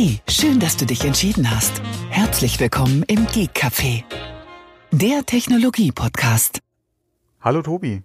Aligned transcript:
Hey, 0.00 0.20
schön, 0.28 0.60
dass 0.60 0.76
du 0.76 0.86
dich 0.86 1.04
entschieden 1.04 1.50
hast. 1.50 1.82
Herzlich 2.08 2.60
willkommen 2.60 3.02
im 3.08 3.26
Geek 3.26 3.50
Café, 3.50 4.04
der 4.92 5.26
Technologie-Podcast. 5.26 6.60
Hallo 7.40 7.62
Tobi. 7.62 8.04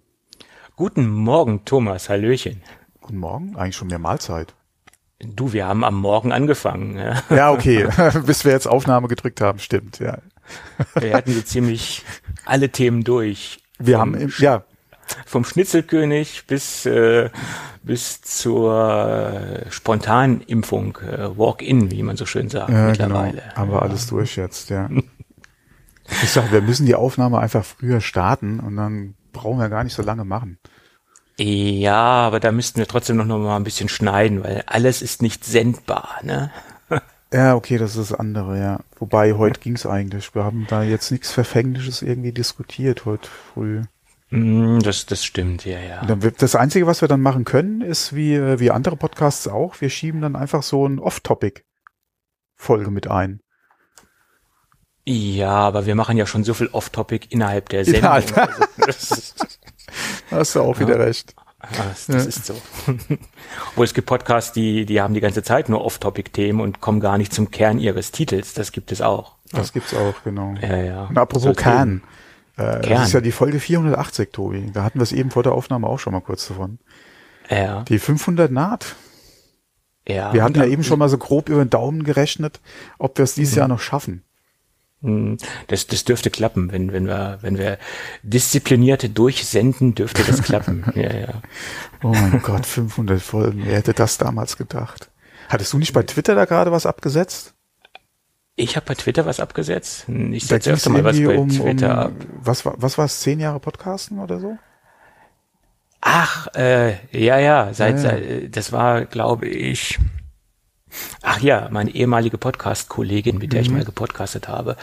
Guten 0.74 1.08
Morgen, 1.08 1.64
Thomas. 1.64 2.08
Hallöchen. 2.08 2.62
Guten 3.00 3.18
Morgen. 3.18 3.54
Eigentlich 3.54 3.76
schon 3.76 3.86
mehr 3.86 4.00
Mahlzeit. 4.00 4.54
Du, 5.20 5.52
wir 5.52 5.68
haben 5.68 5.84
am 5.84 5.94
Morgen 5.94 6.32
angefangen. 6.32 6.98
Ja, 6.98 7.22
Ja, 7.30 7.52
okay. 7.52 7.86
Bis 8.26 8.44
wir 8.44 8.50
jetzt 8.50 8.66
Aufnahme 8.66 9.06
gedrückt 9.06 9.40
haben, 9.40 9.60
stimmt, 9.60 10.00
ja. 10.00 10.18
Wir 10.96 11.14
hatten 11.14 11.32
so 11.32 11.42
ziemlich 11.42 12.02
alle 12.44 12.70
Themen 12.70 13.04
durch. 13.04 13.60
Wir 13.78 13.98
Vom 13.98 14.16
haben, 14.16 14.32
ja, 14.38 14.64
Vom 15.26 15.44
Schnitzelkönig 15.44 16.42
bis, 16.48 16.86
äh, 16.86 17.30
bis 17.84 18.22
zur 18.22 19.64
äh, 19.66 19.70
Spontanimpfung, 19.70 20.98
äh, 20.98 21.36
Walk-in, 21.36 21.90
wie 21.90 22.02
man 22.02 22.16
so 22.16 22.26
schön 22.26 22.48
sagt 22.48 22.70
ja 22.70 22.92
genau. 22.92 23.20
mittlerweile. 23.22 23.54
Haben 23.54 23.70
wir 23.70 23.82
alles 23.82 24.06
durch 24.06 24.36
jetzt, 24.36 24.70
ja. 24.70 24.88
Ich 26.22 26.30
sag, 26.30 26.52
wir 26.52 26.60
müssen 26.60 26.84
die 26.84 26.94
Aufnahme 26.94 27.38
einfach 27.38 27.64
früher 27.64 28.02
starten 28.02 28.60
und 28.60 28.76
dann 28.76 29.14
brauchen 29.32 29.58
wir 29.58 29.70
gar 29.70 29.84
nicht 29.84 29.94
so 29.94 30.02
lange 30.02 30.26
machen. 30.26 30.58
Ja, 31.38 31.94
aber 31.94 32.40
da 32.40 32.52
müssten 32.52 32.78
wir 32.78 32.86
trotzdem 32.86 33.16
noch 33.16 33.24
mal 33.24 33.56
ein 33.56 33.64
bisschen 33.64 33.88
schneiden, 33.88 34.44
weil 34.44 34.64
alles 34.66 35.00
ist 35.00 35.22
nicht 35.22 35.44
sendbar, 35.44 36.20
ne? 36.22 36.50
Ja, 37.32 37.56
okay, 37.56 37.78
das 37.78 37.96
ist 37.96 38.10
das 38.10 38.18
andere, 38.18 38.60
ja. 38.60 38.80
Wobei, 39.00 39.32
heute 39.32 39.58
ging's 39.58 39.86
eigentlich. 39.86 40.34
Wir 40.36 40.44
haben 40.44 40.66
da 40.68 40.84
jetzt 40.84 41.10
nichts 41.10 41.32
Verfängliches 41.32 42.00
irgendwie 42.00 42.30
diskutiert 42.30 43.06
heute 43.06 43.28
früh. 43.28 43.82
Mm, 44.38 44.80
Das, 44.80 45.06
das 45.06 45.24
stimmt, 45.24 45.64
ja, 45.64 45.78
ja. 45.78 46.04
Dann 46.04 46.20
das 46.38 46.54
Einzige, 46.56 46.86
was 46.86 47.00
wir 47.00 47.08
dann 47.08 47.20
machen 47.20 47.44
können, 47.44 47.80
ist 47.80 48.14
wie, 48.14 48.34
äh, 48.34 48.58
wie 48.60 48.70
andere 48.70 48.96
Podcasts 48.96 49.46
auch, 49.48 49.80
wir 49.80 49.90
schieben 49.90 50.20
dann 50.20 50.36
einfach 50.36 50.62
so 50.62 50.86
ein 50.86 50.98
Off-Topic-Folge 50.98 52.90
mit 52.90 53.08
ein. 53.08 53.40
Ja, 55.06 55.50
aber 55.52 55.84
wir 55.86 55.94
machen 55.94 56.16
ja 56.16 56.26
schon 56.26 56.44
so 56.44 56.54
viel 56.54 56.68
Off-Topic 56.68 57.26
innerhalb 57.30 57.68
der 57.68 57.84
Sendung. 57.84 58.02
Innerhalb- 58.04 58.36
Also, 58.78 59.16
hast 60.30 60.54
du 60.56 60.60
auch 60.62 60.78
wieder 60.80 60.98
recht. 60.98 61.34
das, 61.76 62.06
das 62.06 62.26
ist 62.26 62.46
so. 62.46 62.54
Obwohl 63.70 63.84
es 63.84 63.92
gibt 63.94 64.06
Podcasts, 64.06 64.52
die, 64.52 64.86
die 64.86 65.00
haben 65.02 65.12
die 65.14 65.20
ganze 65.20 65.42
Zeit 65.42 65.68
nur 65.68 65.84
Off-Topic-Themen 65.84 66.60
und 66.60 66.80
kommen 66.80 67.00
gar 67.00 67.18
nicht 67.18 67.32
zum 67.34 67.50
Kern 67.50 67.78
ihres 67.78 68.12
Titels. 68.12 68.54
Das 68.54 68.72
gibt 68.72 68.92
es 68.92 69.00
auch. 69.02 69.36
Das 69.52 69.72
gibt's 69.74 69.94
auch, 69.94 70.14
genau. 70.24 70.54
Ja, 70.60 70.76
ja. 70.78 71.04
Und 71.04 71.18
apropos 71.18 71.54
Kern. 71.56 72.02
Äh. 72.56 72.80
Das 72.88 73.08
ist 73.08 73.12
ja 73.14 73.20
die 73.20 73.32
Folge 73.32 73.60
480, 73.60 74.30
Tobi. 74.32 74.70
Da 74.72 74.84
hatten 74.84 74.98
wir 74.98 75.02
es 75.04 75.12
eben 75.12 75.30
vor 75.30 75.42
der 75.42 75.52
Aufnahme 75.52 75.86
auch 75.88 75.98
schon 75.98 76.12
mal 76.12 76.20
kurz 76.20 76.46
davon. 76.48 76.78
Ja, 77.50 77.82
Die 77.82 77.98
500 77.98 78.50
naht. 78.50 78.96
ja. 80.08 80.32
Wir 80.32 80.42
hatten 80.42 80.54
Und 80.58 80.64
ja 80.66 80.70
eben 80.70 80.84
schon 80.84 80.98
mal 80.98 81.08
so 81.08 81.18
grob 81.18 81.48
über 81.48 81.64
den 81.64 81.70
Daumen 81.70 82.04
gerechnet, 82.04 82.60
ob 82.98 83.18
wir 83.18 83.24
es 83.24 83.36
Mhm. 83.36 83.40
dieses 83.42 83.54
Jahr 83.56 83.68
noch 83.68 83.80
schaffen. 83.80 84.22
Mm, 85.00 85.34
Das, 85.66 85.86
das 85.86 86.04
dürfte 86.04 86.30
klappen, 86.30 86.72
wenn, 86.72 86.92
wenn 86.92 87.06
wir, 87.06 87.38
wenn 87.42 87.58
wir 87.58 87.78
disziplinierte 88.22 89.10
durchsenden, 89.10 89.94
dürfte 89.94 90.22
das 90.24 90.42
klappen. 90.42 90.84
ja, 90.94 91.14
ja. 91.14 91.42
Oh 92.02 92.08
mein 92.12 92.40
Gott, 92.42 92.64
500 92.66 93.20
Folgen. 93.20 93.62
Wer 93.66 93.76
hätte 93.76 93.92
das 93.94 94.16
damals 94.18 94.56
gedacht? 94.56 95.10
Hattest 95.48 95.72
du 95.72 95.78
nicht 95.78 95.92
bei 95.92 96.02
Twitter 96.04 96.34
da 96.34 96.44
gerade 96.46 96.72
was 96.72 96.86
abgesetzt? 96.86 97.53
Ich 98.56 98.76
habe 98.76 98.86
bei 98.86 98.94
Twitter 98.94 99.26
was 99.26 99.40
abgesetzt. 99.40 100.08
Ich 100.08 100.46
setze 100.46 100.72
öfter 100.72 100.90
mal 100.90 101.02
was 101.04 101.18
bei 101.20 101.36
um, 101.38 101.48
Twitter 101.48 101.98
ab. 101.98 102.12
um 102.12 102.46
was 102.46 102.64
war 102.64 102.74
was 102.76 102.98
war 102.98 103.06
es, 103.06 103.20
zehn 103.20 103.40
Jahre 103.40 103.58
Podcasten 103.60 104.18
oder 104.20 104.38
so? 104.40 104.56
Ach, 106.00 106.48
äh, 106.54 106.96
ja, 107.12 107.38
ja, 107.38 107.72
seit, 107.72 107.96
Ja, 107.96 108.02
ja. 108.02 108.02
seit 108.02 108.56
das 108.56 108.72
war, 108.72 109.06
glaube 109.06 109.46
ich, 109.48 109.98
ach 111.22 111.40
ja, 111.40 111.68
meine 111.70 111.90
ehemalige 111.90 112.36
Podcast-Kollegin, 112.38 113.38
mit 113.38 113.52
der 113.54 113.62
ich 113.62 113.70
mal 113.70 113.84
gepodcastet 113.84 114.46
habe. 114.48 114.76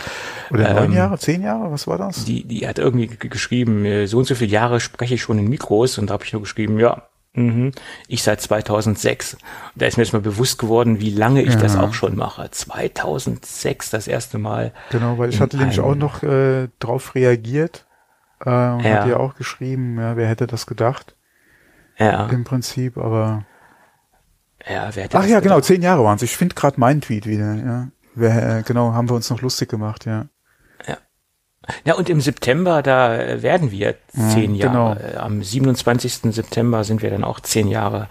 Oder 0.50 0.68
neun 0.74 0.92
Ähm, 0.92 0.94
Jahre, 0.94 1.20
zehn 1.20 1.42
Jahre, 1.44 1.72
was 1.72 1.88
war 1.88 1.98
das? 2.00 2.26
Die, 2.26 2.44
die 2.44 2.68
hat 2.68 2.80
irgendwie 2.80 3.08
geschrieben, 3.08 3.86
äh, 3.86 4.08
so 4.08 4.18
und 4.18 4.26
so 4.26 4.36
viele 4.36 4.52
Jahre 4.52 4.80
spreche 4.80 5.14
ich 5.16 5.22
schon 5.22 5.38
in 5.40 5.48
Mikros 5.48 5.98
und 6.00 6.10
da 6.10 6.14
habe 6.16 6.26
ich 6.26 6.34
nur 6.34 6.42
geschrieben, 6.42 6.80
ja, 6.80 7.08
mhm, 7.34 7.72
ich 8.08 8.24
seit 8.24 8.42
2006. 8.42 9.38
Da 9.76 9.86
ist 9.86 9.98
mir 9.98 10.04
jetzt 10.04 10.14
mal 10.14 10.22
bewusst 10.22 10.58
geworden, 10.60 11.00
wie 11.00 11.12
lange 11.12 11.42
ich 11.42 11.56
das 11.56 11.76
Ja. 11.76 11.82
auch 11.82 11.94
schon 11.94 12.16
mache. 12.16 12.50
2006 12.52 13.90
das 13.90 14.08
erste 14.08 14.38
Mal. 14.38 14.74
Genau, 14.92 15.18
weil 15.18 15.30
ich 15.30 15.40
hatte 15.40 15.58
nämlich 15.58 15.80
auch 15.80 15.96
noch 15.96 16.24
äh, 16.24 16.68
drauf 16.80 17.16
reagiert 17.16 17.86
äh, 18.42 18.50
und 18.50 18.84
Ja. 18.84 18.98
hatte 19.00 19.10
ja 19.10 19.18
auch 19.18 19.36
geschrieben, 19.36 19.98
ja, 20.00 20.16
wer 20.18 20.28
hätte 20.28 20.48
das 20.48 20.66
gedacht 20.66 21.16
Ja, 21.98 22.28
im 22.28 22.44
Prinzip, 22.44 22.98
aber 22.98 23.46
ja, 24.70 24.90
wer 24.94 25.04
hätte 25.04 25.18
ach 25.18 25.22
das 25.24 25.32
ja, 25.32 25.40
genau, 25.40 25.56
gedacht? 25.56 25.68
zehn 25.68 25.82
Jahre 25.82 26.04
waren 26.04 26.16
es. 26.18 26.22
Ich 26.22 26.38
finde 26.38 26.56
gerade 26.56 26.80
meinen 26.80 27.02
Tweet 27.02 27.26
wieder. 27.26 27.56
Ja, 27.56 27.88
wer, 28.14 28.60
äh, 28.60 28.64
genau, 28.64 28.94
haben 28.94 29.10
wir 29.10 29.16
uns 29.16 29.30
noch 29.30 29.42
lustig 29.42 29.70
gemacht, 29.70 30.06
ja. 30.06 30.26
Ja, 31.86 31.94
und 31.94 32.10
im 32.10 32.22
September, 32.22 32.82
da 32.82 33.16
äh, 33.16 33.44
werden 33.44 33.72
wir 33.72 33.96
zehn 34.08 34.58
genau. 34.58 34.90
Jahre. 34.90 35.14
Äh, 35.14 35.18
Am 35.18 35.44
27. 35.44 36.34
September 36.34 36.84
sind 36.84 37.02
wir 37.02 37.12
dann 37.12 37.24
auch 37.24 37.40
zehn 37.40 37.68
Jahre 37.68 38.08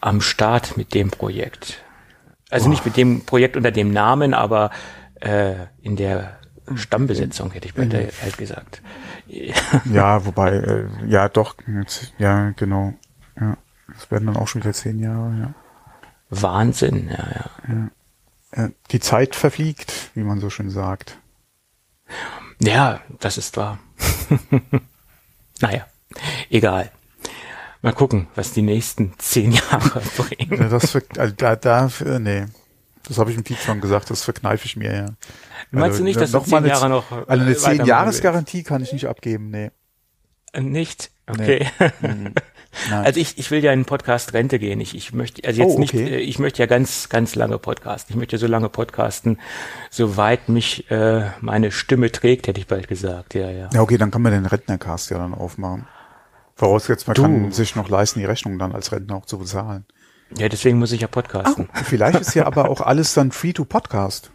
am 0.00 0.20
Start 0.20 0.76
mit 0.76 0.94
dem 0.94 1.10
Projekt. 1.10 1.82
Also 2.48 2.68
nicht 2.68 2.84
mit 2.84 2.96
dem 2.96 3.24
Projekt 3.26 3.56
unter 3.56 3.70
dem 3.70 3.90
Namen, 3.90 4.32
aber 4.32 4.70
äh, 5.20 5.54
in 5.82 5.96
der 5.96 6.38
Stammbesetzung, 6.74 7.50
hätte 7.52 7.66
ich 7.66 7.74
bald 7.74 7.92
halt 7.94 8.38
gesagt. 8.38 8.82
Ja, 9.84 10.24
wobei, 10.24 10.52
äh, 10.52 10.86
ja, 11.06 11.28
doch, 11.28 11.56
jetzt, 11.66 12.12
ja, 12.18 12.50
genau. 12.50 12.94
Ja, 13.38 13.56
das 13.92 14.10
werden 14.10 14.26
dann 14.26 14.36
auch 14.36 14.48
schon 14.48 14.62
wieder 14.62 14.72
zehn 14.72 14.98
Jahre, 14.98 15.34
ja. 15.38 15.54
Wahnsinn, 16.30 17.08
ja, 17.08 17.28
ja. 17.68 17.90
ja. 18.56 18.68
Die 18.90 19.00
Zeit 19.00 19.36
verfliegt, 19.36 20.10
wie 20.14 20.22
man 20.22 20.40
so 20.40 20.50
schön 20.50 20.70
sagt. 20.70 21.18
Ja, 22.60 23.00
das 23.20 23.38
ist 23.38 23.56
wahr. 23.56 23.78
naja, 25.60 25.86
egal. 26.50 26.90
Mal 27.82 27.92
gucken, 27.92 28.26
was 28.34 28.52
die 28.52 28.62
nächsten 28.62 29.12
zehn 29.18 29.52
Jahre 29.52 30.00
bringen. 30.16 30.60
Ja, 30.60 30.68
das 30.68 30.90
ver 30.92 31.02
also 31.18 31.34
da, 31.36 31.56
da, 31.56 31.90
äh, 32.04 32.18
nee. 32.18 32.46
Das 33.06 33.18
habe 33.18 33.30
ich 33.30 33.36
im 33.36 33.44
Tweet 33.44 33.58
schon 33.58 33.80
gesagt, 33.80 34.10
das 34.10 34.24
verkneife 34.24 34.66
ich 34.66 34.74
mir, 34.76 34.92
ja. 34.92 35.06
Meinst 35.70 35.84
Also, 35.92 35.98
du 35.98 36.04
nicht, 36.04 36.20
dass 36.20 36.32
du 36.32 36.38
noch 36.38 36.44
zehn 36.44 36.56
eine- 36.56 36.68
Jahre 36.68 36.88
noch 36.88 37.12
äh, 37.12 37.14
Also 37.14 37.30
eine 37.30 37.40
weitermachen 37.50 37.76
zehn? 37.76 37.86
Jahresgarantie 37.86 38.62
kann 38.64 38.82
ich 38.82 38.92
nicht 38.92 39.06
abgeben, 39.06 39.50
nee. 39.50 39.70
Äh, 40.52 40.62
Nicht? 40.62 41.10
Okay. 41.28 41.68
Nein. 42.90 43.04
Also 43.04 43.20
ich, 43.20 43.38
ich 43.38 43.50
will 43.50 43.62
ja 43.64 43.72
in 43.72 43.84
Podcast 43.84 44.32
Rente 44.34 44.58
gehen. 44.58 44.80
Ich, 44.80 44.94
ich 44.94 45.12
möchte, 45.12 45.46
also 45.46 45.62
jetzt 45.62 45.76
Oh, 45.76 45.78
nicht, 45.78 45.94
okay. 45.94 46.08
äh, 46.08 46.18
ich 46.18 46.38
möchte 46.38 46.60
ja 46.62 46.66
ganz, 46.66 47.08
ganz 47.08 47.34
lange 47.34 47.58
podcasten. 47.58 48.14
Ich 48.14 48.18
möchte 48.18 48.38
so 48.38 48.46
lange 48.46 48.68
podcasten, 48.68 49.38
soweit 49.90 50.48
mich 50.48 50.90
äh, 50.90 51.30
meine 51.40 51.70
Stimme 51.72 52.12
trägt, 52.12 52.46
hätte 52.48 52.60
ich 52.60 52.66
bald 52.66 52.88
gesagt. 52.88 53.34
Ja, 53.34 53.50
ja. 53.50 53.68
Ja, 53.72 53.80
okay, 53.80 53.98
dann 53.98 54.10
kann 54.10 54.22
man 54.22 54.32
den 54.32 54.46
Rentnercast 54.46 55.10
ja 55.10 55.18
dann 55.18 55.34
aufmachen. 55.34 55.86
Vorausgesetzt, 56.54 57.06
man 57.06 57.14
Du. 57.14 57.22
kann 57.22 57.52
sich 57.52 57.76
noch 57.76 57.88
leisten, 57.88 58.18
die 58.20 58.24
Rechnung 58.24 58.58
dann 58.58 58.72
als 58.74 58.92
Rentner 58.92 59.16
auch 59.16 59.26
zu 59.26 59.38
bezahlen. 59.38 59.84
Ja, 60.36 60.48
deswegen 60.48 60.78
muss 60.78 60.90
ich 60.92 61.00
ja 61.02 61.06
podcasten. 61.06 61.68
Vielleicht 61.84 62.18
ist 62.20 62.34
ja 62.34 62.46
aber 62.46 62.68
auch 62.70 62.80
alles 62.86 63.14
dann 63.14 63.30
free 63.30 63.52
to 63.52 63.64
podcast. 63.64 64.30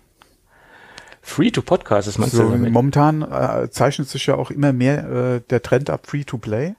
Free 1.24 1.52
to 1.52 1.62
Podcast, 1.62 2.08
das 2.08 2.18
meinst 2.18 2.36
So, 2.36 2.44
momentan 2.50 3.22
äh, 3.22 3.70
zeichnet 3.70 4.10
sich 4.10 4.26
ja 4.26 4.36
auch 4.36 4.50
immer 4.50 4.74
mehr 4.74 5.08
äh, 5.10 5.42
der 5.50 5.62
Trend 5.62 5.92
ab 5.92 6.08
free 6.08 6.24
to 6.24 6.40
play. 6.40 6.74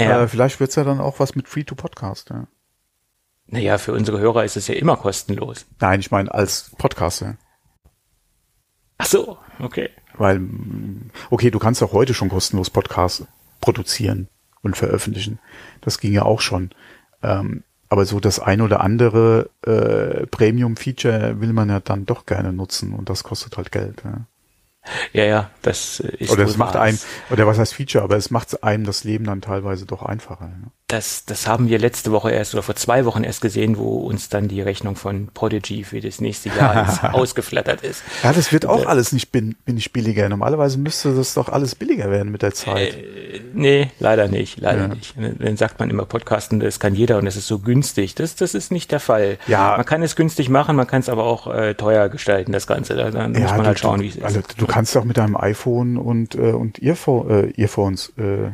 Ja. 0.00 0.22
Äh, 0.22 0.28
vielleicht 0.28 0.60
wird's 0.60 0.76
ja 0.76 0.84
dann 0.84 1.00
auch 1.00 1.20
was 1.20 1.34
mit 1.34 1.48
free 1.48 1.64
to 1.64 1.74
podcast. 1.74 2.30
Ja. 2.30 2.46
Naja, 3.46 3.78
für 3.78 3.92
unsere 3.92 4.20
Hörer 4.20 4.44
ist 4.44 4.56
es 4.56 4.68
ja 4.68 4.74
immer 4.74 4.96
kostenlos. 4.96 5.66
Nein, 5.80 6.00
ich 6.00 6.10
meine 6.10 6.32
als 6.32 6.70
Podcaster. 6.78 7.36
Ach 8.98 9.06
so, 9.06 9.38
okay. 9.58 9.90
Weil, 10.14 10.38
mm, 10.38 11.10
okay, 11.30 11.50
du 11.50 11.58
kannst 11.58 11.82
auch 11.82 11.92
heute 11.92 12.14
schon 12.14 12.28
kostenlos 12.28 12.70
Podcasts 12.70 13.26
produzieren 13.60 14.28
und 14.62 14.76
veröffentlichen. 14.76 15.38
Das 15.80 15.98
ging 15.98 16.12
ja 16.12 16.22
auch 16.22 16.40
schon. 16.40 16.70
Ähm, 17.22 17.64
aber 17.88 18.04
so 18.04 18.20
das 18.20 18.38
ein 18.38 18.60
oder 18.60 18.80
andere 18.80 19.50
äh, 19.62 20.26
Premium-Feature 20.26 21.40
will 21.40 21.52
man 21.52 21.70
ja 21.70 21.80
dann 21.80 22.06
doch 22.06 22.24
gerne 22.24 22.52
nutzen 22.52 22.92
und 22.92 23.10
das 23.10 23.24
kostet 23.24 23.56
halt 23.56 23.72
Geld. 23.72 24.02
Ja. 24.04 24.26
Ja, 25.12 25.24
ja, 25.24 25.50
das 25.62 26.00
äh, 26.00 26.16
ist 26.16 26.30
Oder 26.30 26.44
es 26.44 26.56
macht 26.56 26.76
einem, 26.76 26.98
oder 27.30 27.46
was 27.46 27.58
heißt 27.58 27.74
Feature, 27.74 28.02
aber 28.02 28.16
es 28.16 28.30
macht 28.30 28.62
einem 28.64 28.84
das 28.84 29.04
Leben 29.04 29.24
dann 29.24 29.40
teilweise 29.42 29.86
doch 29.86 30.02
einfacher. 30.02 30.46
Ja. 30.46 30.70
Das, 30.90 31.24
das 31.24 31.46
haben 31.46 31.68
wir 31.68 31.78
letzte 31.78 32.12
Woche 32.12 32.30
erst 32.30 32.54
oder 32.54 32.62
vor 32.62 32.76
zwei 32.76 33.04
Wochen 33.04 33.24
erst 33.24 33.40
gesehen, 33.40 33.76
wo 33.78 33.98
uns 33.98 34.28
dann 34.28 34.48
die 34.48 34.60
Rechnung 34.60 34.96
von 34.96 35.28
Prodigy 35.32 35.84
für 35.84 36.00
das 36.00 36.20
nächste 36.20 36.50
Jahr 36.50 37.14
ausgeflattert 37.14 37.82
ist. 37.82 38.02
Ja, 38.22 38.32
das 38.32 38.52
wird 38.52 38.66
auch 38.66 38.86
alles 38.86 39.12
nicht, 39.12 39.32
bin, 39.32 39.56
bin 39.64 39.74
nicht 39.74 39.92
billiger. 39.92 40.28
Normalerweise 40.28 40.78
müsste 40.78 41.14
das 41.14 41.34
doch 41.34 41.48
alles 41.48 41.74
billiger 41.74 42.10
werden 42.10 42.30
mit 42.30 42.42
der 42.42 42.52
Zeit. 42.54 42.94
Äh, 42.94 43.40
nee, 43.52 43.90
leider 43.98 44.28
nicht, 44.28 44.60
leider 44.60 44.82
Ja. 44.82 44.88
nicht. 44.88 45.14
Dann 45.16 45.56
sagt 45.56 45.80
man 45.80 45.90
immer, 45.90 46.04
Podcasten, 46.04 46.60
das 46.60 46.78
kann 46.78 46.94
jeder 46.94 47.18
und 47.18 47.24
das 47.24 47.36
ist 47.36 47.46
so 47.46 47.58
günstig. 47.58 48.14
Das, 48.14 48.36
das 48.36 48.54
ist 48.54 48.70
nicht 48.70 48.92
der 48.92 49.00
Fall. 49.00 49.38
Ja. 49.46 49.76
Man 49.76 49.86
kann 49.86 50.02
es 50.02 50.16
günstig 50.16 50.48
machen, 50.48 50.76
man 50.76 50.86
kann 50.86 51.00
es 51.00 51.08
aber 51.08 51.24
auch 51.24 51.46
äh, 51.52 51.74
teuer 51.74 52.08
gestalten, 52.08 52.52
das 52.52 52.66
Ganze. 52.66 52.94
Da, 52.94 53.10
dann 53.10 53.32
muss 53.32 53.50
man 53.50 53.60
du, 53.60 53.66
halt 53.66 53.78
schauen, 53.78 54.00
wie 54.00 54.08
es 54.08 54.16
ist. 54.16 54.24
Also 54.24 54.40
du 54.56 54.66
kannst 54.66 54.96
auch 54.96 55.04
mit 55.04 55.16
deinem 55.16 55.36
iPhone 55.36 55.96
und 55.96 56.20
und, 56.20 56.34
äh, 56.34 56.52
und 56.52 56.82
Earphone, 56.82 57.30
äh, 57.30 57.60
Earphones, 57.60 58.12
äh, 58.18 58.50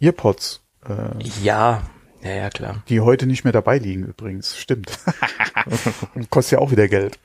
Earpods. 0.00 0.61
Äh, 0.88 1.22
Ja, 1.42 1.82
Ja, 2.22 2.30
ja, 2.30 2.50
klar. 2.50 2.82
Die 2.88 3.00
heute 3.00 3.26
nicht 3.26 3.44
mehr 3.44 3.52
dabei 3.52 3.78
liegen 3.78 4.04
übrigens. 4.04 4.56
Stimmt. 4.56 4.98
Kostet 6.30 6.52
ja 6.52 6.58
auch 6.58 6.70
wieder 6.70 6.88
Geld. 6.88 7.18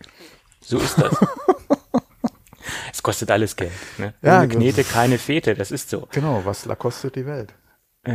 So 0.62 0.78
ist 0.80 0.98
das. 1.00 1.16
es 2.92 3.02
kostet 3.04 3.32
alles 3.32 3.56
Geld. 3.56 3.72
Ne? 3.98 4.14
Ja, 4.22 4.40
Ohne 4.40 4.48
genau. 4.48 4.60
Knete 4.62 4.84
keine 4.84 5.18
Fete, 5.18 5.54
das 5.56 5.72
ist 5.72 5.90
so. 5.90 6.08
Genau, 6.12 6.42
was 6.46 6.66
la 6.66 6.76
kostet 6.76 7.16
die 7.16 7.26
Welt. 7.26 7.54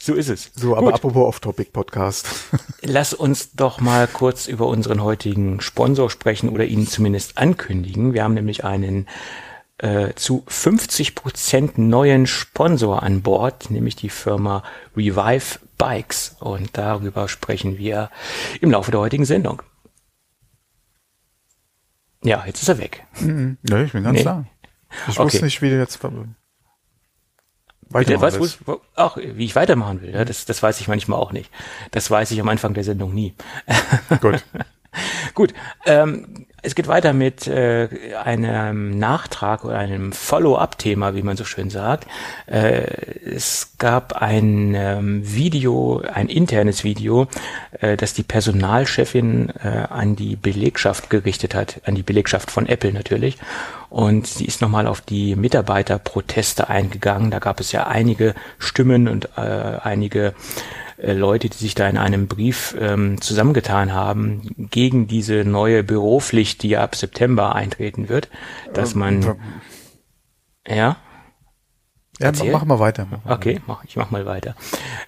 So 0.00 0.14
ist 0.14 0.28
es. 0.28 0.52
So, 0.54 0.76
aber 0.76 0.86
Gut. 0.86 0.94
apropos 0.94 1.26
Off-Topic-Podcast. 1.28 2.28
Lass 2.82 3.12
uns 3.12 3.52
doch 3.52 3.80
mal 3.80 4.06
kurz 4.06 4.46
über 4.46 4.66
unseren 4.68 5.02
heutigen 5.02 5.60
Sponsor 5.60 6.08
sprechen 6.08 6.48
oder 6.50 6.64
ihn 6.64 6.86
zumindest 6.86 7.36
ankündigen. 7.36 8.14
Wir 8.14 8.22
haben 8.22 8.34
nämlich 8.34 8.64
einen 8.64 9.06
äh, 9.78 10.14
zu 10.14 10.44
50 10.46 11.14
Prozent 11.14 11.78
neuen 11.78 12.26
Sponsor 12.26 13.02
an 13.02 13.22
Bord, 13.22 13.70
nämlich 13.70 13.96
die 13.96 14.08
Firma 14.10 14.62
Revive 14.96 15.60
Bikes. 15.78 16.36
Und 16.40 16.76
darüber 16.76 17.28
sprechen 17.28 17.78
wir 17.78 18.10
im 18.60 18.70
Laufe 18.70 18.90
der 18.90 19.00
heutigen 19.00 19.24
Sendung. 19.24 19.62
Ja, 22.24 22.44
jetzt 22.46 22.62
ist 22.62 22.68
er 22.68 22.78
weg. 22.78 23.06
Mhm. 23.20 23.58
Nee, 23.62 23.84
ich 23.84 23.92
bin 23.92 24.02
ganz 24.02 24.18
Nee. 24.18 24.24
da. 24.24 24.44
Ich 25.06 25.18
Okay. 25.18 25.24
wusste 25.24 25.44
nicht, 25.44 25.62
wie 25.62 25.70
du 25.70 25.78
jetzt 25.78 26.02
weitermachen 26.02 26.36
wo, 28.66 28.72
wo, 28.74 28.80
ach, 28.96 29.16
wie 29.16 29.44
ich 29.44 29.56
weitermachen 29.56 30.02
will, 30.02 30.10
ja, 30.10 30.24
das, 30.24 30.44
das 30.44 30.62
weiß 30.62 30.80
ich 30.80 30.88
manchmal 30.88 31.18
auch 31.18 31.32
nicht. 31.32 31.50
Das 31.90 32.10
weiß 32.10 32.30
ich 32.32 32.40
am 32.40 32.48
Anfang 32.48 32.74
der 32.74 32.84
Sendung 32.84 33.14
nie. 33.14 33.34
Gut. 34.20 34.44
Gut, 35.34 35.54
ähm, 35.86 36.46
es 36.62 36.74
geht 36.74 36.88
weiter 36.88 37.12
mit 37.12 37.46
äh, 37.46 37.88
einem 38.22 38.98
Nachtrag 38.98 39.64
oder 39.64 39.78
einem 39.78 40.12
Follow-up-Thema, 40.12 41.14
wie 41.14 41.22
man 41.22 41.36
so 41.36 41.44
schön 41.44 41.70
sagt. 41.70 42.08
Äh, 42.46 42.82
es 43.24 43.74
gab 43.78 44.14
ein 44.20 44.74
ähm, 44.74 45.22
Video, 45.24 46.02
ein 46.12 46.28
internes 46.28 46.82
Video, 46.82 47.28
äh, 47.80 47.96
das 47.96 48.12
die 48.12 48.24
Personalchefin 48.24 49.52
äh, 49.62 49.68
an 49.88 50.16
die 50.16 50.34
Belegschaft 50.34 51.10
gerichtet 51.10 51.54
hat, 51.54 51.80
an 51.84 51.94
die 51.94 52.02
Belegschaft 52.02 52.50
von 52.50 52.66
Apple 52.66 52.92
natürlich. 52.92 53.38
Und 53.88 54.26
sie 54.26 54.44
ist 54.44 54.60
nochmal 54.60 54.88
auf 54.88 55.00
die 55.00 55.36
Mitarbeiterproteste 55.36 56.68
eingegangen. 56.68 57.30
Da 57.30 57.38
gab 57.38 57.60
es 57.60 57.70
ja 57.70 57.86
einige 57.86 58.34
Stimmen 58.58 59.06
und 59.06 59.30
äh, 59.36 59.40
einige 59.40 60.34
äh, 60.98 61.12
Leute, 61.12 61.48
die 61.48 61.56
sich 61.56 61.74
da 61.74 61.88
in 61.88 61.96
einem 61.96 62.26
Brief 62.26 62.76
ähm, 62.78 63.20
zusammengetan 63.20 63.92
haben 63.92 64.68
gegen 64.70 65.06
diese 65.06 65.44
neue 65.44 65.82
Büropflicht, 65.84 66.62
die 66.62 66.76
ab 66.76 66.96
September 66.96 67.54
eintreten 67.54 68.08
wird, 68.08 68.28
dass 68.74 68.94
man, 68.94 69.36
ja, 70.66 70.96
Ja, 72.18 72.26
Erzähl. 72.26 72.50
mach 72.50 72.64
mal 72.64 72.80
weiter. 72.80 73.06
okay, 73.26 73.60
mach, 73.66 73.84
ich 73.84 73.96
mach 73.96 74.10
mal 74.10 74.26
weiter. 74.26 74.56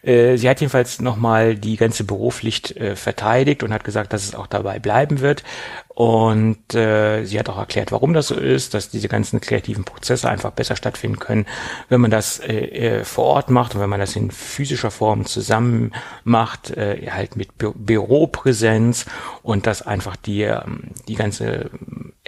Äh, 0.02 0.36
sie 0.36 0.48
hat 0.48 0.60
jedenfalls 0.60 1.00
nochmal 1.00 1.56
die 1.56 1.76
ganze 1.76 2.04
Büropflicht 2.04 2.76
äh, 2.76 2.94
verteidigt 2.94 3.62
und 3.64 3.72
hat 3.72 3.82
gesagt, 3.82 4.12
dass 4.12 4.24
es 4.24 4.34
auch 4.34 4.46
dabei 4.46 4.78
bleiben 4.78 5.20
wird. 5.20 5.42
Und 5.88 6.74
äh, 6.74 7.24
sie 7.24 7.38
hat 7.38 7.48
auch 7.48 7.58
erklärt, 7.58 7.92
warum 7.92 8.14
das 8.14 8.28
so 8.28 8.36
ist, 8.36 8.74
dass 8.74 8.90
diese 8.90 9.08
ganzen 9.08 9.40
kreativen 9.40 9.84
Prozesse 9.84 10.30
einfach 10.30 10.52
besser 10.52 10.76
stattfinden 10.76 11.18
können, 11.18 11.46
wenn 11.88 12.00
man 12.00 12.10
das 12.10 12.38
äh, 12.38 13.00
äh, 13.00 13.04
vor 13.04 13.24
Ort 13.24 13.50
macht 13.50 13.74
und 13.74 13.80
wenn 13.80 13.90
man 13.90 14.00
das 14.00 14.16
in 14.16 14.30
physischer 14.30 14.90
Form 14.90 15.26
zusammen 15.26 15.92
macht, 16.24 16.70
äh, 16.70 17.08
halt 17.10 17.36
mit 17.36 17.58
Bü 17.58 17.72
Büropräsenz 17.74 19.04
und 19.42 19.66
dass 19.66 19.82
einfach 19.82 20.16
die, 20.16 20.42
ähm, 20.42 20.92
die 21.08 21.16
ganze 21.16 21.70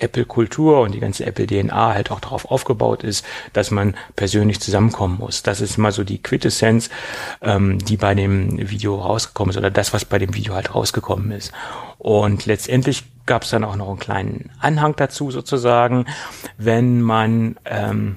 Apple-Kultur 0.03 0.81
und 0.81 0.93
die 0.93 1.01
ganze 1.01 1.25
Apple-DNA 1.25 1.95
halt 1.95 2.11
auch 2.11 2.21
darauf 2.21 2.51
aufgebaut 2.51 3.03
ist, 3.05 3.25
dass 3.53 3.71
man 3.71 3.95
persönlich 4.17 4.61
zusammenkommen 4.61 5.19
muss. 5.19 5.43
Das 5.43 5.61
ist 5.61 5.79
mal 5.79 5.93
so 5.93 6.05
die 6.05 6.23
Quintessenz, 6.23 6.91
ähm, 7.41 7.79
die 7.79 7.97
bei 7.97 8.15
dem 8.15 8.71
Video 8.71 9.01
rausgekommen 9.01 9.51
ist 9.51 9.57
oder 9.57 9.71
das, 9.71 9.93
was 9.93 10.05
bei 10.05 10.19
dem 10.19 10.35
Video 10.35 10.55
halt 10.55 10.75
rausgekommen 10.75 11.31
ist. 11.31 11.53
Und 11.99 12.47
letztendlich 12.47 13.05
gab 13.27 13.43
es 13.43 13.51
dann 13.51 13.65
auch 13.65 13.77
noch 13.77 13.89
einen 13.89 13.99
kleinen 13.99 14.51
Anhang 14.59 14.95
dazu 14.97 15.31
sozusagen, 15.31 16.07
wenn 16.59 17.01
man 17.01 17.57
ähm, 17.65 18.17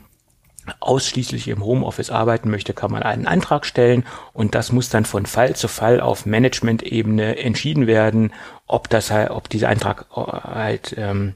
ausschließlich 0.80 1.48
im 1.48 1.64
Homeoffice 1.64 2.10
arbeiten 2.10 2.50
möchte, 2.50 2.74
kann 2.74 2.92
man 2.92 3.04
einen 3.04 3.28
Antrag 3.28 3.66
stellen 3.66 4.04
und 4.34 4.56
das 4.56 4.72
muss 4.72 4.90
dann 4.90 5.06
von 5.06 5.26
Fall 5.26 5.56
zu 5.56 5.68
Fall 5.68 6.00
auf 6.00 6.26
Management-Ebene 6.26 7.38
entschieden 7.38 7.88
werden, 7.88 8.34
ob 8.68 8.90
das 8.90 9.12
halt, 9.12 9.30
ob 9.30 9.50
dieser 9.50 9.70
Antrag 9.70 10.06
äh, 10.16 10.22
halt 10.22 10.96
ähm, 10.98 11.36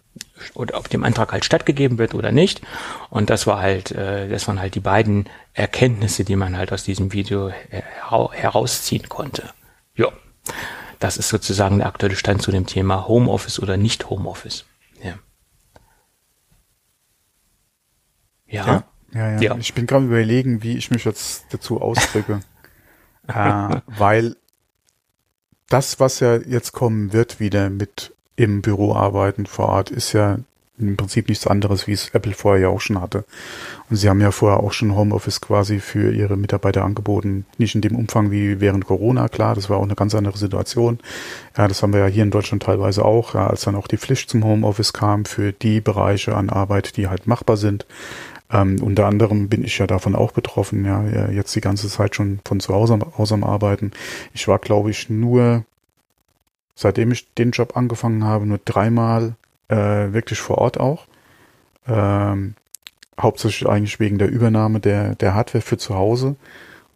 oder 0.54 0.78
ob 0.78 0.90
dem 0.90 1.04
Antrag 1.04 1.32
halt 1.32 1.46
stattgegeben 1.46 1.98
wird 1.98 2.14
oder 2.14 2.32
nicht. 2.32 2.62
Und 3.10 3.30
das 3.30 3.48
war 3.48 3.60
halt, 3.60 3.92
äh, 3.92 4.30
das 4.30 4.48
waren 4.48 4.60
halt 4.60 4.76
die 4.76 4.80
beiden 4.80 5.26
Erkenntnisse, 5.54 6.24
die 6.24 6.36
man 6.36 6.58
halt 6.58 6.72
aus 6.72 6.84
diesem 6.84 7.14
Video 7.14 7.50
hera 7.50 8.32
herausziehen 8.32 9.10
konnte. 9.10 9.50
Ja, 9.96 10.08
das 11.00 11.18
ist 11.18 11.30
sozusagen 11.30 11.80
der 11.80 11.88
aktuelle 11.88 12.16
Stand 12.16 12.42
zu 12.42 12.52
dem 12.52 12.66
Thema 12.66 13.08
Homeoffice 13.08 13.60
oder 13.60 13.78
nicht 13.78 14.10
Homeoffice. 14.10 14.66
Ja. 15.02 15.20
Ja. 18.48 18.66
Ja, 18.66 18.84
ja, 19.14 19.32
ja. 19.32 19.42
Ja. 19.42 19.58
Ich 19.58 19.74
bin 19.74 19.88
gerade 19.88 20.06
überlegen, 20.06 20.64
wie 20.64 20.78
ich 20.78 20.92
mich 20.92 21.06
jetzt 21.06 21.46
dazu 21.52 21.82
ausdrücke. 21.82 22.42
äh, 23.28 23.82
weil 23.88 24.36
das, 25.70 26.00
was 26.00 26.20
ja 26.20 26.38
jetzt 26.38 26.72
kommen 26.72 27.14
wird, 27.14 27.40
wieder 27.40 27.70
mit 27.70 28.14
im 28.40 28.62
Büro 28.62 28.96
arbeiten 28.96 29.46
vor 29.46 29.68
Ort, 29.68 29.92
ist 29.92 30.14
ja 30.14 30.40
im 30.80 30.96
Prinzip 30.96 31.28
nichts 31.28 31.46
anderes, 31.46 31.88
wie 31.88 31.92
es 31.92 32.10
Apple 32.14 32.32
vorher 32.32 32.62
ja 32.62 32.68
auch 32.70 32.80
schon 32.80 33.02
hatte. 33.02 33.26
Und 33.90 33.98
sie 33.98 34.08
haben 34.08 34.22
ja 34.22 34.32
vorher 34.32 34.62
auch 34.62 34.72
schon 34.72 34.96
Homeoffice 34.96 35.42
quasi 35.42 35.80
für 35.82 36.14
ihre 36.14 36.38
Mitarbeiter 36.38 36.86
angeboten. 36.86 37.46
Nicht 37.58 37.76
in 37.76 37.82
dem 37.82 37.98
Umfang 37.98 38.32
wie 38.32 38.62
während 38.62 38.86
Corona, 38.86 39.28
klar, 39.28 39.56
das 39.56 39.70
war 39.70 39.78
auch 39.78 39.84
eine 39.84 39.96
ganz 39.96 40.16
andere 40.16 40.38
Situation. 40.38 41.00
Ja, 41.58 41.68
das 41.68 41.84
haben 41.84 41.92
wir 41.92 42.00
ja 42.00 42.06
hier 42.06 42.24
in 42.24 42.32
Deutschland 42.32 42.64
teilweise 42.64 43.04
auch, 43.04 43.34
ja, 43.34 43.48
als 43.48 43.64
dann 43.64 43.76
auch 43.76 43.88
die 43.88 43.98
Pflicht 43.98 44.30
zum 44.30 44.46
Homeoffice 44.46 44.94
kam 44.94 45.26
für 45.26 45.52
die 45.52 45.82
Bereiche 45.82 46.34
an 46.34 46.50
Arbeit, 46.50 46.96
die 46.96 47.10
halt 47.10 47.28
machbar 47.28 47.58
sind. 47.58 47.86
Ähm, 48.50 48.82
unter 48.82 49.06
anderem 49.06 49.50
bin 49.50 49.66
ich 49.66 49.78
ja 49.80 49.86
davon 49.86 50.16
auch 50.16 50.32
betroffen, 50.32 50.86
ja, 50.86 51.30
jetzt 51.30 51.54
die 51.56 51.62
ganze 51.62 51.90
Zeit 51.90 52.16
schon 52.16 52.40
von 52.46 52.62
zu 52.62 52.74
Hause 52.74 52.98
aus 53.18 53.34
am 53.34 53.44
Arbeiten. 53.44 53.92
Ich 54.34 54.48
war, 54.48 54.60
glaube 54.60 54.92
ich, 54.92 55.10
nur, 55.10 55.66
seitdem 56.80 57.12
ich 57.12 57.34
den 57.34 57.52
Job 57.52 57.76
angefangen 57.76 58.24
habe, 58.24 58.46
nur 58.46 58.60
dreimal 58.64 59.36
äh, 59.68 59.76
wirklich 60.14 60.40
vor 60.40 60.60
Ort 60.60 60.80
auch. 60.80 61.08
Ähm, 61.86 62.56
hauptsächlich 63.20 63.68
eigentlich 63.68 64.00
wegen 64.00 64.18
der 64.18 64.30
Übernahme 64.30 64.80
der, 64.80 65.16
der 65.16 65.36
Hardware 65.36 65.62
für 65.62 65.78
zu 65.78 65.96
Hause 65.96 66.38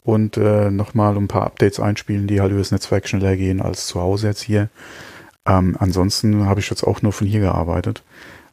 und 0.06 0.38
äh, 0.38 0.71
nochmal 0.71 1.18
ein 1.18 1.27
paar 1.27 1.44
Updates 1.44 1.81
einspielen, 1.81 2.27
die 2.27 2.39
halt 2.39 2.51
über 2.51 2.62
das 2.62 2.71
Netzwerk 2.71 3.09
schneller 3.09 3.35
gehen 3.35 3.62
als 3.62 3.88
zu 3.88 4.00
Hause 4.00 4.27
jetzt 4.27 4.42
hier. 4.42 4.69
Ähm, 5.45 5.75
ansonsten 5.78 6.45
habe 6.45 6.61
ich 6.61 6.69
jetzt 6.69 6.83
auch 6.83 7.02
nur 7.02 7.11
von 7.11 7.28
hier 7.28 7.42
gearbeitet. 7.42 8.04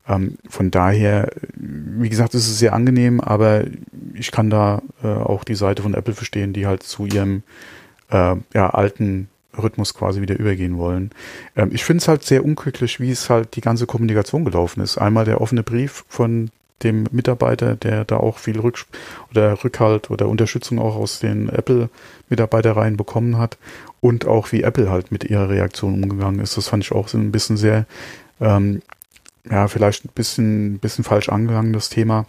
Ähm, 0.09 0.37
von 0.49 0.73
daher, 0.73 1.31
wie 1.55 2.09
gesagt, 2.09 2.35
ist 2.35 2.49
es 2.49 2.59
sehr 2.59 2.73
angenehm, 2.73 3.21
aber 3.21 3.63
ich 4.15 4.33
kann 4.33 4.51
da 4.51 4.83
äh, 5.05 5.07
auch 5.07 5.45
die 5.45 5.55
Seite 5.55 5.83
von 5.83 5.95
Apple 5.95 6.15
verstehen, 6.15 6.53
die 6.53 6.67
halt 6.67 6.83
zu 6.83 7.07
ihrem 7.07 7.45
äh, 8.11 8.35
ja, 8.53 8.71
alten 8.71 9.29
Rhythmus 9.57 9.95
quasi 9.95 10.21
wieder 10.21 10.39
übergehen 10.39 10.79
wollen. 10.79 11.11
Ähm, 11.57 11.71
ich 11.73 11.85
finde 11.85 12.03
es 12.03 12.09
halt 12.09 12.23
sehr 12.23 12.45
unglücklich, 12.45 13.01
wie 13.01 13.11
es 13.11 13.31
halt 13.31 13.57
die 13.57 13.61
ganze 13.61 13.87
Kommunikation 13.87 14.45
gelaufen 14.45 14.81
ist. 14.81 14.99
Einmal 14.99 15.25
der 15.25 15.41
offene 15.41 15.63
Brief 15.63 16.05
von 16.09 16.51
dem 16.83 17.07
Mitarbeiter, 17.11 17.77
der 17.77 18.05
da 18.05 18.17
auch 18.17 18.39
viel 18.39 18.59
Rück 18.59 18.87
oder 19.31 19.63
Rückhalt 19.63 20.11
oder 20.11 20.29
Unterstützung 20.29 20.79
auch 20.79 20.97
aus 20.97 21.19
den 21.19 21.49
Apple-Mitarbeitereien 21.49 22.97
bekommen 22.97 23.37
hat 23.37 23.59
und 24.01 24.27
auch 24.27 24.51
wie 24.53 24.63
Apple 24.63 24.91
halt 24.91 25.13
mit 25.13 25.25
ihrer 25.25 25.51
Reaktion 25.51 26.03
umgegangen 26.03 26.41
ist. 26.41 26.57
Das 26.57 26.69
fand 26.69 26.85
ich 26.85 26.93
auch 26.93 27.13
ein 27.13 27.33
bisschen 27.33 27.57
sehr, 27.57 27.85
ähm, 28.41 28.81
ja, 29.51 29.69
vielleicht 29.69 30.07
ein 30.07 30.11
bisschen, 30.15 30.79
bisschen 30.79 31.05
falsch 31.05 31.29
angegangen, 31.29 31.73
das 31.73 31.91
Thema. 31.91 32.27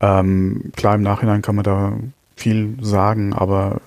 Ähm, 0.00 0.72
klar, 0.74 0.94
im 0.94 1.02
Nachhinein 1.02 1.42
kann 1.42 1.56
man 1.56 1.64
da 1.64 1.98
viel 2.36 2.76
sagen, 2.80 3.32
aber 3.32 3.80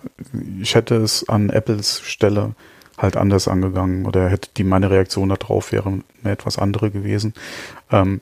ich 0.62 0.76
hätte 0.76 0.96
es 0.96 1.28
an 1.28 1.50
Apples 1.50 2.02
Stelle 2.02 2.56
halt 2.98 3.16
anders 3.16 3.48
angegangen 3.48 4.06
oder 4.06 4.30
hätte 4.30 4.50
die 4.58 4.64
meine 4.64 4.90
Reaktion 4.90 5.30
darauf 5.30 5.72
wäre 5.72 6.02
eine 6.24 6.34
etwas 6.34 6.58
andere 6.58 6.90
gewesen. 6.90 7.34
Ähm, 7.92 8.22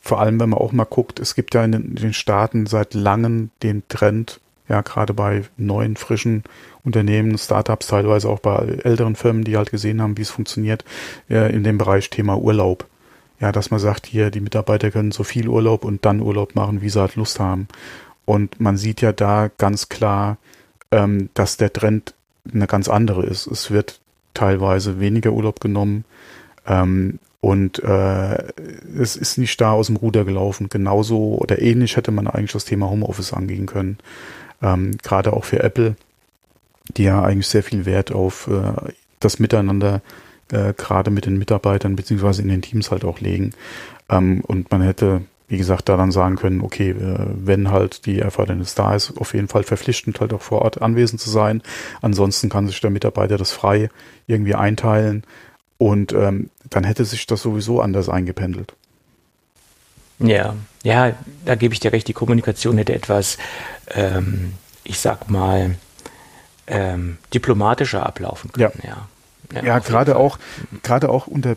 vor 0.00 0.20
allem, 0.20 0.38
wenn 0.40 0.50
man 0.50 0.60
auch 0.60 0.72
mal 0.72 0.84
guckt, 0.84 1.18
es 1.20 1.34
gibt 1.34 1.54
ja 1.54 1.64
in 1.64 1.72
den, 1.72 2.12
Staaten 2.12 2.66
seit 2.66 2.94
langem 2.94 3.50
den 3.62 3.82
Trend, 3.88 4.40
ja, 4.68 4.80
gerade 4.80 5.12
bei 5.12 5.42
neuen, 5.56 5.96
frischen 5.96 6.44
Unternehmen, 6.84 7.36
Startups, 7.38 7.88
teilweise 7.88 8.28
auch 8.28 8.38
bei 8.38 8.78
älteren 8.84 9.16
Firmen, 9.16 9.44
die 9.44 9.56
halt 9.56 9.70
gesehen 9.70 10.00
haben, 10.00 10.16
wie 10.16 10.22
es 10.22 10.30
funktioniert, 10.30 10.84
äh, 11.28 11.52
in 11.52 11.64
dem 11.64 11.76
Bereich 11.76 12.08
Thema 12.08 12.38
Urlaub. 12.38 12.86
Ja, 13.40 13.52
dass 13.52 13.70
man 13.70 13.80
sagt, 13.80 14.06
hier, 14.06 14.30
die 14.30 14.40
Mitarbeiter 14.40 14.90
können 14.90 15.10
so 15.10 15.24
viel 15.24 15.48
Urlaub 15.48 15.84
und 15.84 16.06
dann 16.06 16.20
Urlaub 16.20 16.54
machen, 16.54 16.80
wie 16.80 16.88
sie 16.88 17.00
halt 17.00 17.16
Lust 17.16 17.38
haben. 17.38 17.68
Und 18.26 18.60
man 18.60 18.76
sieht 18.76 19.00
ja 19.00 19.12
da 19.12 19.50
ganz 19.56 19.88
klar, 19.88 20.36
ähm, 20.90 21.30
dass 21.32 21.56
der 21.56 21.72
Trend 21.72 22.12
eine 22.52 22.66
ganz 22.66 22.88
andere 22.88 23.24
ist. 23.24 23.46
Es 23.46 23.70
wird 23.70 24.00
teilweise 24.34 25.00
weniger 25.00 25.32
Urlaub 25.32 25.60
genommen. 25.60 26.04
Ähm, 26.66 27.18
Und 27.40 27.78
äh, 27.78 28.42
es 28.98 29.14
ist 29.14 29.38
nicht 29.38 29.60
da 29.60 29.70
aus 29.70 29.86
dem 29.86 29.96
Ruder 29.96 30.24
gelaufen. 30.24 30.68
Genauso 30.68 31.36
oder 31.38 31.60
ähnlich 31.62 31.96
hätte 31.96 32.10
man 32.10 32.26
eigentlich 32.26 32.52
das 32.52 32.64
Thema 32.64 32.90
Homeoffice 32.90 33.32
angehen 33.32 33.66
können. 33.66 33.98
Ähm, 34.60 34.98
Gerade 35.02 35.32
auch 35.32 35.44
für 35.44 35.62
Apple, 35.62 35.94
die 36.96 37.04
ja 37.04 37.22
eigentlich 37.22 37.46
sehr 37.46 37.62
viel 37.62 37.84
Wert 37.84 38.10
auf 38.10 38.48
äh, 38.48 38.90
das 39.20 39.38
Miteinander 39.38 40.00
äh, 40.50 40.72
gerade 40.76 41.10
mit 41.10 41.26
den 41.26 41.38
Mitarbeitern 41.38 41.94
beziehungsweise 41.94 42.42
in 42.42 42.48
den 42.48 42.62
Teams 42.62 42.90
halt 42.90 43.04
auch 43.04 43.20
legen. 43.20 43.52
Ähm, 44.08 44.40
und 44.46 44.70
man 44.70 44.82
hätte, 44.82 45.22
wie 45.48 45.58
gesagt, 45.58 45.88
da 45.88 45.96
dann 45.96 46.10
sagen 46.10 46.36
können, 46.36 46.60
okay, 46.60 46.90
äh, 46.90 47.18
wenn 47.34 47.70
halt 47.70 48.06
die 48.06 48.18
Erfordernis 48.18 48.74
da 48.74 48.94
ist, 48.94 49.16
auf 49.18 49.34
jeden 49.34 49.48
Fall 49.48 49.62
verpflichtend 49.62 50.20
halt 50.20 50.32
auch 50.32 50.42
vor 50.42 50.62
Ort 50.62 50.82
anwesend 50.82 51.20
zu 51.20 51.30
sein. 51.30 51.62
Ansonsten 52.02 52.48
kann 52.48 52.66
sich 52.66 52.80
der 52.80 52.90
Mitarbeiter 52.90 53.38
das 53.38 53.52
frei 53.52 53.88
irgendwie 54.26 54.54
einteilen 54.54 55.22
und 55.78 56.12
ähm, 56.12 56.50
dann 56.68 56.84
hätte 56.84 57.04
sich 57.04 57.26
das 57.26 57.42
sowieso 57.42 57.80
anders 57.80 58.08
eingependelt. 58.08 58.74
Ja, 60.18 60.54
ja, 60.82 61.12
da 61.44 61.54
gebe 61.54 61.74
ich 61.74 61.80
dir 61.80 61.92
recht, 61.92 62.08
die 62.08 62.14
Kommunikation 62.14 62.78
hätte 62.78 62.94
etwas, 62.94 63.36
ähm, 63.90 64.54
ich 64.82 64.98
sag 64.98 65.30
mal, 65.30 65.76
ähm, 66.66 67.18
diplomatischer 67.34 68.04
ablaufen 68.04 68.50
können, 68.52 68.72
ja. 68.82 68.88
ja. 68.88 69.08
Ja, 69.54 69.62
ja 69.62 69.78
gerade 69.78 70.16
auch, 70.16 70.38
gerade 70.82 71.08
auch 71.08 71.28
unter 71.28 71.56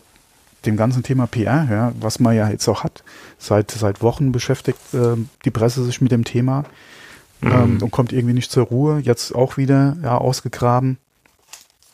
dem 0.69 0.77
ganzen 0.77 1.03
Thema 1.03 1.27
PR, 1.27 1.67
ja, 1.69 1.91
was 1.99 2.19
man 2.19 2.35
ja 2.35 2.49
jetzt 2.49 2.67
auch 2.67 2.83
hat, 2.83 3.03
seit, 3.37 3.71
seit 3.71 4.01
Wochen 4.01 4.31
beschäftigt 4.31 4.79
äh, 4.93 5.15
die 5.45 5.51
Presse 5.51 5.83
sich 5.83 6.01
mit 6.01 6.11
dem 6.11 6.23
Thema 6.23 6.65
mhm. 7.41 7.51
ähm, 7.51 7.77
und 7.81 7.91
kommt 7.91 8.13
irgendwie 8.13 8.33
nicht 8.33 8.51
zur 8.51 8.65
Ruhe. 8.65 8.99
Jetzt 8.99 9.35
auch 9.35 9.57
wieder 9.57 9.97
ja, 10.03 10.17
ausgegraben 10.17 10.97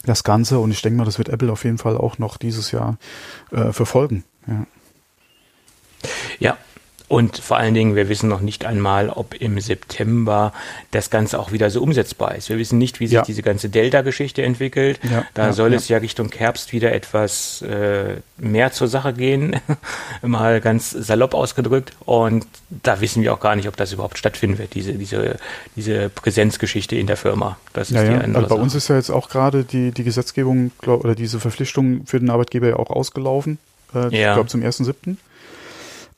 das 0.03 0.24
Ganze 0.24 0.60
und 0.60 0.72
ich 0.72 0.82
denke 0.82 0.98
mal, 0.98 1.05
das 1.05 1.17
wird 1.17 1.29
Apple 1.29 1.51
auf 1.51 1.63
jeden 1.63 1.77
Fall 1.77 1.98
auch 1.98 2.17
noch 2.20 2.38
dieses 2.38 2.72
Jahr 2.72 2.98
äh, 3.51 3.72
verfolgen. 3.72 4.24
Ja. 4.48 4.67
ja, 6.39 6.58
und 7.08 7.38
vor 7.38 7.58
allen 7.58 7.76
Dingen, 7.76 7.96
wir 7.96 8.10
wissen 8.10 8.30
noch 8.30 8.42
nicht 8.42 8.66
einmal, 8.66 9.10
ob 9.10 9.36
im 9.36 9.60
September 9.60 10.54
das 10.90 11.12
Ganze 11.12 11.40
auch 11.40 11.52
wieder 11.52 11.70
so 11.70 11.82
umsetzbar 11.84 12.34
ist. 12.34 12.50
Wir 12.50 12.58
wissen 12.58 12.80
nicht, 12.80 13.00
wie 13.00 13.06
sich 13.06 13.16
ja. 13.16 13.22
diese 13.22 13.44
ganze 13.44 13.70
Delta-Geschichte 13.70 14.42
entwickelt. 14.42 15.00
Ja, 15.04 15.24
da 15.36 15.48
ja, 15.48 15.54
soll 15.54 15.74
es 15.76 15.88
ja 15.88 16.00
Richtung 16.00 16.32
Herbst 16.36 16.74
wieder 16.74 16.94
etwas 16.94 17.62
äh, 17.62 18.16
mehr 18.38 18.72
zur 18.72 18.88
Sache 18.88 19.14
gehen, 19.14 19.56
mal 20.24 20.62
ganz 20.62 20.90
salopp 20.90 21.36
ausgedrückt. 21.36 21.94
Und 22.06 22.48
da 22.70 23.02
wissen 23.02 23.22
wir 23.22 23.34
auch 23.34 23.40
gar 23.40 23.56
nicht, 23.56 23.68
ob 23.68 23.78
das 23.78 23.94
überhaupt 23.94 24.18
stattfinden 24.18 24.58
wird, 24.58 24.74
diese, 24.74 24.94
diese, 24.94 25.38
diese 25.76 26.10
Präsenzgeschichte 26.10 26.96
in 26.96 27.06
der 27.06 27.18
Firma. 27.18 27.58
Das 27.74 27.92
ist 27.92 27.98
ja, 27.98 28.04
die 28.04 28.24
andere 28.24 28.46
also 28.46 28.56
bei 28.56 28.62
uns 28.62 28.74
ist 28.74 28.88
ja 28.88 28.96
jetzt 28.96 29.12
auch 29.12 29.30
gerade 29.30 29.64
die, 29.64 29.92
die 29.92 30.04
Gesetzgebung 30.04 30.72
glaub, 30.80 31.04
oder 31.04 31.14
diese 31.14 31.40
Verpflichtung 31.40 32.08
für 32.08 32.20
den 32.20 32.32
Arbeitgeber 32.32 32.70
ja 32.70 32.76
auch 32.78 32.90
ausgelaufen. 32.90 33.60
Äh. 33.94 34.08
Ich 34.08 34.22
glaube 34.22 34.48
zum 34.48 34.62
1.7. 34.62 35.18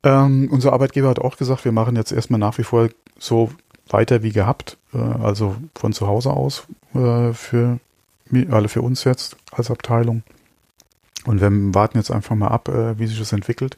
Ähm, 0.04 0.50
unser 0.52 0.74
Arbeitgeber 0.74 1.10
hat 1.10 1.20
auch 1.20 1.38
gesagt, 1.38 1.66
wir 1.66 1.72
machen 1.72 1.96
jetzt 1.96 2.12
erstmal 2.12 2.40
nach 2.40 2.58
wie 2.58 2.64
vor 2.64 2.90
so 3.20 3.52
weiter 3.90 4.24
wie 4.24 4.32
gehabt, 4.32 4.78
äh, 4.94 4.98
also 4.98 5.56
von 5.76 5.94
zu 5.94 6.08
Hause 6.08 6.32
aus 6.32 6.68
äh, 6.94 7.34
für, 7.34 7.80
alle 8.52 8.70
für 8.70 8.82
uns 8.82 9.04
jetzt 9.04 9.38
als 9.52 9.72
Abteilung. 9.72 10.24
Und 11.26 11.42
wir 11.42 11.50
warten 11.76 11.98
jetzt 11.98 12.12
einfach 12.12 12.36
mal 12.36 12.48
ab, 12.48 12.70
äh, 12.70 12.98
wie 12.98 13.08
sich 13.08 13.20
das 13.20 13.34
entwickelt. 13.34 13.76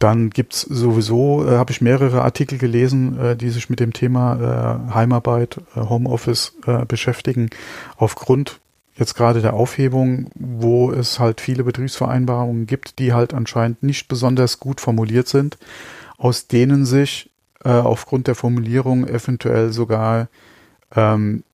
Dann 0.00 0.30
gibt's 0.30 0.62
sowieso, 0.62 1.46
äh, 1.46 1.56
habe 1.56 1.70
ich 1.70 1.80
mehrere 1.80 2.22
Artikel 2.22 2.58
gelesen, 2.58 3.18
äh, 3.18 3.36
die 3.36 3.50
sich 3.50 3.70
mit 3.70 3.78
dem 3.78 3.92
Thema 3.92 4.88
äh, 4.90 4.94
Heimarbeit, 4.94 5.60
äh, 5.76 5.80
Homeoffice 5.80 6.54
äh, 6.66 6.84
beschäftigen. 6.86 7.50
Aufgrund 7.96 8.59
jetzt 9.00 9.14
gerade 9.14 9.40
der 9.40 9.54
Aufhebung, 9.54 10.30
wo 10.34 10.92
es 10.92 11.18
halt 11.18 11.40
viele 11.40 11.64
Betriebsvereinbarungen 11.64 12.66
gibt, 12.66 12.98
die 12.98 13.14
halt 13.14 13.32
anscheinend 13.32 13.82
nicht 13.82 14.08
besonders 14.08 14.60
gut 14.60 14.80
formuliert 14.80 15.26
sind, 15.26 15.56
aus 16.18 16.46
denen 16.46 16.84
sich 16.84 17.30
äh, 17.64 17.70
aufgrund 17.70 18.26
der 18.26 18.34
Formulierung 18.34 19.08
eventuell 19.08 19.72
sogar 19.72 20.28
ähm, 20.94 21.44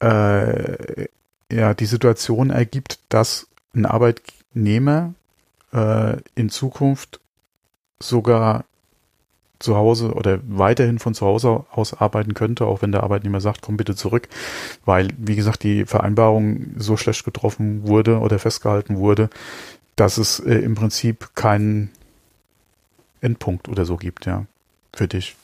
äh, 0.00 1.06
ja 1.50 1.74
die 1.74 1.86
Situation 1.86 2.50
ergibt, 2.50 2.98
dass 3.08 3.46
ein 3.72 3.86
Arbeitnehmer 3.86 5.14
äh, 5.72 6.16
in 6.34 6.50
Zukunft 6.50 7.20
sogar 8.00 8.64
zu 9.58 9.76
Hause 9.76 10.12
oder 10.12 10.40
weiterhin 10.46 10.98
von 10.98 11.14
zu 11.14 11.26
Hause 11.26 11.64
aus 11.70 11.94
arbeiten 11.94 12.34
könnte, 12.34 12.66
auch 12.66 12.82
wenn 12.82 12.92
der 12.92 13.02
Arbeitnehmer 13.02 13.40
sagt, 13.40 13.62
komm 13.62 13.76
bitte 13.76 13.94
zurück, 13.94 14.28
weil, 14.84 15.08
wie 15.16 15.36
gesagt, 15.36 15.62
die 15.62 15.84
Vereinbarung 15.86 16.74
so 16.76 16.96
schlecht 16.96 17.24
getroffen 17.24 17.86
wurde 17.86 18.18
oder 18.18 18.38
festgehalten 18.38 18.96
wurde, 18.96 19.30
dass 19.96 20.18
es 20.18 20.40
äh, 20.40 20.54
im 20.54 20.74
Prinzip 20.74 21.30
keinen 21.34 21.90
Endpunkt 23.20 23.68
oder 23.68 23.84
so 23.84 23.96
gibt, 23.96 24.26
ja, 24.26 24.44
für 24.94 25.08
dich. 25.08 25.36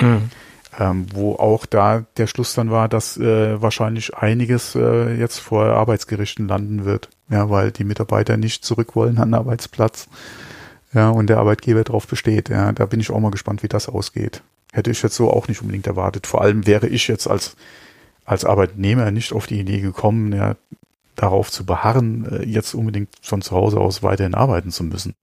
Mhm. 0.00 0.30
Ähm, 0.78 1.06
wo 1.12 1.34
auch 1.34 1.66
da 1.66 2.04
der 2.16 2.28
Schluss 2.28 2.54
dann 2.54 2.70
war, 2.70 2.88
dass 2.88 3.16
äh, 3.16 3.60
wahrscheinlich 3.60 4.16
einiges 4.16 4.76
äh, 4.76 5.14
jetzt 5.14 5.38
vor 5.38 5.64
Arbeitsgerichten 5.64 6.46
landen 6.46 6.84
wird, 6.84 7.08
ja, 7.28 7.50
weil 7.50 7.72
die 7.72 7.84
Mitarbeiter 7.84 8.36
nicht 8.36 8.64
zurück 8.64 8.94
wollen 8.94 9.18
an 9.18 9.30
den 9.30 9.34
Arbeitsplatz 9.34 10.08
ja, 10.94 11.10
und 11.10 11.28
der 11.28 11.38
Arbeitgeber 11.38 11.84
darauf 11.84 12.06
besteht. 12.06 12.48
Ja, 12.48 12.72
da 12.72 12.86
bin 12.86 13.00
ich 13.00 13.10
auch 13.10 13.20
mal 13.20 13.30
gespannt, 13.30 13.62
wie 13.62 13.68
das 13.68 13.88
ausgeht. 13.88 14.42
Hätte 14.72 14.90
ich 14.90 15.02
jetzt 15.02 15.16
so 15.16 15.30
auch 15.30 15.48
nicht 15.48 15.60
unbedingt 15.60 15.86
erwartet. 15.86 16.26
Vor 16.26 16.42
allem 16.42 16.66
wäre 16.66 16.88
ich 16.88 17.08
jetzt 17.08 17.26
als, 17.26 17.56
als 18.24 18.44
Arbeitnehmer 18.44 19.10
nicht 19.10 19.32
auf 19.32 19.46
die 19.46 19.60
Idee 19.60 19.80
gekommen, 19.80 20.32
ja, 20.32 20.56
darauf 21.16 21.50
zu 21.50 21.66
beharren, 21.66 22.26
äh, 22.30 22.44
jetzt 22.44 22.74
unbedingt 22.74 23.10
von 23.20 23.42
zu 23.42 23.54
Hause 23.54 23.80
aus 23.80 24.02
weiterhin 24.02 24.34
arbeiten 24.34 24.70
zu 24.70 24.84
müssen. 24.84 25.14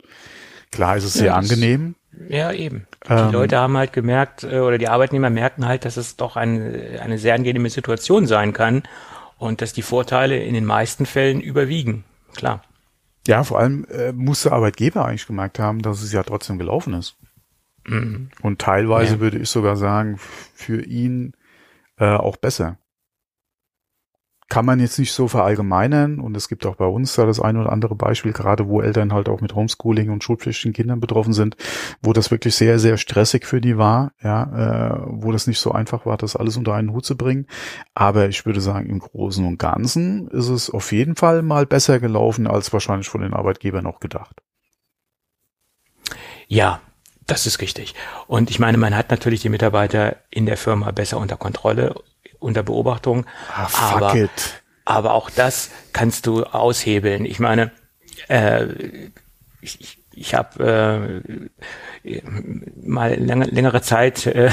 Klar 0.71 0.97
ist 0.97 1.05
es 1.05 1.13
sehr 1.13 1.27
ja, 1.27 1.35
angenehm. 1.35 1.95
Ja, 2.29 2.51
eben. 2.51 2.87
Die 3.07 3.13
ähm, 3.13 3.31
Leute 3.31 3.57
haben 3.57 3.77
halt 3.77 3.93
gemerkt, 3.93 4.43
äh, 4.43 4.59
oder 4.59 4.77
die 4.77 4.87
Arbeitnehmer 4.87 5.29
merken 5.29 5.65
halt, 5.65 5.85
dass 5.85 5.97
es 5.97 6.15
doch 6.15 6.35
eine, 6.35 6.99
eine 7.01 7.17
sehr 7.17 7.35
angenehme 7.35 7.69
Situation 7.69 8.27
sein 8.27 8.53
kann 8.53 8.83
und 9.37 9.61
dass 9.61 9.73
die 9.73 9.81
Vorteile 9.81 10.37
in 10.37 10.53
den 10.53 10.65
meisten 10.65 11.05
Fällen 11.05 11.41
überwiegen. 11.41 12.03
Klar. 12.35 12.61
Ja, 13.27 13.43
vor 13.43 13.59
allem 13.59 13.85
äh, 13.85 14.11
muss 14.11 14.43
der 14.43 14.53
Arbeitgeber 14.53 15.05
eigentlich 15.05 15.27
gemerkt 15.27 15.59
haben, 15.59 15.81
dass 15.81 16.01
es 16.01 16.11
ja 16.11 16.23
trotzdem 16.23 16.57
gelaufen 16.57 16.93
ist. 16.93 17.17
Mhm. 17.87 18.29
Und 18.41 18.59
teilweise 18.59 19.15
ja. 19.15 19.19
würde 19.19 19.39
ich 19.39 19.49
sogar 19.49 19.75
sagen, 19.77 20.17
für 20.53 20.81
ihn 20.83 21.33
äh, 21.97 22.05
auch 22.05 22.37
besser 22.37 22.77
kann 24.47 24.65
man 24.65 24.79
jetzt 24.79 24.99
nicht 24.99 25.11
so 25.11 25.27
verallgemeinern 25.27 26.19
und 26.19 26.37
es 26.37 26.47
gibt 26.47 26.65
auch 26.65 26.75
bei 26.75 26.85
uns 26.85 27.15
da 27.15 27.25
das 27.25 27.39
ein 27.39 27.57
oder 27.57 27.71
andere 27.71 27.95
Beispiel, 27.95 28.31
gerade 28.31 28.67
wo 28.67 28.79
Eltern 28.79 29.11
halt 29.11 29.27
auch 29.27 29.41
mit 29.41 29.55
Homeschooling 29.55 30.11
und 30.11 30.23
schulpflichtigen 30.23 30.73
Kindern 30.73 30.99
betroffen 30.99 31.33
sind, 31.33 31.57
wo 32.03 32.13
das 32.13 32.29
wirklich 32.29 32.55
sehr, 32.55 32.77
sehr 32.77 32.97
stressig 32.97 33.45
für 33.45 33.59
die 33.59 33.77
war, 33.77 34.11
ja, 34.21 34.43
äh, 34.43 34.99
wo 35.07 35.31
das 35.31 35.47
nicht 35.47 35.59
so 35.59 35.71
einfach 35.71 36.05
war, 36.05 36.17
das 36.17 36.35
alles 36.35 36.57
unter 36.57 36.75
einen 36.75 36.91
Hut 36.91 37.05
zu 37.05 37.17
bringen. 37.17 37.47
Aber 37.95 38.29
ich 38.29 38.45
würde 38.45 38.61
sagen, 38.61 38.87
im 38.87 38.99
Großen 38.99 39.43
und 39.45 39.57
Ganzen 39.57 40.27
ist 40.27 40.49
es 40.49 40.69
auf 40.69 40.91
jeden 40.91 41.15
Fall 41.15 41.41
mal 41.41 41.65
besser 41.65 41.99
gelaufen, 41.99 42.45
als 42.45 42.71
wahrscheinlich 42.71 43.09
von 43.09 43.21
den 43.21 43.33
Arbeitgebern 43.33 43.87
auch 43.87 43.99
gedacht. 43.99 44.41
Ja, 46.47 46.81
das 47.25 47.47
ist 47.47 47.61
richtig. 47.61 47.95
Und 48.27 48.51
ich 48.51 48.59
meine, 48.59 48.77
man 48.77 48.95
hat 48.95 49.09
natürlich 49.09 49.41
die 49.41 49.49
Mitarbeiter 49.49 50.17
in 50.29 50.45
der 50.45 50.57
Firma 50.57 50.91
besser 50.91 51.17
unter 51.17 51.37
Kontrolle 51.37 51.95
unter 52.45 52.63
Beobachtung. 52.63 53.25
Ah, 53.53 53.65
fuck 53.65 54.01
aber, 54.01 54.15
it. 54.15 54.63
aber 54.85 55.13
auch 55.13 55.29
das 55.29 55.71
kannst 55.91 56.27
du 56.27 56.43
aushebeln. 56.43 57.25
Ich 57.25 57.39
meine, 57.39 57.71
äh, 58.27 58.67
ich, 59.61 59.97
ich 60.15 60.33
habe 60.33 61.21
äh, 62.03 62.21
mal 62.81 63.19
lange, 63.19 63.45
längere 63.45 63.81
Zeit 63.81 64.25
äh, 64.25 64.49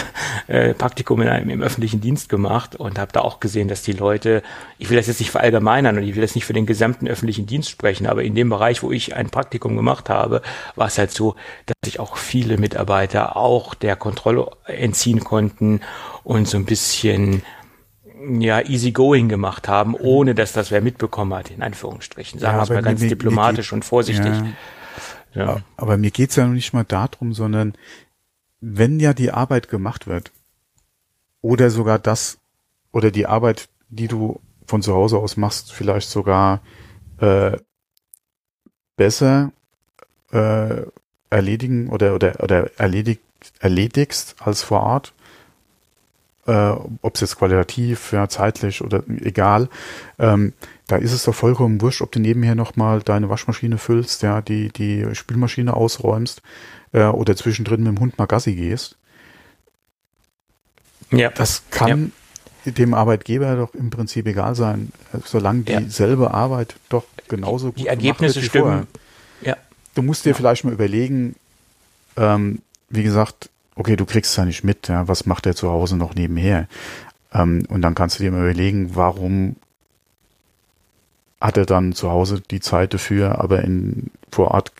äh, 0.48 0.74
Praktikum 0.74 1.22
in 1.22 1.28
einem, 1.28 1.50
im 1.50 1.62
öffentlichen 1.62 2.00
Dienst 2.00 2.28
gemacht 2.28 2.74
und 2.76 2.98
habe 2.98 3.12
da 3.12 3.20
auch 3.20 3.38
gesehen, 3.38 3.68
dass 3.68 3.82
die 3.82 3.92
Leute, 3.92 4.42
ich 4.78 4.90
will 4.90 4.96
das 4.96 5.06
jetzt 5.06 5.20
nicht 5.20 5.30
verallgemeinern 5.30 5.96
und 5.96 6.02
ich 6.02 6.14
will 6.14 6.22
das 6.22 6.34
nicht 6.34 6.44
für 6.44 6.52
den 6.52 6.66
gesamten 6.66 7.06
öffentlichen 7.06 7.46
Dienst 7.46 7.70
sprechen, 7.70 8.06
aber 8.06 8.24
in 8.24 8.34
dem 8.34 8.48
Bereich, 8.48 8.82
wo 8.82 8.90
ich 8.90 9.14
ein 9.14 9.30
Praktikum 9.30 9.76
gemacht 9.76 10.10
habe, 10.10 10.42
war 10.74 10.88
es 10.88 10.98
halt 10.98 11.12
so, 11.12 11.36
dass 11.66 11.76
sich 11.84 12.00
auch 12.00 12.16
viele 12.16 12.58
Mitarbeiter 12.58 13.36
auch 13.36 13.74
der 13.74 13.94
Kontrolle 13.96 14.50
entziehen 14.66 15.20
konnten 15.20 15.80
und 16.24 16.48
so 16.48 16.56
ein 16.56 16.64
bisschen 16.64 17.42
ja, 18.40 18.60
easygoing 18.60 19.28
gemacht 19.28 19.68
haben, 19.68 19.94
ohne 19.94 20.34
dass 20.34 20.52
das 20.52 20.70
wer 20.70 20.80
mitbekommen 20.80 21.34
hat, 21.34 21.50
in 21.50 21.62
Anführungsstrichen. 21.62 22.38
Sagen 22.38 22.58
wir 22.58 22.62
es 22.62 22.68
mal 22.70 22.82
ganz 22.82 23.00
mir, 23.00 23.08
diplomatisch 23.08 23.72
mir 23.72 23.76
und 23.76 23.84
vorsichtig. 23.84 24.32
Ja, 25.34 25.44
ja. 25.44 25.60
Aber 25.76 25.96
mir 25.96 26.10
geht's 26.10 26.36
ja 26.36 26.46
noch 26.46 26.52
nicht 26.52 26.72
mal 26.72 26.84
darum, 26.84 27.32
sondern 27.32 27.74
wenn 28.60 29.00
ja 29.00 29.12
die 29.12 29.30
Arbeit 29.30 29.68
gemacht 29.68 30.06
wird, 30.06 30.30
oder 31.40 31.70
sogar 31.70 31.98
das, 31.98 32.38
oder 32.92 33.10
die 33.10 33.26
Arbeit, 33.26 33.68
die 33.88 34.08
du 34.08 34.40
von 34.66 34.82
zu 34.82 34.94
Hause 34.94 35.18
aus 35.18 35.36
machst, 35.36 35.72
vielleicht 35.72 36.08
sogar 36.08 36.60
äh, 37.18 37.56
besser 38.96 39.52
äh, 40.30 40.82
erledigen 41.30 41.88
oder, 41.88 42.14
oder, 42.14 42.40
oder 42.40 42.70
erledigt, 42.78 43.20
erledigst 43.58 44.36
als 44.38 44.62
vor 44.62 44.82
Ort, 44.82 45.12
äh, 46.46 46.74
ob 47.02 47.14
es 47.14 47.20
jetzt 47.20 47.38
qualitativ, 47.38 48.12
ja, 48.12 48.28
zeitlich 48.28 48.82
oder 48.82 49.02
egal, 49.20 49.68
ähm, 50.18 50.52
da 50.88 50.96
ist 50.96 51.12
es 51.12 51.24
doch 51.24 51.34
vollkommen 51.34 51.80
wurscht, 51.80 52.02
ob 52.02 52.12
du 52.12 52.18
nebenher 52.18 52.54
nochmal 52.54 53.00
deine 53.00 53.28
Waschmaschine 53.28 53.78
füllst, 53.78 54.22
ja, 54.22 54.40
die, 54.40 54.70
die 54.70 55.06
Spülmaschine 55.14 55.74
ausräumst 55.74 56.42
äh, 56.92 57.04
oder 57.04 57.36
zwischendrin 57.36 57.82
mit 57.82 57.96
dem 57.96 58.00
Hund 58.00 58.18
mal 58.18 58.26
Gassi 58.26 58.54
gehst. 58.54 58.96
Ja. 61.10 61.30
Das 61.30 61.62
kann 61.70 62.12
ja. 62.64 62.72
dem 62.72 62.94
Arbeitgeber 62.94 63.56
doch 63.56 63.74
im 63.74 63.90
Prinzip 63.90 64.26
egal 64.26 64.54
sein, 64.54 64.92
solange 65.24 65.64
ja. 65.68 65.80
dieselbe 65.80 66.32
Arbeit 66.32 66.74
doch 66.88 67.04
genauso 67.28 67.68
gut 67.68 67.78
Die 67.78 67.86
Ergebnisse 67.86 68.36
wird 68.36 68.44
wie 68.44 68.48
stimmen. 68.48 68.64
Vorher. 68.64 68.86
Ja. 69.42 69.56
Du 69.94 70.02
musst 70.02 70.24
dir 70.24 70.30
ja. 70.30 70.36
vielleicht 70.36 70.64
mal 70.64 70.72
überlegen, 70.72 71.36
ähm, 72.16 72.62
wie 72.88 73.02
gesagt, 73.02 73.50
okay, 73.74 73.96
du 73.96 74.04
kriegst 74.04 74.32
es 74.32 74.36
ja 74.36 74.44
nicht 74.44 74.64
mit, 74.64 74.88
ja, 74.88 75.08
was 75.08 75.26
macht 75.26 75.46
er 75.46 75.54
zu 75.54 75.70
Hause 75.70 75.96
noch 75.96 76.14
nebenher? 76.14 76.68
Ähm, 77.32 77.64
und 77.68 77.82
dann 77.82 77.94
kannst 77.94 78.18
du 78.18 78.22
dir 78.22 78.30
mal 78.30 78.42
überlegen, 78.42 78.94
warum 78.94 79.56
hat 81.40 81.56
er 81.56 81.66
dann 81.66 81.92
zu 81.92 82.10
Hause 82.10 82.40
die 82.50 82.60
Zeit 82.60 82.94
dafür, 82.94 83.40
aber 83.40 83.62
in 83.62 84.10
vor 84.30 84.52
Ort, 84.52 84.72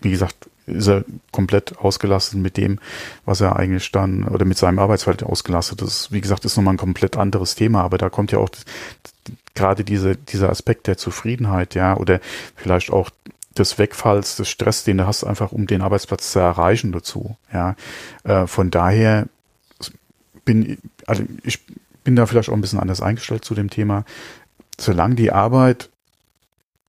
wie 0.00 0.10
gesagt, 0.10 0.48
ist 0.66 0.88
er 0.88 1.04
komplett 1.30 1.76
ausgelastet 1.78 2.38
mit 2.38 2.56
dem, 2.56 2.78
was 3.26 3.42
er 3.42 3.56
eigentlich 3.56 3.92
dann, 3.92 4.24
oder 4.24 4.46
mit 4.46 4.56
seinem 4.56 4.78
Arbeitsfeld 4.78 5.22
ausgelastet 5.22 5.82
ist. 5.82 6.10
Wie 6.10 6.22
gesagt, 6.22 6.46
ist 6.46 6.56
nochmal 6.56 6.74
ein 6.74 6.78
komplett 6.78 7.18
anderes 7.18 7.54
Thema, 7.54 7.82
aber 7.82 7.98
da 7.98 8.08
kommt 8.08 8.32
ja 8.32 8.38
auch 8.38 8.48
gerade 9.54 9.84
diese, 9.84 10.16
dieser 10.16 10.48
Aspekt 10.48 10.86
der 10.86 10.96
Zufriedenheit, 10.96 11.74
ja, 11.74 11.96
oder 11.96 12.20
vielleicht 12.56 12.90
auch 12.90 13.10
des 13.56 13.78
Wegfalls, 13.78 14.36
des 14.36 14.48
Stress, 14.48 14.84
den 14.84 14.98
du 14.98 15.06
hast, 15.06 15.24
einfach 15.24 15.52
um 15.52 15.66
den 15.66 15.82
Arbeitsplatz 15.82 16.32
zu 16.32 16.40
erreichen 16.40 16.92
dazu, 16.92 17.36
ja. 17.52 17.76
Äh, 18.24 18.46
von 18.46 18.70
daher 18.70 19.28
bin, 20.44 20.78
also 21.06 21.22
ich 21.42 21.60
bin 22.02 22.16
da 22.16 22.26
vielleicht 22.26 22.48
auch 22.48 22.54
ein 22.54 22.60
bisschen 22.60 22.80
anders 22.80 23.00
eingestellt 23.00 23.44
zu 23.44 23.54
dem 23.54 23.70
Thema. 23.70 24.04
Solange 24.78 25.14
die 25.14 25.32
Arbeit 25.32 25.90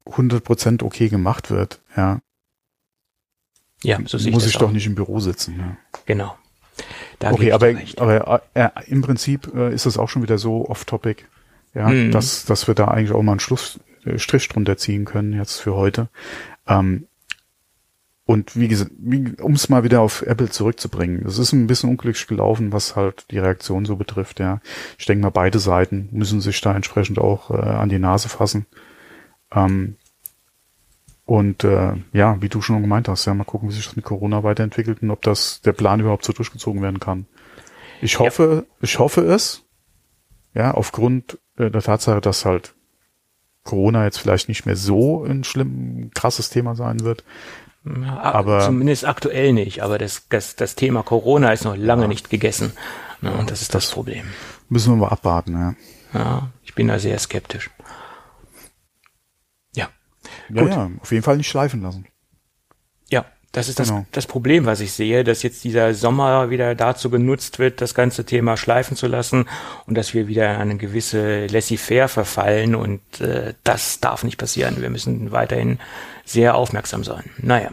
100% 0.06 0.84
okay 0.84 1.10
gemacht 1.10 1.52
wird, 1.52 1.80
ja, 1.96 2.20
ja, 3.84 4.00
so 4.06 4.18
muss 4.30 4.48
ich, 4.48 4.58
doch 4.58 4.72
nicht 4.72 4.88
im 4.88 4.96
Büro 4.96 5.20
sitzen. 5.20 5.60
Ja. 5.60 5.78
Genau. 6.06 6.36
Da 7.20 7.32
okay, 7.32 7.52
aber, 7.52 7.74
aber 7.98 8.42
äh, 8.54 8.70
im 8.88 9.02
Prinzip 9.02 9.54
äh, 9.56 9.74
ist 9.74 9.86
es 9.86 9.98
auch 9.98 10.10
schon 10.10 10.24
wieder 10.24 10.38
so 10.38 10.68
off-topic, 10.68 11.24
ja, 11.74 11.88
mhm. 11.88 12.12
dass, 12.12 12.46
dass 12.46 12.68
wir 12.68 12.76
da 12.76 12.88
eigentlich 12.88 13.12
auch 13.12 13.22
mal 13.22 13.34
einen 13.34 13.40
Schlussstrich 13.40 14.50
drunter 14.50 14.78
ziehen 14.78 15.06
können 15.06 15.34
jetzt 15.34 15.60
für 15.60 15.76
heute. 15.76 16.10
Ähm, 16.68 17.08
und 18.28 18.56
wie 18.56 18.68
gesagt, 18.68 18.92
um 19.40 19.54
es 19.54 19.70
mal 19.70 19.84
wieder 19.84 20.02
auf 20.02 20.24
Apple 20.24 20.50
zurückzubringen, 20.50 21.26
es 21.28 21.38
ist 21.38 21.54
ein 21.54 21.68
bisschen 21.68 21.92
unglücklich 21.92 22.26
gelaufen, 22.26 22.74
was 22.74 22.96
halt 22.96 23.30
die 23.30 23.38
Reaktion 23.38 23.86
so 23.86 23.98
betrifft. 23.98 24.40
Ja, 24.40 24.62
ich 24.98 25.06
denke 25.06 25.22
mal, 25.22 25.30
beide 25.30 25.60
Seiten 25.60 26.10
müssen 26.12 26.42
sich 26.42 26.60
da 26.62 26.76
entsprechend 26.76 27.20
auch 27.20 27.52
äh, 27.52 27.54
an 27.54 27.90
die 27.90 28.00
Nase 28.00 28.30
fassen. 28.30 28.66
Ähm, 29.52 29.98
und 31.26 31.64
äh, 31.64 31.94
ja, 32.14 32.42
wie 32.42 32.50
du 32.50 32.62
schon 32.62 32.82
gemeint 32.82 33.08
hast, 33.08 33.26
ja, 33.26 33.34
mal 33.34 33.44
gucken, 33.44 33.70
wie 33.70 33.74
sich 33.74 33.86
das 33.86 33.96
mit 33.96 34.06
Corona 34.06 34.44
weiterentwickelt 34.44 35.04
und 35.04 35.12
ob 35.12 35.22
das 35.22 35.62
der 35.62 35.74
Plan 35.74 36.00
überhaupt 36.00 36.26
so 36.26 36.34
durchgezogen 36.34 36.82
werden 36.82 37.00
kann. 37.00 37.28
Ich 38.02 38.20
hoffe, 38.20 38.66
ja. 38.68 38.76
ich 38.82 38.98
hoffe 38.98 39.22
es, 39.22 39.64
ja, 40.56 40.72
aufgrund 40.72 41.40
äh, 41.58 41.70
der 41.70 41.82
Tatsache, 41.82 42.22
dass 42.22 42.46
halt 42.46 42.74
Corona 43.66 44.06
jetzt 44.06 44.20
vielleicht 44.20 44.48
nicht 44.48 44.66
mehr 44.66 44.78
so 44.78 45.26
ein 45.26 45.44
schlimm, 45.44 46.12
krasses 46.14 46.50
Thema 46.50 46.76
sein 46.76 47.02
wird. 47.02 47.26
Ja, 47.84 48.20
aber 48.22 48.62
zumindest 48.62 49.06
aktuell 49.06 49.54
nicht, 49.54 49.84
aber 49.84 49.98
das, 49.98 50.28
das, 50.30 50.56
das 50.56 50.76
Thema 50.76 51.04
Corona 51.04 51.52
ist 51.52 51.66
noch 51.66 51.76
lange 51.76 52.04
ja. 52.04 52.08
nicht 52.08 52.30
gegessen. 52.30 52.72
Ne, 53.22 53.32
und 53.34 53.52
das 53.52 53.62
ist 53.62 53.76
das, 53.76 53.86
das 53.86 53.94
Problem. 53.94 54.26
Müssen 54.70 54.94
wir 54.94 54.98
mal 54.98 55.10
abwarten, 55.10 55.54
ja. 55.54 55.76
Ja, 56.14 56.50
ich 56.64 56.74
bin 56.74 56.88
da 56.88 56.98
sehr 56.98 57.20
skeptisch. 57.20 57.70
Ja, 59.76 59.90
Gut. 60.48 60.70
ja, 60.70 60.90
auf 61.02 61.12
jeden 61.12 61.24
Fall 61.24 61.38
nicht 61.38 61.50
schleifen 61.50 61.82
lassen. 61.82 62.08
Das 63.56 63.70
ist 63.70 63.80
das, 63.80 63.88
genau. 63.88 64.06
das 64.12 64.28
Problem, 64.28 64.66
was 64.66 64.82
ich 64.82 64.92
sehe, 64.92 65.24
dass 65.24 65.42
jetzt 65.42 65.64
dieser 65.64 65.94
Sommer 65.94 66.50
wieder 66.50 66.76
dazu 66.76 67.10
genutzt 67.10 67.58
wird, 67.58 67.80
das 67.80 67.96
ganze 67.96 68.26
Thema 68.26 68.58
schleifen 68.58 68.98
zu 68.98 69.08
lassen 69.08 69.46
und 69.88 69.96
dass 69.96 70.14
wir 70.14 70.28
wieder 70.28 70.54
in 70.56 70.60
eine 70.60 70.76
gewisse 70.76 71.48
Laissez-faire 71.48 72.10
verfallen 72.10 72.76
und 72.76 73.22
äh, 73.22 73.54
das 73.64 74.02
darf 74.02 74.26
nicht 74.26 74.38
passieren. 74.38 74.82
Wir 74.82 74.90
müssen 74.90 75.32
weiterhin 75.32 75.80
sehr 76.26 76.56
aufmerksam 76.56 77.06
sein. 77.06 77.32
Naja, 77.38 77.72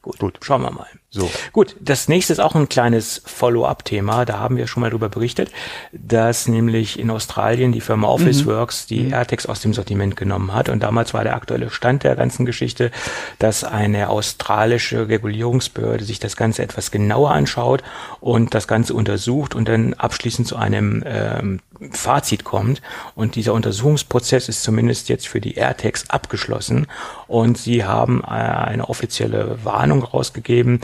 gut, 0.00 0.20
gut. 0.20 0.38
schauen 0.42 0.62
wir 0.62 0.70
mal. 0.70 0.86
So. 1.16 1.30
Gut, 1.52 1.76
das 1.80 2.08
nächste 2.08 2.34
ist 2.34 2.40
auch 2.40 2.54
ein 2.54 2.68
kleines 2.68 3.22
Follow-up-Thema. 3.24 4.26
Da 4.26 4.38
haben 4.38 4.58
wir 4.58 4.66
schon 4.66 4.82
mal 4.82 4.90
drüber 4.90 5.08
berichtet, 5.08 5.50
dass 5.92 6.46
nämlich 6.46 6.98
in 6.98 7.08
Australien 7.10 7.72
die 7.72 7.80
Firma 7.80 8.08
Officeworks 8.08 8.84
mhm. 8.84 8.94
die 8.94 9.00
mhm. 9.04 9.12
AirTags 9.14 9.46
aus 9.46 9.60
dem 9.60 9.72
Sortiment 9.72 10.14
genommen 10.16 10.52
hat. 10.52 10.68
Und 10.68 10.82
damals 10.82 11.14
war 11.14 11.24
der 11.24 11.34
aktuelle 11.34 11.70
Stand 11.70 12.04
der 12.04 12.16
ganzen 12.16 12.44
Geschichte, 12.44 12.90
dass 13.38 13.64
eine 13.64 14.10
australische 14.10 15.08
Regulierungsbehörde 15.08 16.04
sich 16.04 16.18
das 16.18 16.36
Ganze 16.36 16.62
etwas 16.62 16.90
genauer 16.90 17.30
anschaut 17.30 17.82
und 18.20 18.52
das 18.52 18.68
Ganze 18.68 18.92
untersucht 18.92 19.54
und 19.54 19.68
dann 19.68 19.94
abschließend 19.94 20.46
zu 20.46 20.56
einem 20.56 21.02
ähm, 21.06 21.60
Fazit 21.92 22.44
kommt. 22.44 22.82
Und 23.14 23.34
dieser 23.36 23.54
Untersuchungsprozess 23.54 24.48
ist 24.48 24.62
zumindest 24.62 25.08
jetzt 25.08 25.28
für 25.28 25.40
die 25.40 25.54
AirTags 25.54 26.10
abgeschlossen. 26.10 26.86
Und 27.26 27.58
sie 27.58 27.84
haben 27.84 28.22
äh, 28.22 28.26
eine 28.26 28.88
offizielle 28.88 29.58
Warnung 29.64 30.02
rausgegeben, 30.02 30.80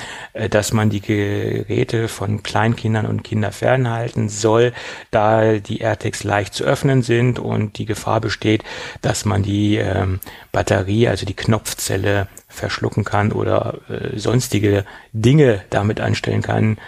dass 0.50 0.72
man 0.72 0.90
die 0.90 1.00
Geräte 1.00 2.08
von 2.08 2.42
Kleinkindern 2.42 3.06
und 3.06 3.22
Kinder 3.22 3.52
fernhalten 3.52 4.28
soll, 4.28 4.72
da 5.11 5.58
die 5.58 5.80
AirTags 5.80 6.24
leicht 6.24 6.54
zu 6.54 6.64
öffnen 6.64 7.02
sind 7.02 7.38
und 7.38 7.78
die 7.78 7.87
Gefahr 7.87 8.20
besteht, 8.20 8.64
dass 9.00 9.24
man 9.24 9.42
die 9.42 9.76
ähm, 9.76 10.20
Batterie, 10.52 11.08
also 11.08 11.26
die 11.26 11.35
Knopfzelle 11.35 12.28
verschlucken 12.48 13.04
kann 13.04 13.32
oder 13.32 13.78
äh, 13.88 14.18
sonstige 14.18 14.85
Dinge 15.12 15.62
damit 15.70 16.00
anstellen 16.00 16.42
kann, 16.42 16.78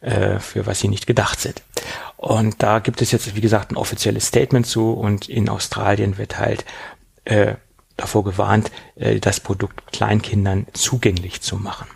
äh, 0.00 0.38
für 0.38 0.66
was 0.66 0.80
sie 0.80 0.88
nicht 0.88 1.06
gedacht 1.06 1.40
sind. 1.40 1.62
Und 2.16 2.62
da 2.62 2.78
gibt 2.78 3.02
es 3.02 3.12
jetzt, 3.12 3.34
wie 3.34 3.40
gesagt, 3.40 3.72
ein 3.72 3.76
offizielles 3.76 4.26
Statement 4.26 4.66
zu 4.66 4.92
und 4.92 5.28
in 5.28 5.48
Australien 5.48 6.18
wird 6.18 6.38
halt 6.38 6.64
äh, 7.24 7.54
davor 7.96 8.24
gewarnt, 8.24 8.70
äh, 8.96 9.20
das 9.20 9.40
Produkt 9.40 9.92
Kleinkindern 9.92 10.66
zugänglich 10.72 11.40
zu 11.40 11.56
machen. 11.56 11.86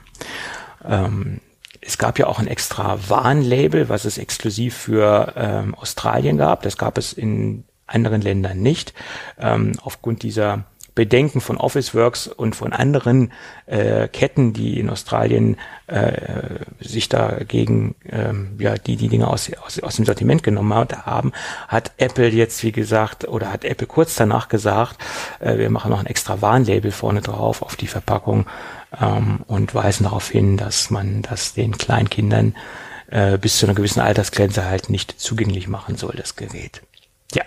Ähm, 0.84 1.40
es 1.80 1.98
gab 1.98 2.18
ja 2.18 2.26
auch 2.26 2.38
ein 2.38 2.46
extra 2.46 2.98
Warnlabel, 3.08 3.88
was 3.88 4.04
es 4.04 4.18
exklusiv 4.18 4.76
für 4.76 5.32
ähm, 5.36 5.74
Australien 5.74 6.36
gab. 6.36 6.62
Das 6.62 6.76
gab 6.76 6.98
es 6.98 7.12
in 7.12 7.64
anderen 7.86 8.20
Ländern 8.20 8.60
nicht. 8.60 8.94
Ähm, 9.38 9.72
aufgrund 9.82 10.22
dieser 10.22 10.64
Bedenken 10.94 11.40
von 11.40 11.56
Officeworks 11.56 12.26
und 12.26 12.56
von 12.56 12.72
anderen 12.72 13.32
äh, 13.66 14.08
Ketten, 14.08 14.52
die 14.52 14.78
in 14.78 14.90
Australien 14.90 15.56
äh, 15.86 16.12
sich 16.80 17.08
dagegen, 17.08 17.94
ähm, 18.08 18.56
ja, 18.58 18.74
die 18.74 18.96
die 18.96 19.08
Dinge 19.08 19.28
aus, 19.28 19.50
aus, 19.64 19.78
aus 19.80 19.96
dem 19.96 20.04
Sortiment 20.04 20.42
genommen 20.42 20.74
haben, 20.74 21.32
hat 21.68 21.92
Apple 21.96 22.28
jetzt, 22.28 22.62
wie 22.64 22.72
gesagt, 22.72 23.26
oder 23.26 23.52
hat 23.52 23.64
Apple 23.64 23.86
kurz 23.86 24.14
danach 24.16 24.48
gesagt, 24.48 24.98
äh, 25.38 25.58
wir 25.58 25.70
machen 25.70 25.90
noch 25.90 26.00
ein 26.00 26.06
extra 26.06 26.42
Warnlabel 26.42 26.90
vorne 26.90 27.20
drauf 27.20 27.62
auf 27.62 27.76
die 27.76 27.86
Verpackung 27.86 28.46
ähm, 28.98 29.40
und 29.46 29.74
weisen 29.74 30.04
darauf 30.04 30.28
hin, 30.28 30.56
dass 30.56 30.90
man 30.90 31.22
das 31.22 31.54
den 31.54 31.76
Kleinkindern 31.76 32.54
äh, 33.08 33.38
bis 33.38 33.58
zu 33.58 33.66
einer 33.66 33.74
gewissen 33.74 34.00
Altersgrenze 34.00 34.64
halt 34.64 34.90
nicht 34.90 35.20
zugänglich 35.20 35.68
machen 35.68 35.96
soll, 35.96 36.14
das 36.16 36.36
Gerät. 36.36 36.82
Ja, 37.32 37.44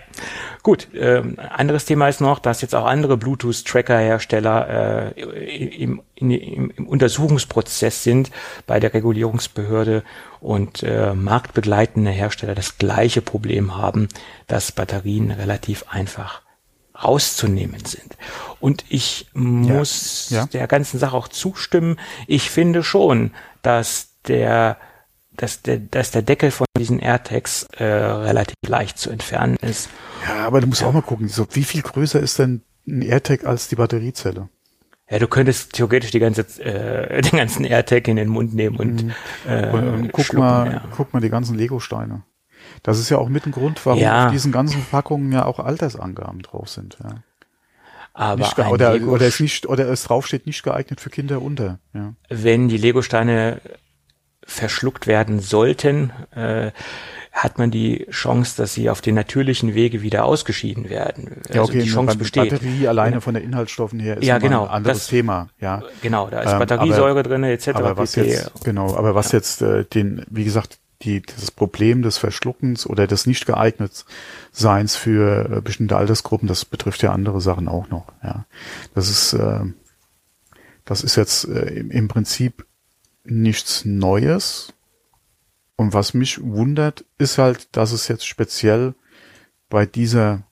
gut. 0.62 0.88
Ähm, 0.94 1.38
anderes 1.38 1.84
Thema 1.84 2.08
ist 2.08 2.22
noch, 2.22 2.38
dass 2.38 2.62
jetzt 2.62 2.74
auch 2.74 2.86
andere 2.86 3.18
Bluetooth-Tracker-Hersteller 3.18 5.14
äh, 5.16 5.20
im, 5.52 6.00
im, 6.14 6.70
im 6.70 6.86
Untersuchungsprozess 6.86 8.02
sind 8.02 8.30
bei 8.66 8.80
der 8.80 8.94
Regulierungsbehörde 8.94 10.02
und 10.40 10.82
äh, 10.82 11.12
marktbegleitende 11.12 12.10
Hersteller 12.10 12.54
das 12.54 12.78
gleiche 12.78 13.20
Problem 13.20 13.76
haben, 13.76 14.08
dass 14.46 14.72
Batterien 14.72 15.30
relativ 15.30 15.84
einfach 15.90 16.43
rauszunehmen 17.02 17.84
sind. 17.84 18.16
Und 18.60 18.84
ich 18.88 19.28
muss 19.34 20.30
ja, 20.30 20.40
ja. 20.40 20.46
der 20.46 20.66
ganzen 20.66 20.98
Sache 20.98 21.16
auch 21.16 21.28
zustimmen. 21.28 21.98
Ich 22.26 22.50
finde 22.50 22.82
schon, 22.82 23.32
dass 23.62 24.14
der 24.26 24.78
dass 25.36 25.62
der, 25.62 25.78
dass 25.78 26.10
der 26.12 26.22
Deckel 26.22 26.50
von 26.50 26.66
diesen 26.78 27.00
AirTags 27.00 27.64
äh, 27.76 27.84
relativ 27.84 28.54
leicht 28.66 28.98
zu 28.98 29.10
entfernen 29.10 29.56
ist. 29.56 29.88
Ja, 30.26 30.46
aber 30.46 30.60
du 30.60 30.66
musst 30.66 30.82
ja. 30.82 30.86
auch 30.86 30.92
mal 30.92 31.02
gucken, 31.02 31.28
so, 31.28 31.46
wie 31.52 31.64
viel 31.64 31.82
größer 31.82 32.20
ist 32.20 32.38
denn 32.38 32.62
ein 32.86 33.02
AirTag 33.02 33.44
als 33.44 33.68
die 33.68 33.76
Batteriezelle? 33.76 34.48
Ja, 35.10 35.18
du 35.18 35.26
könntest 35.26 35.72
theoretisch 35.74 36.12
die 36.12 36.18
ganze, 36.18 36.42
äh, 36.62 37.20
den 37.30 37.38
ganzen 37.38 37.64
AirTag 37.64 38.08
in 38.08 38.16
den 38.16 38.28
Mund 38.28 38.54
nehmen 38.54 38.76
und, 38.76 39.04
mhm. 39.04 39.12
äh, 39.46 39.70
und 39.70 40.12
guck 40.12 40.32
mal, 40.34 40.72
ja. 40.72 40.84
guck 40.96 41.12
mal 41.12 41.20
die 41.20 41.30
ganzen 41.30 41.56
Lego-Steine. 41.56 42.22
Das 42.82 42.98
ist 42.98 43.08
ja 43.10 43.18
auch 43.18 43.28
mit 43.28 43.46
ein 43.46 43.52
Grund, 43.52 43.84
warum 43.86 44.00
ja. 44.00 44.26
auf 44.26 44.32
diesen 44.32 44.52
ganzen 44.52 44.84
Packungen 44.90 45.32
ja 45.32 45.44
auch 45.44 45.58
Altersangaben 45.58 46.42
drauf 46.42 46.68
sind. 46.68 46.98
Ja. 47.02 47.16
Aber 48.12 48.42
nicht, 48.42 48.58
oder, 48.58 48.92
Lego 48.92 49.10
oder 49.10 49.26
es 49.26 49.40
nicht 49.40 49.66
oder 49.66 49.88
es 49.88 50.04
draufsteht 50.04 50.46
nicht 50.46 50.62
geeignet 50.62 51.00
für 51.00 51.10
Kinder 51.10 51.42
unter. 51.42 51.80
Ja. 51.92 52.14
Wenn 52.28 52.68
die 52.68 52.76
Lego-Steine 52.76 53.60
verschluckt 54.46 55.06
werden 55.06 55.40
sollten, 55.40 56.12
äh, 56.34 56.70
hat 57.32 57.58
man 57.58 57.72
die 57.72 58.06
Chance, 58.10 58.56
dass 58.56 58.74
sie 58.74 58.88
auf 58.88 59.00
den 59.00 59.16
natürlichen 59.16 59.74
Wege 59.74 60.02
wieder 60.02 60.24
ausgeschieden 60.24 60.88
werden. 60.88 61.42
Ja, 61.48 61.62
also 61.62 61.72
okay, 61.72 61.82
die 61.82 61.88
Chance 61.88 62.16
besteht. 62.16 62.50
Batterie 62.50 62.86
alleine 62.86 63.20
von 63.20 63.34
den 63.34 63.42
Inhaltsstoffen 63.42 63.98
her 63.98 64.18
ist 64.18 64.24
ja, 64.24 64.38
genau, 64.38 64.66
ein 64.66 64.70
anderes 64.70 64.98
das, 64.98 65.06
Thema. 65.08 65.48
Ja, 65.58 65.82
genau, 66.00 66.28
da 66.30 66.42
ist 66.42 66.56
Batteriesäure 66.56 67.18
ähm, 67.18 67.24
drin 67.24 67.44
etc. 67.44 67.68
Aber 67.70 67.96
was 67.96 68.14
jetzt, 68.14 68.64
genau, 68.64 68.94
aber 68.94 69.16
was 69.16 69.32
ja. 69.32 69.38
jetzt 69.38 69.62
äh, 69.62 69.84
den, 69.84 70.24
wie 70.30 70.44
gesagt, 70.44 70.78
die, 71.02 71.22
das 71.22 71.50
Problem 71.50 72.02
des 72.02 72.18
Verschluckens 72.18 72.86
oder 72.86 73.06
des 73.06 73.26
nicht 73.26 73.46
geeignet 73.46 74.04
Seins 74.52 74.96
für 74.96 75.56
äh, 75.56 75.60
bestimmte 75.60 75.96
Altersgruppen, 75.96 76.48
das 76.48 76.64
betrifft 76.64 77.02
ja 77.02 77.12
andere 77.12 77.40
Sachen 77.40 77.68
auch 77.68 77.88
noch. 77.88 78.12
Ja, 78.22 78.46
das 78.94 79.10
ist 79.10 79.32
äh, 79.34 79.60
das 80.84 81.02
ist 81.02 81.16
jetzt 81.16 81.48
äh, 81.48 81.74
im, 81.74 81.90
im 81.90 82.08
Prinzip 82.08 82.66
nichts 83.24 83.84
Neues. 83.84 84.72
Und 85.76 85.92
was 85.92 86.14
mich 86.14 86.42
wundert, 86.42 87.04
ist 87.18 87.38
halt, 87.38 87.76
dass 87.76 87.92
es 87.92 88.06
jetzt 88.08 88.26
speziell 88.26 88.94
bei 89.68 89.86
dieser 89.86 90.42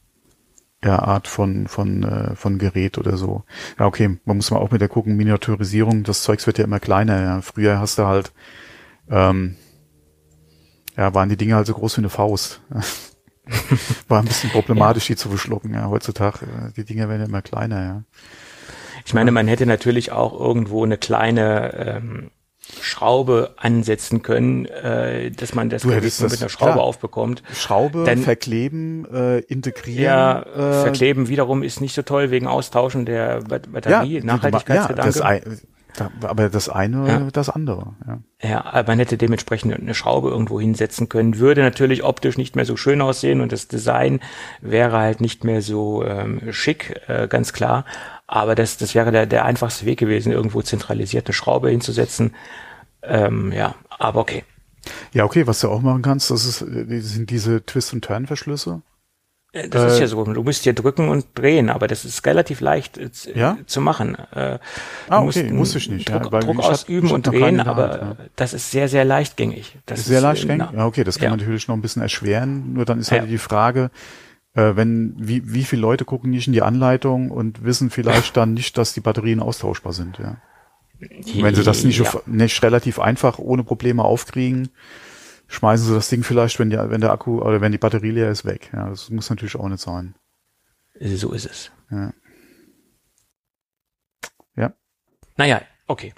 ja, 0.85 0.99
Art 0.99 1.29
von, 1.29 1.69
von, 1.69 2.03
äh, 2.03 2.35
von 2.35 2.59
Gerät 2.59 2.99
oder 2.99 3.17
so. 3.17 3.45
Ja, 3.79 3.87
okay, 3.87 4.19
man 4.25 4.37
muss 4.37 4.51
mal 4.51 4.59
auch 4.59 4.73
mit 4.73 4.81
der 4.81 4.89
gucken, 4.89 5.17
Miniaturisierung, 5.17 6.03
das 6.03 6.25
Zeugs 6.25 6.47
wird 6.47 6.59
ja 6.59 6.65
immer 6.65 6.81
kleiner. 6.81 7.23
Ja. 7.23 7.41
Früher 7.41 7.79
hast 7.79 7.99
du 7.99 8.07
halt, 8.07 8.33
ähm, 9.09 9.57
ja, 10.97 11.15
waren 11.15 11.29
die 11.29 11.37
Dinge 11.37 11.57
halt 11.57 11.67
so 11.67 11.75
groß 11.75 11.97
wie 11.97 12.01
eine 12.01 12.11
Faust. 12.11 12.61
War 14.09 14.21
ein 14.21 14.27
bisschen 14.27 14.51
problematisch, 14.51 15.09
ja. 15.09 15.15
die 15.15 15.19
zu 15.19 15.29
verschlucken. 15.29 15.75
Ja, 15.75 15.89
heutzutage, 15.89 16.73
die 16.77 16.85
Dinge 16.85 17.09
werden 17.09 17.21
ja 17.21 17.27
immer 17.27 17.43
kleiner, 17.43 17.83
ja. 17.83 18.03
Ich 19.05 19.15
meine, 19.15 19.33
man 19.33 19.49
hätte 19.49 19.67
natürlich 19.67 20.13
auch 20.13 20.39
irgendwo 20.39 20.85
eine 20.85 20.97
kleine 20.97 21.75
ähm, 21.75 22.31
Schraube 22.81 23.55
ansetzen 23.57 24.23
können, 24.23 24.67
äh, 24.67 25.31
dass 25.33 25.55
man 25.55 25.69
das, 25.69 25.83
das 25.83 26.21
mit 26.21 26.41
einer 26.41 26.49
Schraube 26.49 26.73
klar. 26.75 26.85
aufbekommt. 26.85 27.43
Schraube, 27.53 28.05
Dann, 28.05 28.19
verkleben, 28.19 29.07
äh, 29.13 29.41
integrieren. 29.41 30.05
Ja, 30.05 30.43
äh, 30.43 30.83
verkleben 30.83 31.29
wiederum 31.29 31.63
ist 31.63 31.81
nicht 31.81 31.95
so 31.95 32.03
toll 32.03 32.31
wegen 32.31 32.47
Austauschen 32.47 33.05
der 33.05 33.41
Batterie, 33.43 34.19
ja, 34.19 34.25
Nachhaltigkeitsgedanke. 34.25 35.19
Ja, 35.19 35.41
das, 35.41 35.67
aber 36.23 36.49
das 36.49 36.69
eine, 36.69 37.07
ja. 37.07 37.31
das 37.33 37.49
andere. 37.49 37.95
Ja. 38.07 38.19
ja, 38.43 38.85
man 38.87 38.99
hätte 38.99 39.19
dementsprechend 39.19 39.75
eine 39.75 39.95
Schraube 39.95 40.31
irgendwo 40.31 40.61
hinsetzen 40.61 41.09
können, 41.09 41.39
würde 41.39 41.63
natürlich 41.63 42.03
optisch 42.05 42.37
nicht 42.37 42.57
mehr 42.57 42.65
so 42.65 42.77
schön 42.77 43.01
aussehen 43.01 43.41
und 43.41 43.53
das 43.53 43.69
Design 43.69 44.21
wäre 44.61 44.99
halt 44.99 45.21
nicht 45.21 45.45
mehr 45.45 45.63
so 45.63 46.05
ähm, 46.05 46.53
schick, 46.53 47.01
äh, 47.09 47.29
ganz 47.29 47.53
klar. 47.53 47.85
Aber 48.27 48.55
das, 48.55 48.79
das 48.79 48.95
wäre 48.95 49.13
der, 49.13 49.27
der 49.27 49.45
einfachste 49.45 49.85
Weg 49.85 49.99
gewesen, 49.99 50.33
irgendwo 50.33 50.63
zentralisierte 50.63 51.33
Schraube 51.33 51.71
hinzusetzen. 51.71 52.35
Ähm, 53.03 53.53
ja, 53.53 53.75
aber 53.91 54.21
okay. 54.21 54.45
Ja, 55.13 55.25
okay, 55.25 55.47
was 55.47 55.61
du 55.61 55.69
auch 55.69 55.83
machen 55.83 56.03
kannst, 56.03 56.31
das 56.31 56.45
ist, 56.45 56.59
sind 56.59 57.31
diese 57.31 57.65
Twist- 57.65 57.93
und 57.93 58.05
Turn-Verschlüsse. 58.05 58.83
Äh, 59.53 59.69
das 59.69 59.83
äh, 59.83 59.87
ist 59.95 60.01
ja 60.01 60.07
so, 60.07 60.25
du 60.25 60.43
musst 60.43 60.65
hier 60.65 60.73
drücken 60.73 61.09
und 61.09 61.27
drehen, 61.35 61.69
aber 61.71 61.87
das 61.87 62.05
ist 62.05 62.25
relativ 62.27 62.61
leicht 62.61 62.99
äh, 62.99 63.11
ja? 63.35 63.59
zu 63.67 63.81
machen. 63.81 64.17
Äh, 64.35 64.59
ah, 65.09 65.23
okay, 65.23 65.53
muss 65.53 65.75
ich 65.75 65.89
nicht. 65.89 66.09
Druck, 66.09 66.33
ja, 66.33 66.41
Druck 66.41 66.59
ausüben 66.59 67.11
und 67.11 67.27
drehen, 67.27 67.61
aber 67.61 67.91
Hand, 67.91 68.19
ja. 68.19 68.27
das 68.37 68.55
ist 68.55 68.71
sehr, 68.71 68.89
sehr 68.89 69.05
leichtgängig. 69.05 69.79
Das 69.87 70.01
ist 70.01 70.07
sehr 70.07 70.19
ist, 70.19 70.25
leichtgängig? 70.25 70.69
Na, 70.73 70.79
ja, 70.79 70.87
okay, 70.87 71.05
das 71.05 71.19
kann 71.19 71.31
man 71.31 71.39
natürlich 71.39 71.69
noch 71.69 71.77
ein 71.77 71.83
bisschen 71.83 72.03
erschweren, 72.03 72.73
nur 72.73 72.85
dann 72.85 72.99
ist 72.99 73.13
halt 73.13 73.29
die 73.29 73.39
Frage, 73.39 73.91
äh, 74.55 74.73
wenn, 74.75 75.15
wie, 75.19 75.53
wie 75.53 75.65
viele 75.65 75.83
Leute 75.83 76.05
gucken 76.05 76.31
nicht 76.31 76.47
in 76.47 76.53
die 76.53 76.63
Anleitung 76.63 77.31
und 77.31 77.65
wissen 77.65 77.91
vielleicht 77.91 78.37
dann 78.37 78.55
nicht, 78.55 78.79
dass 78.79 78.95
die 78.95 79.01
Batterien 79.01 79.41
austauschbar 79.41 79.93
sind, 79.93 80.19
ja. 80.19 80.37
wenn 80.99 81.55
sie 81.55 81.63
das 81.63 81.85
nicht, 81.85 81.99
ja. 81.99 82.21
nicht 82.27 82.63
relativ 82.63 82.99
einfach 82.99 83.39
ohne 83.39 83.65
Probleme 83.65 84.03
aufkriegen, 84.03 84.71
schmeißen 85.53 85.87
sie 85.87 85.95
das 85.95 86.09
Ding 86.09 86.23
vielleicht, 86.23 86.59
wenn, 86.59 86.71
die, 86.71 86.79
wenn 86.79 87.01
der 87.01 87.13
Akku 87.13 87.41
oder 87.41 87.61
wenn 87.61 87.73
die 87.73 87.79
Batterie 87.79 88.11
leer 88.11 88.31
ist, 88.31 88.45
weg. 88.45 88.71
Ja, 88.73 88.89
das 88.89 89.11
muss 89.11 89.31
natürlich 89.31 89.57
auch 89.57 89.69
nicht 89.69 89.83
sein. 89.83 90.15
So 90.99 91.33
ist 91.33 91.47
es. 91.47 91.71
Ja. 91.91 92.13
Ja. 94.57 94.73
Naja, 95.37 95.61
okay. 95.87 96.15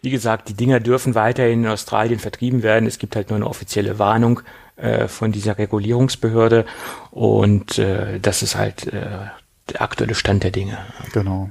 Wie 0.00 0.10
gesagt, 0.10 0.48
die 0.48 0.54
Dinger 0.54 0.80
dürfen 0.80 1.14
weiterhin 1.14 1.64
in 1.64 1.70
Australien 1.70 2.18
vertrieben 2.18 2.62
werden. 2.62 2.86
Es 2.86 2.98
gibt 2.98 3.14
halt 3.14 3.30
nur 3.30 3.36
eine 3.36 3.46
offizielle 3.46 3.98
Warnung 3.98 4.40
äh, 4.76 5.06
von 5.06 5.30
dieser 5.30 5.58
Regulierungsbehörde 5.58 6.66
und 7.10 7.78
äh, 7.78 8.18
das 8.18 8.42
ist 8.42 8.56
halt 8.56 8.86
äh, 8.88 9.26
der 9.70 9.82
aktuelle 9.82 10.14
Stand 10.14 10.42
der 10.42 10.50
Dinge. 10.50 10.78
Genau. 11.12 11.50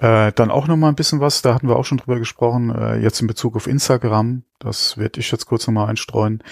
Äh, 0.00 0.32
dann 0.32 0.50
auch 0.50 0.66
noch 0.66 0.76
mal 0.76 0.88
ein 0.88 0.94
bisschen 0.94 1.20
was, 1.20 1.42
da 1.42 1.54
hatten 1.54 1.68
wir 1.68 1.76
auch 1.76 1.84
schon 1.84 1.98
drüber 1.98 2.18
gesprochen, 2.18 2.74
äh, 2.74 2.96
jetzt 2.96 3.20
in 3.20 3.26
Bezug 3.26 3.54
auf 3.54 3.66
Instagram, 3.66 4.44
das 4.58 4.96
werde 4.96 5.20
ich 5.20 5.30
jetzt 5.30 5.44
kurz 5.44 5.66
noch 5.66 5.74
mal 5.74 5.86
einstreuen. 5.86 6.42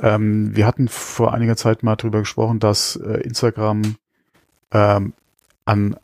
Ähm, 0.00 0.56
wir 0.56 0.66
hatten 0.66 0.88
vor 0.88 1.32
einiger 1.32 1.56
Zeit 1.56 1.84
mal 1.84 1.94
drüber 1.94 2.18
gesprochen, 2.18 2.58
dass 2.58 2.96
äh, 2.96 3.20
Instagram 3.20 3.94
ähm, 4.72 5.12
an 5.66 5.96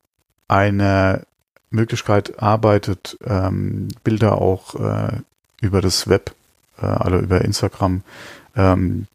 einer 0.46 1.22
Möglichkeit 1.70 2.40
arbeitet, 2.40 3.18
ähm, 3.24 3.88
Bilder 4.04 4.40
auch 4.40 4.76
äh, 4.76 5.22
über 5.60 5.80
das 5.80 6.08
Web, 6.08 6.34
äh, 6.80 6.86
also 6.86 7.18
über 7.18 7.40
Instagram 7.40 8.02
ähm, 8.54 9.08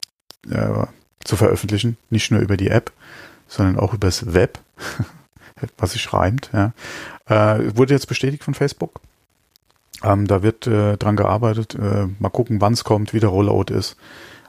äh, 0.49 0.85
zu 1.23 1.37
veröffentlichen, 1.37 1.95
nicht 2.09 2.31
nur 2.31 2.41
über 2.41 2.57
die 2.57 2.69
App, 2.69 2.91
sondern 3.47 3.79
auch 3.79 3.93
über 3.93 4.07
das 4.07 4.33
Web, 4.33 4.59
was 5.77 5.93
sich 5.93 6.11
reimt. 6.11 6.49
Ja. 6.51 6.73
Äh, 7.27 7.75
wurde 7.75 7.93
jetzt 7.93 8.07
bestätigt 8.07 8.43
von 8.43 8.53
Facebook. 8.53 9.01
Ähm, 10.03 10.27
da 10.27 10.43
wird 10.43 10.67
äh, 10.67 10.97
dran 10.97 11.15
gearbeitet. 11.15 11.75
Äh, 11.75 12.07
mal 12.19 12.29
gucken, 12.29 12.61
wann 12.61 12.73
es 12.73 12.83
kommt, 12.83 13.13
wie 13.13 13.19
der 13.19 13.29
Rollout 13.29 13.73
ist. 13.73 13.97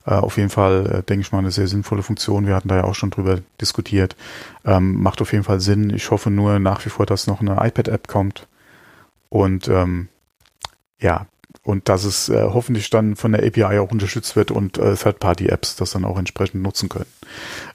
Äh, 0.06 0.14
auf 0.14 0.36
jeden 0.36 0.50
Fall, 0.50 0.86
äh, 0.86 1.02
denke 1.02 1.22
ich 1.22 1.32
mal, 1.32 1.38
eine 1.38 1.50
sehr 1.50 1.68
sinnvolle 1.68 2.02
Funktion. 2.02 2.46
Wir 2.46 2.54
hatten 2.54 2.68
da 2.68 2.76
ja 2.76 2.84
auch 2.84 2.94
schon 2.94 3.10
drüber 3.10 3.40
diskutiert. 3.60 4.16
Ähm, 4.64 5.02
macht 5.02 5.20
auf 5.20 5.32
jeden 5.32 5.44
Fall 5.44 5.60
Sinn. 5.60 5.90
Ich 5.90 6.10
hoffe 6.10 6.30
nur 6.30 6.58
nach 6.58 6.84
wie 6.84 6.90
vor, 6.90 7.06
dass 7.06 7.26
noch 7.26 7.40
eine 7.40 7.56
iPad-App 7.66 8.08
kommt. 8.08 8.46
Und 9.28 9.68
ähm, 9.68 10.08
ja, 11.00 11.26
und 11.68 11.90
dass 11.90 12.04
es 12.04 12.30
äh, 12.30 12.44
hoffentlich 12.44 12.88
dann 12.88 13.14
von 13.14 13.32
der 13.32 13.46
API 13.46 13.78
auch 13.78 13.90
unterstützt 13.90 14.36
wird 14.36 14.50
und 14.50 14.78
äh, 14.78 14.94
Third-Party-Apps 14.94 15.76
das 15.76 15.90
dann 15.90 16.06
auch 16.06 16.18
entsprechend 16.18 16.62
nutzen 16.62 16.88
können. 16.88 17.04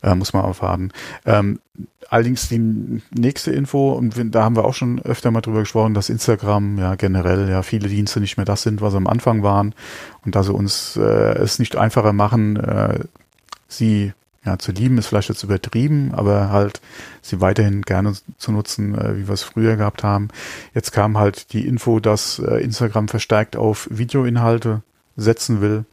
Äh, 0.02 0.16
muss 0.16 0.34
man 0.34 0.44
erfahren. 0.46 0.92
Ähm, 1.28 1.60
allerdings 2.10 2.50
die 2.50 2.58
nächste 3.12 3.52
Info, 3.52 3.92
und 3.92 4.16
da 4.34 4.44
haben 4.44 4.56
wir 4.56 4.66
auch 4.66 4.74
schon 4.74 5.00
öfter 5.00 5.30
mal 5.30 5.42
drüber 5.42 5.60
gesprochen, 5.60 5.94
dass 5.94 6.10
Instagram 6.10 6.80
ja 6.80 6.96
generell 6.96 7.48
ja 7.48 7.62
viele 7.62 7.88
Dienste 7.88 8.20
nicht 8.20 8.36
mehr 8.36 8.48
das 8.48 8.64
sind, 8.64 8.82
was 8.82 8.94
sie 8.94 8.98
am 8.98 9.06
Anfang 9.06 9.44
waren 9.44 9.76
und 10.26 10.34
dass 10.34 10.48
sie 10.48 10.54
uns 10.54 10.98
äh, 10.98 11.38
es 11.38 11.60
nicht 11.60 11.76
einfacher 11.76 12.14
machen, 12.14 12.56
äh, 12.56 12.98
sie 13.68 14.14
ja, 14.46 14.60
zu 14.60 14.72
lieben 14.72 14.98
ist 14.98 15.08
vielleicht 15.08 15.30
jetzt 15.30 15.44
übertrieben, 15.44 16.14
aber 16.14 16.50
halt 16.50 16.82
sie 17.22 17.40
weiterhin 17.40 17.82
gerne 17.82 18.14
zu 18.38 18.52
nutzen, 18.52 18.94
äh, 18.96 19.18
wie 19.18 19.28
wir 19.28 19.34
es 19.34 19.44
früher 19.44 19.78
gehabt 19.78 20.04
haben. 20.04 20.28
Jetzt 20.74 20.92
kam 20.92 21.18
halt 21.18 21.54
die 21.54 21.66
Info, 21.66 22.00
dass 22.00 22.40
äh, 22.40 22.58
Instagram 22.58 23.08
verstärkt 23.08 23.56
auf 23.56 23.88
Videoinhalte 23.90 24.82
setzen 25.16 25.62
will 25.62 25.86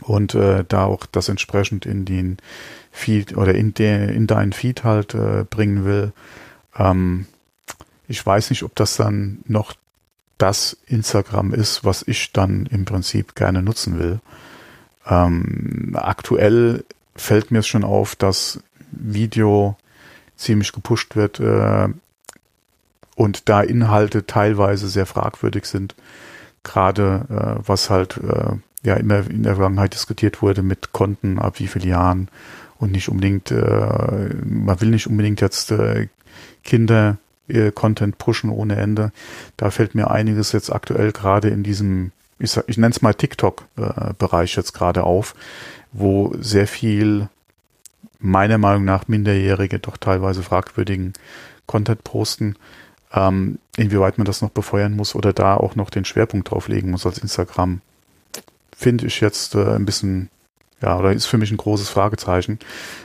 und 0.00 0.34
äh, 0.34 0.64
da 0.66 0.84
auch 0.84 1.06
das 1.06 1.28
entsprechend 1.28 1.86
in 1.86 2.04
den 2.04 2.38
Feed 2.90 3.36
oder 3.36 3.54
in, 3.54 3.74
de, 3.74 4.14
in 4.14 4.26
deinen 4.26 4.52
Feed 4.52 4.84
halt 4.84 5.14
äh, 5.14 5.44
bringen 5.48 5.84
will. 5.84 6.12
Ähm, 6.76 7.26
ich 8.08 8.24
weiß 8.24 8.50
nicht, 8.50 8.62
ob 8.62 8.74
das 8.74 8.96
dann 8.96 9.38
noch 9.46 9.74
das 10.38 10.76
Instagram 10.86 11.52
ist, 11.52 11.84
was 11.84 12.02
ich 12.06 12.32
dann 12.32 12.66
im 12.66 12.84
Prinzip 12.84 13.34
gerne 13.34 13.62
nutzen 13.62 13.98
will. 13.98 14.20
Ähm, 15.06 15.94
aktuell 15.94 16.84
fällt 17.16 17.50
mir 17.50 17.62
schon 17.62 17.84
auf, 17.84 18.16
dass 18.16 18.60
Video 18.90 19.76
ziemlich 20.36 20.72
gepusht 20.72 21.16
wird 21.16 21.40
äh, 21.40 21.88
und 23.16 23.48
da 23.48 23.60
Inhalte 23.60 24.26
teilweise 24.26 24.88
sehr 24.88 25.06
fragwürdig 25.06 25.66
sind. 25.66 25.94
Gerade 26.62 27.26
äh, 27.28 27.68
was 27.68 27.90
halt 27.90 28.16
äh, 28.18 28.56
ja 28.84 28.94
immer 28.94 29.28
in 29.30 29.42
der 29.42 29.54
Vergangenheit 29.54 29.94
diskutiert 29.94 30.42
wurde 30.42 30.62
mit 30.62 30.92
Konten 30.92 31.38
ab 31.38 31.58
wie 31.58 31.68
vielen 31.68 31.88
Jahren 31.88 32.28
und 32.78 32.92
nicht 32.92 33.08
unbedingt, 33.08 33.50
äh, 33.50 34.30
man 34.44 34.80
will 34.80 34.90
nicht 34.90 35.06
unbedingt 35.06 35.40
jetzt 35.40 35.70
äh, 35.70 36.08
Kinder 36.64 37.18
äh, 37.48 37.70
Content 37.70 38.18
pushen 38.18 38.50
ohne 38.50 38.76
Ende. 38.76 39.12
Da 39.56 39.70
fällt 39.70 39.94
mir 39.94 40.10
einiges 40.10 40.52
jetzt 40.52 40.72
aktuell 40.72 41.12
gerade 41.12 41.48
in 41.48 41.62
diesem, 41.62 42.12
ich, 42.38 42.58
ich 42.66 42.78
nenne 42.78 42.92
es 42.92 43.02
mal 43.02 43.14
TikTok-Bereich 43.14 44.56
jetzt 44.56 44.72
gerade 44.72 45.04
auf, 45.04 45.34
wo 45.94 46.34
sehr 46.40 46.66
viel 46.66 47.28
meiner 48.18 48.58
Meinung 48.58 48.84
nach 48.84 49.06
Minderjährige 49.06 49.78
doch 49.78 49.96
teilweise 49.96 50.42
fragwürdigen 50.42 51.12
Content 51.66 52.04
posten. 52.04 52.56
Ähm, 53.12 53.58
inwieweit 53.76 54.18
man 54.18 54.24
das 54.24 54.42
noch 54.42 54.50
befeuern 54.50 54.96
muss 54.96 55.14
oder 55.14 55.32
da 55.32 55.56
auch 55.56 55.76
noch 55.76 55.88
den 55.88 56.04
Schwerpunkt 56.04 56.50
drauf 56.50 56.68
legen 56.68 56.90
muss 56.90 57.06
als 57.06 57.18
Instagram, 57.18 57.80
finde 58.76 59.06
ich 59.06 59.20
jetzt 59.20 59.54
äh, 59.54 59.76
ein 59.76 59.86
bisschen, 59.86 60.30
ja, 60.82 60.98
oder 60.98 61.12
ist 61.12 61.26
für 61.26 61.38
mich 61.38 61.52
ein 61.52 61.56
großes 61.56 61.88
Fragezeichen. 61.88 62.58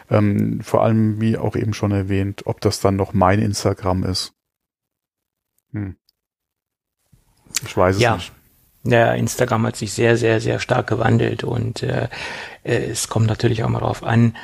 Ähm, 0.09 0.61
vor 0.61 0.83
allem, 0.83 1.21
wie 1.21 1.37
auch 1.37 1.55
eben 1.55 1.75
schon 1.75 1.91
erwähnt, 1.91 2.47
ob 2.47 2.59
das 2.59 2.79
dann 2.79 2.95
noch 2.95 3.13
mein 3.13 3.39
Instagram 3.39 4.03
ist. 4.03 4.33
Hm. 5.73 5.95
Ich 7.63 7.77
weiß 7.77 7.97
es 7.97 8.01
ja. 8.01 8.15
nicht. 8.15 8.31
Ja, 8.83 9.13
Instagram 9.13 9.67
hat 9.67 9.75
sich 9.75 9.93
sehr, 9.93 10.15
sehr, 10.15 10.39
sehr 10.39 10.59
stark 10.59 10.87
gewandelt 10.87 11.43
und 11.43 11.83
äh, 11.83 12.07
es 12.63 13.09
kommt 13.09 13.27
natürlich 13.27 13.63
auch 13.63 13.69
mal 13.69 13.79
darauf 13.79 14.03
an, 14.03 14.35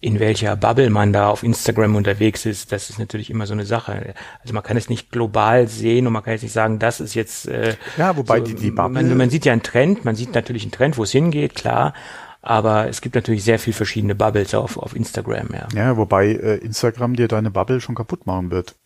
in 0.00 0.18
welcher 0.18 0.56
Bubble 0.56 0.88
man 0.88 1.12
da 1.12 1.28
auf 1.28 1.42
Instagram 1.42 1.94
unterwegs 1.94 2.46
ist, 2.46 2.72
das 2.72 2.88
ist 2.88 2.98
natürlich 2.98 3.28
immer 3.28 3.46
so 3.46 3.52
eine 3.52 3.66
Sache. 3.66 4.14
Also 4.40 4.54
man 4.54 4.62
kann 4.62 4.76
es 4.78 4.88
nicht 4.88 5.10
global 5.10 5.68
sehen 5.68 6.06
und 6.06 6.12
man 6.14 6.22
kann 6.22 6.32
jetzt 6.32 6.42
nicht 6.42 6.52
sagen, 6.52 6.78
das 6.78 7.00
ist 7.00 7.14
jetzt 7.14 7.48
äh, 7.48 7.76
ja, 7.98 8.16
wobei 8.16 8.38
so, 8.38 8.44
die, 8.44 8.54
die 8.54 8.70
Bubble 8.70 9.02
man, 9.02 9.16
man 9.16 9.30
sieht 9.30 9.44
ja 9.44 9.52
einen 9.52 9.62
Trend, 9.62 10.04
man 10.04 10.16
sieht 10.16 10.34
natürlich 10.34 10.62
einen 10.62 10.72
Trend, 10.72 10.96
wo 10.96 11.02
es 11.02 11.12
hingeht, 11.12 11.54
klar, 11.54 11.92
aber 12.40 12.88
es 12.88 13.02
gibt 13.02 13.14
natürlich 13.14 13.44
sehr 13.44 13.58
viel 13.58 13.74
verschiedene 13.74 14.14
Bubbles 14.14 14.54
auf, 14.54 14.78
auf 14.78 14.96
Instagram, 14.96 15.48
ja. 15.52 15.68
Ja, 15.74 15.96
wobei 15.98 16.28
äh, 16.28 16.56
Instagram 16.56 17.14
dir 17.14 17.28
deine 17.28 17.50
Bubble 17.50 17.80
schon 17.82 17.94
kaputt 17.94 18.26
machen 18.26 18.50
wird. 18.50 18.76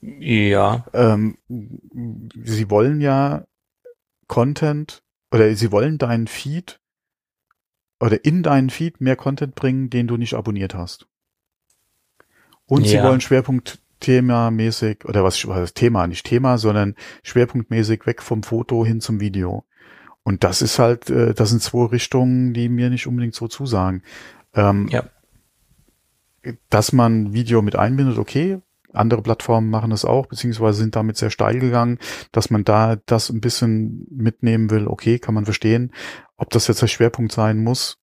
Ja. 0.00 0.86
Ähm, 0.92 1.36
sie 1.48 2.70
wollen 2.70 3.00
ja 3.00 3.44
Content 4.30 5.02
oder 5.32 5.52
sie 5.56 5.72
wollen 5.72 5.98
deinen 5.98 6.28
Feed 6.28 6.78
oder 7.98 8.24
in 8.24 8.44
deinen 8.44 8.70
Feed 8.70 9.00
mehr 9.00 9.16
Content 9.16 9.56
bringen, 9.56 9.90
den 9.90 10.06
du 10.06 10.16
nicht 10.16 10.34
abonniert 10.34 10.72
hast. 10.72 11.08
Und 12.64 12.86
ja. 12.86 12.90
sie 12.90 13.02
wollen 13.02 13.20
Schwerpunkt 13.20 13.80
themamäßig, 13.98 15.04
oder 15.04 15.24
was, 15.24 15.48
was 15.48 15.74
Thema, 15.74 16.06
nicht 16.06 16.24
Thema, 16.24 16.58
sondern 16.58 16.94
schwerpunktmäßig 17.24 18.06
weg 18.06 18.22
vom 18.22 18.44
Foto 18.44 18.86
hin 18.86 19.00
zum 19.00 19.18
Video. 19.18 19.64
Und 20.22 20.44
das 20.44 20.62
ist 20.62 20.78
halt, 20.78 21.10
äh, 21.10 21.34
das 21.34 21.50
sind 21.50 21.60
zwei 21.60 21.86
Richtungen, 21.86 22.54
die 22.54 22.68
mir 22.68 22.88
nicht 22.88 23.08
unbedingt 23.08 23.34
so 23.34 23.48
zusagen. 23.48 24.04
Ähm, 24.54 24.86
ja. 24.92 25.02
Dass 26.68 26.92
man 26.92 27.32
Video 27.32 27.62
mit 27.62 27.74
einbindet, 27.74 28.16
okay. 28.16 28.60
Andere 28.92 29.22
Plattformen 29.22 29.70
machen 29.70 29.90
das 29.90 30.04
auch, 30.04 30.26
beziehungsweise 30.26 30.78
sind 30.78 30.96
damit 30.96 31.16
sehr 31.16 31.30
steil 31.30 31.58
gegangen, 31.58 31.98
dass 32.32 32.50
man 32.50 32.64
da 32.64 32.96
das 33.06 33.30
ein 33.30 33.40
bisschen 33.40 34.06
mitnehmen 34.10 34.70
will, 34.70 34.86
okay, 34.86 35.18
kann 35.18 35.34
man 35.34 35.44
verstehen. 35.44 35.92
Ob 36.36 36.50
das 36.50 36.66
jetzt 36.66 36.82
der 36.82 36.86
Schwerpunkt 36.88 37.32
sein 37.32 37.62
muss, 37.62 37.98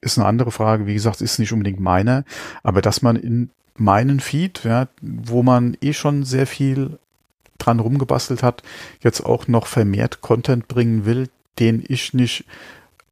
ist 0.00 0.18
eine 0.18 0.26
andere 0.26 0.50
Frage. 0.50 0.86
Wie 0.86 0.94
gesagt, 0.94 1.20
ist 1.20 1.38
nicht 1.38 1.52
unbedingt 1.52 1.80
meine, 1.80 2.24
aber 2.62 2.82
dass 2.82 3.02
man 3.02 3.16
in 3.16 3.50
meinen 3.76 4.20
Feed, 4.20 4.64
ja, 4.64 4.88
wo 5.00 5.42
man 5.42 5.76
eh 5.80 5.92
schon 5.92 6.24
sehr 6.24 6.46
viel 6.46 6.98
dran 7.58 7.80
rumgebastelt 7.80 8.42
hat, 8.42 8.62
jetzt 9.00 9.20
auch 9.24 9.48
noch 9.48 9.66
vermehrt 9.66 10.20
Content 10.20 10.68
bringen 10.68 11.04
will, 11.04 11.28
den 11.58 11.84
ich 11.86 12.14
nicht 12.14 12.44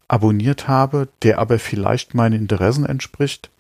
abonniert 0.09 0.69
habe, 0.69 1.09
der 1.23 1.39
aber 1.39 1.59
vielleicht 1.59 2.15
meinen 2.15 2.41
Interessen 2.41 2.87
entspricht. 2.87 3.51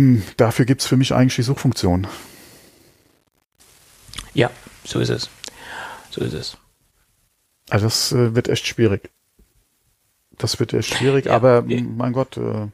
Hm, 0.00 0.22
dafür 0.38 0.64
gibt's 0.64 0.86
für 0.86 0.96
mich 0.96 1.12
eigentlich 1.12 1.36
die 1.36 1.42
Suchfunktion. 1.42 2.06
Ja, 4.32 4.50
so 4.82 4.98
ist 4.98 5.10
es. 5.10 5.28
So 6.08 6.22
ist 6.22 6.32
es. 6.32 6.56
Also 7.68 7.84
das 7.84 8.10
äh, 8.12 8.34
wird 8.34 8.48
echt 8.48 8.66
schwierig. 8.66 9.10
Das 10.38 10.58
wird 10.58 10.72
echt 10.72 10.94
schwierig, 10.94 11.26
ja, 11.26 11.36
aber 11.36 11.62
mein 11.66 12.14
Gott, 12.14 12.38
äh, 12.38 12.68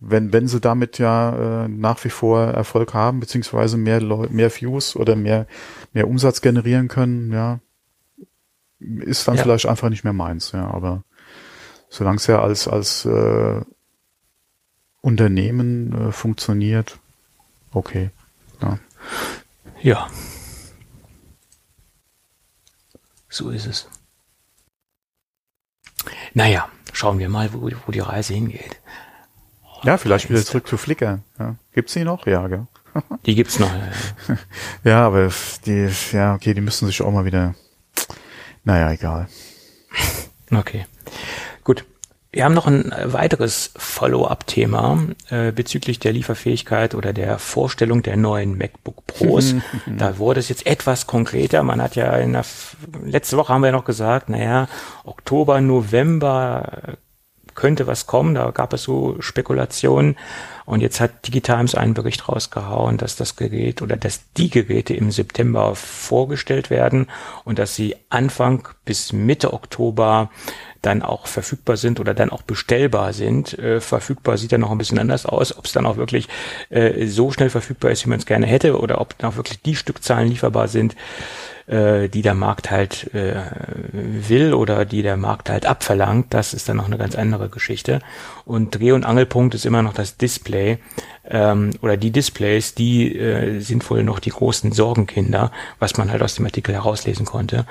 wenn, 0.00 0.32
wenn 0.32 0.48
sie 0.48 0.60
damit 0.60 0.98
ja 0.98 1.66
äh, 1.66 1.68
nach 1.68 2.02
wie 2.04 2.10
vor 2.10 2.42
Erfolg 2.42 2.94
haben, 2.94 3.20
beziehungsweise 3.20 3.76
mehr, 3.76 4.00
mehr 4.00 4.50
Views 4.50 4.96
oder 4.96 5.14
mehr, 5.14 5.46
mehr 5.92 6.08
Umsatz 6.08 6.40
generieren 6.40 6.88
können, 6.88 7.30
ja, 7.30 7.60
ist 8.80 9.28
dann 9.28 9.36
ja. 9.36 9.42
vielleicht 9.44 9.66
einfach 9.66 9.88
nicht 9.88 10.02
mehr 10.02 10.12
meins, 10.12 10.50
ja, 10.50 10.68
aber 10.68 11.04
solange 11.90 12.16
es 12.16 12.26
ja 12.26 12.42
als, 12.42 12.66
als 12.66 13.04
äh, 13.04 13.60
Unternehmen 15.06 16.08
äh, 16.08 16.10
funktioniert, 16.10 16.98
okay. 17.70 18.10
Ja. 18.60 18.78
ja. 19.80 20.08
So 23.28 23.50
ist 23.50 23.66
es. 23.66 23.88
Naja, 26.34 26.68
schauen 26.92 27.20
wir 27.20 27.28
mal, 27.28 27.52
wo, 27.52 27.70
wo 27.86 27.92
die 27.92 28.00
Reise 28.00 28.34
hingeht. 28.34 28.80
Ja, 29.84 29.96
vielleicht 29.96 30.28
wieder 30.28 30.44
zurück 30.44 30.66
zu 30.66 30.76
Flickr. 30.76 31.20
Ja. 31.38 31.54
Gibt's 31.72 31.92
die 31.92 32.02
noch? 32.02 32.26
Ja, 32.26 32.48
gell? 32.48 32.66
Die 33.26 33.36
gibt's 33.36 33.60
noch. 33.60 33.70
Ja, 33.70 34.38
ja, 34.82 35.06
aber 35.06 35.30
die, 35.66 35.88
ja, 36.12 36.34
okay, 36.34 36.54
die 36.54 36.62
müssen 36.62 36.86
sich 36.86 37.02
auch 37.02 37.12
mal 37.12 37.26
wieder. 37.26 37.54
Naja, 38.64 38.90
egal. 38.90 39.28
Okay. 40.50 40.86
Wir 42.36 42.44
haben 42.44 42.52
noch 42.52 42.66
ein 42.66 42.92
weiteres 43.02 43.70
Follow-up-Thema 43.76 45.06
äh, 45.30 45.52
bezüglich 45.52 46.00
der 46.00 46.12
Lieferfähigkeit 46.12 46.94
oder 46.94 47.14
der 47.14 47.38
Vorstellung 47.38 48.02
der 48.02 48.18
neuen 48.18 48.58
MacBook 48.58 49.06
Pros. 49.06 49.54
da 49.86 50.18
wurde 50.18 50.40
es 50.40 50.50
jetzt 50.50 50.66
etwas 50.66 51.06
konkreter. 51.06 51.62
Man 51.62 51.80
hat 51.80 51.96
ja 51.96 52.14
in 52.16 52.34
der 52.34 52.44
letzte 53.02 53.38
Woche 53.38 53.54
haben 53.54 53.62
wir 53.62 53.68
ja 53.68 53.72
noch 53.72 53.86
gesagt, 53.86 54.28
naja, 54.28 54.68
Oktober, 55.04 55.62
November 55.62 56.98
könnte 57.54 57.86
was 57.86 58.06
kommen. 58.06 58.34
Da 58.34 58.50
gab 58.52 58.74
es 58.74 58.82
so 58.82 59.16
Spekulationen. 59.20 60.16
Und 60.66 60.80
jetzt 60.80 61.00
hat 61.00 61.26
Digitimes 61.26 61.74
einen 61.74 61.94
Bericht 61.94 62.28
rausgehauen, 62.28 62.98
dass 62.98 63.16
das 63.16 63.36
Gerät 63.36 63.82
oder 63.82 63.96
dass 63.96 64.32
die 64.36 64.50
Geräte 64.50 64.94
im 64.94 65.10
September 65.10 65.74
vorgestellt 65.74 66.70
werden 66.70 67.06
und 67.44 67.58
dass 67.58 67.74
sie 67.74 67.96
Anfang 68.10 68.68
bis 68.84 69.12
Mitte 69.12 69.52
Oktober 69.52 70.30
dann 70.82 71.02
auch 71.02 71.26
verfügbar 71.26 71.76
sind 71.76 72.00
oder 72.00 72.14
dann 72.14 72.30
auch 72.30 72.42
bestellbar 72.42 73.12
sind. 73.12 73.58
Äh, 73.58 73.80
verfügbar 73.80 74.36
sieht 74.36 74.52
ja 74.52 74.58
noch 74.58 74.70
ein 74.70 74.78
bisschen 74.78 74.98
anders 74.98 75.26
aus, 75.26 75.56
ob 75.56 75.66
es 75.66 75.72
dann 75.72 75.86
auch 75.86 75.96
wirklich 75.96 76.28
äh, 76.70 77.06
so 77.06 77.30
schnell 77.30 77.50
verfügbar 77.50 77.90
ist, 77.90 78.04
wie 78.04 78.10
man 78.10 78.18
es 78.18 78.26
gerne 78.26 78.46
hätte, 78.46 78.78
oder 78.78 79.00
ob 79.00 79.16
dann 79.18 79.30
auch 79.30 79.36
wirklich 79.36 79.60
die 79.62 79.76
Stückzahlen 79.76 80.28
lieferbar 80.28 80.68
sind 80.68 80.96
äh, 81.66 82.08
die 82.08 82.22
der 82.22 82.34
Markt 82.34 82.70
halt 82.70 83.12
äh, 83.14 83.42
will 83.92 84.54
oder 84.54 84.84
die 84.84 85.02
der 85.02 85.16
Markt 85.16 85.50
halt 85.50 85.66
abverlangt, 85.66 86.32
das 86.32 86.54
ist 86.54 86.68
dann 86.68 86.76
noch 86.76 86.86
eine 86.86 86.98
ganz 86.98 87.16
andere 87.16 87.48
Geschichte. 87.48 88.00
Und 88.44 88.78
Dreh- 88.78 88.92
und 88.92 89.04
Angelpunkt 89.04 89.54
ist 89.54 89.66
immer 89.66 89.82
noch 89.82 89.94
das 89.94 90.16
Display 90.16 90.78
ähm, 91.28 91.72
oder 91.82 91.96
die 91.96 92.10
Displays, 92.10 92.74
die 92.74 93.16
äh, 93.16 93.60
sind 93.60 93.88
wohl 93.90 94.04
noch 94.04 94.20
die 94.20 94.30
großen 94.30 94.72
Sorgenkinder, 94.72 95.50
was 95.78 95.96
man 95.96 96.10
halt 96.10 96.22
aus 96.22 96.36
dem 96.36 96.44
Artikel 96.44 96.74
herauslesen 96.74 97.26
konnte. 97.26 97.66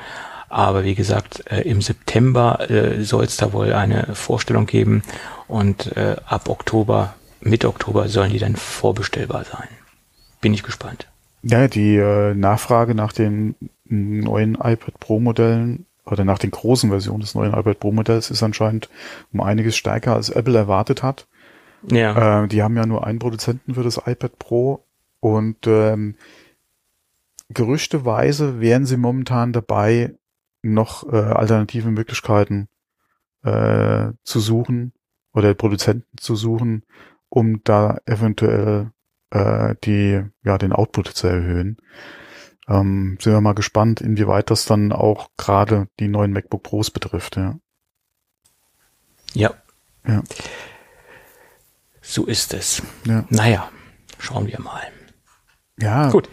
Aber 0.49 0.83
wie 0.83 0.95
gesagt, 0.95 1.43
äh, 1.51 1.61
im 1.61 1.81
September 1.81 2.69
äh, 2.69 3.03
soll 3.03 3.25
es 3.25 3.37
da 3.37 3.53
wohl 3.53 3.73
eine 3.73 4.15
Vorstellung 4.15 4.65
geben 4.65 5.03
und 5.47 5.95
äh, 5.97 6.15
ab 6.25 6.49
Oktober, 6.49 7.15
Mitte 7.41 7.67
Oktober 7.67 8.07
sollen 8.07 8.31
die 8.31 8.39
dann 8.39 8.55
vorbestellbar 8.55 9.43
sein. 9.43 9.67
Bin 10.41 10.53
ich 10.53 10.63
gespannt. 10.63 11.07
Ja, 11.43 11.67
die 11.67 11.97
Nachfrage 11.97 12.95
nach 12.95 13.13
den 13.13 13.55
neuen 13.85 14.55
iPad 14.55 14.99
Pro 14.99 15.19
Modellen 15.19 15.85
oder 16.05 16.23
nach 16.23 16.39
den 16.39 16.51
großen 16.51 16.89
Versionen 16.89 17.21
des 17.21 17.35
neuen 17.35 17.53
iPad 17.53 17.79
Pro 17.79 17.91
Modells 17.91 18.31
ist 18.31 18.43
anscheinend 18.43 18.89
um 19.31 19.41
einiges 19.41 19.75
stärker 19.75 20.15
als 20.15 20.29
Apple 20.29 20.57
erwartet 20.57 21.03
hat. 21.03 21.27
Ja. 21.89 22.43
Äh, 22.43 22.47
die 22.47 22.63
haben 22.63 22.75
ja 22.77 22.85
nur 22.85 23.05
einen 23.05 23.19
Produzenten 23.19 23.75
für 23.75 23.83
das 23.83 24.01
iPad 24.05 24.39
Pro 24.39 24.85
und 25.19 25.67
ähm, 25.67 26.15
gerüchteweise 27.49 28.59
wären 28.59 28.85
sie 28.85 28.97
momentan 28.97 29.53
dabei, 29.53 30.13
noch 30.73 31.11
äh, 31.11 31.17
alternative 31.17 31.89
Möglichkeiten 31.91 32.67
äh, 33.43 34.11
zu 34.23 34.39
suchen 34.39 34.93
oder 35.33 35.53
Produzenten 35.53 36.17
zu 36.17 36.35
suchen, 36.35 36.83
um 37.29 37.63
da 37.63 37.97
eventuell 38.05 38.91
äh, 39.31 39.75
die, 39.83 40.23
ja, 40.43 40.57
den 40.57 40.73
Output 40.73 41.07
zu 41.09 41.27
erhöhen. 41.27 41.77
Ähm, 42.67 43.17
sind 43.21 43.33
wir 43.33 43.41
mal 43.41 43.53
gespannt, 43.53 44.01
inwieweit 44.01 44.49
das 44.49 44.65
dann 44.65 44.91
auch 44.91 45.29
gerade 45.37 45.87
die 45.99 46.07
neuen 46.07 46.31
MacBook 46.31 46.63
Pros 46.63 46.89
betrifft, 46.89 47.35
ja. 47.35 47.59
Ja. 49.33 49.53
Ja. 50.07 50.23
So 52.01 52.25
ist 52.25 52.53
es. 52.53 52.81
Ja. 53.05 53.25
Naja, 53.29 53.69
schauen 54.17 54.47
wir 54.47 54.59
mal. 54.61 54.83
Ja. 55.77 56.09
Gut. 56.09 56.29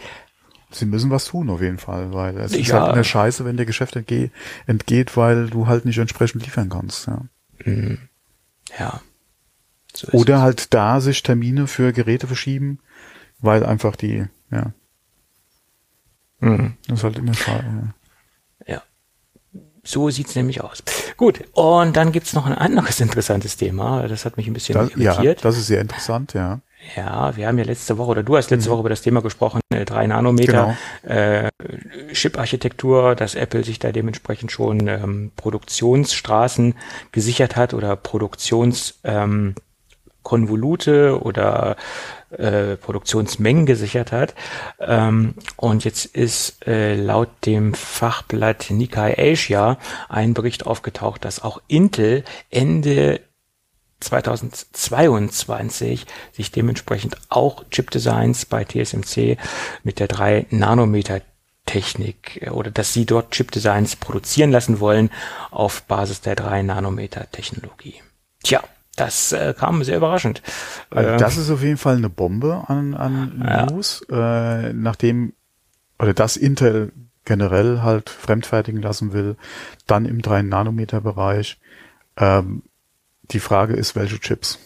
Sie 0.75 0.87
müssen 0.87 1.11
was 1.11 1.27
tun 1.27 1.51
auf 1.51 1.61
jeden 1.61 1.79
Fall, 1.79 2.13
weil 2.13 2.37
es 2.39 2.53
Ja. 2.53 2.59
ist 2.61 2.73
halt 2.73 2.93
eine 2.93 3.05
Scheiße, 3.05 3.45
wenn 3.45 3.57
der 3.57 3.67
Geschäft 3.67 3.97
entge 3.97 4.31
entgeht, 4.67 5.17
weil 5.17 5.49
du 5.51 5.67
halt 5.67 5.85
nicht 5.85 5.99
entsprechend 5.99 6.45
liefern 6.45 6.69
kannst, 6.71 7.07
ja. 7.07 7.23
Mhm. 7.65 7.99
Ja. 8.79 9.01
So 9.95 10.09
Oder 10.13 10.41
halt 10.41 10.73
da 10.73 11.01
sich 11.01 11.23
Termine 11.23 11.67
für 11.67 11.93
Geräte 11.93 12.27
verschieben, 12.27 12.79
weil 13.41 13.65
einfach 13.65 13.95
die, 13.97 14.25
ja, 14.51 14.73
es. 16.41 16.49
Mhm. 16.49 16.77
das 16.89 16.99
ist 16.99 17.05
halt 17.05 17.19
immer 17.19 17.35
schade. 17.35 17.93
Ja. 18.67 18.75
Ja. 18.75 18.83
So 19.85 20.11
sieht's 20.11 20.35
nämlich 20.35 20.63
aus. 20.63 20.83
Gut, 21.17 21.43
und 21.53 21.97
dann 21.97 22.13
gibt's 22.13 22.33
noch 22.33 22.47
ein 22.47 22.55
anderes 22.55 23.01
interessantes 23.01 23.57
Thema. 23.57 24.07
Das 24.09 24.25
hat 24.25 24.37
mich 24.37 24.47
ein 24.47 24.53
bisschen 24.55 24.75
Das, 24.75 24.91
ja, 24.97 25.13
irritiert. 25.15 25.45
das 25.45 25.59
ist 25.59 25.67
sehr 25.67 25.81
interessant, 25.81 26.35
ja. 26.35 26.61
Ja, 26.97 27.37
wir 27.37 27.47
haben 27.47 27.59
ja 27.59 27.65
letzte 27.65 27.97
Woche, 27.97 28.11
oder 28.11 28.23
du 28.23 28.37
hast 28.37 28.51
letzte 28.51 28.71
Woche 28.71 28.81
über 28.81 28.89
das 28.89 29.03
Thema 29.03 29.23
gesprochen, 29.23 29.61
äh, 29.71 29.85
3 29.85 30.09
Nanometer 30.09 30.77
äh, 31.03 31.49
Chip-Architektur, 32.13 33.15
dass 33.15 33.35
Apple 33.35 33.65
sich 33.65 33.79
da 33.79 33.93
dementsprechend 33.93 34.53
schon 34.53 34.89
ähm, 34.89 35.33
Produktionsstraßen 35.37 36.75
gesichert 37.13 37.57
hat 37.57 37.73
oder 37.73 37.97
Produktions 37.97 38.99
ähm, 39.05 39.55
oder 40.25 41.77
äh, 42.31 42.77
Produktionsmengen 42.77 43.67
gesichert 43.67 44.13
hat. 44.13 44.35
Ähm, 44.81 45.35
und 45.57 45.85
jetzt 45.85 46.07
ist 46.07 46.67
äh, 46.67 46.95
laut 46.95 47.29
dem 47.45 47.75
Fachblatt 47.75 48.71
Nikkei 48.71 49.17
Asia 49.19 49.79
ein 50.09 50.33
Bericht 50.33 50.67
aufgetaucht, 50.67 51.25
dass 51.25 51.43
auch 51.43 51.61
Intel 51.69 52.25
Ende 52.51 53.21
2022 54.03 56.07
sich 56.33 56.53
dementsprechend 56.53 57.17
auch 57.29 57.65
Chip-Designs 57.71 58.47
bei 58.47 58.65
TSMC 58.65 59.37
mit 59.83 59.99
der 59.99 60.09
3 60.09 60.47
Nanometer 60.51 61.21
Technik 61.67 62.43
äh, 62.43 62.51
oder 62.51 62.71
dass 62.71 62.93
sie 62.93 63.07
dort 63.07 63.31
Chip-Designs 63.31 63.97
produzieren 63.97 64.51
lassen 64.51 64.81
wollen 64.81 65.11
auf 65.51 65.83
Basis 65.83 66.21
der 66.21 66.37
3 66.37 66.63
Nanometer 66.63 67.31
Technologie. 67.31 67.95
Tja, 68.43 68.63
das 68.97 69.33
äh, 69.33 69.55
kam 69.57 69.83
sehr 69.85 69.97
überraschend. 69.97 70.43
Also 70.91 71.17
das 71.17 71.37
ist 71.37 71.51
auf 71.51 71.63
jeden 71.63 71.79
Fall 71.79 71.97
eine 71.97 72.11
Bombe 72.11 72.65
an, 72.69 72.95
an 72.95 73.45
ja. 73.47 73.67
News, 73.67 74.05
äh, 74.11 74.73
nachdem 74.73 75.33
oder 75.99 76.15
das 76.15 76.37
Intel 76.37 76.93
generell 77.25 77.83
halt 77.83 78.11
fremdfertigen 78.11 78.83
lassen 78.83 79.13
will, 79.13 79.37
dann 79.87 80.05
im 80.05 80.21
3 80.21 80.43
Nanometer 80.43 81.01
Bereich. 81.01 81.59
Ähm, 82.17 82.65
die 83.23 83.41
Frage 83.41 83.75
ist, 83.75 83.97
welche 83.97 84.19
Chips? 84.19 84.59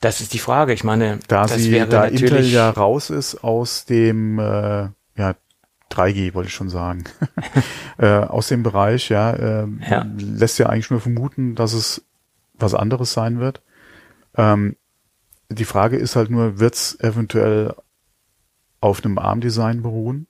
Das 0.00 0.20
ist 0.20 0.34
die 0.34 0.38
Frage. 0.38 0.72
Ich 0.72 0.84
meine, 0.84 1.18
da, 1.28 1.48
sie, 1.48 1.70
da 1.88 2.04
Intel 2.04 2.44
ja 2.44 2.70
raus 2.70 3.10
ist 3.10 3.42
aus 3.42 3.86
dem 3.86 4.38
äh, 4.38 4.88
ja, 5.16 5.34
3G, 5.90 6.34
wollte 6.34 6.48
ich 6.48 6.54
schon 6.54 6.68
sagen, 6.68 7.04
äh, 7.98 8.18
aus 8.18 8.48
dem 8.48 8.62
Bereich, 8.62 9.08
ja, 9.08 9.32
äh, 9.32 9.66
ja, 9.88 10.06
lässt 10.18 10.58
ja 10.58 10.66
eigentlich 10.66 10.90
nur 10.90 11.00
vermuten, 11.00 11.54
dass 11.54 11.72
es 11.72 12.04
was 12.54 12.74
anderes 12.74 13.12
sein 13.12 13.40
wird. 13.40 13.62
Ähm, 14.36 14.76
die 15.48 15.64
Frage 15.64 15.96
ist 15.96 16.16
halt 16.16 16.30
nur, 16.30 16.58
wird 16.58 16.74
es 16.74 16.98
eventuell 17.00 17.74
auf 18.80 19.04
einem 19.04 19.18
ARM-Design 19.18 19.82
beruhen? 19.82 20.26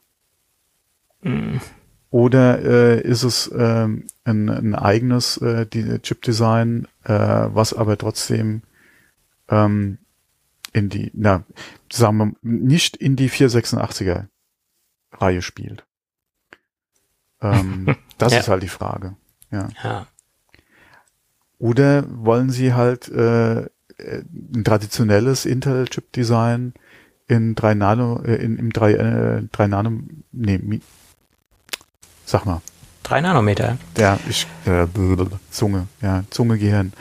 Mm. 1.23 1.57
Oder 2.15 2.63
äh, 2.63 3.01
ist 3.01 3.25
es 3.25 3.49
äh, 3.49 3.89
ein, 4.23 4.49
ein 4.49 4.77
eigenes 4.77 5.37
äh, 5.39 5.67
Chip-Design, 5.67 6.87
äh, 7.03 7.13
was 7.13 7.75
aber 7.75 7.99
trotzdem 7.99 8.63
ähm, 9.49 9.99
in 10.73 10.91
die, 10.91 11.11
na, 11.13 11.43
sagen 11.93 12.19
wir, 12.19 12.33
nicht 12.41 12.97
in 12.97 13.17
die 13.17 13.29
486er 13.29 14.27
Reihe 15.11 15.43
spielt. 15.43 15.85
Ähm, 17.43 17.97
das 18.19 18.33
ja. 18.33 18.39
ist 18.39 18.49
halt 18.49 18.63
die 18.63 18.69
Frage. 18.69 19.17
Ja. 19.51 19.71
ja. 19.83 20.07
Oder 21.59 22.05
wollen 22.09 22.51
sie 22.51 22.75
halt 22.75 23.09
äh, 23.09 23.67
ein 23.99 24.63
traditionelles 24.63 25.47
Intel-Chip-Design 25.47 26.75
in 27.27 27.57
3 27.57 27.75
Nano, 27.75 28.23
äh, 28.23 28.37
in, 28.37 28.57
im 28.57 28.73
3, 28.73 28.93
äh, 28.93 29.43
3 29.51 29.67
Nano, 29.67 29.99
nee, 30.31 30.81
Sag 32.25 32.47
mal. 32.47 32.61
Drei 33.03 33.21
Nanometer. 33.21 33.77
Ja, 33.99 34.19
ich, 34.29 34.47
äh, 34.65 34.87
Zunge, 35.51 35.87
ja, 36.01 36.25
Zunge, 36.31 36.59
Gehirn. 36.59 36.93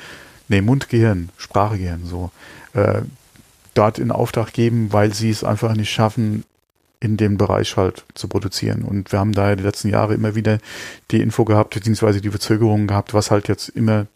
Nee, 0.50 0.62
Mund, 0.62 0.90
Gehirn, 0.90 1.30
Sprache, 1.38 1.78
Gehirn, 1.78 2.06
so. 2.06 2.32
Äh, 2.74 3.04
dort 3.74 4.00
in 4.00 4.12
Auftrag 4.12 4.54
geben, 4.54 4.92
weil 4.92 5.14
sie 5.14 5.30
es 5.30 5.44
einfach 5.44 5.74
nicht 5.76 5.92
schaffen, 5.92 6.44
in 7.00 7.18
dem 7.18 7.38
Bereich 7.38 7.76
halt 7.76 8.06
zu 8.14 8.28
produzieren. 8.28 8.84
Und 8.84 9.12
wir 9.12 9.20
haben 9.20 9.34
da 9.34 9.56
die 9.56 9.64
letzten 9.64 9.90
Jahre 9.90 10.14
immer 10.14 10.36
wieder 10.36 10.60
die 11.12 11.22
Info 11.22 11.44
gehabt, 11.44 11.74
beziehungsweise 11.74 12.22
die 12.22 12.30
Verzögerungen 12.30 12.88
gehabt, 12.88 13.14
was 13.14 13.30
halt 13.32 13.48
jetzt 13.48 13.70
immer 13.70 14.08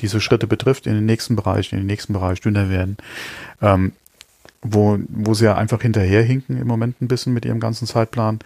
diese 0.00 0.20
Schritte 0.20 0.46
betrifft, 0.46 0.86
in 0.86 0.94
den 0.94 1.06
nächsten 1.06 1.36
Bereich, 1.36 1.72
in 1.72 1.78
den 1.78 1.86
nächsten 1.86 2.12
Bereich 2.12 2.40
dünner 2.40 2.70
werden. 2.70 2.96
Ähm, 3.60 3.92
wo, 4.62 4.98
wo 5.08 5.34
sie 5.34 5.46
ja 5.46 5.54
einfach 5.56 5.80
hinterherhinken 5.80 6.60
im 6.60 6.66
Moment 6.66 7.00
ein 7.00 7.08
bisschen 7.08 7.32
mit 7.32 7.44
ihrem 7.44 7.60
ganzen 7.60 7.86
Zeitplan. 7.86 8.40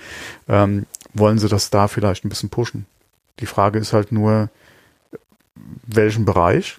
Ähm, 0.48 0.86
wollen 1.14 1.38
sie 1.38 1.48
das 1.48 1.70
da 1.70 1.88
vielleicht 1.88 2.24
ein 2.24 2.28
bisschen 2.28 2.50
pushen. 2.50 2.86
Die 3.40 3.46
Frage 3.46 3.78
ist 3.78 3.92
halt 3.92 4.12
nur, 4.12 4.50
welchen 5.86 6.24
Bereich. 6.24 6.78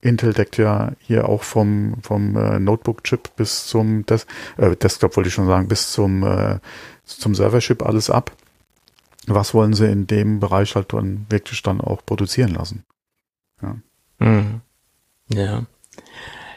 Intel 0.00 0.32
deckt 0.32 0.56
ja 0.58 0.92
hier 1.00 1.28
auch 1.28 1.42
vom, 1.42 1.96
vom 2.02 2.36
äh, 2.36 2.60
Notebook-Chip 2.60 3.34
bis 3.36 3.66
zum 3.66 4.04
Des 4.06 4.26
äh, 4.56 4.76
Desktop, 4.76 5.16
wollte 5.16 5.28
ich 5.28 5.34
schon 5.34 5.46
sagen, 5.46 5.68
bis 5.68 5.90
zum, 5.90 6.22
äh, 6.22 6.58
zum 7.04 7.34
Server-Chip 7.34 7.84
alles 7.84 8.10
ab. 8.10 8.32
Was 9.26 9.54
wollen 9.54 9.72
sie 9.72 9.90
in 9.90 10.06
dem 10.06 10.38
Bereich 10.38 10.76
halt 10.76 10.92
dann 10.92 11.26
wirklich 11.28 11.62
dann 11.62 11.80
auch 11.80 12.04
produzieren 12.04 12.54
lassen? 12.54 12.84
Ja. 13.60 13.76
Mhm. 14.18 14.60
Ja. 15.28 15.64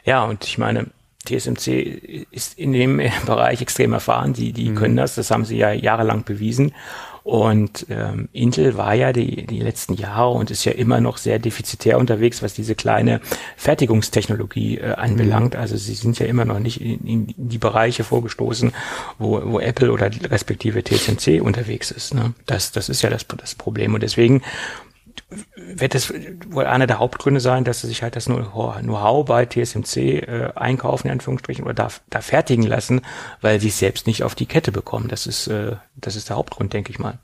Ja, 0.04 0.26
und 0.26 0.44
ich 0.46 0.58
meine, 0.58 0.88
TSMC 1.26 2.28
ist 2.32 2.58
in 2.58 2.74
dem 2.74 2.98
Bereich 3.26 3.62
extrem 3.62 3.94
erfahren. 3.94 4.34
Die, 4.34 4.54
die 4.54 4.70
mhm. 4.70 4.76
können 4.76 4.96
das. 4.98 5.16
Das 5.16 5.32
haben 5.32 5.46
sie 5.46 5.58
ja 5.58 5.72
jahrelang 5.72 6.24
bewiesen. 6.24 6.74
Und 7.24 7.86
ähm, 7.90 8.30
Intel 8.32 8.78
war 8.78 8.94
ja 8.94 9.14
die, 9.14 9.46
die 9.46 9.60
letzten 9.60 9.94
Jahre 9.94 10.32
und 10.32 10.52
ist 10.52 10.66
ja 10.66 10.72
immer 10.72 11.02
noch 11.02 11.18
sehr 11.18 11.40
defizitär 11.40 11.98
unterwegs, 11.98 12.42
was 12.42 12.54
diese 12.54 12.76
kleine 12.76 13.22
Fertigungstechnologie 13.58 14.78
äh, 14.78 14.94
anbelangt. 14.94 15.54
Mhm. 15.54 15.60
Also 15.60 15.78
sie 15.78 15.94
sind 15.96 16.20
ja 16.20 16.26
immer 16.26 16.46
noch 16.46 16.60
nicht 16.60 16.82
in, 16.82 17.06
in 17.06 17.34
die 17.38 17.58
Bereiche 17.58 18.04
vorgestoßen, 18.04 18.72
wo, 19.18 19.42
wo 19.46 19.60
Apple 19.60 19.92
oder 19.92 20.10
respektive 20.30 20.84
TSMC 20.84 21.42
unterwegs 21.42 21.92
ist. 21.92 22.14
Ne? 22.14 22.34
Das, 22.46 22.72
das 22.72 22.90
ist 22.90 23.02
ja 23.02 23.10
das, 23.10 23.26
das 23.28 23.56
Problem. 23.56 23.94
Und 23.94 24.04
deswegen 24.04 24.42
wird 25.56 25.94
es 25.96 26.12
wohl 26.50 26.66
einer 26.66 26.88
der 26.88 27.00
Hauptgründe 27.00 27.40
sein, 27.40 27.64
dass 27.64 27.82
sie 27.82 27.88
sich 27.88 28.02
halt 28.02 28.16
das 28.16 28.26
Know-how 28.26 29.26
bei 29.26 29.46
TSMC 29.46 29.98
äh, 29.98 30.52
einkaufen, 30.56 31.08
in 31.08 31.14
Anführungsstrichen, 31.14 31.64
oder 31.66 31.74
da, 31.74 31.90
da 32.10 32.22
fertigen 32.22 32.66
lassen, 32.66 33.02
weil 33.42 33.60
sie 33.60 33.68
es 33.68 33.80
selbst 33.80 34.08
nicht 34.08 34.24
auf 34.24 34.36
die 34.36 34.48
Kette 34.48 34.72
bekommen. 34.72 35.08
Das 35.08 35.28
ist, 35.28 35.48
äh, 35.48 35.76
das 35.96 36.16
ist 36.16 36.30
der 36.30 36.38
Hauptgrund, 36.38 36.74
denke 36.74 36.92
ich 36.92 37.00
mal. 37.00 37.20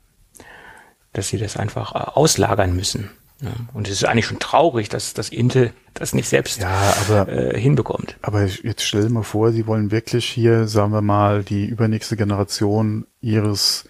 Dass 1.12 1.28
sie 1.28 1.38
das 1.38 1.56
einfach 1.56 1.94
äh, 1.94 1.98
auslagern 1.98 2.76
müssen. 2.76 3.10
Ja. 3.42 3.50
Und 3.74 3.88
es 3.88 3.94
ist 3.94 4.04
eigentlich 4.04 4.26
schon 4.26 4.38
traurig, 4.38 4.88
dass, 4.88 5.12
dass 5.12 5.28
Intel 5.28 5.72
das 5.92 6.14
nicht 6.14 6.28
selbst 6.28 6.60
ja, 6.60 6.94
aber, 7.06 7.28
äh, 7.28 7.60
hinbekommt. 7.60 8.16
Aber 8.22 8.44
jetzt 8.44 8.82
stell 8.82 9.02
dir 9.02 9.10
mal 9.10 9.24
vor, 9.24 9.52
sie 9.52 9.66
wollen 9.66 9.90
wirklich 9.90 10.26
hier, 10.26 10.68
sagen 10.68 10.92
wir 10.92 11.02
mal, 11.02 11.42
die 11.42 11.66
übernächste 11.66 12.16
Generation 12.16 13.06
ihres 13.20 13.88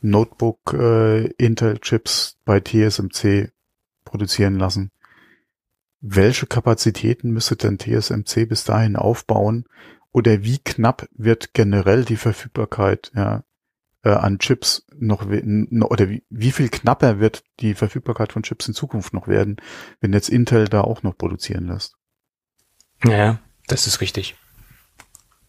Notebook 0.00 0.72
äh, 0.72 1.26
Intel 1.32 1.78
Chips 1.78 2.38
bei 2.44 2.60
TSMC 2.60 3.50
produzieren 4.06 4.58
lassen. 4.58 4.90
Welche 6.00 6.46
Kapazitäten 6.46 7.30
müsste 7.30 7.56
denn 7.56 7.78
TSMC 7.78 8.48
bis 8.48 8.64
dahin 8.64 8.96
aufbauen? 8.96 9.66
Oder 10.12 10.42
wie 10.42 10.58
knapp 10.58 11.08
wird 11.12 11.52
generell 11.52 12.04
die 12.04 12.16
Verfügbarkeit 12.16 13.12
ja, 13.14 13.42
äh, 14.02 14.10
an 14.10 14.38
Chips 14.38 14.86
noch, 14.96 15.26
oder 15.26 16.08
wie, 16.08 16.22
wie 16.30 16.52
viel 16.52 16.70
knapper 16.70 17.18
wird 17.18 17.44
die 17.60 17.74
Verfügbarkeit 17.74 18.32
von 18.32 18.42
Chips 18.42 18.68
in 18.68 18.74
Zukunft 18.74 19.12
noch 19.12 19.28
werden, 19.28 19.56
wenn 20.00 20.12
jetzt 20.12 20.30
Intel 20.30 20.68
da 20.68 20.80
auch 20.80 21.02
noch 21.02 21.18
produzieren 21.18 21.66
lässt? 21.66 21.96
Ja, 23.04 23.40
das 23.66 23.86
ist 23.86 24.00
richtig. 24.00 24.36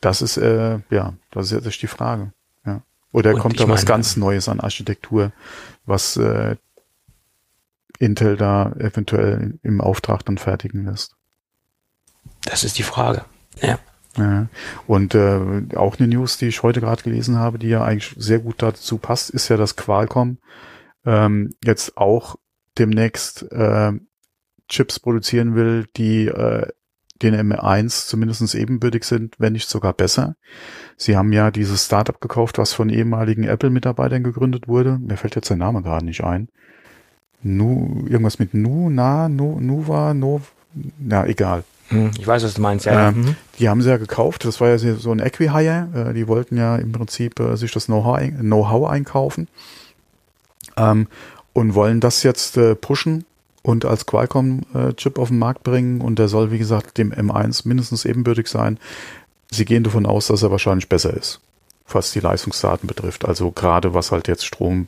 Das 0.01 0.21
ist, 0.21 0.37
äh, 0.37 0.79
ja, 0.89 1.13
das 1.31 1.51
ist 1.51 1.65
jetzt 1.65 1.81
die 1.81 1.87
Frage. 1.87 2.33
Ja. 2.65 2.81
Oder 3.11 3.35
Und 3.35 3.39
kommt 3.39 3.59
da 3.59 3.69
was 3.69 3.81
meine, 3.81 3.85
ganz 3.85 4.17
Neues 4.17 4.49
an 4.49 4.59
Architektur, 4.59 5.31
was 5.85 6.17
äh, 6.17 6.57
Intel 7.99 8.37
da 8.37 8.71
eventuell 8.73 9.59
im 9.63 9.81
Auftrag 9.81 10.23
dann 10.25 10.37
fertigen 10.37 10.85
lässt. 10.85 11.15
Das 12.43 12.63
ist 12.63 12.77
die 12.77 12.83
Frage. 12.83 13.25
Ja. 13.61 13.79
ja. 14.17 14.47
Und 14.85 15.15
äh, 15.15 15.63
auch 15.75 15.97
eine 15.97 16.07
News, 16.07 16.37
die 16.37 16.47
ich 16.47 16.63
heute 16.63 16.81
gerade 16.81 17.03
gelesen 17.03 17.37
habe, 17.37 17.59
die 17.59 17.69
ja 17.69 17.83
eigentlich 17.83 18.15
sehr 18.17 18.39
gut 18.39 18.61
dazu 18.61 18.97
passt, 18.97 19.29
ist 19.29 19.49
ja, 19.49 19.57
dass 19.57 19.75
Qualcomm 19.75 20.37
ähm, 21.05 21.51
jetzt 21.63 21.97
auch 21.97 22.35
demnächst 22.77 23.51
äh, 23.51 23.93
Chips 24.69 24.99
produzieren 24.99 25.55
will, 25.55 25.87
die 25.95 26.27
äh, 26.27 26.67
den 27.21 27.35
M1 27.35 28.07
zumindest 28.07 28.53
ebenbürtig 28.53 29.03
sind, 29.03 29.35
wenn 29.39 29.53
nicht 29.53 29.69
sogar 29.69 29.93
besser. 29.93 30.35
Sie 30.97 31.17
haben 31.17 31.33
ja 31.33 31.51
dieses 31.51 31.85
Startup 31.85 32.19
gekauft, 32.21 32.57
was 32.57 32.73
von 32.73 32.89
ehemaligen 32.89 33.43
Apple-Mitarbeitern 33.43 34.23
gegründet 34.23 34.67
wurde. 34.67 34.99
Mir 34.99 35.17
fällt 35.17 35.35
jetzt 35.35 35.49
der 35.49 35.57
Name 35.57 35.81
gerade 35.81 36.05
nicht 36.05 36.23
ein. 36.23 36.49
Nu, 37.43 38.05
irgendwas 38.07 38.39
mit 38.39 38.53
Nu, 38.53 38.89
Na, 38.89 39.29
Nu, 39.29 39.59
Nuva, 39.59 40.13
No, 40.13 40.41
na, 40.99 41.25
egal. 41.25 41.63
Hm, 41.89 42.11
ich 42.19 42.27
weiß, 42.27 42.43
was 42.43 42.55
du 42.55 42.61
meinst, 42.61 42.85
ja. 42.85 43.09
Äh, 43.09 43.11
mhm. 43.11 43.35
Die 43.59 43.69
haben 43.69 43.81
sie 43.81 43.89
ja 43.89 43.97
gekauft, 43.97 44.45
das 44.45 44.59
war 44.59 44.69
ja 44.69 44.77
so 44.77 45.11
ein 45.11 45.19
Equihire, 45.19 46.09
äh, 46.09 46.13
die 46.13 46.27
wollten 46.27 46.57
ja 46.57 46.75
im 46.75 46.91
Prinzip 46.91 47.39
äh, 47.39 47.55
sich 47.55 47.71
das 47.71 47.85
Know-how 47.85 48.19
Know 48.39 48.85
einkaufen 48.85 49.47
ähm, 50.75 51.07
und 51.53 51.75
wollen 51.75 51.99
das 51.99 52.23
jetzt 52.23 52.57
äh, 52.57 52.75
pushen 52.75 53.25
und 53.61 53.85
als 53.85 54.05
Qualcomm-Chip 54.05 55.17
auf 55.17 55.29
den 55.29 55.39
Markt 55.39 55.63
bringen 55.63 56.01
und 56.01 56.19
der 56.19 56.27
soll, 56.27 56.51
wie 56.51 56.57
gesagt, 56.57 56.97
dem 56.97 57.11
M1 57.11 57.67
mindestens 57.67 58.05
ebenbürtig 58.05 58.47
sein. 58.47 58.79
Sie 59.51 59.65
gehen 59.65 59.83
davon 59.83 60.05
aus, 60.05 60.27
dass 60.27 60.43
er 60.43 60.51
wahrscheinlich 60.51 60.89
besser 60.89 61.13
ist, 61.13 61.39
was 61.89 62.11
die 62.11 62.19
Leistungsdaten 62.19 62.87
betrifft, 62.87 63.25
also 63.25 63.51
gerade 63.51 63.93
was 63.93 64.11
halt 64.11 64.27
jetzt 64.27 64.45
Strom 64.45 64.87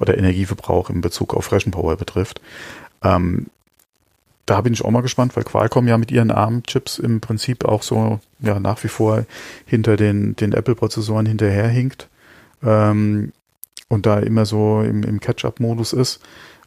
oder 0.00 0.16
Energieverbrauch 0.16 0.90
in 0.90 1.00
Bezug 1.00 1.34
auf 1.34 1.52
Rechenpower 1.52 1.96
betrifft. 1.96 2.40
Ähm, 3.02 3.46
da 4.46 4.62
bin 4.62 4.72
ich 4.72 4.84
auch 4.84 4.90
mal 4.90 5.02
gespannt, 5.02 5.36
weil 5.36 5.44
Qualcomm 5.44 5.88
ja 5.88 5.98
mit 5.98 6.10
ihren 6.10 6.30
ARM-Chips 6.30 6.98
im 6.98 7.20
Prinzip 7.20 7.64
auch 7.66 7.82
so 7.82 8.20
ja 8.40 8.58
nach 8.58 8.82
wie 8.82 8.88
vor 8.88 9.26
hinter 9.66 9.96
den, 9.96 10.36
den 10.36 10.52
Apple-Prozessoren 10.52 11.26
hinterherhinkt 11.26 12.08
ähm, 12.62 13.32
und 13.88 14.06
da 14.06 14.18
immer 14.20 14.46
so 14.46 14.80
im, 14.80 15.02
im 15.02 15.20
Catch-up-Modus 15.20 15.92
ist. 15.92 16.20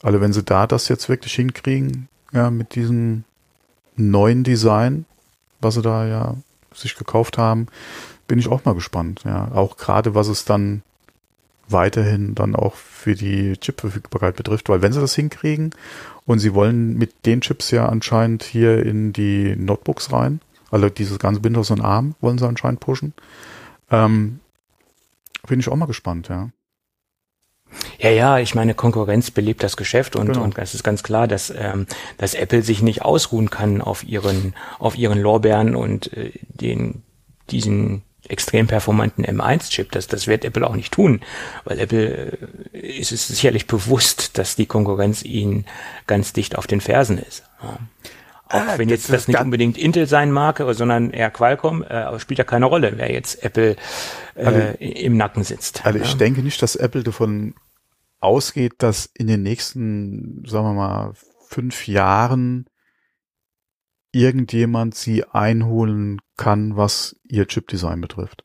Also 0.04 0.22
wenn 0.22 0.34
sie 0.34 0.44
da 0.44 0.68
das 0.68 0.90
jetzt 0.90 1.10
wirklich 1.10 1.34
hinkriegen, 1.34 2.08
ja, 2.34 2.52
mit 2.52 2.76
diesem 2.76 3.24
neuen 3.96 4.44
Design, 4.44 5.06
was 5.60 5.76
sie 5.76 5.82
da 5.82 6.06
ja 6.06 6.36
sich 6.74 6.96
gekauft 6.96 7.38
haben, 7.38 7.68
bin 8.28 8.40
ich 8.40 8.48
auch 8.48 8.64
mal 8.64 8.76
gespannt. 8.76 9.22
Ja, 9.26 9.52
auch 9.54 9.78
gerade 9.78 10.16
was 10.16 10.28
es 10.28 10.46
dann 10.46 10.84
weiterhin 11.72 12.36
dann 12.36 12.56
auch 12.56 12.76
für 12.76 13.16
die 13.16 13.54
Chipverfügbarkeit 13.54 14.36
betrifft, 14.36 14.70
weil 14.70 14.82
wenn 14.82 14.94
sie 14.94 15.02
das 15.02 15.16
hinkriegen 15.16 15.72
und 16.26 16.40
sie 16.40 16.54
wollen 16.54 16.98
mit 16.98 17.26
den 17.26 17.42
Chips 17.42 17.72
ja 17.72 17.88
anscheinend 17.88 18.44
hier 18.44 18.86
in 18.86 19.14
die 19.14 19.56
Notebooks 19.56 20.12
rein, 20.12 20.42
also 20.70 20.90
dieses 20.90 21.20
ganze 21.20 21.44
Windows 21.44 21.72
und 21.72 21.82
ARM 21.82 22.16
wollen 22.22 22.38
sie 22.38 22.48
anscheinend 22.48 22.80
pushen, 22.80 23.14
ähm, 23.90 24.40
bin 25.48 25.60
ich 25.60 25.70
auch 25.70 25.76
mal 25.76 25.86
gespannt, 25.86 26.30
ja. 26.30 26.50
Ja, 28.00 28.10
ja, 28.10 28.40
ich 28.40 28.54
meine, 28.54 28.74
Konkurrenz 28.74 29.32
belebt 29.32 29.64
das 29.64 29.78
Geschäft 29.78 30.16
und, 30.16 30.28
genau. 30.28 30.44
und 30.44 30.58
es 30.58 30.74
ist 30.74 30.84
ganz 30.84 31.04
klar, 31.04 31.28
dass, 31.28 31.54
ähm, 31.56 31.88
dass 32.18 32.34
Apple 32.34 32.64
sich 32.64 32.82
nicht 32.82 33.04
ausruhen 33.04 33.50
kann 33.50 33.82
auf 33.82 34.04
ihren, 34.04 34.56
auf 34.78 34.98
ihren 34.98 35.20
Lorbeeren 35.22 35.76
und 35.76 36.12
äh, 36.14 36.32
den, 36.50 37.04
diesen 37.50 38.04
extrem 38.28 38.68
performanten 38.68 39.26
M1-Chip. 39.26 39.92
Das, 39.92 40.08
das 40.08 40.28
wird 40.28 40.46
Apple 40.46 40.68
auch 40.68 40.76
nicht 40.76 40.94
tun, 40.94 41.22
weil 41.64 41.80
Apple 41.80 42.38
äh, 42.74 42.78
ist 42.80 43.12
es 43.12 43.28
sicherlich 43.28 43.68
bewusst, 43.68 44.38
dass 44.38 44.56
die 44.56 44.66
Konkurrenz 44.66 45.24
ihnen 45.24 45.66
ganz 46.08 46.34
dicht 46.34 46.58
auf 46.58 46.68
den 46.68 46.82
Fersen 46.82 47.18
ist. 47.18 47.44
Ja. 47.62 47.80
Auch 48.52 48.68
ah, 48.68 48.78
wenn 48.78 48.90
jetzt 48.90 49.06
das, 49.06 49.22
das 49.22 49.28
nicht 49.30 49.40
unbedingt 49.40 49.78
Intel 49.78 50.08
sein 50.08 50.30
mag, 50.30 50.62
sondern 50.72 51.12
eher 51.12 51.32
Qualcomm, 51.32 51.84
äh, 51.84 51.94
aber 51.94 52.20
spielt 52.20 52.38
ja 52.38 52.44
keine 52.44 52.66
Rolle, 52.66 52.94
wer 52.98 53.10
jetzt 53.10 53.44
Apple 53.44 53.78
äh, 54.36 54.46
also, 54.46 54.60
im 54.80 55.16
Nacken 55.16 55.44
sitzt. 55.44 55.86
Also 55.86 56.00
ja. 56.00 56.04
ich 56.04 56.16
denke 56.16 56.42
nicht, 56.42 56.62
dass 56.62 56.76
Apple 56.76 57.04
davon 57.04 57.54
ausgeht, 58.20 58.74
dass 58.80 59.10
in 59.14 59.28
den 59.28 59.42
nächsten, 59.42 60.44
sagen 60.46 60.66
wir 60.66 60.74
mal, 60.74 61.14
fünf 61.48 61.88
Jahren 61.88 62.66
irgendjemand 64.12 64.96
sie 64.96 65.24
einholen 65.26 66.22
kann, 66.38 66.76
was 66.76 67.16
ihr 67.28 67.48
Chip-Design 67.48 68.02
betrifft. 68.02 68.44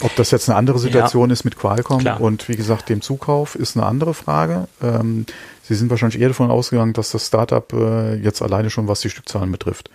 Ob 0.00 0.16
das 0.16 0.32
jetzt 0.32 0.48
eine 0.48 0.58
andere 0.58 0.80
Situation 0.80 1.30
ja, 1.30 1.32
ist 1.32 1.44
mit 1.44 1.56
Qualcomm 1.56 2.00
klar. 2.00 2.20
und 2.20 2.48
wie 2.48 2.56
gesagt 2.56 2.88
dem 2.88 3.02
Zukauf 3.02 3.54
ist 3.54 3.76
eine 3.76 3.86
andere 3.86 4.14
Frage. 4.14 4.66
Ähm, 4.82 5.26
sie 5.62 5.74
sind 5.74 5.90
wahrscheinlich 5.90 6.20
eher 6.20 6.28
davon 6.28 6.50
ausgegangen, 6.50 6.92
dass 6.92 7.12
das 7.12 7.28
Startup 7.28 7.72
äh, 7.72 8.16
jetzt 8.16 8.42
alleine 8.42 8.70
schon, 8.70 8.88
was 8.88 9.00
die 9.00 9.10
Stückzahlen 9.10 9.52
betrifft, 9.52 9.90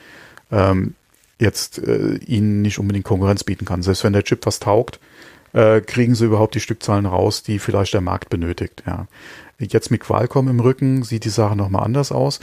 ähm, 0.49 0.95
jetzt 1.39 1.80
äh, 1.80 2.16
ihnen 2.26 2.62
nicht 2.62 2.80
unbedingt 2.80 3.05
Konkurrenz 3.05 3.43
bieten 3.43 3.66
kann. 3.66 3.82
Selbst 3.82 4.05
wenn 4.05 4.14
der 4.14 4.24
Chip 4.24 4.45
was 4.45 4.60
taugt, 4.60 5.01
äh, 5.51 5.82
kriegen 5.82 6.16
sie 6.16 6.26
überhaupt 6.26 6.55
die 6.55 6.62
Stückzahlen 6.62 7.05
raus, 7.05 7.43
die 7.43 7.60
vielleicht 7.60 7.93
der 7.93 8.01
Markt 8.01 8.30
benötigt. 8.30 8.84
Ja. 8.88 9.08
Jetzt 9.60 9.91
mit 9.91 10.01
Qualcomm 10.01 10.47
im 10.47 10.60
Rücken 10.60 11.03
sieht 11.03 11.26
die 11.26 11.30
Sache 11.30 11.55
nochmal 11.55 11.84
anders 11.84 12.12
aus. 12.12 12.39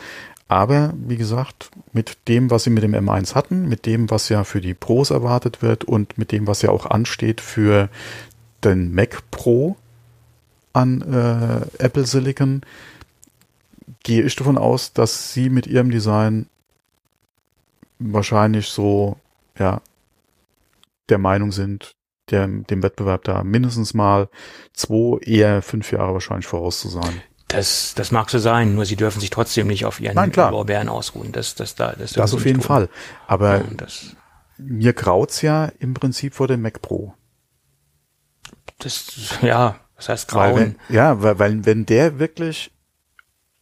Aber 0.49 0.93
wie 0.97 1.17
gesagt, 1.17 1.71
mit 1.93 2.29
dem, 2.29 2.51
was 2.51 2.65
sie 2.65 2.71
mit 2.71 2.83
dem 2.83 2.95
M1 2.95 3.35
hatten, 3.35 3.69
mit 3.69 3.87
dem, 3.87 4.11
was 4.11 4.29
ja 4.29 4.45
für 4.45 4.61
die 4.61 4.75
Pros 4.75 5.11
erwartet 5.11 5.63
wird 5.63 5.85
und 5.85 6.19
mit 6.19 6.33
dem, 6.33 6.47
was 6.47 6.63
ja 6.63 6.71
auch 6.71 6.87
ansteht 6.87 7.41
für 7.41 7.89
den 8.63 8.95
Mac 8.95 9.23
Pro 9.31 9.77
an 10.73 11.01
äh, 11.03 11.83
Apple 11.83 12.05
Silicon, 12.05 12.63
gehe 14.03 14.23
ich 14.23 14.37
davon 14.37 14.59
aus, 14.59 14.93
dass 14.93 15.33
sie 15.33 15.49
mit 15.49 15.67
ihrem 15.67 15.91
Design 15.91 16.47
wahrscheinlich 17.99 18.69
so, 18.69 19.17
ja, 19.59 19.81
der 21.09 21.19
Meinung 21.19 21.53
sind, 21.53 21.95
der, 22.31 22.47
dem 22.47 22.83
Wettbewerb 22.83 23.25
da 23.25 23.45
mindestens 23.45 23.95
mal 23.95 24.29
zwei, 24.73 25.19
eher 25.23 25.63
fünf 25.63 25.93
Jahre 25.93 26.15
wahrscheinlich 26.15 26.47
voraus 26.47 26.81
zu 26.81 26.89
sein. 26.89 27.23
Das, 27.49 27.95
das 27.95 28.11
mag 28.11 28.31
so 28.31 28.39
sein, 28.39 28.75
nur 28.75 28.87
sie 28.87 28.97
dürfen 28.97 29.21
sich 29.21 29.31
trotzdem 29.31 29.67
nicht 29.67 29.85
auf 29.85 30.01
ihren 30.01 30.15
Nein, 30.15 30.33
klar. 30.33 30.51
Lorbeeren 30.51 30.89
ausruhen. 30.89 31.31
Das, 31.33 31.55
das, 31.55 31.75
da, 31.75 31.93
das, 31.93 32.13
das 32.15 32.35
auf 32.35 32.45
jeden 32.45 32.61
tun. 32.61 32.67
Fall. 32.67 32.89
Aber 33.27 33.59
ja, 33.59 33.65
das, 33.77 34.17
mir 34.59 34.93
graut's 34.93 35.43
ja 35.43 35.71
im 35.79 35.95
Prinzip 35.95 36.35
vor 36.35 36.49
dem 36.49 36.63
Mac 36.63 36.81
Pro. 36.81 37.15
Das, 38.79 39.39
ja, 39.43 39.79
was 39.97 40.09
heißt 40.09 40.29
grauen? 40.29 40.55
Weil 40.55 40.57
wenn, 40.57 40.77
ja, 40.89 41.23
weil, 41.23 41.39
weil 41.39 41.67
wenn 41.67 41.87
der 41.87 42.19
wirklich 42.19 42.73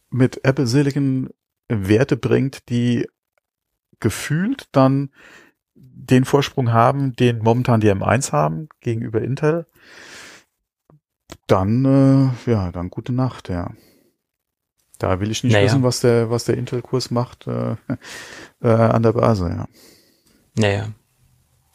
mit 0.09 0.43
Apple 0.43 0.67
Silicon 0.67 1.29
Werte 1.67 2.17
bringt, 2.17 2.69
die 2.69 3.07
gefühlt 3.99 4.67
dann 4.71 5.09
den 5.75 6.25
Vorsprung 6.25 6.71
haben, 6.71 7.15
den 7.15 7.39
momentan 7.39 7.79
die 7.79 7.91
M1 7.91 8.31
haben 8.31 8.67
gegenüber 8.81 9.21
Intel, 9.21 9.65
dann, 11.53 11.85
äh, 11.85 12.51
ja, 12.51 12.71
dann 12.71 12.89
gute 12.89 13.13
Nacht, 13.13 13.47
ja. 13.47 13.71
Da 14.97 15.19
will 15.19 15.29
ich 15.29 15.43
nicht 15.43 15.53
naja. 15.53 15.65
wissen, 15.65 15.83
was 15.83 15.99
der, 15.99 16.31
was 16.31 16.45
der 16.45 16.57
Intel-Kurs 16.57 17.11
macht 17.11 17.45
äh, 17.45 17.75
äh, 18.63 18.67
an 18.67 19.03
der 19.03 19.13
Börse, 19.13 19.49
ja. 19.49 19.67
Naja. 20.57 20.87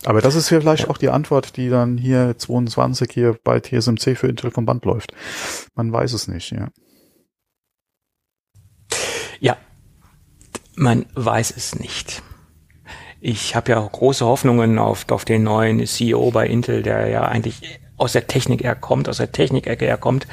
Aber 0.05 0.21
das 0.21 0.35
ist 0.35 0.49
vielleicht 0.49 0.85
ja. 0.85 0.91
auch 0.91 0.99
die 0.99 1.11
Antwort, 1.11 1.57
die 1.57 1.69
dann 1.69 1.97
hier 1.97 2.37
22 2.37 3.11
hier 3.13 3.39
bei 3.45 3.61
TSMC 3.61 4.17
für 4.17 4.27
Intel 4.27 4.51
vom 4.51 4.67
Band 4.67 4.85
läuft. 4.85 5.13
Man 5.75 5.93
weiß 5.93 6.13
es 6.13 6.27
nicht, 6.27 6.51
ja. 6.51 6.69
Ja, 9.39 9.57
man 10.75 11.07
weiß 11.15 11.53
es 11.57 11.79
nicht. 11.79 12.23
Ich 13.21 13.55
habe 13.55 13.71
ja 13.71 13.81
große 13.81 14.25
Hoffnungen 14.25 14.79
auf, 14.79 15.09
auf 15.11 15.25
den 15.25 15.45
neuen 15.45 15.85
CEO 15.87 16.33
bei 16.33 16.49
Intel, 16.49 16.83
der 16.83 17.09
ja 17.09 17.23
eigentlich 17.23 17.81
aus 17.99 18.13
der 18.13 18.27
Technik 18.27 18.65
herkommt, 18.65 19.09
aus 19.09 19.19
der 19.19 19.33
Technikecke 19.33 19.85
herkommt, 19.85 20.27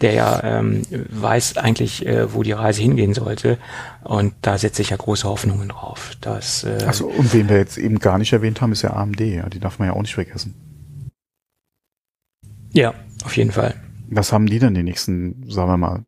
der 0.00 0.12
ja 0.12 0.42
ähm, 0.42 0.82
weiß 0.90 1.56
eigentlich, 1.58 2.06
äh, 2.06 2.32
wo 2.32 2.42
die 2.42 2.52
Reise 2.52 2.80
hingehen 2.80 3.12
sollte. 3.12 3.58
Und 4.04 4.34
da 4.42 4.56
setze 4.56 4.82
ich 4.82 4.90
ja 4.90 4.96
große 4.96 5.28
Hoffnungen 5.28 5.68
drauf. 5.68 6.12
Dass, 6.20 6.64
äh, 6.64 6.78
Achso, 6.86 7.06
und 7.06 7.32
wen 7.34 7.48
wir 7.48 7.58
jetzt 7.58 7.76
eben 7.76 7.98
gar 7.98 8.18
nicht 8.18 8.32
erwähnt 8.32 8.60
haben, 8.60 8.72
ist 8.72 8.82
ja 8.82 8.94
AMD. 8.94 9.20
Ja, 9.20 9.48
die 9.48 9.60
darf 9.60 9.78
man 9.78 9.88
ja 9.88 9.94
auch 9.94 10.00
nicht 10.00 10.14
vergessen. 10.14 10.54
Ja, 12.72 12.94
auf 13.24 13.36
jeden 13.36 13.52
Fall. 13.52 13.74
Was 14.08 14.32
haben 14.32 14.46
die 14.46 14.58
denn 14.58 14.74
die 14.74 14.82
nächsten, 14.82 15.44
sagen 15.50 15.70
wir 15.70 15.76
mal, 15.76 16.04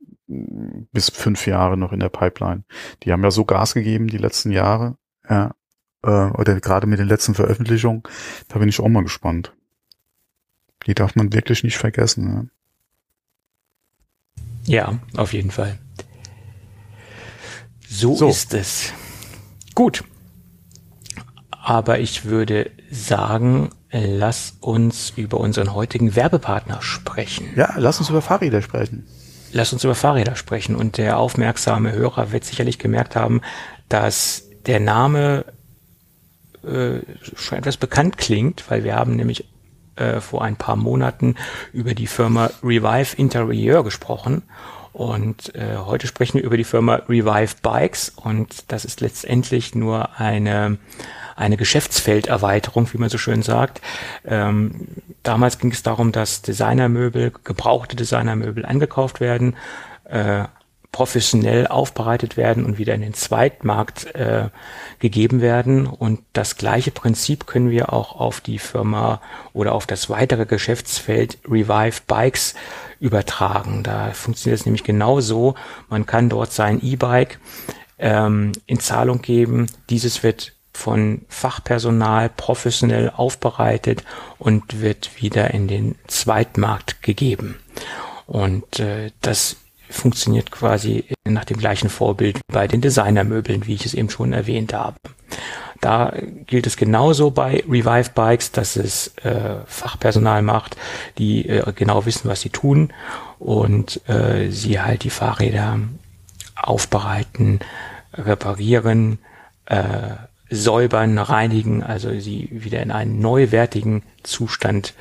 bis 0.93 1.11
fünf 1.11 1.47
Jahre 1.47 1.77
noch 1.77 1.93
in 1.93 2.01
der 2.01 2.09
Pipeline? 2.09 2.65
Die 3.03 3.13
haben 3.13 3.23
ja 3.23 3.31
so 3.31 3.45
Gas 3.45 3.75
gegeben 3.75 4.07
die 4.07 4.19
letzten 4.19 4.53
Jahre. 4.53 4.97
Ja, 5.29 5.55
äh, 6.03 6.31
oder 6.31 6.61
gerade 6.61 6.87
mit 6.87 6.99
den 6.99 7.09
letzten 7.09 7.35
Veröffentlichungen, 7.35 8.03
da 8.49 8.59
bin 8.59 8.69
ich 8.69 8.81
auch 8.81 8.89
mal 8.89 9.03
gespannt. 9.03 9.53
Die 10.87 10.95
darf 10.95 11.15
man 11.15 11.33
wirklich 11.33 11.63
nicht 11.63 11.77
vergessen. 11.77 12.51
Ja, 14.65 14.93
ja 14.93 14.99
auf 15.17 15.33
jeden 15.33 15.51
Fall. 15.51 15.79
So, 17.89 18.15
so 18.15 18.29
ist 18.29 18.55
es. 18.55 18.93
Gut. 19.75 20.05
Aber 21.51 21.99
ich 21.99 22.25
würde 22.25 22.71
sagen, 22.91 23.71
lass 23.91 24.57
uns 24.61 25.13
über 25.17 25.39
unseren 25.39 25.75
heutigen 25.75 26.15
Werbepartner 26.17 26.81
sprechen. 26.83 27.49
Ja, 27.57 27.75
lass 27.77 27.99
uns 27.99 28.09
über 28.09 28.23
Fahrräder 28.23 28.63
sprechen. 28.63 29.07
Lass 29.53 29.73
uns 29.73 29.85
über 29.85 29.95
Fahrräder 29.95 30.37
sprechen. 30.37 30.77
Und 30.77 30.97
der 30.97 31.19
aufmerksame 31.19 31.93
Hörer 31.93 32.33
wird 32.33 32.45
sicherlich 32.45 32.79
gemerkt 32.79 33.17
haben, 33.17 33.41
dass 33.89 34.45
der 34.67 34.81
Name 34.81 35.45
äh, 36.63 37.01
schon 37.35 37.59
etwas 37.59 37.77
bekannt 37.77 38.19
klingt, 38.19 38.71
weil 38.71 38.85
wir 38.85 38.95
haben 38.95 39.17
nämlich 39.17 39.50
äh, 40.01 40.21
vor 40.21 40.43
ein 40.43 40.57
paar 40.57 40.77
Monaten 40.77 41.37
über 41.73 41.95
die 41.95 42.07
Firma 42.07 42.51
Revive 42.63 43.17
Interieur 43.17 43.85
gesprochen. 43.85 44.43
Und 44.93 45.55
äh, 45.55 45.77
heute 45.77 46.07
sprechen 46.07 46.39
wir 46.39 46.45
über 46.45 46.57
die 46.57 46.65
Firma 46.65 47.03
Revive 47.09 47.55
Bikes 47.63 48.11
und 48.11 48.73
das 48.73 48.85
ist 48.85 49.01
letztendlich 49.01 49.75
nur 49.75 50.19
eine, 50.19 50.79
eine 51.37 51.57
Geschäftsfelderweiterung, 51.57 52.93
wie 52.93 52.99
man 52.99 53.09
so 53.09 53.19
schön 53.19 53.43
sagt. 53.43 53.81
Ähm, 54.25 54.89
damals 55.23 55.59
ging 55.59 55.71
es 55.71 55.85
darum, 55.85 56.11
dass 56.11 56.43
Designermöbel, 56.43 57.33
gebrauchte 57.45 57.95
Designermöbel 57.95 58.67
angekauft 58.67 59.21
werden. 59.21 59.55
Äh, 60.05 60.45
professionell 60.93 61.67
aufbereitet 61.69 62.37
werden 62.37 62.65
und 62.65 62.79
wieder 62.79 62.95
in 62.95 63.01
den 63.01 63.15
Zweitmarkt 63.15 64.15
äh, 64.15 64.49
gegeben 64.99 65.41
werden. 65.41 65.87
Und 65.87 66.21
das 66.33 66.57
gleiche 66.57 66.91
Prinzip 66.91 67.47
können 67.47 67.71
wir 67.71 67.93
auch 67.93 68.19
auf 68.19 68.41
die 68.41 68.59
Firma 68.59 69.21
oder 69.53 69.73
auf 69.73 69.87
das 69.87 70.11
weitere 70.11 70.47
Geschäftsfeld 70.47 71.39
Revive 71.49 72.01
Bikes 72.07 72.55
übertragen. 72.99 73.83
Da 73.83 74.11
funktioniert 74.11 74.61
es 74.61 74.67
nämlich 74.67 74.85
genau 74.85 75.21
so. 75.21 75.55
Man 75.89 76.07
kann 76.07 76.29
dort 76.29 76.53
sein 76.53 76.81
E-Bike 76.83 77.39
ähm, 77.99 78.53
in 78.67 78.81
Zahlung 78.81 79.23
geben. 79.23 79.67
Dieses 79.91 80.23
wird 80.23 80.55
von 80.73 81.23
Fachpersonal 81.29 82.31
professionell 82.31 83.11
aufbereitet 83.15 84.03
und 84.39 84.81
wird 84.81 85.23
wieder 85.23 85.53
in 85.53 85.69
den 85.69 85.97
Zweitmarkt 86.07 87.03
gegeben. 87.03 87.61
Und 88.27 88.81
äh, 88.81 89.11
das 89.21 89.57
funktioniert 89.91 90.51
quasi 90.51 91.05
nach 91.25 91.45
dem 91.45 91.59
gleichen 91.59 91.91
Vorbild 91.91 92.41
bei 92.49 92.67
den 92.67 92.81
Designermöbeln, 92.81 93.67
wie 93.67 93.75
ich 93.75 93.87
es 93.87 93.95
eben 93.95 94.11
schon 94.11 94.33
erwähnt 94.33 94.73
habe. 94.73 94.97
Da 95.81 96.13
gilt 96.47 96.67
es 96.67 96.77
genauso 96.77 97.31
bei 97.31 97.65
Revive 97.69 98.11
Bikes, 98.15 98.53
dass 98.53 98.77
es 98.77 99.17
äh, 99.19 99.57
Fachpersonal 99.67 100.43
macht, 100.43 100.77
die 101.17 101.49
äh, 101.49 101.73
genau 101.75 102.05
wissen, 102.05 102.29
was 102.29 102.43
sie 102.43 102.51
tun 102.51 102.93
und 103.39 104.07
äh, 104.09 104.51
sie 104.51 104.81
halt 104.81 105.05
die 105.05 105.11
Fahrräder 105.11 105.79
aufbereiten, 106.55 107.61
reparieren, 108.13 109.19
äh, 109.67 110.17
säubern, 110.51 111.17
reinigen, 111.19 111.83
also 111.83 112.19
sie 112.19 112.49
wieder 112.51 112.83
in 112.83 112.91
einen 112.91 113.21
neuwertigen 113.21 114.03
Zustand 114.23 114.95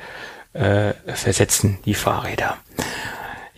äh, 0.54 0.94
versetzen, 1.06 1.78
die 1.84 1.94
Fahrräder. 1.94 2.56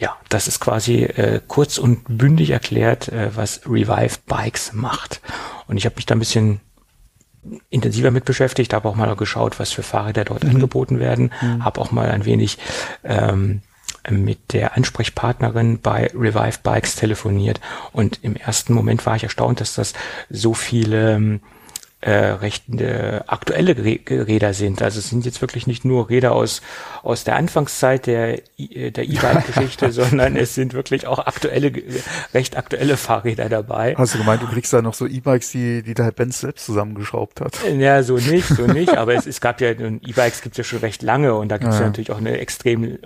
Ja, 0.02 0.16
das 0.28 0.48
ist 0.48 0.58
quasi 0.58 1.04
äh, 1.04 1.40
kurz 1.46 1.78
und 1.78 2.02
bündig 2.08 2.50
erklärt, 2.50 3.06
äh, 3.06 3.36
was 3.36 3.60
Revive 3.66 4.18
Bikes 4.26 4.72
macht. 4.72 5.20
Und 5.68 5.76
ich 5.76 5.84
habe 5.84 5.94
mich 5.94 6.06
da 6.06 6.16
ein 6.16 6.18
bisschen 6.18 6.60
intensiver 7.70 8.10
mit 8.10 8.24
beschäftigt, 8.24 8.74
habe 8.74 8.88
auch 8.88 8.96
mal 8.96 9.14
geschaut, 9.14 9.60
was 9.60 9.70
für 9.70 9.84
Fahrräder 9.84 10.24
dort 10.24 10.42
mhm. 10.42 10.50
angeboten 10.50 10.98
werden, 10.98 11.32
mhm. 11.40 11.64
habe 11.64 11.80
auch 11.80 11.92
mal 11.92 12.10
ein 12.10 12.24
wenig 12.24 12.58
ähm, 13.04 13.62
mit 14.10 14.52
der 14.52 14.76
Ansprechpartnerin 14.76 15.78
bei 15.80 16.10
Revive 16.12 16.58
Bikes 16.64 16.96
telefoniert 16.96 17.60
und 17.92 18.18
im 18.24 18.34
ersten 18.34 18.74
Moment 18.74 19.06
war 19.06 19.14
ich 19.14 19.22
erstaunt, 19.22 19.60
dass 19.60 19.74
das 19.74 19.92
so 20.28 20.52
viele 20.52 21.14
ähm, 21.14 21.40
äh, 22.02 22.10
recht 22.10 22.64
äh, 22.80 23.20
aktuelle 23.28 23.76
Räder 23.76 24.54
sind. 24.54 24.82
Also 24.82 24.98
es 24.98 25.08
sind 25.08 25.24
jetzt 25.24 25.40
wirklich 25.40 25.68
nicht 25.68 25.84
nur 25.84 26.10
Räder 26.10 26.32
aus 26.32 26.60
aus 27.04 27.22
der 27.22 27.36
Anfangszeit 27.36 28.06
der 28.06 28.42
äh, 28.58 28.90
der 28.90 29.04
E-Bike-Geschichte, 29.04 29.92
sondern 29.92 30.34
es 30.34 30.54
sind 30.54 30.74
wirklich 30.74 31.06
auch 31.06 31.20
aktuelle 31.20 31.72
recht 32.34 32.56
aktuelle 32.56 32.96
Fahrräder 32.96 33.48
dabei. 33.48 33.94
Hast 33.96 34.14
du 34.14 34.18
gemeint, 34.18 34.42
du 34.42 34.48
kriegst 34.48 34.72
da 34.72 34.82
noch 34.82 34.94
so 34.94 35.06
E-Bikes, 35.06 35.52
die 35.52 35.82
die 35.82 35.94
der 35.94 36.10
Benz 36.10 36.40
selbst 36.40 36.66
zusammengeschraubt 36.66 37.40
hat? 37.40 37.56
Ja, 37.78 38.02
so 38.02 38.16
nicht, 38.16 38.48
so 38.48 38.66
nicht. 38.66 38.96
Aber 38.96 39.14
es, 39.14 39.26
es 39.26 39.40
gab 39.40 39.60
ja 39.60 39.70
E-Bikes 39.70 40.42
gibt 40.42 40.54
es 40.54 40.58
ja 40.58 40.64
schon 40.64 40.80
recht 40.80 41.02
lange 41.02 41.34
und 41.34 41.50
da 41.50 41.58
gibt 41.58 41.70
es 41.70 41.76
ja. 41.76 41.82
ja 41.82 41.86
natürlich 41.86 42.10
auch 42.10 42.18
eine 42.18 42.38
extrem 42.38 42.84
äh, 42.84 42.98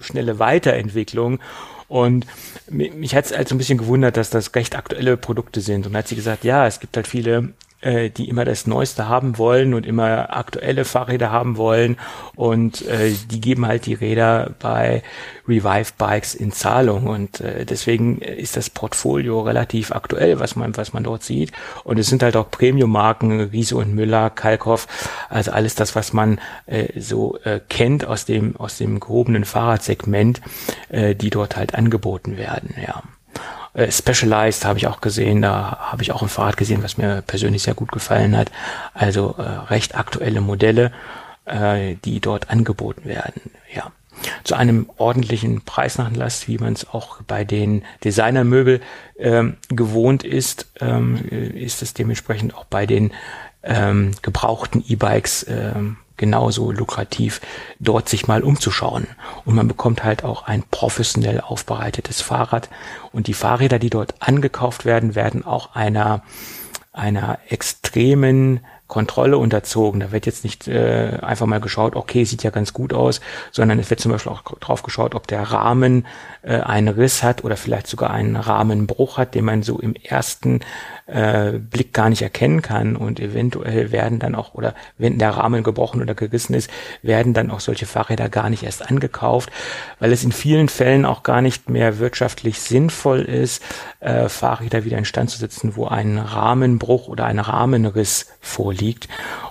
schnelle 0.00 0.40
Weiterentwicklung. 0.40 1.38
Und 1.86 2.26
mich 2.70 3.14
hat 3.14 3.26
es 3.26 3.36
halt 3.36 3.48
so 3.48 3.54
ein 3.54 3.58
bisschen 3.58 3.76
gewundert, 3.76 4.16
dass 4.16 4.30
das 4.30 4.54
recht 4.54 4.76
aktuelle 4.76 5.18
Produkte 5.18 5.60
sind. 5.60 5.86
Und 5.86 5.92
dann 5.92 5.98
hat 5.98 6.08
sie 6.08 6.16
gesagt, 6.16 6.42
ja, 6.42 6.66
es 6.66 6.80
gibt 6.80 6.96
halt 6.96 7.06
viele 7.06 7.52
äh, 7.82 8.10
die 8.10 8.28
immer 8.28 8.44
das 8.44 8.66
Neueste 8.66 9.08
haben 9.08 9.38
wollen 9.38 9.74
und 9.74 9.86
immer 9.86 10.36
aktuelle 10.36 10.84
Fahrräder 10.84 11.30
haben 11.30 11.56
wollen. 11.56 11.98
Und 12.34 12.82
äh, 12.86 13.12
die 13.30 13.40
geben 13.40 13.66
halt 13.66 13.86
die 13.86 13.94
Räder 13.94 14.50
bei 14.58 15.02
Revive 15.46 15.92
Bikes 15.98 16.34
in 16.34 16.52
Zahlung. 16.52 17.06
Und 17.06 17.40
äh, 17.40 17.66
deswegen 17.66 18.18
ist 18.18 18.56
das 18.56 18.70
Portfolio 18.70 19.40
relativ 19.40 19.92
aktuell, 19.92 20.40
was 20.40 20.56
man 20.56 20.76
was 20.76 20.92
man 20.92 21.04
dort 21.04 21.22
sieht. 21.22 21.52
Und 21.84 21.98
es 21.98 22.08
sind 22.08 22.22
halt 22.22 22.36
auch 22.36 22.50
Premium-Marken 22.50 23.40
Riese 23.40 23.76
und 23.76 23.94
Müller, 23.94 24.30
Kalkhoff, 24.30 24.86
also 25.28 25.50
alles 25.52 25.74
das, 25.74 25.94
was 25.94 26.12
man 26.12 26.40
äh, 26.66 26.98
so 26.98 27.38
äh, 27.44 27.60
kennt 27.68 28.04
aus 28.04 28.24
dem 28.24 28.56
aus 28.56 28.78
dem 28.78 29.00
gehobenen 29.00 29.44
Fahrradsegment, 29.44 30.40
äh, 30.88 31.14
die 31.14 31.30
dort 31.30 31.56
halt 31.56 31.74
angeboten 31.74 32.36
werden, 32.36 32.74
ja. 32.80 33.02
Äh, 33.74 33.90
Specialized 33.90 34.64
habe 34.64 34.78
ich 34.78 34.86
auch 34.86 35.00
gesehen, 35.00 35.42
da 35.42 35.78
habe 35.92 36.02
ich 36.02 36.12
auch 36.12 36.22
ein 36.22 36.28
Fahrrad 36.28 36.56
gesehen, 36.56 36.82
was 36.82 36.98
mir 36.98 37.22
persönlich 37.26 37.62
sehr 37.62 37.74
gut 37.74 37.92
gefallen 37.92 38.36
hat. 38.36 38.50
Also 38.94 39.34
äh, 39.38 39.42
recht 39.42 39.96
aktuelle 39.96 40.40
Modelle, 40.40 40.92
äh, 41.44 41.96
die 42.04 42.20
dort 42.20 42.50
angeboten 42.50 43.04
werden. 43.04 43.50
Ja. 43.74 43.90
Zu 44.44 44.54
einem 44.54 44.88
ordentlichen 44.98 45.62
Preisnachlass, 45.62 46.46
wie 46.46 46.58
man 46.58 46.74
es 46.74 46.88
auch 46.88 47.22
bei 47.22 47.44
den 47.44 47.82
Designermöbel 48.04 48.80
ähm, 49.18 49.56
gewohnt 49.68 50.22
ist, 50.22 50.66
ähm, 50.80 51.16
ist 51.28 51.82
es 51.82 51.94
dementsprechend 51.94 52.54
auch 52.54 52.64
bei 52.66 52.86
den 52.86 53.12
ähm, 53.62 54.12
gebrauchten 54.22 54.84
E-Bikes 54.86 55.46
ähm, 55.48 55.96
genauso 56.22 56.70
lukrativ, 56.70 57.40
dort 57.80 58.08
sich 58.08 58.28
mal 58.28 58.44
umzuschauen. 58.44 59.08
Und 59.44 59.56
man 59.56 59.66
bekommt 59.66 60.04
halt 60.04 60.22
auch 60.22 60.44
ein 60.44 60.62
professionell 60.70 61.40
aufbereitetes 61.40 62.20
Fahrrad. 62.20 62.70
Und 63.10 63.26
die 63.26 63.34
Fahrräder, 63.34 63.80
die 63.80 63.90
dort 63.90 64.14
angekauft 64.20 64.84
werden, 64.84 65.16
werden 65.16 65.44
auch 65.44 65.74
einer, 65.74 66.22
einer 66.92 67.40
extremen 67.48 68.60
Kontrolle 68.92 69.38
unterzogen. 69.38 70.00
Da 70.00 70.12
wird 70.12 70.26
jetzt 70.26 70.44
nicht 70.44 70.68
äh, 70.68 71.16
einfach 71.22 71.46
mal 71.46 71.62
geschaut, 71.62 71.96
okay, 71.96 72.24
sieht 72.24 72.42
ja 72.42 72.50
ganz 72.50 72.74
gut 72.74 72.92
aus, 72.92 73.22
sondern 73.50 73.78
es 73.78 73.88
wird 73.88 74.00
zum 74.00 74.12
Beispiel 74.12 74.30
auch 74.30 74.42
drauf 74.42 74.82
geschaut, 74.82 75.14
ob 75.14 75.26
der 75.26 75.40
Rahmen 75.44 76.06
äh, 76.42 76.58
einen 76.58 76.88
Riss 76.88 77.22
hat 77.22 77.42
oder 77.42 77.56
vielleicht 77.56 77.86
sogar 77.86 78.10
einen 78.10 78.36
Rahmenbruch 78.36 79.16
hat, 79.16 79.34
den 79.34 79.46
man 79.46 79.62
so 79.62 79.78
im 79.78 79.94
ersten 79.94 80.60
äh, 81.06 81.52
Blick 81.52 81.94
gar 81.94 82.10
nicht 82.10 82.20
erkennen 82.20 82.60
kann. 82.60 82.94
Und 82.94 83.18
eventuell 83.18 83.92
werden 83.92 84.18
dann 84.18 84.34
auch, 84.34 84.52
oder 84.52 84.74
wenn 84.98 85.18
der 85.18 85.30
Rahmen 85.30 85.62
gebrochen 85.62 86.02
oder 86.02 86.14
gerissen 86.14 86.52
ist, 86.52 86.68
werden 87.00 87.32
dann 87.32 87.50
auch 87.50 87.60
solche 87.60 87.86
Fahrräder 87.86 88.28
gar 88.28 88.50
nicht 88.50 88.62
erst 88.62 88.90
angekauft, 88.90 89.50
weil 90.00 90.12
es 90.12 90.22
in 90.22 90.32
vielen 90.32 90.68
Fällen 90.68 91.06
auch 91.06 91.22
gar 91.22 91.40
nicht 91.40 91.70
mehr 91.70 91.98
wirtschaftlich 91.98 92.60
sinnvoll 92.60 93.22
ist, 93.22 93.62
äh, 94.00 94.28
Fahrräder 94.28 94.84
wieder 94.84 94.98
in 94.98 95.06
zu 95.06 95.38
setzen, 95.38 95.76
wo 95.76 95.86
ein 95.86 96.18
Rahmenbruch 96.18 97.08
oder 97.08 97.24
ein 97.24 97.38
Rahmenriss 97.38 98.26
vorliegt. 98.42 98.81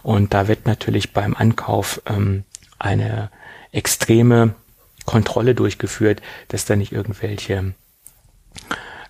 Und 0.04 0.34
da 0.34 0.48
wird 0.48 0.66
natürlich 0.66 1.14
beim 1.14 1.36
Ankauf 1.36 2.02
ähm, 2.06 2.44
eine 2.80 3.30
extreme 3.72 4.56
Kontrolle 5.06 5.56
durchgeführt, 5.56 6.22
dass 6.50 6.66
da 6.66 6.76
nicht 6.76 6.92
irgendwelche 6.92 7.74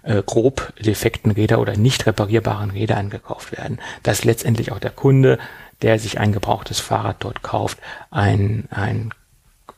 äh, 0.04 0.24
grob 0.24 0.74
defekten 0.80 1.32
Räder 1.32 1.60
oder 1.60 1.78
nicht 1.78 2.06
reparierbaren 2.06 2.72
Räder 2.72 2.98
angekauft 2.98 3.52
werden. 3.52 3.80
Dass 4.04 4.24
letztendlich 4.24 4.72
auch 4.72 4.80
der 4.80 4.92
Kunde, 4.92 5.40
der 5.82 6.00
sich 6.00 6.20
ein 6.20 6.32
gebrauchtes 6.32 6.80
Fahrrad 6.80 7.18
dort 7.20 7.42
kauft, 7.42 7.80
ein, 8.12 8.68
ein, 8.72 9.14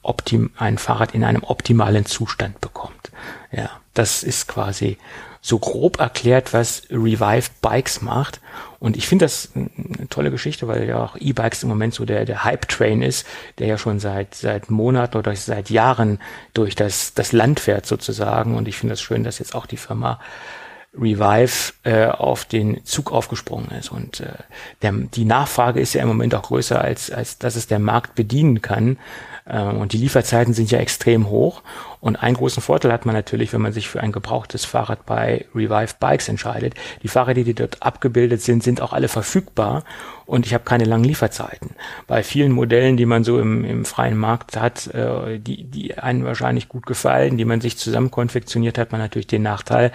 optim, 0.01 0.51
ein 0.57 0.77
Fahrrad 0.77 1.15
in 1.15 1.23
einem 1.23 1.43
optimalen 1.43 2.05
Zustand 2.05 2.61
bekommt. 2.61 3.11
Ja, 3.51 3.69
das 3.93 4.23
ist 4.23 4.47
quasi 4.47 4.97
so 5.45 5.59
grob 5.59 5.99
erklärt, 5.99 6.53
was 6.53 6.83
Revive 6.89 7.49
Bikes 7.61 8.01
macht. 8.01 8.39
Und 8.79 8.95
ich 8.95 9.07
finde 9.07 9.25
das 9.25 9.49
eine 9.53 10.07
tolle 10.09 10.31
Geschichte, 10.31 10.69
weil 10.69 10.87
ja 10.87 11.03
auch 11.03 11.17
E-Bikes 11.17 11.63
im 11.63 11.69
Moment 11.69 11.93
so 11.93 12.05
der, 12.05 12.23
der 12.23 12.45
Hype-Train 12.45 13.01
ist, 13.01 13.27
der 13.59 13.67
ja 13.67 13.77
schon 13.77 13.99
seit, 13.99 14.35
seit 14.35 14.71
Monaten 14.71 15.17
oder 15.17 15.35
seit 15.35 15.69
Jahren 15.69 16.19
durch 16.53 16.75
das, 16.75 17.13
das 17.13 17.33
Land 17.33 17.59
fährt 17.59 17.85
sozusagen. 17.85 18.55
Und 18.55 18.69
ich 18.69 18.77
finde 18.77 18.93
das 18.93 19.01
schön, 19.01 19.25
dass 19.25 19.39
jetzt 19.39 19.53
auch 19.53 19.65
die 19.65 19.77
Firma 19.77 20.19
Revive 20.97 21.73
äh, 21.83 22.05
auf 22.05 22.45
den 22.45 22.85
Zug 22.85 23.11
aufgesprungen 23.11 23.71
ist. 23.71 23.91
Und 23.91 24.21
äh, 24.21 24.27
der, 24.81 24.93
die 24.93 25.25
Nachfrage 25.25 25.81
ist 25.81 25.93
ja 25.93 26.03
im 26.03 26.07
Moment 26.07 26.35
auch 26.35 26.43
größer, 26.43 26.79
als, 26.79 27.11
als 27.11 27.37
dass 27.37 27.57
es 27.57 27.67
der 27.67 27.79
Markt 27.79 28.15
bedienen 28.15 28.61
kann. 28.61 28.97
Ähm, 29.45 29.77
und 29.77 29.91
die 29.91 29.97
Lieferzeiten 29.97 30.53
sind 30.53 30.71
ja 30.71 30.79
extrem 30.79 31.29
hoch. 31.29 31.63
Und 32.03 32.17
einen 32.17 32.35
großen 32.35 32.61
Vorteil 32.61 32.91
hat 32.91 33.05
man 33.05 33.15
natürlich, 33.15 33.53
wenn 33.53 33.61
man 33.61 33.71
sich 33.71 33.87
für 33.87 34.01
ein 34.01 34.11
gebrauchtes 34.11 34.65
Fahrrad 34.65 35.05
bei 35.05 35.45
Revive 35.55 35.93
Bikes 36.01 36.27
entscheidet. 36.27 36.73
Die 37.01 37.07
Fahrräder, 37.07 37.45
die 37.45 37.53
dort 37.53 37.81
abgebildet 37.81 38.41
sind, 38.41 38.61
sind 38.61 38.81
auch 38.81 38.91
alle 38.91 39.07
verfügbar 39.07 39.85
und 40.25 40.45
ich 40.45 40.53
habe 40.53 40.65
keine 40.65 40.83
langen 40.83 41.05
Lieferzeiten. 41.05 41.77
Bei 42.05 42.21
vielen 42.21 42.51
Modellen, 42.51 42.97
die 42.97 43.05
man 43.05 43.23
so 43.23 43.39
im, 43.39 43.63
im 43.63 43.85
freien 43.85 44.17
Markt 44.17 44.57
hat, 44.57 44.87
äh, 44.87 45.39
die, 45.39 45.63
die 45.63 45.97
einen 45.97 46.25
wahrscheinlich 46.25 46.67
gut 46.67 46.85
gefallen, 46.85 47.37
die 47.37 47.45
man 47.45 47.61
sich 47.61 47.77
zusammen 47.77 48.11
konfektioniert, 48.11 48.77
hat 48.77 48.91
man 48.91 48.99
natürlich 48.99 49.27
den 49.27 49.43
Nachteil, 49.43 49.93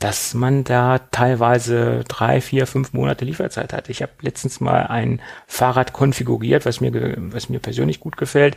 dass 0.00 0.34
man 0.34 0.64
da 0.64 0.98
teilweise 1.12 2.02
drei, 2.08 2.40
vier, 2.40 2.66
fünf 2.66 2.92
Monate 2.92 3.24
Lieferzeit 3.24 3.72
hat. 3.72 3.88
Ich 3.88 4.02
habe 4.02 4.10
letztens 4.22 4.60
mal 4.60 4.88
ein 4.88 5.20
Fahrrad 5.46 5.92
konfiguriert, 5.92 6.66
was 6.66 6.80
mir, 6.80 7.16
was 7.16 7.48
mir 7.48 7.60
persönlich 7.60 8.00
gut 8.00 8.16
gefällt 8.16 8.56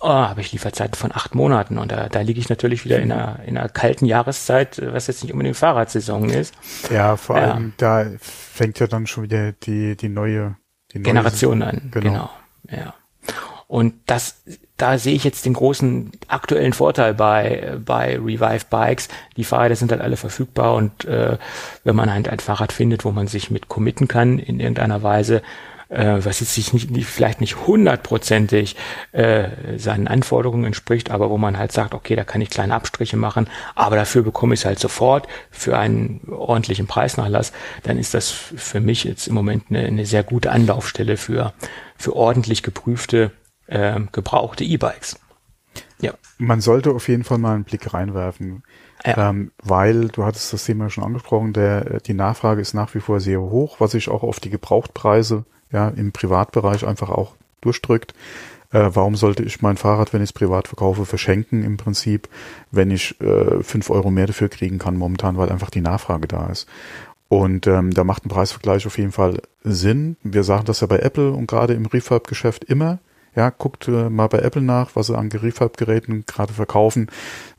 oh, 0.00 0.08
habe 0.08 0.40
ich 0.40 0.52
Lieferzeiten 0.52 0.94
von 0.94 1.12
acht 1.12 1.34
Monaten 1.34 1.78
und 1.78 1.92
da, 1.92 2.08
da 2.08 2.20
liege 2.20 2.40
ich 2.40 2.48
natürlich 2.48 2.84
wieder 2.84 2.98
in 2.98 3.12
einer, 3.12 3.40
in 3.46 3.56
einer 3.56 3.68
kalten 3.68 4.06
Jahreszeit, 4.06 4.80
was 4.84 5.06
jetzt 5.06 5.22
nicht 5.22 5.32
unbedingt 5.32 5.56
Fahrradsaison 5.56 6.28
ist. 6.30 6.54
Ja, 6.90 7.16
vor 7.16 7.36
ja. 7.36 7.52
allem 7.52 7.74
da 7.76 8.06
fängt 8.20 8.78
ja 8.80 8.86
dann 8.86 9.06
schon 9.06 9.24
wieder 9.24 9.52
die, 9.52 9.96
die 9.96 10.08
neue 10.08 10.56
die 10.92 11.02
Generation 11.02 11.58
neue 11.58 11.68
an. 11.68 11.88
Genau. 11.90 12.10
genau. 12.10 12.30
Ja. 12.70 12.94
Und 13.66 13.94
das, 14.06 14.42
da 14.78 14.96
sehe 14.96 15.14
ich 15.14 15.24
jetzt 15.24 15.44
den 15.44 15.52
großen 15.52 16.12
aktuellen 16.26 16.72
Vorteil 16.72 17.12
bei, 17.12 17.76
bei 17.84 18.16
Revive 18.16 18.64
Bikes. 18.70 19.08
Die 19.36 19.44
Fahrräder 19.44 19.76
sind 19.76 19.92
halt 19.92 20.00
alle 20.00 20.16
verfügbar 20.16 20.74
und 20.74 21.04
äh, 21.04 21.36
wenn 21.84 21.94
man 21.94 22.10
halt 22.10 22.30
ein 22.30 22.38
Fahrrad 22.38 22.72
findet, 22.72 23.04
wo 23.04 23.10
man 23.10 23.26
sich 23.26 23.50
mit 23.50 23.68
committen 23.68 24.08
kann 24.08 24.38
in 24.38 24.58
irgendeiner 24.58 25.02
Weise, 25.02 25.42
äh, 25.88 26.18
was 26.24 26.40
jetzt 26.40 26.54
sich 26.54 26.72
nicht, 26.72 26.90
nicht, 26.90 27.06
vielleicht 27.06 27.40
nicht 27.40 27.66
hundertprozentig 27.66 28.76
äh, 29.12 29.48
seinen 29.76 30.08
Anforderungen 30.08 30.64
entspricht, 30.64 31.10
aber 31.10 31.30
wo 31.30 31.38
man 31.38 31.58
halt 31.58 31.72
sagt, 31.72 31.94
okay, 31.94 32.16
da 32.16 32.24
kann 32.24 32.40
ich 32.40 32.50
kleine 32.50 32.74
Abstriche 32.74 33.16
machen, 33.16 33.48
aber 33.74 33.96
dafür 33.96 34.22
bekomme 34.22 34.54
ich 34.54 34.60
es 34.60 34.66
halt 34.66 34.78
sofort 34.78 35.26
für 35.50 35.78
einen 35.78 36.20
ordentlichen 36.30 36.86
Preisnachlass, 36.86 37.52
dann 37.82 37.98
ist 37.98 38.14
das 38.14 38.30
für 38.30 38.80
mich 38.80 39.04
jetzt 39.04 39.26
im 39.26 39.34
Moment 39.34 39.64
eine, 39.70 39.86
eine 39.86 40.06
sehr 40.06 40.22
gute 40.22 40.50
Anlaufstelle 40.50 41.16
für, 41.16 41.52
für 41.96 42.14
ordentlich 42.14 42.62
geprüfte, 42.62 43.32
äh, 43.66 44.00
gebrauchte 44.12 44.64
E-Bikes. 44.64 45.18
Ja. 46.00 46.14
Man 46.38 46.60
sollte 46.60 46.90
auf 46.92 47.08
jeden 47.08 47.24
Fall 47.24 47.38
mal 47.38 47.54
einen 47.54 47.64
Blick 47.64 47.92
reinwerfen, 47.92 48.62
Ja. 49.04 49.30
ähm, 49.30 49.50
weil 49.62 50.08
du 50.08 50.24
hattest 50.24 50.52
das 50.52 50.64
Thema 50.64 50.90
schon 50.90 51.04
angesprochen, 51.04 51.52
der, 51.52 52.00
die 52.00 52.14
Nachfrage 52.14 52.60
ist 52.60 52.74
nach 52.74 52.94
wie 52.94 53.00
vor 53.00 53.20
sehr 53.20 53.40
hoch, 53.40 53.80
was 53.80 53.92
sich 53.92 54.08
auch 54.08 54.22
auf 54.22 54.40
die 54.40 54.50
Gebrauchtpreise 54.50 55.44
ja, 55.72 55.88
im 55.88 56.12
Privatbereich 56.12 56.86
einfach 56.86 57.10
auch 57.10 57.34
durchdrückt. 57.60 58.14
Äh, 58.70 58.90
warum 58.92 59.16
sollte 59.16 59.42
ich 59.42 59.62
mein 59.62 59.76
Fahrrad, 59.78 60.12
wenn 60.12 60.22
ich 60.22 60.30
es 60.30 60.34
privat 60.34 60.68
verkaufe, 60.68 61.06
verschenken 61.06 61.64
im 61.64 61.76
Prinzip, 61.78 62.28
wenn 62.70 62.90
ich 62.90 63.18
äh, 63.20 63.62
fünf 63.62 63.88
Euro 63.90 64.10
mehr 64.10 64.26
dafür 64.26 64.48
kriegen 64.48 64.78
kann 64.78 64.96
momentan, 64.96 65.36
weil 65.38 65.48
einfach 65.50 65.70
die 65.70 65.80
Nachfrage 65.80 66.28
da 66.28 66.48
ist. 66.48 66.68
Und 67.28 67.66
ähm, 67.66 67.92
da 67.92 68.04
macht 68.04 68.24
ein 68.24 68.30
Preisvergleich 68.30 68.86
auf 68.86 68.96
jeden 68.98 69.12
Fall 69.12 69.40
Sinn. 69.62 70.16
Wir 70.22 70.44
sagen 70.44 70.64
das 70.64 70.80
ja 70.80 70.86
bei 70.86 70.98
Apple 71.00 71.32
und 71.32 71.46
gerade 71.46 71.74
im 71.74 71.86
Refurb-Geschäft 71.86 72.64
immer. 72.64 72.98
Ja, 73.38 73.50
guckt 73.50 73.86
äh, 73.86 74.10
mal 74.10 74.26
bei 74.26 74.40
Apple 74.40 74.62
nach, 74.62 74.96
was 74.96 75.06
sie 75.06 75.16
an 75.16 75.28
Refurb-Geräten 75.30 76.24
gerade 76.26 76.52
verkaufen, 76.52 77.08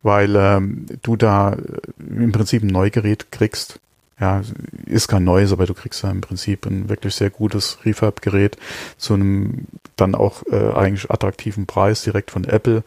weil 0.03 0.35
ähm, 0.35 0.87
du 1.03 1.15
da 1.15 1.53
äh, 1.53 1.57
im 2.05 2.33
Prinzip 2.33 2.63
ein 2.63 2.67
Neugerät 2.67 3.31
kriegst. 3.31 3.79
Ja, 4.19 4.41
ist 4.85 5.07
kein 5.07 5.23
neues, 5.23 5.53
aber 5.53 5.65
du 5.65 5.73
kriegst 5.73 6.03
ja 6.03 6.11
im 6.11 6.19
Prinzip 6.19 6.65
ein 6.65 6.89
wirklich 6.89 7.15
sehr 7.15 7.29
gutes 7.29 7.77
Refurb-Gerät 7.85 8.57
zu 8.97 9.13
einem 9.13 9.67
dann 9.95 10.15
auch 10.15 10.43
äh, 10.51 10.73
eigentlich 10.73 11.09
attraktiven 11.09 11.65
Preis 11.65 12.01
direkt 12.01 12.31
von 12.31 12.43
Apple. 12.43 12.83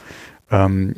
Ähm, 0.50 0.96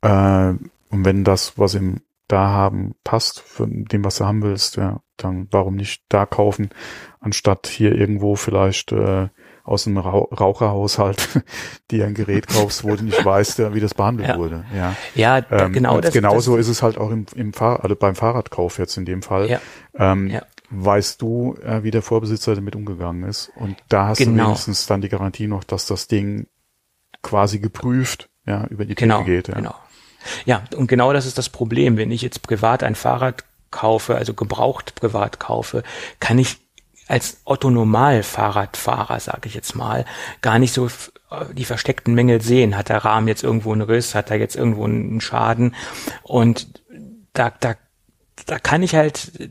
äh, 0.00 0.48
und 0.48 1.04
wenn 1.04 1.22
das, 1.22 1.56
was 1.56 1.74
im 1.76 2.00
da 2.26 2.48
haben, 2.48 2.96
passt 3.04 3.38
von 3.38 3.84
dem, 3.84 4.04
was 4.04 4.16
du 4.16 4.24
haben 4.24 4.42
willst, 4.42 4.74
ja, 4.74 5.00
dann 5.16 5.46
warum 5.52 5.76
nicht 5.76 6.02
da 6.08 6.26
kaufen, 6.26 6.70
anstatt 7.20 7.68
hier 7.68 7.94
irgendwo 7.94 8.34
vielleicht 8.34 8.90
äh, 8.90 9.28
aus 9.66 9.86
einem 9.86 9.98
Rauch 9.98 10.28
Raucherhaushalt 10.38 11.42
dir 11.90 12.06
ein 12.06 12.14
Gerät 12.14 12.46
kaufst, 12.48 12.84
wo 12.84 12.94
du 12.96 13.04
nicht 13.04 13.24
weißt, 13.24 13.58
wie 13.74 13.80
das 13.80 13.94
behandelt 13.94 14.28
Ja. 14.30 14.38
wurde. 14.38 14.64
Ja, 14.74 14.94
Ja, 15.14 15.42
ähm, 15.50 15.72
genau 15.72 15.96
und 15.96 16.04
das. 16.04 16.14
genauso 16.14 16.56
das, 16.56 16.66
ist 16.66 16.76
es 16.76 16.82
halt 16.82 16.98
auch 16.98 17.10
im, 17.10 17.26
im 17.34 17.52
Fahr 17.52 17.82
also 17.82 17.96
beim 17.96 18.14
Fahrradkauf 18.14 18.78
jetzt 18.78 18.96
in 18.96 19.04
dem 19.04 19.22
Fall. 19.22 19.48
Ja. 19.50 19.60
Ähm, 19.94 20.28
Ja. 20.28 20.42
Weißt 20.70 21.22
du, 21.22 21.54
äh, 21.64 21.84
wie 21.84 21.92
der 21.92 22.02
Vorbesitzer 22.02 22.56
damit 22.56 22.74
umgegangen 22.74 23.22
ist? 23.28 23.52
Und 23.54 23.76
da 23.88 24.08
hast 24.08 24.20
du 24.20 24.24
Genau. 24.24 24.46
wenigstens 24.46 24.86
dann 24.86 25.00
die 25.00 25.08
Garantie 25.08 25.46
noch, 25.46 25.62
dass 25.62 25.86
das 25.86 26.08
Ding 26.08 26.48
quasi 27.22 27.60
geprüft 27.60 28.28
ja, 28.46 28.66
über 28.68 28.84
die 28.84 28.94
Genau, 28.96 29.18
Theke 29.18 29.30
geht. 29.30 29.48
Ja. 29.48 29.54
genau. 29.54 29.74
Ja, 30.44 30.64
und 30.76 30.88
genau 30.88 31.12
das 31.12 31.24
ist 31.26 31.38
das 31.38 31.48
Problem. 31.50 31.96
Wenn 31.96 32.10
ich 32.10 32.20
jetzt 32.22 32.42
privat 32.42 32.82
ein 32.82 32.96
Fahrrad 32.96 33.44
kaufe, 33.70 34.16
also 34.16 34.34
gebraucht 34.34 34.94
privat 34.96 35.38
kaufe, 35.38 35.84
kann 36.18 36.38
ich 36.38 36.56
als 37.08 37.40
Otto-Normal-Fahrradfahrer, 37.44 39.20
sage 39.20 39.48
ich 39.48 39.54
jetzt 39.54 39.74
mal, 39.74 40.04
gar 40.42 40.58
nicht 40.58 40.72
so 40.72 40.86
äh, 40.86 41.46
die 41.52 41.64
versteckten 41.64 42.14
Mängel 42.14 42.40
sehen. 42.42 42.76
Hat 42.76 42.88
der 42.88 43.04
Rahmen 43.04 43.28
jetzt 43.28 43.42
irgendwo 43.44 43.72
einen 43.72 43.82
Riss? 43.82 44.14
Hat 44.14 44.30
er 44.30 44.38
jetzt 44.38 44.56
irgendwo 44.56 44.84
einen 44.84 45.20
Schaden? 45.20 45.74
Und 46.22 46.82
da, 47.32 47.50
da, 47.60 47.74
da 48.44 48.58
kann 48.58 48.82
ich 48.82 48.94
halt 48.94 49.32
äh, 49.40 49.48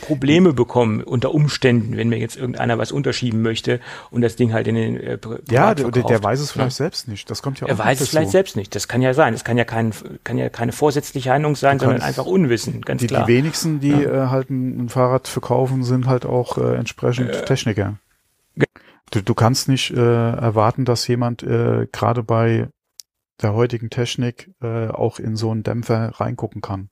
Probleme 0.00 0.52
bekommen 0.52 1.02
unter 1.02 1.32
Umständen, 1.32 1.96
wenn 1.96 2.08
mir 2.08 2.18
jetzt 2.18 2.36
irgendeiner 2.36 2.76
was 2.76 2.90
unterschieben 2.90 3.42
möchte 3.42 3.80
und 4.10 4.22
das 4.22 4.34
Ding 4.34 4.52
halt 4.52 4.66
in 4.66 4.74
den 4.74 4.96
äh, 4.96 5.18
Ja, 5.48 5.74
der, 5.74 5.90
der, 5.90 6.22
weiß 6.22 6.40
es 6.40 6.50
vielleicht 6.50 6.72
Ja. 6.72 6.84
selbst 6.84 7.06
nicht. 7.08 7.30
Das 7.30 7.42
kommt 7.42 7.60
ja 7.60 7.66
auch 7.66 7.70
Er 7.70 7.78
weiß 7.78 8.00
es 8.00 8.08
vielleicht 8.08 8.30
selbst 8.30 8.56
nicht. 8.56 8.74
Das 8.74 8.88
kann 8.88 9.02
ja 9.02 9.14
sein. 9.14 9.34
Es 9.34 9.44
kann 9.44 9.56
ja 9.56 9.64
kein, 9.64 9.92
kann 10.24 10.36
ja 10.36 10.48
keine 10.48 10.72
vorsätzliche 10.72 11.32
Handlung 11.32 11.54
sein, 11.54 11.78
sondern 11.78 12.02
einfach 12.02 12.26
Unwissen, 12.26 12.82
ganz 12.82 13.00
Die, 13.00 13.06
die 13.06 13.14
klar. 13.14 13.28
wenigsten, 13.28 13.78
die 13.80 13.92
äh, 13.92 14.26
halt 14.26 14.50
ein, 14.50 14.84
ein 14.84 14.88
Fahrrad 14.88 15.28
verkaufen, 15.28 15.84
sind 15.84 16.06
halt 16.06 16.26
auch 16.26 16.58
äh, 16.58 16.74
entsprechend 16.74 17.46
Techniker. 17.46 17.98
Du, 19.10 19.22
du 19.22 19.34
kannst 19.34 19.68
nicht 19.68 19.90
äh, 19.90 19.96
erwarten, 19.96 20.84
dass 20.84 21.06
jemand 21.06 21.42
äh, 21.42 21.86
gerade 21.92 22.22
bei 22.22 22.68
der 23.40 23.54
heutigen 23.54 23.88
Technik 23.88 24.50
äh, 24.60 24.88
auch 24.88 25.18
in 25.18 25.36
so 25.36 25.50
einen 25.50 25.62
Dämpfer 25.62 26.10
reingucken 26.16 26.60
kann. 26.60 26.90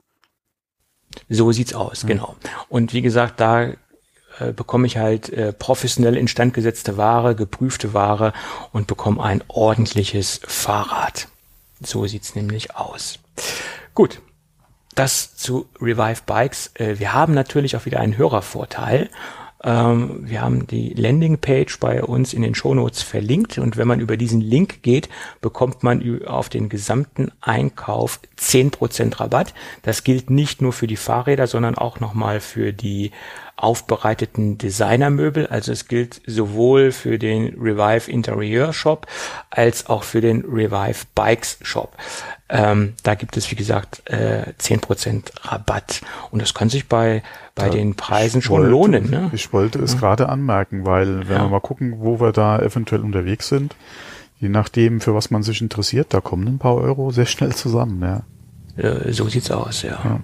So 1.29 1.53
sieht's 1.53 1.75
aus, 1.75 2.07
genau. 2.07 2.37
Und 2.69 2.93
wie 2.93 3.03
gesagt, 3.03 3.41
da 3.41 3.73
äh, 4.39 4.53
bekomme 4.55 4.87
ich 4.87 4.99
halt 4.99 5.31
äh, 5.31 5.53
professionell 5.53 6.17
instand 6.17 6.55
gesetzte 6.55 6.97
Ware, 6.97 7.35
geprüfte 7.35 7.95
Ware 7.95 8.33
und 8.73 8.87
bekomme 8.87 9.23
ein 9.23 9.43
ordentliches 9.49 10.41
Fahrrad. 10.47 11.29
So 11.81 12.07
sieht's 12.07 12.35
nämlich 12.35 12.77
aus. 12.77 13.19
Gut. 13.95 14.21
Das 14.95 15.37
zu 15.37 15.69
Revive 15.79 16.23
Bikes. 16.25 16.71
Äh, 16.75 16.99
wir 16.99 17.13
haben 17.13 17.35
natürlich 17.35 17.77
auch 17.77 17.85
wieder 17.85 18.01
einen 18.01 18.17
Hörervorteil. 18.17 19.11
Ähm, 19.67 20.21
wir 20.23 20.41
haben 20.41 20.69
die 20.69 20.95
Landingpage 20.95 21.81
bei 21.81 22.03
uns 22.03 22.33
in 22.33 22.43
den 22.43 22.55
Shownotes 22.55 23.03
verlinkt 23.03 23.59
und 23.59 23.77
wenn 23.77 23.89
man 23.89 23.99
über 23.99 24.17
diesen 24.17 24.41
Link 24.41 24.83
geht, 24.83 25.09
bekommt 25.41 25.83
man 25.83 26.25
auf 26.25 26.49
den 26.49 26.69
gesamten 26.69 27.33
Einkauf 27.41 28.21
10% 28.39 29.19
Rabatt. 29.19 29.53
Das 29.83 30.05
gilt 30.05 30.31
nicht 30.31 30.63
nur 30.63 30.73
für 30.73 30.87
die 30.87 30.97
Fahrräder, 30.97 31.49
sondern 31.49 31.77
auch 31.77 31.99
nochmal 31.99 32.39
für 32.39 32.73
die 32.73 33.11
aufbereiteten 33.57 34.59
Designermöbel. 34.59 35.47
Also 35.47 35.73
es 35.73 35.89
gilt 35.89 36.21
sowohl 36.27 36.93
für 36.93 37.19
den 37.19 37.55
Revive 37.59 38.11
Interieur 38.11 38.73
Shop 38.73 39.07
als 39.51 39.87
auch 39.87 40.03
für 40.03 40.21
den 40.21 40.45
Revive 40.45 41.07
Bikes 41.15 41.59
Shop. 41.63 41.97
Ähm, 42.49 42.93
da 43.03 43.15
gibt 43.15 43.37
es, 43.37 43.51
wie 43.51 43.57
gesagt, 43.57 44.03
äh, 44.11 44.53
10% 44.59 45.33
Rabatt. 45.43 46.03
Und 46.31 46.43
das 46.43 46.55
kann 46.55 46.69
sich 46.69 46.87
bei, 46.89 47.23
bei 47.55 47.69
den 47.71 47.95
Preisen 47.97 48.43
schon 48.43 48.59
wollte- 48.59 48.71
lohnen. 48.71 49.11
Ne? 49.11 49.31
Ich 49.33 49.53
wollte 49.53 49.81
es 49.81 49.99
gerade 49.99 50.29
anmerken, 50.29 50.85
weil 50.87 51.29
wenn 51.29 51.37
Ja. 51.39 51.43
wir 51.45 51.49
mal 51.49 51.61
gucken, 51.61 51.95
wo 51.99 52.21
wir 52.21 52.33
da 52.33 52.59
eventuell 52.61 53.01
unterwegs 53.01 53.49
sind, 53.49 53.75
je 54.39 54.49
nachdem, 54.51 55.01
für 55.01 55.15
was 55.15 55.31
man 55.31 55.43
sich 55.43 55.61
interessiert, 55.63 56.09
da 56.15 56.21
kommen 56.21 56.47
ein 56.47 56.59
paar 56.59 56.77
Euro 56.77 57.11
sehr 57.11 57.27
schnell 57.27 57.55
zusammen. 57.55 58.03
Ja. 58.03 58.23
Äh, 58.81 59.13
so 59.13 59.29
sieht's 59.29 59.51
aus, 59.51 59.83
ja. 59.83 60.21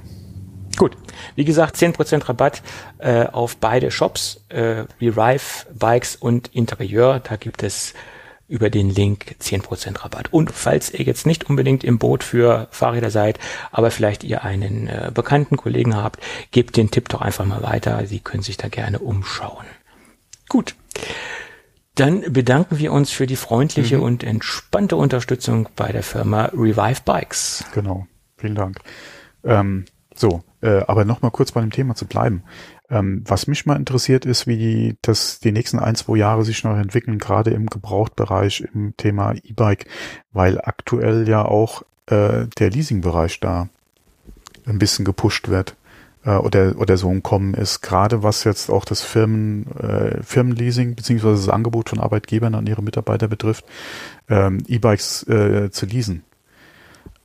Gut. 0.77 0.97
Wie 1.35 1.45
gesagt, 1.45 1.77
10% 1.77 2.29
Rabatt 2.29 2.63
äh, 2.99 3.27
auf 3.27 3.57
beide 3.57 3.91
Shops, 3.91 4.45
äh, 4.49 4.85
Revive, 5.01 5.67
Bikes 5.75 6.17
und 6.17 6.49
Interieur. 6.55 7.21
Da 7.21 7.37
gibt 7.37 7.63
es 7.63 7.95
über 8.49 8.69
den 8.69 8.91
Link 8.91 9.37
10% 9.41 10.05
Rabatt. 10.05 10.33
Und 10.33 10.51
falls 10.51 10.93
ihr 10.93 11.05
jetzt 11.05 11.27
nicht 11.27 11.49
unbedingt 11.49 11.85
im 11.85 11.99
Boot 11.99 12.23
für 12.23 12.69
Fahrräder 12.71 13.11
seid, 13.11 13.39
aber 13.71 13.91
vielleicht 13.91 14.25
ihr 14.25 14.45
einen 14.45 14.89
äh, 14.89 15.11
bekannten 15.13 15.57
Kollegen 15.57 15.97
habt, 15.97 16.21
gebt 16.51 16.77
den 16.77 16.91
Tipp 16.91 17.09
doch 17.09 17.23
einfach 17.23 17.47
mal 17.47 17.63
weiter. 17.63 18.07
Sie 18.07 18.21
können 18.21 18.43
sich 18.43 18.59
da 18.59 18.69
gerne 18.69 18.99
umschauen. 18.99 19.65
Gut. 20.49 20.75
Dann 21.95 22.33
bedanken 22.33 22.79
wir 22.79 22.93
uns 22.93 23.11
für 23.11 23.27
die 23.27 23.37
freundliche 23.37 24.01
und 24.01 24.25
entspannte 24.25 24.97
Unterstützung 24.97 25.69
bei 25.77 25.93
der 25.93 26.03
Firma 26.03 26.47
Revive 26.47 27.03
Bikes. 27.05 27.65
Genau, 27.75 28.07
vielen 28.37 28.55
Dank. 28.55 28.79
Ähm, 29.45 29.85
so, 30.15 30.43
äh, 30.63 30.83
aber 30.87 31.05
noch 31.05 31.23
mal 31.23 31.31
kurz 31.31 31.53
bei 31.53 31.61
dem 31.61 31.71
Thema 31.71 31.95
zu 31.95 32.07
bleiben. 32.07 32.43
Ähm, 32.89 33.25
was 33.27 33.47
mich 33.47 33.67
mal 33.67 33.77
interessiert 33.77 34.27
ist, 34.27 34.47
wie 34.47 34.57
die, 34.57 34.97
das 35.03 35.41
die 35.41 35.53
nächsten 35.53 35.79
ein, 35.79 35.95
zwei 35.95 36.17
Jahre 36.17 36.45
sich 36.45 36.65
noch 36.65 36.77
entwickeln, 36.77 37.19
gerade 37.19 37.51
im 37.51 37.67
Gebrauchtbereich 37.67 38.69
im 38.73 38.97
Thema 38.97 39.35
E-Bike, 39.43 39.87
weil 40.33 40.61
aktuell 40.61 41.29
ja 41.29 41.45
auch 41.45 41.83
äh, 42.07 42.47
der 42.59 42.71
Leasingbereich 42.71 43.41
da 43.41 43.69
ein 44.67 44.79
bisschen 44.79 45.05
gepusht 45.05 45.49
wird 45.49 45.77
äh, 46.25 46.37
oder 46.37 46.75
oder 46.79 46.97
so 46.97 47.09
ein 47.09 47.23
Kommen 47.23 47.55
ist, 47.55 47.81
gerade 47.81 48.23
was 48.23 48.45
jetzt 48.45 48.71
auch 48.71 48.85
das 48.85 49.03
Firmen 49.03 49.67
äh, 49.79 50.23
Firmenleasing 50.23 50.95
beziehungsweise 50.95 51.47
das 51.47 51.49
Angebot 51.49 51.89
von 51.89 52.01
Arbeitgebern 52.01 52.55
an 52.55 52.67
ihre 52.67 52.83
Mitarbeiter 52.83 53.29
betrifft, 53.29 53.65
ähm, 54.29 54.63
E-Bikes 54.67 55.27
äh, 55.29 55.71
zu 55.71 55.87
leasen. 55.87 56.25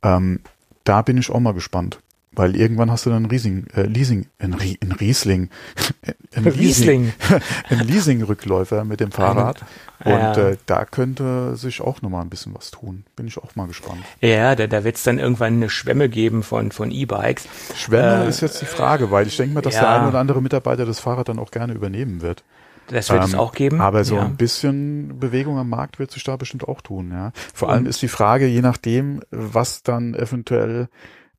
Ähm, 0.02 0.40
da 0.84 1.02
bin 1.02 1.18
ich 1.18 1.30
auch 1.30 1.40
mal 1.40 1.54
gespannt. 1.54 2.00
Weil 2.38 2.54
irgendwann 2.54 2.90
hast 2.90 3.04
du 3.04 3.10
dann 3.10 3.24
ein 3.24 3.26
Riesing, 3.26 3.66
äh, 3.74 3.82
Leasing, 3.82 4.26
ein, 4.38 4.54
Rie, 4.54 4.78
ein 4.80 4.92
Riesling, 4.92 5.50
ein 6.36 6.46
Riesling. 6.46 7.12
ein 7.68 7.80
Leasing-Rückläufer 7.80 8.84
mit 8.84 9.00
dem 9.00 9.10
Fahrrad. 9.12 9.62
Und 10.04 10.12
Ja. 10.12 10.36
äh, 10.38 10.56
da 10.66 10.84
könnte 10.84 11.56
sich 11.56 11.80
auch 11.80 12.00
noch 12.02 12.10
mal 12.10 12.20
ein 12.20 12.30
bisschen 12.30 12.54
was 12.54 12.70
tun. 12.70 13.04
Bin 13.16 13.26
ich 13.26 13.36
auch 13.38 13.56
mal 13.56 13.66
gespannt. 13.66 14.02
Ja, 14.20 14.54
da, 14.54 14.68
da 14.68 14.84
wird 14.84 14.96
es 14.96 15.02
dann 15.02 15.18
irgendwann 15.18 15.54
eine 15.54 15.68
Schwemme 15.68 16.08
geben 16.08 16.42
von, 16.44 16.70
von 16.70 16.90
E-Bikes. 16.92 17.48
Schwemme 17.74 18.24
Äh, 18.24 18.28
ist 18.28 18.40
jetzt 18.40 18.62
die 18.62 18.66
Frage, 18.66 19.10
weil 19.10 19.26
ich 19.26 19.36
denke 19.36 19.54
mal, 19.54 19.60
dass 19.60 19.74
ja. 19.74 19.80
der 19.80 20.02
ein 20.02 20.08
oder 20.08 20.20
andere 20.20 20.40
Mitarbeiter 20.40 20.86
das 20.86 21.00
Fahrrad 21.00 21.28
dann 21.28 21.40
auch 21.40 21.50
gerne 21.50 21.72
übernehmen 21.72 22.22
wird. 22.22 22.44
Das 22.86 23.10
wird 23.10 23.22
es 23.24 23.32
Ähm, 23.34 23.38
auch 23.40 23.52
geben. 23.52 23.80
Aber 23.82 24.02
so 24.04 24.14
ja. 24.16 24.24
ein 24.24 24.36
bisschen 24.36 25.18
Bewegung 25.18 25.58
am 25.58 25.68
Markt 25.68 25.98
wird 25.98 26.10
sich 26.12 26.24
da 26.24 26.36
bestimmt 26.36 26.66
auch 26.66 26.80
tun, 26.80 27.10
ja. 27.12 27.32
Vor 27.52 27.68
Und- 27.68 27.74
allem 27.74 27.86
ist 27.86 28.00
die 28.00 28.08
Frage, 28.08 28.46
je 28.46 28.62
nachdem, 28.62 29.20
was 29.30 29.82
dann 29.82 30.14
eventuell 30.14 30.88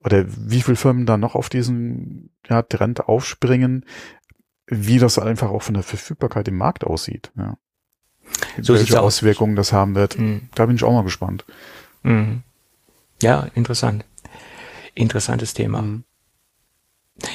oder 0.03 0.25
wie 0.27 0.61
viele 0.61 0.77
Firmen 0.77 1.05
dann 1.05 1.19
noch 1.19 1.35
auf 1.35 1.49
diesen 1.49 2.31
ja, 2.47 2.61
Trend 2.61 3.07
aufspringen, 3.07 3.85
wie 4.67 4.99
das 4.99 5.19
einfach 5.19 5.49
auch 5.49 5.61
von 5.63 5.73
der 5.73 5.83
Verfügbarkeit 5.83 6.47
im 6.47 6.57
Markt 6.57 6.83
aussieht, 6.83 7.31
ja. 7.35 7.57
So 8.61 8.75
Welche 8.75 8.99
aus. 8.99 9.17
Auswirkungen 9.17 9.55
das 9.55 9.73
haben 9.73 9.95
wird. 9.95 10.19
Mhm. 10.19 10.49
Da 10.53 10.67
bin 10.67 10.75
ich 10.75 10.83
auch 10.83 10.93
mal 10.93 11.03
gespannt. 11.03 11.45
Mhm. 12.03 12.43
Ja, 13.21 13.47
interessant. 13.55 14.05
Interessantes 14.93 15.53
Thema. 15.53 15.81
Mhm. 15.81 16.03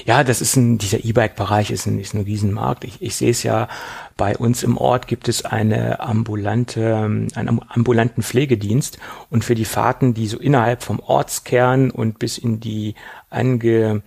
Ja, 0.04 0.24
das 0.24 0.40
ist 0.40 0.56
ein, 0.56 0.78
dieser 0.78 1.04
E-Bike-Bereich 1.04 1.70
ist 1.70 1.86
ein, 1.86 1.98
ist 1.98 2.14
ein 2.14 2.22
Riesenmarkt. 2.22 2.84
Ich, 2.84 3.02
ich 3.02 3.16
sehe 3.16 3.30
es 3.30 3.42
ja, 3.42 3.68
bei 4.16 4.36
uns 4.36 4.62
im 4.62 4.76
Ort 4.76 5.06
gibt 5.06 5.28
es 5.28 5.44
eine 5.44 6.00
ambulante, 6.00 6.96
einen 6.96 7.60
ambulanten 7.68 8.22
Pflegedienst 8.22 8.98
und 9.30 9.44
für 9.44 9.54
die 9.54 9.64
Fahrten, 9.64 10.14
die 10.14 10.26
so 10.26 10.38
innerhalb 10.38 10.82
vom 10.82 11.00
Ortskern 11.00 11.90
und 11.90 12.18
bis 12.18 12.38
in 12.38 12.60
die 12.60 12.94
ange, 13.30 14.02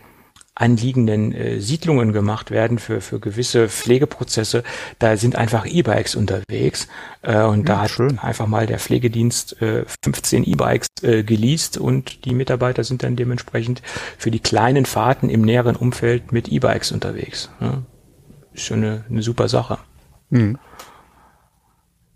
anliegenden 0.59 1.33
äh, 1.33 1.59
Siedlungen 1.59 2.13
gemacht 2.13 2.51
werden 2.51 2.79
für, 2.79 3.01
für 3.01 3.19
gewisse 3.19 3.69
Pflegeprozesse, 3.69 4.63
da 4.99 5.15
sind 5.17 5.35
einfach 5.35 5.65
E-Bikes 5.65 6.15
unterwegs. 6.15 6.87
Äh, 7.21 7.43
und 7.43 7.59
ja, 7.59 7.75
da 7.75 7.81
hat 7.81 7.91
schön. 7.91 8.19
einfach 8.19 8.47
mal 8.47 8.65
der 8.65 8.79
Pflegedienst 8.79 9.61
äh, 9.61 9.85
15 10.03 10.43
E-Bikes 10.43 10.87
äh, 11.03 11.23
geleast 11.23 11.77
und 11.77 12.25
die 12.25 12.33
Mitarbeiter 12.33 12.83
sind 12.83 13.03
dann 13.03 13.15
dementsprechend 13.15 13.81
für 14.17 14.31
die 14.31 14.39
kleinen 14.39 14.85
Fahrten 14.85 15.29
im 15.29 15.41
näheren 15.41 15.75
Umfeld 15.75 16.31
mit 16.31 16.49
E-Bikes 16.49 16.91
unterwegs. 16.91 17.49
Ja. 17.59 17.83
Ist 18.53 18.65
schon 18.65 18.83
eine, 18.83 19.05
eine 19.09 19.21
super 19.21 19.47
Sache. 19.47 19.77
Mhm. 20.29 20.57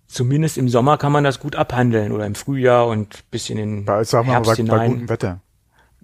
Zumindest 0.08 0.58
im 0.58 0.68
Sommer 0.68 0.98
kann 0.98 1.14
man 1.14 1.24
das 1.24 1.40
gut 1.40 1.56
abhandeln 1.56 2.12
oder 2.12 2.26
im 2.26 2.36
Frühjahr 2.36 2.88
und 2.88 3.30
bis 3.32 3.50
in 3.50 3.56
den 3.58 3.86
bei, 3.86 4.04
sagen 4.04 4.28
wir 4.28 4.34
Herbst 4.34 4.50
mal, 4.50 4.56
bei, 4.56 4.58
hinein. 4.58 4.78
Bei 4.78 4.88
gutem 4.88 5.10
Wetter. 5.10 5.42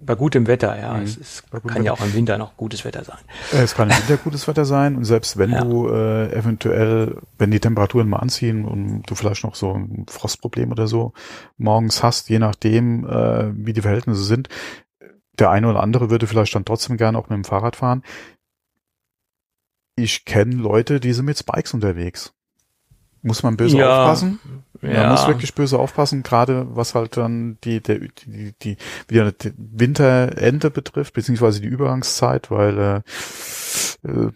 Bei 0.00 0.14
gutem 0.14 0.46
Wetter, 0.46 0.78
ja. 0.78 0.94
Mhm. 0.94 1.02
Es, 1.02 1.16
es 1.16 1.42
kann 1.50 1.64
Wetter. 1.64 1.82
ja 1.82 1.92
auch 1.92 2.00
im 2.00 2.14
Winter 2.14 2.38
noch 2.38 2.56
gutes 2.56 2.84
Wetter 2.84 3.02
sein. 3.02 3.18
Äh, 3.52 3.62
es 3.62 3.74
kann 3.74 3.90
im 3.90 3.96
Winter 3.96 4.16
gutes 4.16 4.46
Wetter 4.46 4.64
sein 4.64 4.96
und 4.96 5.04
selbst 5.04 5.36
wenn 5.38 5.50
ja. 5.50 5.64
du 5.64 5.88
äh, 5.88 6.32
eventuell, 6.32 7.16
wenn 7.36 7.50
die 7.50 7.58
Temperaturen 7.58 8.08
mal 8.08 8.18
anziehen 8.18 8.64
und 8.64 9.02
du 9.02 9.14
vielleicht 9.16 9.42
noch 9.42 9.56
so 9.56 9.72
ein 9.72 10.06
Frostproblem 10.08 10.70
oder 10.70 10.86
so 10.86 11.12
morgens 11.56 12.02
hast, 12.02 12.28
je 12.28 12.38
nachdem, 12.38 13.06
äh, 13.06 13.50
wie 13.54 13.72
die 13.72 13.82
Verhältnisse 13.82 14.22
sind, 14.22 14.48
der 15.38 15.50
eine 15.50 15.68
oder 15.68 15.82
andere 15.82 16.10
würde 16.10 16.26
vielleicht 16.26 16.54
dann 16.54 16.64
trotzdem 16.64 16.96
gerne 16.96 17.18
auch 17.18 17.28
mit 17.28 17.36
dem 17.36 17.44
Fahrrad 17.44 17.76
fahren. 17.76 18.02
Ich 19.96 20.24
kenne 20.24 20.54
Leute, 20.54 21.00
die 21.00 21.12
sind 21.12 21.24
mit 21.24 21.38
Spikes 21.38 21.74
unterwegs. 21.74 22.32
Muss 23.22 23.42
man 23.42 23.56
böse 23.56 23.78
ja, 23.78 24.02
aufpassen? 24.02 24.38
Ja. 24.82 25.02
Man 25.02 25.10
muss 25.12 25.26
wirklich 25.26 25.54
böse 25.54 25.78
aufpassen, 25.78 26.22
gerade 26.22 26.66
was 26.70 26.94
halt 26.94 27.16
dann 27.16 27.58
die, 27.64 27.80
der, 27.80 27.98
die, 27.98 28.54
die, 28.62 28.76
wieder 29.08 29.32
die 29.32 29.52
Winterende 29.56 30.70
betrifft, 30.70 31.14
beziehungsweise 31.14 31.60
die 31.60 31.66
Übergangszeit, 31.66 32.50
weil 32.50 33.02
äh, 34.04 34.08
äh, 34.08 34.30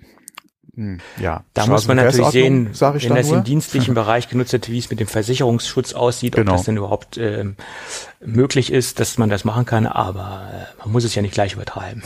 hm, 0.74 1.00
ja, 1.20 1.44
da 1.52 1.66
muss 1.66 1.86
man 1.86 1.98
natürlich 1.98 2.28
sehen, 2.28 2.70
wenn 2.80 3.14
das 3.14 3.28
nur. 3.28 3.38
im 3.38 3.44
dienstlichen 3.44 3.94
Bereich 3.94 4.30
genutzt 4.30 4.52
wird, 4.54 4.70
wie 4.70 4.78
es 4.78 4.88
mit 4.88 5.00
dem 5.00 5.06
Versicherungsschutz 5.06 5.92
aussieht, 5.92 6.34
genau. 6.34 6.52
ob 6.52 6.56
das 6.56 6.64
denn 6.64 6.76
überhaupt 6.78 7.18
ähm, 7.18 7.56
möglich 8.20 8.72
ist, 8.72 8.98
dass 8.98 9.18
man 9.18 9.28
das 9.28 9.44
machen 9.44 9.66
kann, 9.66 9.86
aber 9.86 10.48
äh, 10.52 10.78
man 10.80 10.92
muss 10.92 11.04
es 11.04 11.14
ja 11.14 11.20
nicht 11.22 11.34
gleich 11.34 11.52
übertreiben. 11.54 12.02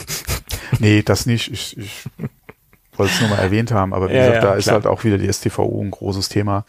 Nee, 0.81 1.03
das 1.03 1.27
nicht. 1.27 1.53
Ich, 1.53 1.79
ich 1.79 2.05
wollte 2.99 3.12
es 3.12 3.20
nur 3.20 3.30
mal 3.30 3.38
erwähnt 3.38 3.72
haben, 3.72 3.94
aber 3.94 4.09
wie 4.09 4.14
ja, 4.14 4.26
gesagt, 4.26 4.44
da 4.44 4.49
ja, 4.51 4.55
ist 4.55 4.70
halt 4.70 4.86
auch 4.86 5.05
wieder 5.05 5.18
die 5.18 5.32
STVO 5.32 5.80
ein 5.82 5.90
großes 5.90 6.28
Thema. 6.28 6.64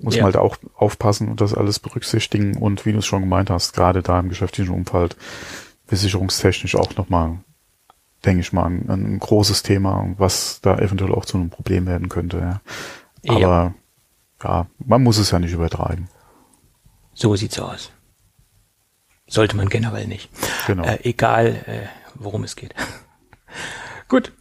Muss 0.00 0.16
ja. 0.16 0.22
man 0.22 0.32
halt 0.32 0.42
auch 0.42 0.56
aufpassen 0.74 1.28
und 1.28 1.40
das 1.40 1.54
alles 1.54 1.78
berücksichtigen 1.78 2.56
und 2.56 2.86
wie 2.86 2.92
du 2.92 2.98
es 2.98 3.06
schon 3.06 3.22
gemeint 3.22 3.50
hast, 3.50 3.74
gerade 3.74 4.02
da 4.02 4.20
im 4.20 4.28
geschäftlichen 4.28 4.72
Umfeld 4.72 5.16
versicherungstechnisch 5.86 6.76
auch 6.76 6.96
nochmal, 6.96 7.38
denke 8.24 8.40
ich 8.40 8.52
mal, 8.52 8.66
ein, 8.66 8.88
ein, 8.88 9.18
großes 9.18 9.62
Thema, 9.62 10.14
was 10.18 10.60
da 10.62 10.78
eventuell 10.78 11.12
auch 11.12 11.24
zu 11.24 11.36
einem 11.36 11.50
Problem 11.50 11.86
werden 11.86 12.08
könnte. 12.08 12.60
Ja. 13.22 13.34
Aber 13.34 13.74
ja, 14.42 14.66
man 14.78 15.02
muss 15.02 15.18
es 15.18 15.30
ja 15.30 15.38
nicht 15.38 15.52
übertreiben. 15.52 16.08
So 17.14 17.34
sieht's 17.36 17.58
aus. 17.58 17.90
Sollte 19.26 19.56
man 19.56 19.68
generell 19.68 20.06
nicht. 20.06 20.30
Genau. 20.66 20.84
Äh, 20.84 20.98
egal, 21.02 21.46
äh, 21.66 21.86
worum 22.14 22.44
es 22.44 22.56
geht. 22.56 22.74
Gut, 24.08 24.32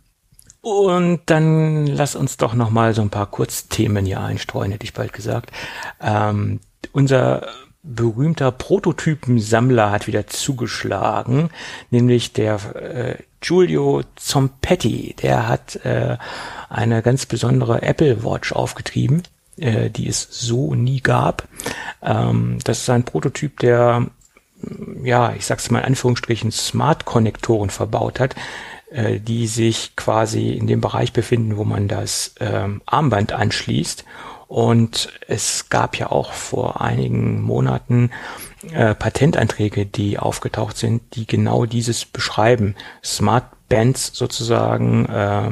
und 0.69 1.21
dann 1.25 1.87
lass 1.87 2.15
uns 2.15 2.37
doch 2.37 2.53
noch 2.53 2.69
mal 2.69 2.93
so 2.93 3.01
ein 3.01 3.09
paar 3.09 3.27
Kurzthemen 3.27 4.05
hier 4.05 4.21
einstreuen, 4.21 4.71
hätte 4.71 4.85
ich 4.85 4.93
bald 4.93 5.13
gesagt. 5.13 5.51
Ähm, 6.01 6.59
unser 6.91 7.47
berühmter 7.81 8.51
Prototypensammler 8.51 9.91
hat 9.91 10.07
wieder 10.07 10.27
zugeschlagen, 10.27 11.49
nämlich 11.91 12.33
der 12.33 12.55
äh, 12.75 13.15
Giulio 13.41 14.03
Zompetti. 14.15 15.15
Der 15.21 15.47
hat 15.47 15.77
äh, 15.85 16.17
eine 16.69 17.01
ganz 17.01 17.25
besondere 17.25 17.81
Apple 17.81 18.23
Watch 18.23 18.51
aufgetrieben, 18.51 19.23
äh, 19.57 19.89
die 19.89 20.07
es 20.07 20.27
so 20.29 20.75
nie 20.75 21.01
gab. 21.01 21.47
Ähm, 22.01 22.59
das 22.63 22.81
ist 22.81 22.89
ein 22.89 23.05
Prototyp, 23.05 23.59
der 23.59 24.07
ja, 25.03 25.33
ich 25.33 25.45
sag's 25.45 25.71
mal 25.71 25.79
in 25.79 25.85
Anführungsstrichen, 25.85 26.51
Smart-Konnektoren 26.51 27.69
verbaut 27.69 28.19
hat, 28.19 28.35
äh, 28.91 29.19
die 29.19 29.47
sich 29.47 29.95
quasi 29.95 30.49
in 30.49 30.65
dem 30.65 30.81
Bereich 30.81 31.13
befinden, 31.13 31.57
wo 31.57 31.63
man 31.63 31.87
das 31.87 32.33
ähm, 32.39 32.81
Armband 32.85 33.33
anschließt. 33.33 34.03
Und 34.47 35.09
es 35.27 35.69
gab 35.69 35.95
ja 35.95 36.11
auch 36.11 36.33
vor 36.33 36.81
einigen 36.81 37.39
Monaten 37.41 38.09
äh, 38.73 38.95
Patentanträge, 38.95 39.85
die 39.85 40.17
aufgetaucht 40.17 40.75
sind, 40.75 41.01
die 41.13 41.27
genau 41.27 41.65
dieses 41.65 42.05
beschreiben. 42.05 42.75
Smart 43.03 43.45
Bands 43.69 44.09
sozusagen, 44.13 45.05
äh, 45.05 45.51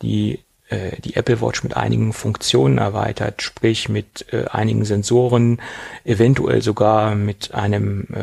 die 0.00 0.40
die 0.70 1.16
Apple 1.16 1.40
Watch 1.40 1.62
mit 1.62 1.78
einigen 1.78 2.12
Funktionen 2.12 2.76
erweitert, 2.76 3.40
sprich 3.40 3.88
mit 3.88 4.26
äh, 4.34 4.44
einigen 4.50 4.84
Sensoren, 4.84 5.62
eventuell 6.04 6.60
sogar 6.60 7.14
mit 7.14 7.54
einem 7.54 8.06
äh, 8.12 8.18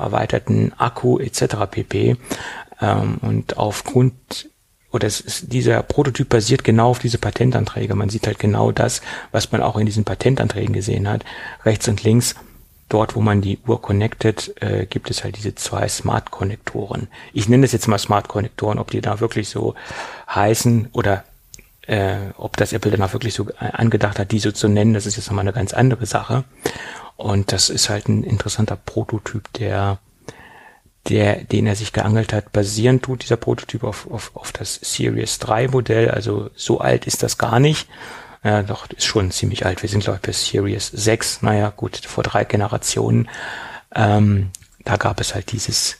erweiterten 0.00 0.72
Akku 0.78 1.18
etc. 1.18 1.56
pp. 1.68 2.16
Ähm, 2.80 3.18
und 3.20 3.56
aufgrund 3.56 4.50
oder 4.90 5.06
es 5.06 5.20
ist, 5.20 5.52
dieser 5.52 5.82
Prototyp 5.82 6.28
basiert 6.28 6.64
genau 6.64 6.90
auf 6.90 6.98
diese 6.98 7.18
Patentanträge. 7.18 7.94
Man 7.94 8.08
sieht 8.08 8.26
halt 8.26 8.38
genau 8.38 8.72
das, 8.72 9.02
was 9.32 9.52
man 9.52 9.62
auch 9.62 9.76
in 9.76 9.86
diesen 9.86 10.04
Patentanträgen 10.04 10.72
gesehen 10.72 11.08
hat. 11.08 11.24
Rechts 11.64 11.88
und 11.88 12.02
links, 12.02 12.34
dort 12.88 13.14
wo 13.14 13.20
man 13.20 13.42
die 13.42 13.58
Uhr 13.66 13.82
connectet, 13.82 14.54
äh, 14.62 14.86
gibt 14.86 15.10
es 15.10 15.24
halt 15.24 15.36
diese 15.36 15.54
zwei 15.54 15.86
Smart-Konnektoren. 15.88 17.08
Ich 17.34 17.48
nenne 17.48 17.62
das 17.62 17.72
jetzt 17.72 17.86
mal 17.86 17.98
Smart-Konnektoren, 17.98 18.78
ob 18.78 18.90
die 18.90 19.02
da 19.02 19.20
wirklich 19.20 19.50
so 19.50 19.74
heißen 20.34 20.88
oder 20.92 21.24
äh, 21.86 22.30
ob 22.36 22.56
das 22.56 22.72
Apple 22.72 22.90
dann 22.90 23.02
auch 23.02 23.12
wirklich 23.12 23.34
so 23.34 23.48
angedacht 23.58 24.18
hat, 24.18 24.32
die 24.32 24.38
so 24.38 24.52
zu 24.52 24.68
nennen, 24.68 24.94
das 24.94 25.06
ist 25.06 25.16
jetzt 25.16 25.26
nochmal 25.26 25.42
eine 25.42 25.52
ganz 25.52 25.74
andere 25.74 26.06
Sache. 26.06 26.44
Und 27.16 27.52
das 27.52 27.68
ist 27.68 27.90
halt 27.90 28.08
ein 28.08 28.22
interessanter 28.22 28.76
Prototyp, 28.76 29.52
der 29.54 29.98
der, 31.06 31.44
den 31.44 31.66
er 31.66 31.76
sich 31.76 31.92
geangelt 31.92 32.32
hat, 32.32 32.52
basieren 32.52 33.00
tut 33.00 33.22
dieser 33.22 33.36
Prototyp 33.36 33.84
auf, 33.84 34.10
auf, 34.10 34.32
auf 34.34 34.52
das 34.52 34.74
Series 34.74 35.38
3 35.38 35.68
Modell. 35.68 36.10
Also 36.10 36.50
so 36.54 36.80
alt 36.80 37.06
ist 37.06 37.22
das 37.22 37.38
gar 37.38 37.60
nicht. 37.60 37.88
Ja, 38.44 38.62
doch, 38.62 38.88
ist 38.90 39.04
schon 39.04 39.30
ziemlich 39.30 39.66
alt. 39.66 39.82
Wir 39.82 39.88
sind, 39.88 40.04
glaube 40.04 40.18
ich, 40.18 40.26
bei 40.26 40.32
Series 40.32 40.88
6. 40.88 41.42
Naja, 41.42 41.72
gut, 41.74 41.96
vor 41.96 42.22
drei 42.22 42.44
Generationen. 42.44 43.28
Ähm, 43.94 44.50
da 44.84 44.96
gab 44.96 45.20
es 45.20 45.34
halt 45.34 45.52
dieses, 45.52 45.96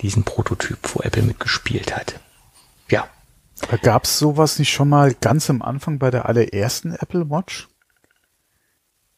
diesen 0.00 0.24
Prototyp, 0.24 0.78
wo 0.94 1.00
Apple 1.00 1.22
mitgespielt 1.22 1.94
hat. 1.94 2.18
Ja. 2.90 3.08
Gab 3.82 4.04
es 4.04 4.18
sowas 4.18 4.58
nicht 4.58 4.72
schon 4.72 4.88
mal 4.88 5.14
ganz 5.14 5.48
am 5.48 5.62
Anfang 5.62 5.98
bei 5.98 6.10
der 6.10 6.26
allerersten 6.26 6.92
Apple 6.92 7.30
Watch? 7.30 7.68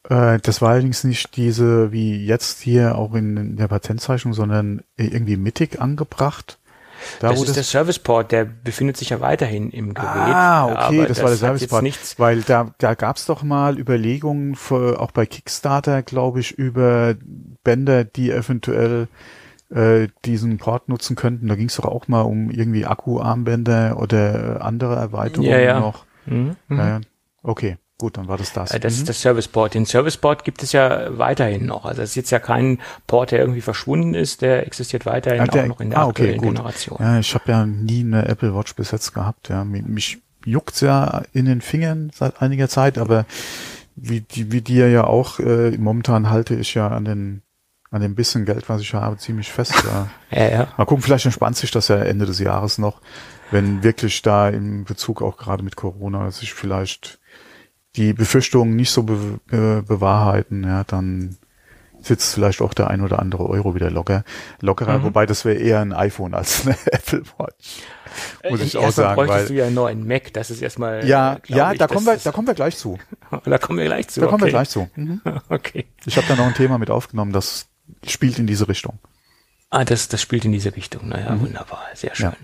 Äh, 0.09 0.39
das 0.39 0.61
war 0.61 0.71
allerdings 0.71 1.03
nicht 1.03 1.35
diese, 1.37 1.91
wie 1.91 2.25
jetzt 2.25 2.61
hier 2.61 2.97
auch 2.97 3.13
in, 3.13 3.55
der 3.55 3.67
Patentzeichnung, 3.67 4.33
sondern 4.33 4.81
irgendwie 4.97 5.37
mittig 5.37 5.79
angebracht. 5.79 6.57
Da, 7.21 7.29
das 7.29 7.39
ist 7.39 7.47
das 7.47 7.55
der 7.55 7.63
Serviceport, 7.63 8.31
der 8.31 8.43
befindet 8.43 8.97
sich 8.97 9.11
ja 9.11 9.21
weiterhin 9.21 9.71
im 9.71 9.93
Gerät. 9.93 10.09
Ah, 10.09 10.87
okay, 10.87 10.99
das, 10.99 11.19
das, 11.19 11.21
war 11.21 11.29
der 11.29 11.37
Serviceport. 11.37 12.19
Weil 12.19 12.41
da, 12.41 12.73
da 12.77 12.93
gab's 12.93 13.25
doch 13.25 13.41
mal 13.41 13.79
Überlegungen, 13.79 14.55
für, 14.55 14.99
auch 14.99 15.11
bei 15.11 15.25
Kickstarter, 15.25 16.03
glaube 16.03 16.41
ich, 16.41 16.51
über 16.51 17.15
Bänder, 17.63 18.03
die 18.03 18.31
eventuell 18.31 19.07
äh, 19.69 20.09
diesen 20.25 20.57
Port 20.57 20.89
nutzen 20.89 21.15
könnten. 21.15 21.47
Da 21.47 21.55
ging's 21.55 21.77
doch 21.77 21.85
auch 21.85 22.09
mal 22.09 22.21
um 22.21 22.51
irgendwie 22.51 22.85
Akkuarmbänder 22.85 23.97
oder 23.97 24.61
andere 24.61 24.95
Erweiterungen 24.95 25.49
ja, 25.49 25.59
ja. 25.59 25.79
noch. 25.79 26.05
Mhm. 26.25 26.57
Ja, 26.69 26.99
okay. 27.43 27.77
Gut, 27.99 28.15
dann 28.15 28.29
war 28.29 28.37
das 28.37 28.53
das. 28.53 28.71
Äh, 28.71 28.79
das 28.79 28.93
ist 28.93 29.01
mhm. 29.01 29.05
das 29.07 29.21
Serviceport. 29.21 29.73
Den 29.73 29.83
Serviceport 29.83 30.45
gibt 30.45 30.63
es 30.63 30.71
ja 30.71 31.17
weiterhin 31.17 31.65
noch. 31.65 31.83
Also 31.83 32.01
es 32.01 32.11
ist 32.11 32.15
jetzt 32.15 32.29
ja 32.31 32.39
kein 32.39 32.79
Port, 33.07 33.31
der 33.31 33.39
irgendwie 33.39 33.59
verschwunden 33.59 34.13
ist, 34.13 34.41
der 34.41 34.65
existiert 34.65 35.05
weiterhin 35.05 35.39
ja, 35.39 35.45
der, 35.47 35.63
auch 35.63 35.67
noch 35.67 35.81
in 35.81 35.89
der 35.89 35.99
ah, 35.99 36.07
okay, 36.07 36.21
aktuellen 36.23 36.37
gut. 36.39 36.55
Generation. 36.55 36.97
Ja, 37.01 37.19
ich 37.19 37.35
habe 37.35 37.51
ja 37.51 37.65
nie 37.65 37.99
eine 37.99 38.25
Apple 38.25 38.55
Watch 38.55 38.73
bis 38.75 38.91
jetzt 38.91 39.13
gehabt. 39.13 39.49
Ja, 39.49 39.65
mich 39.65 40.19
juckt's 40.45 40.79
ja 40.79 41.23
in 41.33 41.43
den 41.43 41.59
Fingern 41.59 42.09
seit 42.15 42.41
einiger 42.41 42.69
Zeit, 42.69 42.97
aber 42.97 43.25
wie 43.97 44.21
die, 44.21 44.49
wie 44.53 44.61
dir 44.61 44.89
ja 44.89 45.03
auch 45.03 45.39
äh, 45.39 45.71
momentan 45.77 46.29
halte 46.29 46.55
ich 46.55 46.75
ja 46.75 46.87
an 46.87 47.03
den 47.03 47.41
an 47.91 48.01
dem 48.01 48.15
bisschen 48.15 48.45
Geld, 48.45 48.69
was 48.69 48.81
ich 48.81 48.93
habe, 48.93 49.17
ziemlich 49.17 49.51
fest. 49.51 49.73
Ja. 49.83 50.09
ja, 50.31 50.49
ja. 50.49 50.67
Mal 50.77 50.85
gucken, 50.85 51.01
vielleicht 51.01 51.25
entspannt 51.25 51.57
sich 51.57 51.71
das 51.71 51.89
ja 51.89 51.97
Ende 51.97 52.25
des 52.25 52.39
Jahres 52.39 52.77
noch, 52.77 53.01
wenn 53.51 53.83
wirklich 53.83 54.21
da 54.21 54.47
im 54.47 54.85
Bezug 54.85 55.21
auch 55.21 55.37
gerade 55.37 55.63
mit 55.63 55.75
Corona 55.75 56.31
sich 56.31 56.53
vielleicht 56.53 57.19
die 57.95 58.13
Befürchtungen 58.13 58.75
nicht 58.75 58.91
so 58.91 59.03
be 59.03 59.39
be 59.47 59.83
bewahrheiten, 59.87 60.63
ja, 60.63 60.83
dann 60.83 61.37
sitzt 62.01 62.33
vielleicht 62.33 62.61
auch 62.61 62.73
der 62.73 62.89
ein 62.89 63.01
oder 63.01 63.19
andere 63.19 63.47
Euro 63.49 63.75
wieder 63.75 63.89
locker, 63.91 64.23
lockerer, 64.61 64.99
mhm. 64.99 65.03
wobei 65.03 65.25
das 65.25 65.45
wäre 65.45 65.57
eher 65.57 65.81
ein 65.81 65.93
iPhone 65.93 66.33
als 66.33 66.65
eine 66.65 66.75
Apple 66.85 67.23
Watch. 67.37 67.81
Muss 68.49 68.61
ich, 68.61 68.67
ich 68.67 68.77
auch 68.77 68.91
sagen, 68.91 69.27
weil 69.27 69.45
du 69.45 69.53
ja 69.53 69.65
einen 69.65 69.75
neuen 69.75 70.07
Mac, 70.07 70.33
das 70.33 70.49
ist 70.49 70.61
erstmal 70.61 71.05
Ja, 71.05 71.39
ja, 71.47 71.71
ich, 71.71 71.77
da 71.77 71.87
kommen 71.87 72.05
wir 72.05 72.17
da 72.23 72.31
kommen 72.31 72.47
wir 72.47 72.55
gleich 72.55 72.77
zu. 72.77 72.97
da 73.45 73.57
kommen 73.57 73.79
wir 73.79 73.85
gleich 73.85 74.07
zu. 74.07 74.19
Da 74.19 74.25
okay. 74.25 74.31
kommen 74.31 74.43
wir 74.43 74.49
gleich 74.49 74.69
zu. 74.69 74.89
Mhm. 74.95 75.21
okay. 75.49 75.87
Ich 76.05 76.17
habe 76.17 76.27
da 76.27 76.35
noch 76.35 76.45
ein 76.45 76.53
Thema 76.53 76.77
mit 76.77 76.89
aufgenommen, 76.89 77.33
das 77.33 77.67
spielt 78.05 78.39
in 78.39 78.47
diese 78.47 78.67
Richtung. 78.67 78.99
Ah, 79.71 79.85
das, 79.85 80.07
das 80.07 80.19
spielt 80.19 80.45
in 80.45 80.51
diese 80.51 80.75
Richtung. 80.75 81.09
Naja, 81.09 81.35
mhm. 81.35 81.41
wunderbar, 81.41 81.85
sehr 81.93 82.15
schön. 82.15 82.31
Ja. 82.31 82.35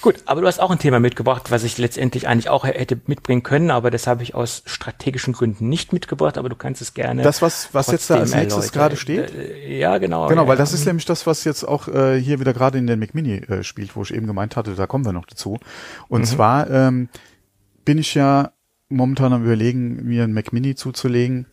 Gut, 0.00 0.16
aber 0.26 0.42
du 0.42 0.46
hast 0.46 0.60
auch 0.60 0.70
ein 0.70 0.78
Thema 0.78 1.00
mitgebracht, 1.00 1.50
was 1.50 1.64
ich 1.64 1.76
letztendlich 1.76 2.28
eigentlich 2.28 2.48
auch 2.48 2.64
hätte 2.64 3.00
mitbringen 3.06 3.42
können, 3.42 3.72
aber 3.72 3.90
das 3.90 4.06
habe 4.06 4.22
ich 4.22 4.36
aus 4.36 4.62
strategischen 4.64 5.32
Gründen 5.32 5.68
nicht 5.68 5.92
mitgebracht, 5.92 6.38
aber 6.38 6.48
du 6.48 6.54
kannst 6.54 6.80
es 6.80 6.94
gerne. 6.94 7.22
Das, 7.22 7.42
was, 7.42 7.74
was 7.74 7.88
jetzt 7.88 8.08
da 8.10 8.18
als 8.18 8.32
nächstes 8.32 8.70
gerade 8.70 8.96
steht? 8.96 9.34
Äh, 9.34 9.76
ja, 9.78 9.98
genau. 9.98 10.28
Genau, 10.28 10.42
ja. 10.42 10.48
weil 10.48 10.56
das 10.56 10.72
ist 10.72 10.86
nämlich 10.86 11.04
das, 11.04 11.26
was 11.26 11.42
jetzt 11.42 11.64
auch 11.64 11.88
äh, 11.88 12.20
hier 12.20 12.38
wieder 12.38 12.52
gerade 12.52 12.78
in 12.78 12.86
den 12.86 13.00
Mac 13.00 13.12
Mini 13.12 13.38
äh, 13.38 13.64
spielt, 13.64 13.96
wo 13.96 14.02
ich 14.02 14.14
eben 14.14 14.28
gemeint 14.28 14.54
hatte, 14.54 14.76
da 14.76 14.86
kommen 14.86 15.04
wir 15.04 15.12
noch 15.12 15.26
dazu. 15.26 15.58
Und 16.08 16.20
mhm. 16.20 16.26
zwar 16.26 16.70
ähm, 16.70 17.08
bin 17.84 17.98
ich 17.98 18.14
ja 18.14 18.52
momentan 18.88 19.32
am 19.32 19.44
überlegen, 19.44 20.04
mir 20.04 20.22
ein 20.22 20.32
Mac 20.32 20.52
Mini 20.52 20.76
zuzulegen 20.76 21.46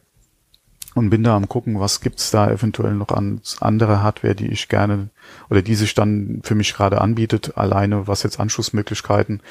und 0.95 1.09
bin 1.09 1.23
da 1.23 1.35
am 1.35 1.47
gucken, 1.47 1.79
was 1.79 2.01
gibt's 2.01 2.31
da 2.31 2.49
eventuell 2.49 2.95
noch 2.95 3.09
an 3.09 3.41
andere 3.59 4.01
Hardware, 4.01 4.33
die 4.33 4.47
ich 4.47 4.69
gerne 4.69 5.09
oder 5.49 5.61
die 5.61 5.75
sich 5.75 5.93
dann 5.93 6.41
für 6.43 6.55
mich 6.55 6.73
gerade 6.73 7.01
anbietet, 7.01 7.57
alleine 7.57 8.07
was 8.07 8.23
jetzt 8.23 8.39
Anschlussmöglichkeiten 8.39 9.41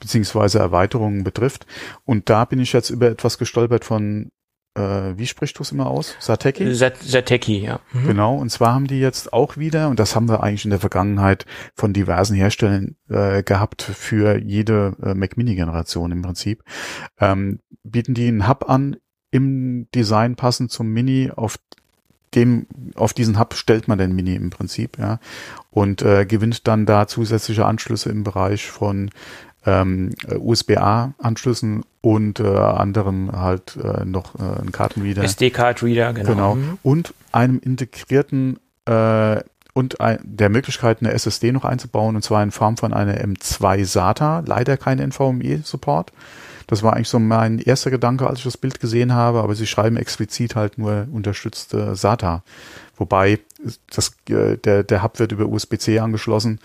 beziehungsweise 0.00 0.58
Erweiterungen 0.58 1.22
betrifft. 1.22 1.66
Und 2.04 2.30
da 2.30 2.44
bin 2.46 2.58
ich 2.58 2.72
jetzt 2.72 2.90
über 2.90 3.08
etwas 3.08 3.38
gestolpert 3.38 3.84
von 3.84 4.30
äh, 4.76 5.16
wie 5.16 5.26
sprichst 5.26 5.58
du 5.58 5.62
es 5.62 5.72
immer 5.72 5.86
aus? 5.86 6.16
Sateki? 6.18 6.74
Sateki, 6.74 7.60
ja. 7.60 7.80
Mhm. 7.92 8.08
Genau, 8.08 8.36
und 8.36 8.50
zwar 8.50 8.74
haben 8.74 8.86
die 8.86 8.98
jetzt 8.98 9.32
auch 9.32 9.56
wieder, 9.56 9.88
und 9.88 10.00
das 10.00 10.16
haben 10.16 10.28
wir 10.28 10.42
eigentlich 10.42 10.64
in 10.64 10.70
der 10.70 10.80
Vergangenheit 10.80 11.46
von 11.74 11.92
diversen 11.92 12.34
Herstellern 12.34 12.96
äh, 13.08 13.42
gehabt 13.42 13.82
für 13.82 14.36
jede 14.38 14.96
äh, 15.02 15.14
Mac 15.14 15.36
Mini-Generation 15.36 16.10
im 16.10 16.22
Prinzip, 16.22 16.64
ähm, 17.20 17.60
bieten 17.84 18.14
die 18.14 18.26
einen 18.26 18.48
Hub 18.48 18.68
an 18.68 18.96
im 19.34 19.88
Design 19.92 20.36
passend 20.36 20.70
zum 20.70 20.92
Mini, 20.92 21.32
auf 21.34 21.58
dem, 22.36 22.66
auf 22.94 23.12
diesen 23.12 23.38
Hub 23.38 23.54
stellt 23.54 23.88
man 23.88 23.98
den 23.98 24.14
Mini 24.14 24.36
im 24.36 24.50
Prinzip, 24.50 24.96
ja, 24.96 25.18
und 25.72 26.02
äh, 26.02 26.24
gewinnt 26.24 26.68
dann 26.68 26.86
da 26.86 27.08
zusätzliche 27.08 27.66
Anschlüsse 27.66 28.10
im 28.10 28.22
Bereich 28.22 28.70
von 28.70 29.10
ähm, 29.66 30.10
USB-A-Anschlüssen 30.28 31.82
und 32.00 32.38
äh, 32.38 32.46
anderen 32.46 33.32
halt 33.32 33.76
äh, 33.76 34.04
noch 34.04 34.36
äh, 34.36 34.60
ein 34.62 34.70
Kartenreader. 34.70 35.24
SD-Card-Reader, 35.24 36.12
genau. 36.12 36.28
Genau. 36.28 36.54
Mhm. 36.54 36.78
Und 36.84 37.14
einem 37.32 37.58
integrierten 37.58 38.60
äh, 38.84 39.40
und 39.72 40.00
ein, 40.00 40.20
der 40.22 40.48
Möglichkeit, 40.48 40.98
eine 41.00 41.12
SSD 41.12 41.50
noch 41.50 41.64
einzubauen, 41.64 42.14
und 42.14 42.22
zwar 42.22 42.44
in 42.44 42.52
Form 42.52 42.76
von 42.76 42.92
einer 42.92 43.16
M2 43.16 43.84
SATA, 43.84 44.44
leider 44.46 44.76
kein 44.76 45.00
NVMe-Support. 45.00 46.12
Das 46.66 46.82
war 46.82 46.94
eigentlich 46.94 47.08
so 47.08 47.18
mein 47.18 47.58
erster 47.58 47.90
Gedanke, 47.90 48.26
als 48.26 48.38
ich 48.38 48.44
das 48.44 48.56
Bild 48.56 48.80
gesehen 48.80 49.12
habe, 49.12 49.42
aber 49.42 49.54
sie 49.54 49.66
schreiben 49.66 49.96
explizit 49.96 50.56
halt 50.56 50.78
nur 50.78 51.06
unterstützte 51.12 51.94
SATA. 51.94 52.42
Wobei 52.96 53.40
das, 53.94 54.12
äh, 54.28 54.56
der, 54.56 54.82
der 54.82 55.02
Hub 55.02 55.18
wird 55.18 55.32
über 55.32 55.46
USB-C 55.46 55.98
angeschlossen, 55.98 56.60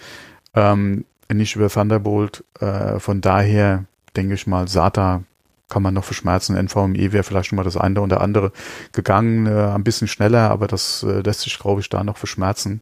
ähm, 0.53 1.05
nicht 1.31 1.55
über 1.55 1.69
Thunderbolt. 1.69 2.43
Äh, 2.59 2.99
von 2.99 3.21
daher 3.21 3.85
denke 4.15 4.33
ich 4.33 4.47
mal, 4.47 4.67
SATA 4.67 5.23
kann 5.69 5.83
man 5.83 5.93
noch 5.93 6.03
verschmerzen. 6.03 6.55
NVMe 6.55 7.11
wäre 7.11 7.23
vielleicht 7.23 7.49
schon 7.49 7.55
mal 7.55 7.63
das 7.63 7.77
eine 7.77 8.01
oder 8.01 8.21
andere 8.21 8.51
gegangen, 8.91 9.45
äh, 9.45 9.71
ein 9.73 9.83
bisschen 9.83 10.07
schneller, 10.07 10.49
aber 10.49 10.67
das 10.67 11.03
äh, 11.03 11.21
lässt 11.21 11.41
sich, 11.41 11.59
glaube 11.59 11.81
ich, 11.81 11.89
da 11.89 12.03
noch 12.03 12.17
verschmerzen. 12.17 12.81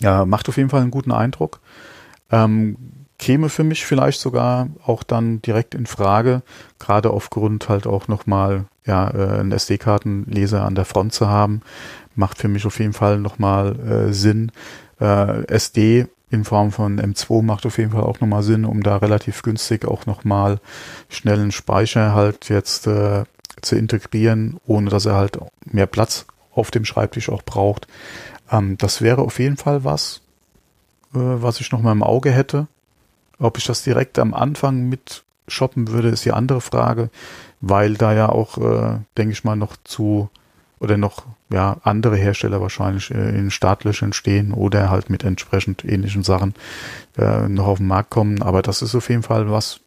Ja, 0.00 0.24
macht 0.24 0.48
auf 0.48 0.56
jeden 0.56 0.70
Fall 0.70 0.80
einen 0.80 0.90
guten 0.90 1.12
Eindruck. 1.12 1.60
Ähm, 2.30 2.76
käme 3.22 3.50
für 3.50 3.62
mich 3.62 3.86
vielleicht 3.86 4.20
sogar 4.20 4.68
auch 4.84 5.04
dann 5.04 5.40
direkt 5.42 5.76
in 5.76 5.86
Frage, 5.86 6.42
gerade 6.80 7.10
aufgrund 7.10 7.68
halt 7.68 7.86
auch 7.86 8.08
nochmal 8.08 8.64
ja, 8.84 9.08
äh, 9.10 9.38
einen 9.38 9.52
SD-Kartenleser 9.52 10.64
an 10.64 10.74
der 10.74 10.84
Front 10.84 11.12
zu 11.12 11.28
haben, 11.28 11.60
macht 12.16 12.38
für 12.38 12.48
mich 12.48 12.66
auf 12.66 12.80
jeden 12.80 12.94
Fall 12.94 13.20
nochmal 13.20 13.78
äh, 13.78 14.12
Sinn. 14.12 14.50
Äh, 15.00 15.44
SD 15.46 16.08
in 16.30 16.42
Form 16.42 16.72
von 16.72 17.00
M2 17.00 17.42
macht 17.42 17.64
auf 17.64 17.78
jeden 17.78 17.92
Fall 17.92 18.02
auch 18.02 18.18
nochmal 18.18 18.42
Sinn, 18.42 18.64
um 18.64 18.82
da 18.82 18.96
relativ 18.96 19.42
günstig 19.44 19.84
auch 19.84 20.04
nochmal 20.06 20.58
schnellen 21.08 21.52
Speicher 21.52 22.14
halt 22.14 22.48
jetzt 22.48 22.88
äh, 22.88 23.22
zu 23.60 23.76
integrieren, 23.76 24.58
ohne 24.66 24.90
dass 24.90 25.06
er 25.06 25.14
halt 25.14 25.38
mehr 25.64 25.86
Platz 25.86 26.26
auf 26.52 26.72
dem 26.72 26.84
Schreibtisch 26.84 27.28
auch 27.28 27.44
braucht. 27.44 27.86
Ähm, 28.50 28.78
das 28.78 29.00
wäre 29.00 29.22
auf 29.22 29.38
jeden 29.38 29.58
Fall 29.58 29.84
was, 29.84 30.22
äh, 31.14 31.18
was 31.20 31.60
ich 31.60 31.70
nochmal 31.70 31.92
im 31.92 32.02
Auge 32.02 32.32
hätte. 32.32 32.66
Ob 33.42 33.58
ich 33.58 33.64
das 33.64 33.82
direkt 33.82 34.18
am 34.18 34.34
Anfang 34.34 34.88
mit 34.88 35.24
shoppen 35.48 35.88
würde, 35.88 36.08
ist 36.08 36.24
die 36.24 36.32
andere 36.32 36.60
Frage, 36.60 37.10
weil 37.60 37.94
da 37.94 38.12
ja 38.12 38.28
auch, 38.28 38.58
äh, 38.58 38.98
denke 39.16 39.32
ich 39.32 39.44
mal, 39.44 39.56
noch 39.56 39.76
zu 39.84 40.30
oder 40.78 40.96
noch 40.96 41.24
ja 41.50 41.76
andere 41.84 42.16
Hersteller 42.16 42.60
wahrscheinlich 42.60 43.10
äh, 43.10 43.38
in 43.38 43.50
Startlöchern 43.50 44.12
stehen 44.12 44.52
oder 44.52 44.90
halt 44.90 45.10
mit 45.10 45.22
entsprechend 45.22 45.84
ähnlichen 45.84 46.24
Sachen 46.24 46.54
äh, 47.18 47.48
noch 47.48 47.66
auf 47.66 47.78
den 47.78 47.86
Markt 47.86 48.10
kommen. 48.10 48.42
Aber 48.42 48.62
das 48.62 48.82
ist 48.82 48.94
auf 48.94 49.08
jeden 49.08 49.22
Fall 49.22 49.50
was 49.50 49.80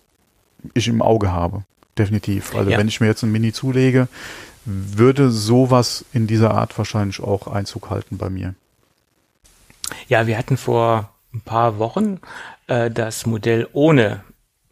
ich 0.74 0.88
im 0.88 1.02
Auge 1.02 1.32
habe. 1.32 1.64
Definitiv. 1.98 2.56
Also 2.56 2.72
ja. 2.72 2.78
wenn 2.78 2.88
ich 2.88 3.00
mir 3.00 3.08
jetzt 3.08 3.24
ein 3.24 3.32
Mini 3.32 3.54
zulege, 3.54 4.08
würde 4.66 5.30
sowas 5.30 6.06
in 6.12 6.28
dieser 6.28 6.54
Art 6.54 6.78
wahrscheinlich 6.78 7.22
auch 7.22 7.48
Einzug 7.48 7.90
halten 7.90 8.18
bei 8.18 8.30
mir. 8.30 8.56
Ja, 10.08 10.28
wir 10.28 10.38
hatten 10.38 10.58
vor 10.58 11.10
ein 11.34 11.42
paar 11.42 11.78
Wochen 11.78 12.20
äh, 12.68 12.90
das 12.92 13.26
Modell 13.26 13.68
ohne 13.74 14.24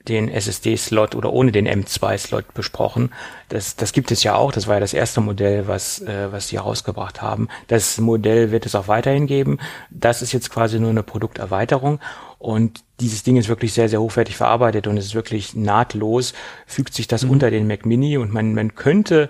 den 0.07 0.27
SSD-Slot 0.27 1.15
oder 1.15 1.31
ohne 1.31 1.51
den 1.51 1.67
M2-Slot 1.67 2.53
besprochen. 2.53 3.11
Das, 3.49 3.75
das 3.75 3.93
gibt 3.93 4.11
es 4.11 4.23
ja 4.23 4.35
auch. 4.35 4.51
Das 4.51 4.67
war 4.67 4.75
ja 4.75 4.79
das 4.81 4.93
erste 4.93 5.21
Modell, 5.21 5.67
was, 5.67 6.01
äh, 6.01 6.31
was 6.31 6.49
sie 6.49 6.57
herausgebracht 6.57 7.21
haben. 7.21 7.47
Das 7.67 7.99
Modell 7.99 8.51
wird 8.51 8.65
es 8.65 8.75
auch 8.75 8.87
weiterhin 8.87 9.27
geben. 9.27 9.59
Das 9.89 10.21
ist 10.21 10.33
jetzt 10.33 10.49
quasi 10.49 10.79
nur 10.79 10.89
eine 10.89 11.03
Produkterweiterung. 11.03 11.99
Und 12.37 12.83
dieses 12.99 13.23
Ding 13.23 13.37
ist 13.37 13.47
wirklich 13.47 13.73
sehr, 13.73 13.87
sehr 13.87 14.01
hochwertig 14.01 14.35
verarbeitet 14.35 14.87
und 14.87 14.97
es 14.97 15.05
ist 15.05 15.15
wirklich 15.15 15.55
nahtlos, 15.55 16.33
fügt 16.67 16.93
sich 16.93 17.07
das 17.07 17.23
mhm. 17.23 17.31
unter 17.31 17.51
den 17.51 17.67
Mac 17.67 17.85
Mini 17.85 18.17
und 18.17 18.33
man, 18.33 18.53
man 18.53 18.75
könnte 18.75 19.29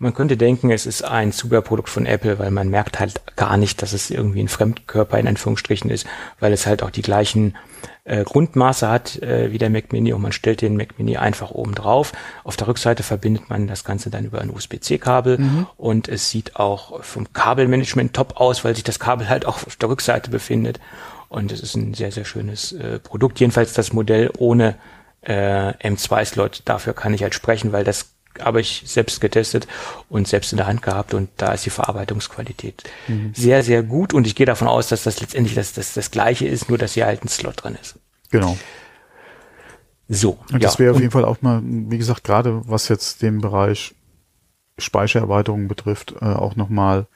man 0.00 0.14
könnte 0.14 0.36
denken, 0.36 0.70
es 0.70 0.86
ist 0.86 1.02
ein 1.02 1.32
Zubehörprodukt 1.32 1.88
von 1.88 2.06
Apple, 2.06 2.38
weil 2.38 2.50
man 2.50 2.68
merkt 2.68 3.00
halt 3.00 3.20
gar 3.36 3.56
nicht, 3.56 3.82
dass 3.82 3.92
es 3.92 4.10
irgendwie 4.10 4.40
ein 4.40 4.48
Fremdkörper 4.48 5.18
in 5.18 5.28
Anführungsstrichen 5.28 5.90
ist, 5.90 6.06
weil 6.40 6.52
es 6.52 6.66
halt 6.66 6.82
auch 6.82 6.90
die 6.90 7.02
gleichen 7.02 7.56
äh, 8.04 8.24
Grundmaße 8.24 8.88
hat 8.88 9.22
äh, 9.22 9.52
wie 9.52 9.58
der 9.58 9.70
Mac 9.70 9.92
Mini 9.92 10.12
und 10.12 10.22
man 10.22 10.32
stellt 10.32 10.62
den 10.62 10.76
Mac 10.76 10.98
Mini 10.98 11.16
einfach 11.16 11.50
oben 11.50 11.74
drauf. 11.74 12.12
Auf 12.44 12.56
der 12.56 12.68
Rückseite 12.68 13.02
verbindet 13.02 13.50
man 13.50 13.66
das 13.66 13.84
Ganze 13.84 14.10
dann 14.10 14.24
über 14.24 14.40
ein 14.40 14.50
USB-C-Kabel 14.50 15.38
mhm. 15.38 15.66
und 15.76 16.08
es 16.08 16.30
sieht 16.30 16.56
auch 16.56 17.02
vom 17.04 17.32
Kabelmanagement 17.32 18.14
top 18.14 18.40
aus, 18.40 18.64
weil 18.64 18.74
sich 18.74 18.84
das 18.84 18.98
Kabel 18.98 19.28
halt 19.28 19.46
auch 19.46 19.66
auf 19.66 19.76
der 19.76 19.88
Rückseite 19.88 20.30
befindet. 20.30 20.80
Und 21.28 21.52
es 21.52 21.60
ist 21.60 21.76
ein 21.76 21.92
sehr, 21.92 22.10
sehr 22.10 22.24
schönes 22.24 22.72
äh, 22.72 22.98
Produkt. 22.98 23.38
Jedenfalls 23.38 23.74
das 23.74 23.92
Modell 23.92 24.30
ohne 24.38 24.76
äh, 25.20 25.72
M2-Slot. 25.86 26.62
Dafür 26.64 26.94
kann 26.94 27.12
ich 27.12 27.22
halt 27.22 27.34
sprechen, 27.34 27.72
weil 27.72 27.84
das 27.84 28.14
habe 28.40 28.60
ich 28.60 28.82
selbst 28.86 29.20
getestet 29.20 29.66
und 30.08 30.28
selbst 30.28 30.52
in 30.52 30.58
der 30.58 30.66
Hand 30.66 30.82
gehabt 30.82 31.14
und 31.14 31.28
da 31.36 31.52
ist 31.52 31.66
die 31.66 31.70
Verarbeitungsqualität 31.70 32.84
mhm. 33.08 33.32
sehr, 33.34 33.62
sehr 33.62 33.82
gut 33.82 34.14
und 34.14 34.26
ich 34.26 34.34
gehe 34.34 34.46
davon 34.46 34.68
aus, 34.68 34.88
dass 34.88 35.02
das 35.02 35.20
letztendlich 35.20 35.54
das, 35.54 35.72
das, 35.72 35.94
das 35.94 36.10
gleiche 36.10 36.46
ist, 36.46 36.68
nur 36.68 36.78
dass 36.78 36.94
hier 36.94 37.06
halt 37.06 37.24
ein 37.24 37.28
Slot 37.28 37.64
drin 37.64 37.76
ist. 37.80 37.96
Genau. 38.30 38.56
So. 40.08 40.38
Und 40.52 40.62
das 40.62 40.74
ja, 40.74 40.80
wäre 40.80 40.94
auf 40.94 41.00
jeden 41.00 41.10
Fall 41.10 41.24
auch 41.24 41.42
mal, 41.42 41.60
wie 41.62 41.98
gesagt, 41.98 42.24
gerade 42.24 42.62
was 42.66 42.88
jetzt 42.88 43.22
den 43.22 43.40
Bereich 43.40 43.94
Speichererweiterung 44.78 45.68
betrifft, 45.68 46.14
äh, 46.20 46.24
auch 46.24 46.56
nochmal 46.56 47.06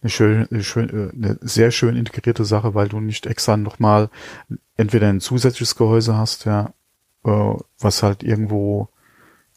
eine 0.00 0.10
schön, 0.10 0.46
eine, 0.50 0.62
schön, 0.62 0.88
äh, 0.88 1.14
eine 1.14 1.38
sehr 1.40 1.70
schön 1.70 1.96
integrierte 1.96 2.44
Sache, 2.44 2.74
weil 2.74 2.88
du 2.88 3.00
nicht 3.00 3.26
extra 3.26 3.56
nochmal 3.56 4.08
entweder 4.76 5.08
ein 5.08 5.20
zusätzliches 5.20 5.74
Gehäuse 5.74 6.16
hast, 6.16 6.44
ja, 6.46 6.72
äh, 7.24 7.54
was 7.78 8.02
halt 8.02 8.22
irgendwo 8.22 8.88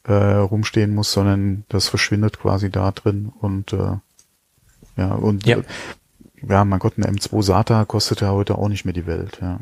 äh, 0.03 0.13
rumstehen 0.13 0.95
muss, 0.95 1.11
sondern 1.11 1.63
das 1.69 1.87
verschwindet 1.87 2.39
quasi 2.39 2.69
da 2.69 2.91
drin 2.91 3.31
und 3.39 3.73
äh, 3.73 3.97
ja, 4.97 5.13
und 5.13 5.45
ja. 5.45 5.57
Äh, 5.57 5.63
ja, 6.47 6.65
mein 6.65 6.79
Gott, 6.79 6.97
ein 6.97 7.03
M2 7.03 7.43
SATA 7.43 7.85
kostet 7.85 8.21
ja 8.21 8.31
heute 8.31 8.57
auch 8.57 8.67
nicht 8.67 8.85
mehr 8.85 8.93
die 8.93 9.05
Welt, 9.05 9.39
ja. 9.41 9.59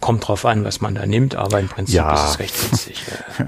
Kommt 0.00 0.26
drauf 0.28 0.44
an, 0.44 0.64
was 0.64 0.80
man 0.80 0.94
da 0.94 1.06
nimmt, 1.06 1.34
aber 1.34 1.58
im 1.58 1.68
Prinzip 1.68 1.96
ja. 1.96 2.12
ist 2.12 2.30
es 2.30 2.38
recht 2.38 2.60
günstig. 2.60 3.04
ja. 3.38 3.46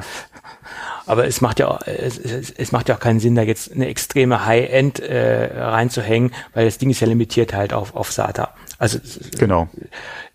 Aber 1.07 1.27
es 1.27 1.43
macht 1.43 1.59
ja 1.59 1.69
auch, 1.69 1.83
es, 1.83 2.19
es, 2.19 2.73
macht 2.73 2.89
ja 2.89 2.95
auch 2.95 3.01
keinen 3.01 3.21
Sinn, 3.21 3.35
da 3.35 3.43
jetzt 3.43 3.73
eine 3.73 3.89
extreme 3.89 4.47
High-End 4.47 5.01
äh, 5.01 5.61
reinzuhängen, 5.61 6.33
weil 6.55 6.65
das 6.65 6.79
Ding 6.79 6.89
ist 6.89 7.01
ja 7.01 7.07
limitiert 7.07 7.53
halt 7.53 7.75
auf, 7.75 7.95
auf 7.95 8.11
SATA. 8.11 8.55
Also 8.79 8.99
genau. 9.39 9.69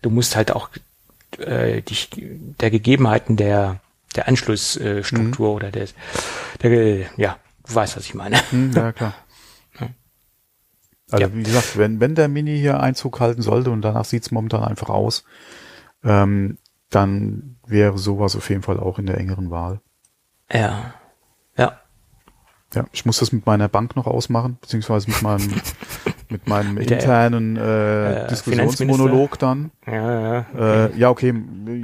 du 0.02 0.10
musst 0.10 0.36
halt 0.36 0.52
auch 0.52 0.68
äh, 1.38 1.82
dich 1.82 2.10
der 2.12 2.70
Gegebenheiten 2.70 3.36
der 3.36 3.80
der 4.16 4.28
Anschlussstruktur 4.28 5.48
mhm. 5.50 5.54
oder 5.54 5.70
des, 5.70 5.94
der, 6.62 7.06
ja, 7.16 7.38
du 7.66 7.74
weißt, 7.74 7.96
was 7.96 8.04
ich 8.04 8.14
meine. 8.14 8.40
Mhm, 8.50 8.72
ja, 8.72 8.92
klar. 8.92 9.14
Also 11.12 11.24
Ja. 11.24 11.34
wie 11.34 11.42
gesagt, 11.42 11.76
wenn, 11.76 11.98
wenn 12.00 12.14
der 12.14 12.28
Mini 12.28 12.56
hier 12.58 12.80
Einzug 12.80 13.18
halten 13.20 13.42
sollte 13.42 13.70
und 13.70 13.82
danach 13.82 14.04
sieht's 14.04 14.30
momentan 14.30 14.62
einfach 14.62 14.90
aus, 14.90 15.24
ähm, 16.04 16.58
dann 16.88 17.56
wäre 17.66 17.98
sowas 17.98 18.36
auf 18.36 18.48
jeden 18.48 18.62
Fall 18.62 18.78
auch 18.78 18.98
in 18.98 19.06
der 19.06 19.18
engeren 19.18 19.50
Wahl. 19.50 19.80
Ja. 20.52 20.94
Ja. 21.56 21.80
Ja, 22.74 22.84
ich 22.92 23.04
muss 23.04 23.18
das 23.18 23.32
mit 23.32 23.44
meiner 23.46 23.68
Bank 23.68 23.96
noch 23.96 24.06
ausmachen, 24.06 24.58
beziehungsweise 24.60 25.10
mit 25.10 25.20
meinem, 25.22 25.50
mit 26.30 26.48
meinem 26.48 26.74
Mit 26.74 26.90
internen 26.90 27.56
äh, 27.56 28.24
äh, 28.24 28.28
Diskussionsmonolog 28.28 29.38
dann. 29.38 29.70
Ja, 29.86 30.42
ja. 30.54 30.86
Äh, 30.86 30.96
ja, 30.96 31.10
okay, 31.10 31.34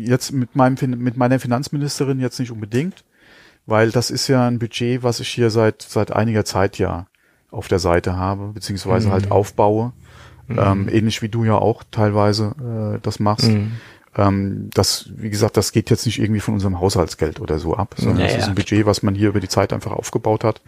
jetzt 0.01 0.33
mit 0.33 0.55
meinem 0.57 0.77
mit 0.99 1.17
meiner 1.17 1.39
Finanzministerin 1.39 2.21
jetzt 2.21 2.39
nicht 2.39 2.51
unbedingt, 2.51 3.05
weil 3.67 3.91
das 3.91 4.11
ist 4.11 4.29
ja 4.29 4.47
ein 4.47 4.59
Budget, 4.59 5.03
was 5.03 5.21
ich 5.21 5.29
hier 5.29 5.51
seit 5.51 5.83
seit 5.83 6.13
einiger 6.13 6.45
Zeit 6.45 6.79
ja 6.79 7.07
auf 7.51 7.69
der 7.69 7.79
Seite 7.79 8.17
habe, 8.17 8.49
beziehungsweise 8.53 9.09
Mhm. 9.09 9.13
halt 9.13 9.31
aufbaue. 9.31 9.93
Ähm, 10.49 10.89
ähnlich 10.89 11.23
wie 11.23 11.29
du 11.29 11.43
ja 11.43 11.57
auch 11.57 11.83
teilweise 11.91 12.55
äh, 12.97 13.01
das 13.03 13.19
machst. 13.19 13.49
Mhm. 13.49 13.73
Ähm, 14.17 14.71
das, 14.73 15.11
wie 15.17 15.29
gesagt, 15.29 15.57
das 15.57 15.73
geht 15.73 15.91
jetzt 15.91 16.07
nicht 16.07 16.21
irgendwie 16.21 16.41
von 16.41 16.55
unserem 16.55 16.79
Haushaltsgeld 16.81 17.41
oder 17.41 17.59
so 17.59 17.75
ab, 17.77 17.97
sondern 17.99 18.21
Ja, 18.21 18.27
das 18.29 18.37
ist 18.45 18.49
ein 18.49 18.55
Budget, 18.55 18.87
was 18.87 19.03
man 19.03 19.17
hier 19.17 19.31
über 19.31 19.41
die 19.41 19.49
Zeit 19.49 19.73
einfach 19.73 19.91
aufgebaut 19.91 20.45
hat, 20.45 20.63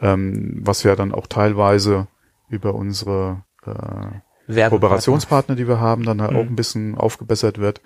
ähm, 0.00 0.60
was 0.62 0.84
ja 0.84 0.94
dann 0.94 1.12
auch 1.12 1.26
teilweise 1.26 2.06
über 2.48 2.74
unsere 2.74 3.42
äh. 3.66 4.68
Kooperationspartner, 4.68 5.56
die 5.56 5.66
wir 5.66 5.80
haben, 5.80 6.04
dann 6.04 6.22
halt 6.22 6.30
Mhm. 6.32 6.36
auch 6.36 6.44
ein 6.46 6.54
bisschen 6.56 6.94
aufgebessert 6.96 7.58
wird. 7.58 7.80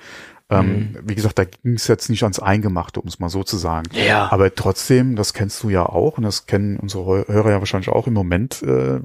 Ähm, 0.51 0.95
Wie 1.05 1.15
gesagt, 1.15 1.39
da 1.39 1.45
ging 1.45 1.75
es 1.75 1.87
jetzt 1.87 2.11
nicht 2.11 2.23
ans 2.25 2.39
Eingemachte, 2.39 3.01
um 3.01 3.09
es 3.09 3.19
mal 3.19 3.31
so 3.31 3.43
zu 3.45 3.57
sagen. 3.57 3.89
Ja. 3.95 4.31
Aber 4.31 4.55
trotzdem, 4.55 5.17
das 5.17 5.33
kennst 5.33 5.63
du 5.63 5.71
ja 5.71 5.87
auch 5.87 6.19
und 6.19 6.25
das 6.25 6.45
kennen 6.47 6.77
unsere 6.77 7.27
Hörer 7.29 7.51
ja 7.53 7.59
wahrscheinlich 7.61 7.89
auch 7.89 8.07
im 8.07 8.13
Moment, 8.13 8.63
äh, 8.63 9.01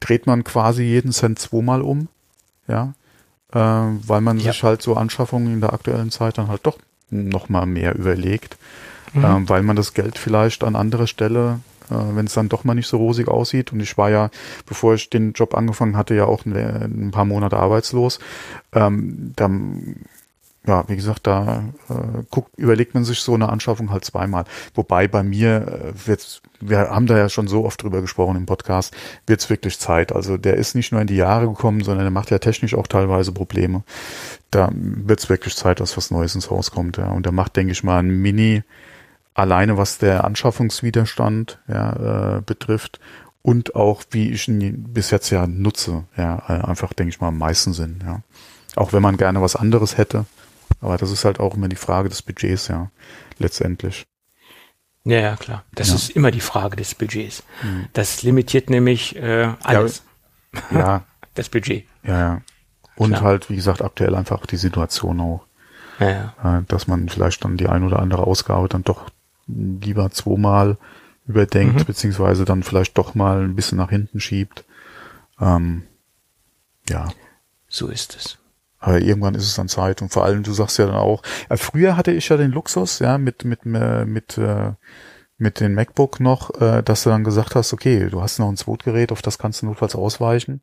dreht 0.00 0.26
man 0.26 0.44
quasi 0.44 0.82
jeden 0.82 1.12
Cent 1.12 1.38
zweimal 1.38 1.80
um, 1.82 2.08
ja, 2.68 2.92
äh, 3.54 3.58
weil 3.58 4.20
man 4.20 4.38
Ja. 4.38 4.52
sich 4.52 4.62
halt 4.62 4.82
so 4.82 4.96
Anschaffungen 4.96 5.54
in 5.54 5.60
der 5.62 5.72
aktuellen 5.72 6.10
Zeit 6.10 6.36
dann 6.36 6.48
halt 6.48 6.66
doch 6.66 6.78
noch 7.10 7.48
mal 7.48 7.64
mehr 7.64 7.94
überlegt, 7.96 8.58
Mhm. 9.14 9.24
ähm, 9.24 9.48
weil 9.48 9.62
man 9.62 9.76
das 9.76 9.94
Geld 9.94 10.18
vielleicht 10.18 10.62
an 10.62 10.76
anderer 10.76 11.06
Stelle, 11.06 11.60
wenn 11.90 12.26
es 12.26 12.34
dann 12.34 12.48
doch 12.48 12.64
mal 12.64 12.74
nicht 12.74 12.86
so 12.88 12.96
rosig 12.96 13.28
aussieht. 13.28 13.72
Und 13.72 13.80
ich 13.80 13.98
war 13.98 14.10
ja, 14.10 14.30
bevor 14.66 14.94
ich 14.94 15.10
den 15.10 15.32
Job 15.32 15.54
angefangen 15.54 15.96
hatte, 15.96 16.14
ja 16.14 16.24
auch 16.24 16.44
ein, 16.46 16.54
ein 16.54 17.10
paar 17.10 17.24
Monate 17.24 17.56
arbeitslos. 17.56 18.20
Ähm, 18.72 19.32
dann, 19.36 19.96
ja, 20.66 20.84
wie 20.88 20.96
gesagt, 20.96 21.26
da 21.26 21.64
äh, 21.88 22.22
guckt, 22.30 22.56
überlegt 22.56 22.94
man 22.94 23.04
sich 23.04 23.20
so 23.20 23.34
eine 23.34 23.48
Anschaffung 23.48 23.90
halt 23.90 24.04
zweimal. 24.04 24.44
Wobei 24.74 25.08
bei 25.08 25.22
mir 25.22 25.66
äh, 25.96 26.06
wird's, 26.06 26.42
wir 26.60 26.78
haben 26.78 27.06
da 27.06 27.16
ja 27.16 27.28
schon 27.28 27.48
so 27.48 27.64
oft 27.64 27.82
drüber 27.82 28.00
gesprochen 28.00 28.36
im 28.36 28.46
Podcast, 28.46 28.94
wird's 29.26 29.50
wirklich 29.50 29.78
Zeit. 29.78 30.12
Also 30.12 30.36
der 30.36 30.56
ist 30.56 30.74
nicht 30.74 30.92
nur 30.92 31.00
in 31.00 31.06
die 31.06 31.16
Jahre 31.16 31.48
gekommen, 31.48 31.82
sondern 31.82 32.04
der 32.04 32.12
macht 32.12 32.30
ja 32.30 32.38
technisch 32.38 32.74
auch 32.74 32.86
teilweise 32.86 33.32
Probleme. 33.32 33.82
Da 34.50 34.70
wird's 34.72 35.28
wirklich 35.28 35.56
Zeit, 35.56 35.80
dass 35.80 35.96
was 35.96 36.10
Neues 36.10 36.34
ins 36.34 36.50
Haus 36.50 36.70
kommt. 36.70 36.98
Ja. 36.98 37.10
Und 37.10 37.24
der 37.24 37.32
macht, 37.32 37.56
denke 37.56 37.72
ich 37.72 37.82
mal, 37.82 37.98
ein 37.98 38.10
Mini 38.10 38.62
alleine 39.34 39.76
was 39.76 39.98
der 39.98 40.24
Anschaffungswiderstand 40.24 41.58
ja, 41.68 42.36
äh, 42.38 42.40
betrifft 42.42 43.00
und 43.42 43.74
auch 43.74 44.02
wie 44.10 44.30
ich 44.30 44.48
ihn 44.48 44.92
bis 44.92 45.10
jetzt 45.10 45.30
ja 45.30 45.46
nutze, 45.46 46.04
ja, 46.16 46.42
äh, 46.48 46.64
einfach 46.66 46.92
denke 46.92 47.10
ich 47.10 47.20
mal 47.20 47.28
am 47.28 47.38
meisten 47.38 47.72
Sinn, 47.72 48.00
ja. 48.04 48.20
Auch 48.76 48.92
wenn 48.92 49.02
man 49.02 49.16
gerne 49.16 49.40
was 49.42 49.56
anderes 49.56 49.96
hätte, 49.98 50.26
aber 50.80 50.96
das 50.96 51.10
ist 51.10 51.24
halt 51.24 51.40
auch 51.40 51.54
immer 51.54 51.68
die 51.68 51.76
Frage 51.76 52.08
des 52.08 52.22
Budgets, 52.22 52.68
ja, 52.68 52.90
letztendlich. 53.38 54.04
Ja, 55.04 55.18
ja, 55.18 55.36
klar. 55.36 55.64
Das 55.74 55.88
Ja. 55.88 55.94
ist 55.94 56.10
immer 56.10 56.30
die 56.30 56.40
Frage 56.42 56.76
des 56.76 56.94
Budgets. 56.94 57.42
Das 57.94 58.22
limitiert 58.22 58.68
nämlich 58.68 59.16
äh, 59.16 59.48
alles. 59.62 60.02
Ja, 60.70 61.04
Das 61.34 61.48
Budget. 61.48 61.86
ja, 62.02 62.18
ja. 62.18 62.40
Und 62.96 63.12
Klar. 63.12 63.22
halt, 63.22 63.48
wie 63.48 63.56
gesagt, 63.56 63.80
aktuell 63.82 64.14
einfach 64.14 64.44
die 64.44 64.56
Situation 64.58 65.20
auch, 65.20 65.46
Ja, 66.00 66.10
ja. 66.44 66.58
äh, 66.58 66.62
dass 66.68 66.86
man 66.86 67.08
vielleicht 67.08 67.44
dann 67.44 67.56
die 67.56 67.66
ein 67.68 67.82
oder 67.84 67.98
andere 68.00 68.24
Ausgabe 68.26 68.68
dann 68.68 68.82
doch 68.84 69.08
lieber 69.82 70.10
zweimal 70.10 70.76
überdenkt, 71.26 71.80
Mhm. 71.80 71.84
beziehungsweise 71.84 72.44
dann 72.44 72.62
vielleicht 72.62 72.96
doch 72.98 73.14
mal 73.14 73.42
ein 73.42 73.54
bisschen 73.54 73.78
nach 73.78 73.90
hinten 73.90 74.20
schiebt. 74.20 74.64
Ähm, 75.40 75.84
ja, 76.88 77.08
So 77.68 77.88
ist 77.88 78.16
es. 78.16 78.38
Aber 78.78 78.98
irgendwann 79.00 79.34
ist 79.34 79.44
es 79.44 79.54
dann 79.54 79.68
Zeit 79.68 80.00
und 80.02 80.10
vor 80.10 80.24
allem, 80.24 80.42
du 80.42 80.52
sagst 80.52 80.78
ja 80.78 80.86
dann 80.86 80.96
auch, 80.96 81.22
äh, 81.50 81.56
früher 81.56 81.96
hatte 81.96 82.12
ich 82.12 82.28
ja 82.30 82.36
den 82.36 82.50
Luxus, 82.50 82.98
ja, 82.98 83.18
mit, 83.18 83.44
mit, 83.44 83.60
äh, 83.66 84.04
mit, 84.06 84.38
äh, 84.38 84.72
mit 85.36 85.60
dem 85.60 85.74
MacBook 85.74 86.18
noch, 86.20 86.50
äh, 86.60 86.82
dass 86.82 87.02
du 87.04 87.10
dann 87.10 87.22
gesagt 87.24 87.54
hast, 87.54 87.72
okay, 87.72 88.08
du 88.10 88.22
hast 88.22 88.38
noch 88.38 88.48
ein 88.48 88.56
Zweitgerät, 88.56 89.12
auf 89.12 89.22
das 89.22 89.38
kannst 89.38 89.62
du 89.62 89.66
notfalls 89.66 89.94
ausweichen. 89.94 90.60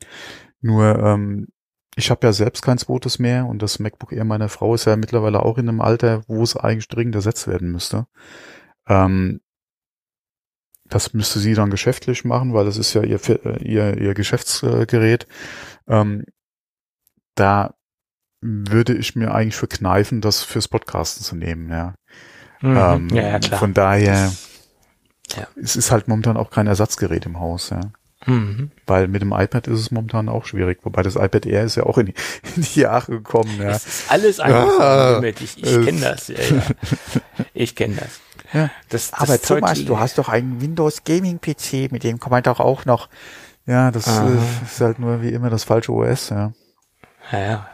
Nur, 0.60 0.98
ähm, 0.98 1.48
ich 1.96 2.10
habe 2.10 2.26
ja 2.26 2.32
selbst 2.32 2.62
kein 2.62 2.78
zweites 2.78 3.18
mehr 3.18 3.46
und 3.46 3.60
das 3.62 3.78
MacBook 3.78 4.12
Air 4.12 4.24
meiner 4.24 4.48
Frau 4.48 4.74
ist 4.74 4.84
ja 4.84 4.96
mittlerweile 4.96 5.42
auch 5.42 5.58
in 5.58 5.68
einem 5.68 5.80
Alter, 5.80 6.22
wo 6.28 6.42
es 6.42 6.56
eigentlich 6.56 6.88
dringend 6.88 7.14
ersetzt 7.16 7.46
werden 7.48 7.72
müsste. 7.72 8.06
Ähm, 8.88 9.40
das 10.84 11.12
müsste 11.12 11.38
sie 11.38 11.54
dann 11.54 11.70
geschäftlich 11.70 12.24
machen, 12.24 12.54
weil 12.54 12.64
das 12.64 12.78
ist 12.78 12.94
ja 12.94 13.02
ihr, 13.02 13.20
ihr, 13.60 13.98
ihr 13.98 14.14
Geschäftsgerät. 14.14 15.26
Ähm, 15.86 16.24
da 17.34 17.74
würde 18.40 18.94
ich 18.94 19.14
mir 19.16 19.34
eigentlich 19.34 19.56
verkneifen, 19.56 20.20
das 20.20 20.42
fürs 20.42 20.68
Podcasten 20.68 21.24
zu 21.24 21.36
nehmen, 21.36 21.70
ja. 21.70 21.94
Mhm. 22.60 22.76
Ähm, 22.76 23.08
ja, 23.10 23.22
ja, 23.22 23.38
klar. 23.38 23.58
Von 23.60 23.74
daher, 23.74 24.32
Ja. 25.36 25.46
es 25.56 25.76
ist 25.76 25.90
halt 25.90 26.08
momentan 26.08 26.36
auch 26.36 26.50
kein 26.50 26.66
Ersatzgerät 26.66 27.26
im 27.26 27.38
Haus, 27.38 27.70
ja. 27.70 27.80
Mhm. 28.28 28.70
Weil 28.86 29.08
mit 29.08 29.22
dem 29.22 29.32
iPad 29.32 29.66
ist 29.68 29.80
es 29.80 29.90
momentan 29.90 30.28
auch 30.28 30.44
schwierig, 30.44 30.78
wobei 30.82 31.02
das 31.02 31.16
iPad 31.16 31.46
Air 31.46 31.64
ist 31.64 31.76
ja 31.76 31.84
auch 31.84 31.98
in 31.98 32.06
die, 32.06 32.14
in 32.56 32.62
die 32.62 32.80
Jahre 32.80 33.12
gekommen, 33.12 33.58
ja. 33.60 33.70
Es 33.70 33.86
ist 33.86 34.10
alles 34.10 34.40
einfach 34.40 34.78
Ah, 34.80 35.14
Limit. 35.16 35.40
Ich, 35.40 35.62
ich 35.62 35.84
kenne 35.84 36.00
das. 36.00 36.28
Ja, 36.28 36.36
ja. 36.38 36.62
Ich 37.54 37.74
kenne 37.74 37.96
das. 37.96 38.20
ja. 38.52 38.70
das, 38.88 39.10
das 39.10 39.20
Aber 39.20 39.40
Zeug- 39.40 39.60
Thomas, 39.60 39.84
du 39.84 39.98
hast 39.98 40.18
doch 40.18 40.28
einen 40.28 40.60
Windows 40.60 41.04
Gaming 41.04 41.40
PC, 41.40 41.90
mit 41.90 42.04
dem 42.04 42.18
kann 42.20 42.30
man 42.30 42.42
doch 42.42 42.60
auch 42.60 42.84
noch. 42.84 43.08
Ja, 43.66 43.90
das 43.90 44.06
äh, 44.06 44.12
ist 44.64 44.80
halt 44.80 44.98
nur 44.98 45.20
wie 45.22 45.28
immer 45.30 45.50
das 45.50 45.64
falsche 45.64 45.92
OS, 45.92 46.30
ja. 46.30 46.52
Ja, 47.32 47.68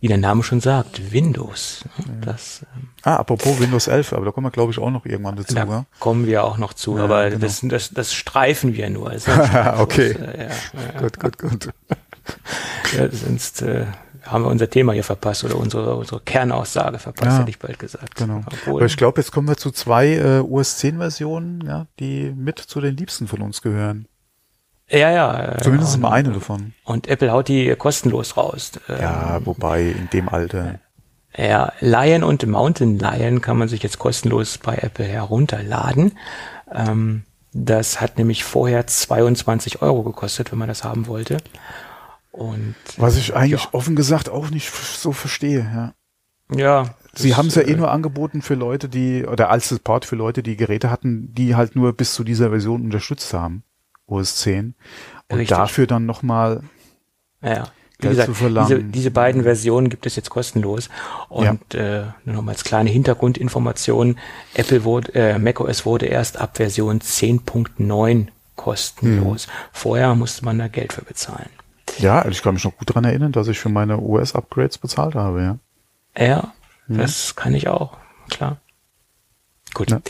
Wie 0.00 0.06
der 0.08 0.18
Name 0.18 0.42
schon 0.44 0.60
sagt, 0.60 1.12
Windows. 1.12 1.84
Das, 2.20 2.64
ähm, 2.76 2.88
Ah, 3.02 3.16
apropos 3.16 3.58
Windows 3.60 3.88
11, 3.88 4.12
aber 4.12 4.26
da 4.26 4.30
kommen 4.32 4.46
wir 4.46 4.50
glaube 4.52 4.70
ich 4.72 4.78
auch 4.78 4.90
noch 4.90 5.04
irgendwann 5.06 5.36
dazu, 5.36 5.54
da 5.54 5.64
ja. 5.64 5.84
kommen 5.98 6.26
wir 6.26 6.44
auch 6.44 6.56
noch 6.58 6.72
zu, 6.72 6.96
Ja, 6.98 7.04
aber 7.04 7.30
genau. 7.30 7.40
das, 7.40 7.60
das, 7.64 7.90
das 7.90 8.12
streifen 8.14 8.74
wir 8.74 8.90
nur. 8.90 9.10
Ein 9.10 9.20
Streifschuss, 9.20 9.80
Okay. 9.80 10.10
äh, 10.12 10.48
ja, 10.48 11.00
Gut, 11.00 11.18
gut, 11.18 11.38
gut. 11.38 11.68
ja, 12.96 13.08
sonst 13.10 13.62
äh, 13.62 13.86
haben 14.24 14.44
wir 14.44 14.50
unser 14.50 14.68
Thema 14.70 14.92
hier 14.92 15.04
verpasst 15.04 15.44
oder 15.44 15.56
unsere, 15.56 15.96
unsere 15.96 16.20
Kernaussage 16.20 16.98
verpasst, 16.98 17.30
Ja, 17.32 17.38
hätte 17.38 17.50
ich 17.50 17.58
bald 17.58 17.78
gesagt. 17.78 18.14
Genau. 18.16 18.42
Obwohl, 18.46 18.80
Aber 18.80 18.86
ich 18.86 18.96
glaube, 18.96 19.20
jetzt 19.20 19.32
kommen 19.32 19.48
wir 19.48 19.56
zu 19.56 19.70
zwei 19.70 20.14
äh, 20.16 20.38
OS 20.40 20.76
10 20.78 20.98
Versionen, 20.98 21.64
ja, 21.66 21.86
die 21.98 22.32
mit 22.36 22.58
zu 22.58 22.80
den 22.80 22.96
liebsten 22.96 23.26
von 23.26 23.40
uns 23.42 23.62
gehören. 23.62 24.06
Ja, 24.90 25.10
ja. 25.10 25.54
äh, 25.54 25.58
Zumindest 25.62 25.96
und, 25.96 26.00
mal 26.02 26.12
eine 26.12 26.32
davon. 26.32 26.72
Und 26.84 27.08
Apple 27.08 27.30
haut 27.30 27.48
die 27.48 27.74
kostenlos 27.76 28.36
raus. 28.36 28.72
Äh, 28.88 29.02
Ja, 29.02 29.40
wobei 29.44 29.82
in 29.82 30.08
dem 30.12 30.28
Alter. 30.28 30.80
Ja, 31.36 31.72
Lion 31.80 32.22
und 32.24 32.46
Mountain 32.46 32.98
Lion 32.98 33.40
kann 33.40 33.58
man 33.58 33.68
sich 33.68 33.82
jetzt 33.82 33.98
kostenlos 33.98 34.58
bei 34.58 34.76
Apple 34.76 35.04
herunterladen. 35.04 36.12
Ähm, 36.72 37.24
das 37.52 38.00
hat 38.00 38.18
nämlich 38.18 38.44
vorher 38.44 38.86
22 38.86 39.82
Euro 39.82 40.02
gekostet, 40.02 40.50
wenn 40.52 40.58
man 40.58 40.68
das 40.68 40.84
haben 40.84 41.06
wollte. 41.06 41.38
Und 42.30 42.74
Was 42.96 43.16
ich 43.16 43.34
eigentlich 43.34 43.64
Ja. 43.64 43.68
offen 43.72 43.96
gesagt 43.96 44.28
auch 44.28 44.50
nicht 44.50 44.70
so 44.72 45.12
verstehe, 45.12 45.60
ja. 46.50 46.56
ja, 46.56 46.94
Sie 47.14 47.34
haben 47.34 47.48
es 47.48 47.54
ja 47.56 47.62
äh, 47.62 47.72
eh 47.72 47.76
nur 47.76 47.90
angeboten 47.90 48.42
für 48.42 48.54
Leute, 48.54 48.88
die, 48.88 49.26
oder 49.26 49.50
als 49.50 49.68
Support 49.68 50.04
für 50.04 50.14
Leute, 50.16 50.42
die 50.42 50.56
Geräte 50.56 50.90
hatten, 50.90 51.34
die 51.34 51.56
halt 51.56 51.74
nur 51.74 51.92
bis 51.94 52.14
zu 52.14 52.22
dieser 52.22 52.50
Version 52.50 52.82
unterstützt 52.82 53.32
haben. 53.34 53.64
OS 54.08 54.36
10. 54.36 54.74
Und 55.28 55.38
Richtig. 55.38 55.56
dafür 55.56 55.86
dann 55.86 56.06
nochmal, 56.06 56.62
Ja, 57.42 57.68
wie 58.00 58.08
gesagt, 58.08 58.26
zu 58.28 58.34
verlangen. 58.34 58.68
diese, 58.68 58.82
diese 58.84 59.10
beiden 59.10 59.42
Versionen 59.42 59.90
gibt 59.90 60.06
es 60.06 60.16
jetzt 60.16 60.30
kostenlos. 60.30 60.88
Und 61.28 61.74
äh, 61.74 62.04
nur 62.24 62.36
noch 62.36 62.42
mal 62.42 62.52
als 62.52 62.64
kleine 62.64 62.90
Hintergrundinformation, 62.90 64.18
Apple 64.54 64.84
wurde, 64.84 65.14
äh, 65.14 65.38
macOS 65.38 65.84
wurde 65.84 66.06
erst 66.06 66.38
ab 66.38 66.56
Version 66.56 67.00
10.9 67.00 68.28
kostenlos. 68.56 69.46
Hm. 69.46 69.52
Vorher 69.72 70.14
musste 70.14 70.44
man 70.44 70.58
da 70.58 70.68
Geld 70.68 70.92
für 70.92 71.02
bezahlen. 71.02 71.50
ja, 71.98 72.26
ich 72.26 72.42
kann 72.42 72.54
mich 72.54 72.64
noch 72.64 72.76
gut 72.76 72.94
dran 72.94 73.04
erinnern, 73.04 73.32
dass 73.32 73.48
ich 73.48 73.58
für 73.58 73.68
meine 73.68 73.98
OS-Upgrades 74.00 74.78
bezahlt 74.78 75.14
habe, 75.14 75.42
ja. 75.42 75.58
Ja, 76.16 76.52
das 76.88 77.36
kann 77.36 77.54
ich 77.54 77.68
auch, 77.68 77.96
klar. 78.30 78.56
Gut. 79.74 79.90
Ja. 79.90 80.00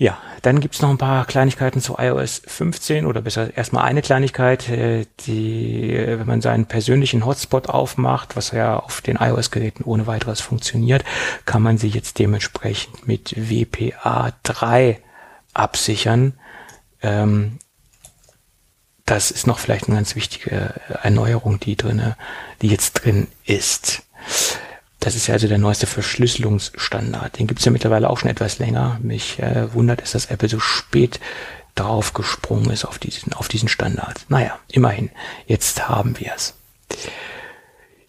Ja, 0.00 0.16
dann 0.42 0.60
gibt's 0.60 0.80
noch 0.80 0.90
ein 0.90 0.98
paar 0.98 1.26
Kleinigkeiten 1.26 1.80
zu 1.80 1.96
iOS 1.98 2.42
15 2.46 3.04
oder 3.04 3.20
besser 3.20 3.56
erstmal 3.56 3.82
eine 3.82 4.00
Kleinigkeit, 4.00 4.68
äh, 4.68 5.06
die, 5.26 5.92
äh, 5.92 6.20
wenn 6.20 6.26
man 6.26 6.40
seinen 6.40 6.66
persönlichen 6.66 7.26
Hotspot 7.26 7.68
aufmacht, 7.68 8.36
was 8.36 8.52
ja 8.52 8.76
auf 8.78 9.00
den 9.00 9.16
iOS-Geräten 9.16 9.82
ohne 9.82 10.06
weiteres 10.06 10.40
funktioniert, 10.40 11.04
kann 11.46 11.62
man 11.62 11.78
sie 11.78 11.88
jetzt 11.88 12.20
dementsprechend 12.20 13.08
mit 13.08 13.34
WPA 13.36 14.30
3 14.44 15.00
absichern. 15.52 16.34
Ähm, 17.02 17.58
das 19.04 19.32
ist 19.32 19.48
noch 19.48 19.58
vielleicht 19.58 19.88
eine 19.88 19.96
ganz 19.96 20.14
wichtige 20.14 20.74
Erneuerung, 21.02 21.58
die 21.58 21.74
drinne, 21.74 22.16
die 22.62 22.68
jetzt 22.68 22.92
drin 22.92 23.26
ist. 23.44 24.04
Das 25.00 25.14
ist 25.14 25.28
ja 25.28 25.34
also 25.34 25.46
der 25.46 25.58
neueste 25.58 25.86
Verschlüsselungsstandard. 25.86 27.38
Den 27.38 27.46
gibt 27.46 27.60
es 27.60 27.64
ja 27.64 27.72
mittlerweile 27.72 28.10
auch 28.10 28.18
schon 28.18 28.30
etwas 28.30 28.58
länger. 28.58 28.98
Mich 29.02 29.38
äh, 29.38 29.72
wundert 29.72 30.02
es, 30.02 30.12
dass 30.12 30.26
Apple 30.26 30.48
so 30.48 30.58
spät 30.58 31.20
drauf 31.76 32.12
gesprungen 32.12 32.70
ist 32.70 32.84
auf 32.84 32.98
diesen, 32.98 33.32
auf 33.32 33.48
diesen 33.48 33.68
Standard. 33.68 34.26
Naja, 34.28 34.58
immerhin, 34.68 35.10
jetzt 35.46 35.88
haben 35.88 36.18
wir 36.18 36.32
es. 36.34 36.54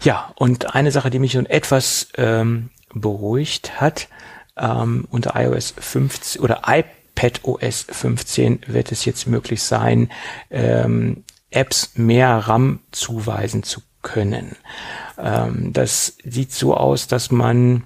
Ja, 0.01 0.33
und 0.35 0.73
eine 0.73 0.91
Sache, 0.91 1.09
die 1.09 1.19
mich 1.19 1.33
schon 1.33 1.45
etwas 1.45 2.07
ähm, 2.17 2.69
beruhigt 2.93 3.79
hat, 3.79 4.07
ähm, 4.57 5.07
unter 5.11 5.39
iOS 5.39 5.73
15 5.77 6.41
oder 6.41 6.63
iPad 6.65 7.41
OS 7.43 7.85
15 7.89 8.61
wird 8.67 8.91
es 8.91 9.05
jetzt 9.05 9.27
möglich 9.27 9.61
sein, 9.61 10.09
ähm, 10.49 11.23
Apps 11.51 11.91
mehr 11.95 12.35
RAM 12.35 12.79
zuweisen 12.91 13.63
zu 13.63 13.81
können. 14.01 14.55
Ähm, 15.17 15.73
das 15.73 16.17
sieht 16.23 16.51
so 16.51 16.75
aus, 16.75 17.07
dass 17.07 17.31
man 17.31 17.83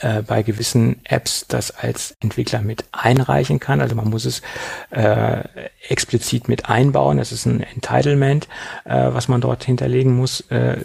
äh, 0.00 0.22
bei 0.22 0.42
gewissen 0.42 1.00
Apps 1.04 1.46
das 1.48 1.70
als 1.70 2.16
Entwickler 2.20 2.60
mit 2.62 2.84
einreichen 2.92 3.58
kann. 3.60 3.80
Also 3.80 3.94
man 3.94 4.08
muss 4.08 4.24
es 4.24 4.42
äh, 4.90 5.42
explizit 5.88 6.48
mit 6.48 6.68
einbauen. 6.68 7.18
Das 7.18 7.32
ist 7.32 7.46
ein 7.46 7.62
Entitlement, 7.62 8.48
äh, 8.84 9.12
was 9.12 9.28
man 9.28 9.40
dort 9.40 9.64
hinterlegen 9.64 10.16
muss 10.16 10.42
äh, 10.50 10.76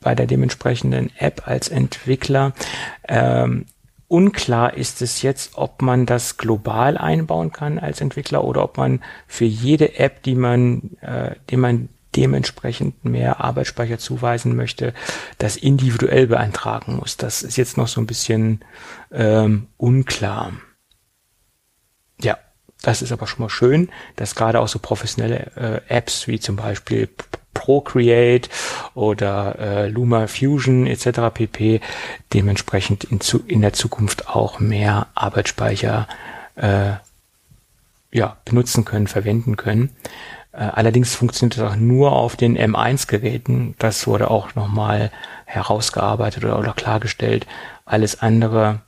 bei 0.00 0.14
der 0.14 0.26
dementsprechenden 0.26 1.10
App 1.16 1.42
als 1.46 1.68
Entwickler. 1.68 2.52
Ähm, 3.08 3.66
Unklar 4.08 4.74
ist 4.74 5.02
es 5.02 5.22
jetzt, 5.22 5.58
ob 5.58 5.82
man 5.82 6.06
das 6.06 6.36
global 6.36 6.96
einbauen 6.96 7.50
kann 7.50 7.80
als 7.80 8.00
Entwickler 8.00 8.44
oder 8.44 8.62
ob 8.62 8.76
man 8.76 9.02
für 9.26 9.44
jede 9.44 9.98
App, 9.98 10.22
die 10.22 10.36
man, 10.36 10.96
äh, 11.00 11.34
die 11.50 11.56
man 11.56 11.88
dementsprechend 12.16 13.04
mehr 13.04 13.40
Arbeitsspeicher 13.40 13.98
zuweisen 13.98 14.56
möchte, 14.56 14.94
das 15.38 15.56
individuell 15.56 16.26
beantragen 16.26 16.96
muss. 16.96 17.16
Das 17.16 17.42
ist 17.42 17.56
jetzt 17.56 17.76
noch 17.76 17.88
so 17.88 18.00
ein 18.00 18.06
bisschen 18.06 18.64
ähm, 19.12 19.68
unklar. 19.76 20.52
Ja, 22.20 22.38
das 22.82 23.02
ist 23.02 23.12
aber 23.12 23.26
schon 23.26 23.42
mal 23.42 23.50
schön, 23.50 23.90
dass 24.16 24.34
gerade 24.34 24.60
auch 24.60 24.68
so 24.68 24.78
professionelle 24.78 25.82
äh, 25.88 25.94
Apps 25.94 26.26
wie 26.26 26.40
zum 26.40 26.56
Beispiel 26.56 27.08
Procreate 27.52 28.50
oder 28.94 29.58
äh, 29.58 29.88
Luma 29.88 30.26
Fusion 30.26 30.86
etc. 30.86 31.20
pp. 31.32 31.80
dementsprechend 32.32 33.04
in, 33.04 33.20
zu, 33.20 33.42
in 33.46 33.62
der 33.62 33.72
Zukunft 33.72 34.28
auch 34.28 34.60
mehr 34.60 35.08
Arbeitsspeicher 35.14 36.06
äh, 36.54 36.92
ja, 38.12 38.36
benutzen 38.44 38.84
können, 38.84 39.06
verwenden 39.06 39.56
können. 39.56 39.90
Äh, 40.56 40.70
allerdings 40.72 41.14
funktioniert 41.14 41.58
das 41.58 41.72
auch 41.72 41.76
nur 41.76 42.12
auf 42.12 42.34
den 42.34 42.56
M1-Geräten. 42.56 43.74
Das 43.78 44.06
wurde 44.06 44.30
auch 44.30 44.54
nochmal 44.54 45.10
herausgearbeitet 45.44 46.44
oder, 46.44 46.58
oder 46.58 46.72
klargestellt. 46.72 47.46
Alles 47.84 48.22
andere, 48.22 48.80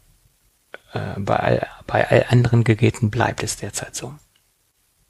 äh, 0.94 1.20
bei, 1.20 1.36
all, 1.36 1.66
bei 1.86 2.08
all 2.08 2.24
anderen 2.30 2.64
Geräten 2.64 3.10
bleibt 3.10 3.42
es 3.42 3.56
derzeit 3.56 3.94
so. 3.94 4.14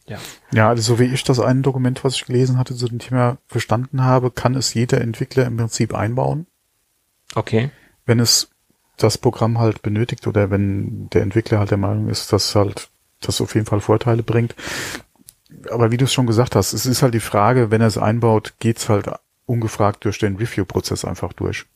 Ja. 0.07 0.19
ja, 0.53 0.69
also 0.71 0.95
so 0.95 0.99
wie 0.99 1.05
ich 1.05 1.23
das 1.23 1.39
eine 1.39 1.61
Dokument, 1.61 2.03
was 2.03 2.15
ich 2.15 2.25
gelesen 2.25 2.59
hatte, 2.59 2.75
zu 2.75 2.89
dem 2.89 2.99
Thema 2.99 3.37
verstanden 3.47 4.03
habe, 4.03 4.31
kann 4.31 4.55
es 4.55 4.73
jeder 4.73 5.01
Entwickler 5.03 5.45
im 5.45 5.59
Prinzip 5.59 5.95
einbauen. 5.95 6.47
Okay. 7.35 7.71
Wenn 8.07 8.19
es 8.19 8.49
das 8.97 9.19
Programm 9.19 9.59
halt 9.59 9.83
benötigt 9.83 10.27
oder 10.27 10.51
wenn 10.51 11.09
der 11.11 11.23
Entwickler 11.23 11.59
halt 11.59 11.71
der 11.71 11.79
Meinung 11.79 12.09
ist, 12.09 12.33
dass 12.33 12.55
halt 12.55 12.89
das 13.21 13.41
auf 13.41 13.55
jeden 13.55 13.67
Fall 13.67 13.81
Vorteile 13.81 14.23
bringt 14.23 14.57
aber 15.71 15.91
wie 15.91 15.97
du 15.97 16.05
es 16.05 16.13
schon 16.13 16.27
gesagt 16.27 16.57
hast, 16.57 16.73
es 16.73 16.87
ist 16.87 17.03
halt 17.03 17.15
die 17.15 17.21
Frage, 17.21 17.71
wenn 17.71 17.81
er 17.81 17.87
es 17.87 17.99
einbaut, 17.99 18.55
geht's 18.59 18.89
halt 18.89 19.11
ungefragt 19.47 20.05
durch 20.05 20.19
den 20.19 20.37
Review-Prozess 20.37 21.05
einfach 21.05 21.33
durch. 21.33 21.67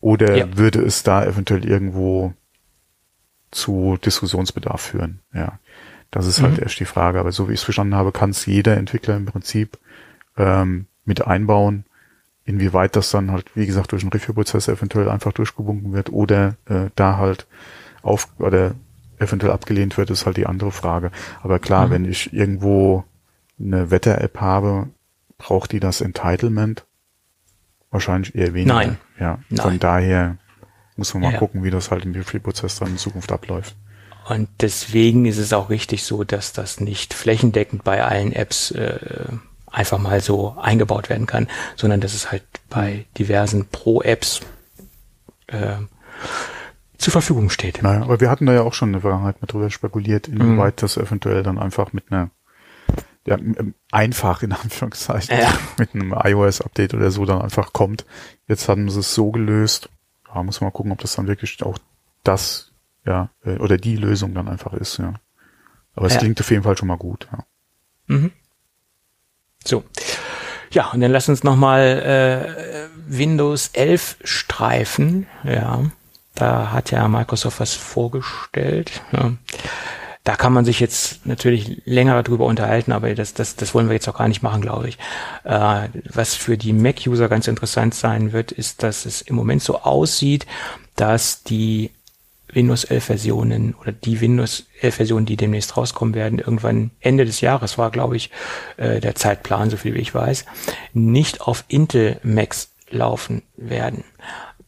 Oder 0.00 0.36
ja. 0.36 0.56
würde 0.56 0.80
es 0.82 1.02
da 1.02 1.24
eventuell 1.24 1.64
irgendwo 1.66 2.32
zu 3.50 3.98
Diskussionsbedarf 4.04 4.80
führen? 4.80 5.20
Ja, 5.34 5.58
das 6.10 6.26
ist 6.26 6.40
halt 6.40 6.56
mhm. 6.56 6.62
erst 6.62 6.80
die 6.80 6.86
Frage. 6.86 7.20
Aber 7.20 7.32
so 7.32 7.48
wie 7.48 7.52
ich 7.52 7.60
es 7.60 7.64
verstanden 7.64 7.94
habe, 7.94 8.12
kann 8.12 8.30
es 8.30 8.46
jeder 8.46 8.76
Entwickler 8.76 9.16
im 9.16 9.26
Prinzip 9.26 9.78
ähm, 10.36 10.86
mit 11.04 11.26
einbauen. 11.26 11.84
Inwieweit 12.44 12.96
das 12.96 13.10
dann 13.10 13.30
halt, 13.30 13.54
wie 13.54 13.66
gesagt, 13.66 13.92
durch 13.92 14.02
den 14.02 14.10
Review-Prozess 14.10 14.68
eventuell 14.68 15.08
einfach 15.08 15.32
durchgewunken 15.32 15.92
wird 15.92 16.10
oder 16.10 16.56
äh, 16.66 16.90
da 16.94 17.18
halt 17.18 17.46
auf 18.02 18.28
oder 18.38 18.74
eventuell 19.20 19.52
abgelehnt 19.52 19.96
wird, 19.96 20.10
ist 20.10 20.26
halt 20.26 20.36
die 20.36 20.46
andere 20.46 20.72
Frage. 20.72 21.10
Aber 21.42 21.58
klar, 21.58 21.86
mhm. 21.86 21.90
wenn 21.90 22.04
ich 22.06 22.32
irgendwo 22.32 23.04
eine 23.58 23.90
Wetter-App 23.90 24.40
habe, 24.40 24.88
braucht 25.38 25.72
die 25.72 25.80
das 25.80 26.00
Entitlement? 26.00 26.84
Wahrscheinlich 27.90 28.34
eher 28.34 28.54
weniger. 28.54 28.74
Nein. 28.74 28.96
Ja. 29.18 29.38
Nein. 29.48 29.60
Von 29.60 29.78
daher 29.78 30.36
muss 30.96 31.14
man 31.14 31.22
mal 31.22 31.32
ja. 31.32 31.38
gucken, 31.38 31.64
wie 31.64 31.70
das 31.70 31.90
halt 31.90 32.04
im 32.04 32.12
Review-Prozess 32.12 32.78
dann 32.78 32.88
in 32.88 32.98
Zukunft 32.98 33.32
abläuft. 33.32 33.74
Und 34.28 34.48
deswegen 34.60 35.26
ist 35.26 35.38
es 35.38 35.52
auch 35.52 35.70
richtig 35.70 36.04
so, 36.04 36.24
dass 36.24 36.52
das 36.52 36.80
nicht 36.80 37.14
flächendeckend 37.14 37.84
bei 37.84 38.04
allen 38.04 38.32
Apps 38.32 38.70
äh, 38.70 39.24
einfach 39.66 39.98
mal 39.98 40.20
so 40.20 40.56
eingebaut 40.60 41.08
werden 41.08 41.26
kann, 41.26 41.48
sondern 41.76 42.00
dass 42.00 42.14
es 42.14 42.30
halt 42.30 42.44
bei 42.68 43.06
diversen 43.18 43.66
Pro-Apps 43.66 44.40
äh, 45.48 45.76
zur 47.00 47.12
Verfügung 47.12 47.50
steht. 47.50 47.82
Naja, 47.82 48.02
aber 48.02 48.20
wir 48.20 48.30
hatten 48.30 48.46
da 48.46 48.52
ja 48.52 48.62
auch 48.62 48.74
schon 48.74 48.90
in 48.90 48.94
der 48.94 49.02
Vergangenheit 49.02 49.40
mit 49.40 49.52
drüber 49.52 49.70
spekuliert, 49.70 50.28
inwieweit 50.28 50.76
mhm. 50.76 50.80
das 50.80 50.96
eventuell 50.96 51.42
dann 51.42 51.58
einfach 51.58 51.92
mit 51.92 52.10
einer 52.10 52.30
ja, 53.26 53.36
einfach 53.92 54.42
in 54.42 54.52
Anführungszeichen 54.52 55.38
ja. 55.38 55.52
mit 55.78 55.94
einem 55.94 56.12
iOS-Update 56.12 56.94
oder 56.94 57.10
so 57.10 57.26
dann 57.26 57.42
einfach 57.42 57.72
kommt. 57.72 58.06
Jetzt 58.48 58.68
haben 58.68 58.88
sie 58.88 59.00
es 59.00 59.14
so 59.14 59.30
gelöst. 59.30 59.88
Da 60.26 60.42
muss 60.42 60.60
man 60.60 60.68
mal 60.68 60.72
gucken, 60.72 60.92
ob 60.92 60.98
das 60.98 61.16
dann 61.16 61.26
wirklich 61.26 61.62
auch 61.62 61.78
das, 62.24 62.72
ja, 63.04 63.30
äh, 63.44 63.56
oder 63.58 63.76
die 63.76 63.96
Lösung 63.96 64.34
dann 64.34 64.48
einfach 64.48 64.72
ist, 64.72 64.98
ja. 64.98 65.14
Aber 65.94 66.06
es 66.06 66.14
ja. 66.14 66.20
klingt 66.20 66.40
auf 66.40 66.50
jeden 66.50 66.62
Fall 66.62 66.76
schon 66.76 66.88
mal 66.88 66.96
gut, 66.96 67.28
ja. 67.30 67.44
Mhm. 68.06 68.32
So. 69.64 69.84
Ja, 70.70 70.90
und 70.90 71.00
dann 71.00 71.10
lass 71.10 71.28
uns 71.28 71.42
nochmal 71.42 72.88
äh, 72.88 72.88
Windows 73.06 73.70
11 73.72 74.16
streifen, 74.24 75.26
ja. 75.44 75.90
Da 76.34 76.72
hat 76.72 76.90
ja 76.90 77.06
Microsoft 77.08 77.60
was 77.60 77.74
vorgestellt. 77.74 79.02
Ja. 79.12 79.32
Da 80.24 80.36
kann 80.36 80.52
man 80.52 80.64
sich 80.64 80.80
jetzt 80.80 81.26
natürlich 81.26 81.82
länger 81.86 82.22
darüber 82.22 82.44
unterhalten, 82.44 82.92
aber 82.92 83.14
das, 83.14 83.32
das, 83.32 83.56
das 83.56 83.74
wollen 83.74 83.88
wir 83.88 83.94
jetzt 83.94 84.08
auch 84.08 84.18
gar 84.18 84.28
nicht 84.28 84.42
machen, 84.42 84.60
glaube 84.60 84.88
ich. 84.88 84.98
Äh, 85.44 85.88
was 86.12 86.34
für 86.34 86.58
die 86.58 86.74
Mac-User 86.74 87.28
ganz 87.28 87.48
interessant 87.48 87.94
sein 87.94 88.32
wird, 88.32 88.52
ist, 88.52 88.82
dass 88.82 89.06
es 89.06 89.22
im 89.22 89.34
Moment 89.34 89.62
so 89.62 89.80
aussieht, 89.80 90.46
dass 90.94 91.42
die 91.42 91.90
Windows 92.52 92.84
11 92.84 93.04
Versionen 93.04 93.74
oder 93.74 93.92
die 93.92 94.20
Windows 94.20 94.66
11 94.80 94.94
Versionen, 94.94 95.26
die 95.26 95.36
demnächst 95.36 95.76
rauskommen 95.76 96.14
werden, 96.14 96.38
irgendwann 96.38 96.90
Ende 97.00 97.24
des 97.24 97.40
Jahres 97.40 97.78
war, 97.78 97.90
glaube 97.90 98.16
ich, 98.16 98.30
äh, 98.76 99.00
der 99.00 99.14
Zeitplan, 99.14 99.70
so 99.70 99.76
viel 99.76 99.94
wie 99.94 100.00
ich 100.00 100.14
weiß, 100.14 100.44
nicht 100.92 101.40
auf 101.40 101.64
Intel 101.68 102.20
Macs 102.22 102.70
laufen 102.90 103.42
werden. 103.56 104.04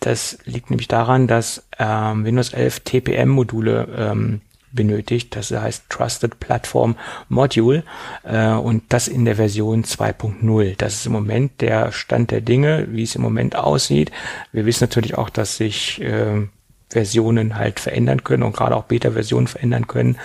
Das 0.03 0.37
liegt 0.45 0.71
nämlich 0.71 0.89
daran, 0.89 1.29
dass 1.29 1.65
ähm, 1.79 2.25
Windows 2.25 2.53
11 2.53 2.81
TPM-Module 2.81 3.89
ähm, 3.97 4.41
benötigt. 4.73 5.37
Das 5.37 5.51
heißt 5.53 5.85
Trusted 5.89 6.41
Platform 6.41 6.97
Module 7.29 7.85
äh, 8.25 8.49
und 8.49 8.83
das 8.89 9.07
in 9.07 9.25
der 9.25 9.37
Version 9.37 9.85
2.0. 9.85 10.75
Das 10.77 10.95
ist 10.95 11.07
im 11.07 11.13
Moment 11.13 11.61
der 11.61 11.93
Stand 11.93 12.33
der 12.33 12.41
Dinge, 12.41 12.89
wie 12.91 13.05
es 13.05 13.15
im 13.15 13.23
Moment 13.23 13.55
aussieht. 13.55 14.11
Wir 14.51 14.67
wissen 14.67 14.85
natürlich 14.85 15.17
auch, 15.17 15.31
dass 15.31 15.57
sich 15.57 16.01
äh, 16.01 16.49
Versionen 16.91 17.57
halt 17.57 17.79
verändern 17.79 18.25
können 18.25 18.43
und 18.43 18.57
gerade 18.57 18.77
auch 18.77 18.85
Beta-Versionen 18.85 19.47
verändern 19.47 19.87
können 19.87 20.19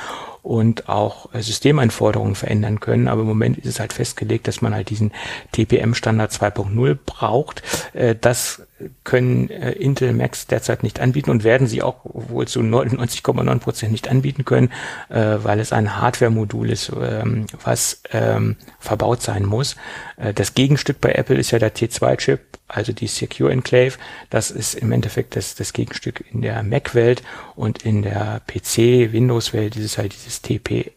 und 0.47 0.87
auch 0.87 1.33
äh, 1.33 1.41
Systemanforderungen 1.41 2.35
verändern 2.35 2.79
können. 2.79 3.07
Aber 3.07 3.21
im 3.21 3.27
Moment 3.27 3.57
ist 3.57 3.67
es 3.67 3.79
halt 3.79 3.93
festgelegt, 3.93 4.47
dass 4.47 4.61
man 4.61 4.73
halt 4.73 4.89
diesen 4.89 5.11
TPM-Standard 5.51 6.31
2.0 6.31 6.97
braucht. 7.05 7.63
Äh, 7.93 8.15
das 8.19 8.63
können 9.03 9.49
äh, 9.49 9.71
Intel 9.71 10.13
Macs 10.13 10.47
derzeit 10.47 10.83
nicht 10.83 10.99
anbieten 10.99 11.29
und 11.29 11.43
werden 11.43 11.67
sie 11.67 11.81
auch 11.81 12.01
wohl 12.03 12.47
zu 12.47 12.61
99,9 12.61 13.59
Prozent 13.59 13.91
nicht 13.91 14.07
anbieten 14.09 14.45
können, 14.45 14.71
weil 15.09 15.59
es 15.59 15.73
ein 15.73 15.99
Hardware-Modul 15.99 16.69
ist, 16.69 16.91
ähm, 17.01 17.47
was 17.63 18.01
ähm, 18.11 18.55
verbaut 18.79 19.21
sein 19.21 19.45
muss. 19.45 19.75
das 20.35 20.53
Gegenstück 20.53 21.01
bei 21.01 21.11
Apple 21.13 21.37
ist 21.37 21.51
ja 21.51 21.59
der 21.59 21.73
T2-Chip, 21.73 22.39
also 22.67 22.91
die 22.93 23.07
Secure 23.07 23.51
Enclave. 23.51 23.93
Das 24.29 24.51
ist 24.51 24.75
im 24.75 24.91
Endeffekt 24.91 25.35
das, 25.35 25.55
das 25.55 25.73
Gegenstück 25.73 26.23
in 26.31 26.41
der 26.41 26.61
Mac-Welt 26.63 27.23
und 27.55 27.83
in 27.83 28.03
der 28.03 28.41
PC-Windows-Welt 28.47 29.75
ist 29.75 29.85
es 29.85 29.97
halt 29.97 30.13
dieses 30.13 30.41
TPM-Modul. 30.41 30.95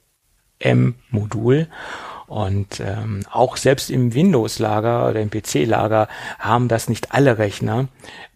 Und 2.31 2.79
ähm, 2.79 3.25
auch 3.33 3.57
selbst 3.57 3.91
im 3.91 4.15
Windows-Lager 4.15 5.09
oder 5.09 5.21
im 5.21 5.31
PC-Lager 5.31 6.07
haben 6.39 6.69
das 6.69 6.89
nicht 6.89 7.11
alle 7.11 7.39
Rechner. 7.39 7.89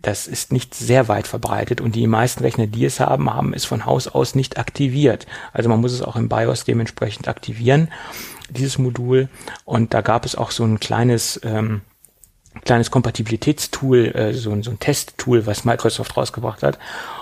Das 0.03 0.27
ist 0.27 0.51
nicht 0.51 0.75
sehr 0.75 1.07
weit 1.07 1.29
verbreitet 1.29 1.81
und 1.81 1.95
die 1.95 2.09
meisten 2.09 2.43
Rechner, 2.43 2.67
die 2.67 2.87
es 2.87 2.99
haben, 2.99 3.33
haben 3.33 3.55
es 3.55 3.65
von 3.65 3.87
Haus 3.87 4.09
aus 4.09 4.35
nicht 4.35 4.59
aktiviert. 4.59 5.29
Also 5.53 5.69
man 5.69 5.81
muss 5.81 5.93
es 5.93 6.03
auch 6.03 6.17
im 6.17 6.29
BIOS 6.29 6.65
dementsprechend 6.65 7.29
aktivieren. 7.29 7.89
dieses 8.51 8.79
Modul. 8.79 9.29
Und 9.65 9.95
da 9.95 10.01
gab 10.01 10.25
es 10.25 10.35
auch 10.35 10.51
so 10.51 10.65
ein 10.65 10.81
kleines 10.81 11.41
ähm, 11.45 11.83
kleines 12.65 12.91
Kompatibilitätstool, 12.91 14.07
äh, 14.15 14.33
so, 14.33 14.51
ein 14.51 14.63
so 14.63 14.71
ein 14.71 14.79
Testtool, 14.79 15.47
was 15.47 15.65
Microsoft 15.65 16.17
rausgebracht 16.17 16.63
hat. 16.63 16.79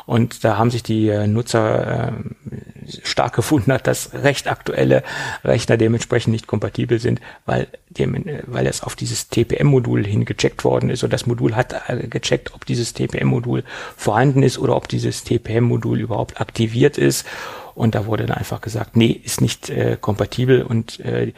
Und 0.07 0.45
da 0.45 0.59
haben 0.59 0.71
sich 0.71 0.83
die 0.83 1.09
äh, 1.09 1.27
Nutzer 1.27 2.09
äh, 2.09 3.01
stark 3.05 3.33
gewundert, 3.37 3.87
dass 3.87 4.13
recht 4.13 4.49
aktuelle 4.49 5.03
Rechner 5.45 5.77
dementsprechend 5.77 6.33
nicht 6.33 6.47
kompatibel 6.47 6.99
sind, 6.99 7.21
weil, 7.47 7.69
dem, 7.89 8.15
äh, 8.15 8.43
weil 8.47 8.67
es 8.67 8.83
auf 8.83 8.95
dieses 8.97 9.29
TPM-Modul 9.29 10.07
hingecheckt 10.07 10.65
worden 10.65 10.91
ist. 10.91 11.03
Und 11.03 11.13
das 11.13 11.27
Modul 11.27 11.57
hat 11.57 11.75
äh, 11.89 12.07
gecheckt, 12.09 12.55
ob 12.55 12.67
dieses 12.67 12.93
TPM-Modul 12.93 13.65
vorhanden 13.97 14.43
ist 14.43 14.59
oder 14.59 14.77
ob 14.77 14.89
dieses 14.89 15.25
TPM-Modul 15.25 16.01
überhaupt 16.01 16.41
aktiviert 16.41 16.99
ist. 16.99 17.27
Und 17.75 17.95
da 17.95 18.07
wurde 18.07 18.27
dann 18.27 18.37
einfach 18.37 18.61
gesagt, 18.61 18.97
nee, 18.97 19.21
ist 19.25 19.41
nicht 19.41 19.71
äh, 19.71 19.97
kompatibel 19.99 20.63
und 20.63 21.01
äh, 21.01 21.33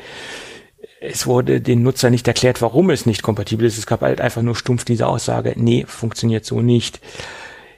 es 1.04 1.26
wurde 1.26 1.60
den 1.60 1.82
Nutzer 1.82 2.10
nicht 2.10 2.26
erklärt, 2.26 2.62
warum 2.62 2.90
es 2.90 3.06
nicht 3.06 3.22
kompatibel 3.22 3.66
ist. 3.66 3.78
Es 3.78 3.86
gab 3.86 4.00
halt 4.00 4.20
einfach 4.20 4.42
nur 4.42 4.56
stumpf 4.56 4.84
diese 4.84 5.06
Aussage, 5.06 5.54
nee, 5.56 5.84
funktioniert 5.86 6.44
so 6.44 6.60
nicht. 6.60 7.00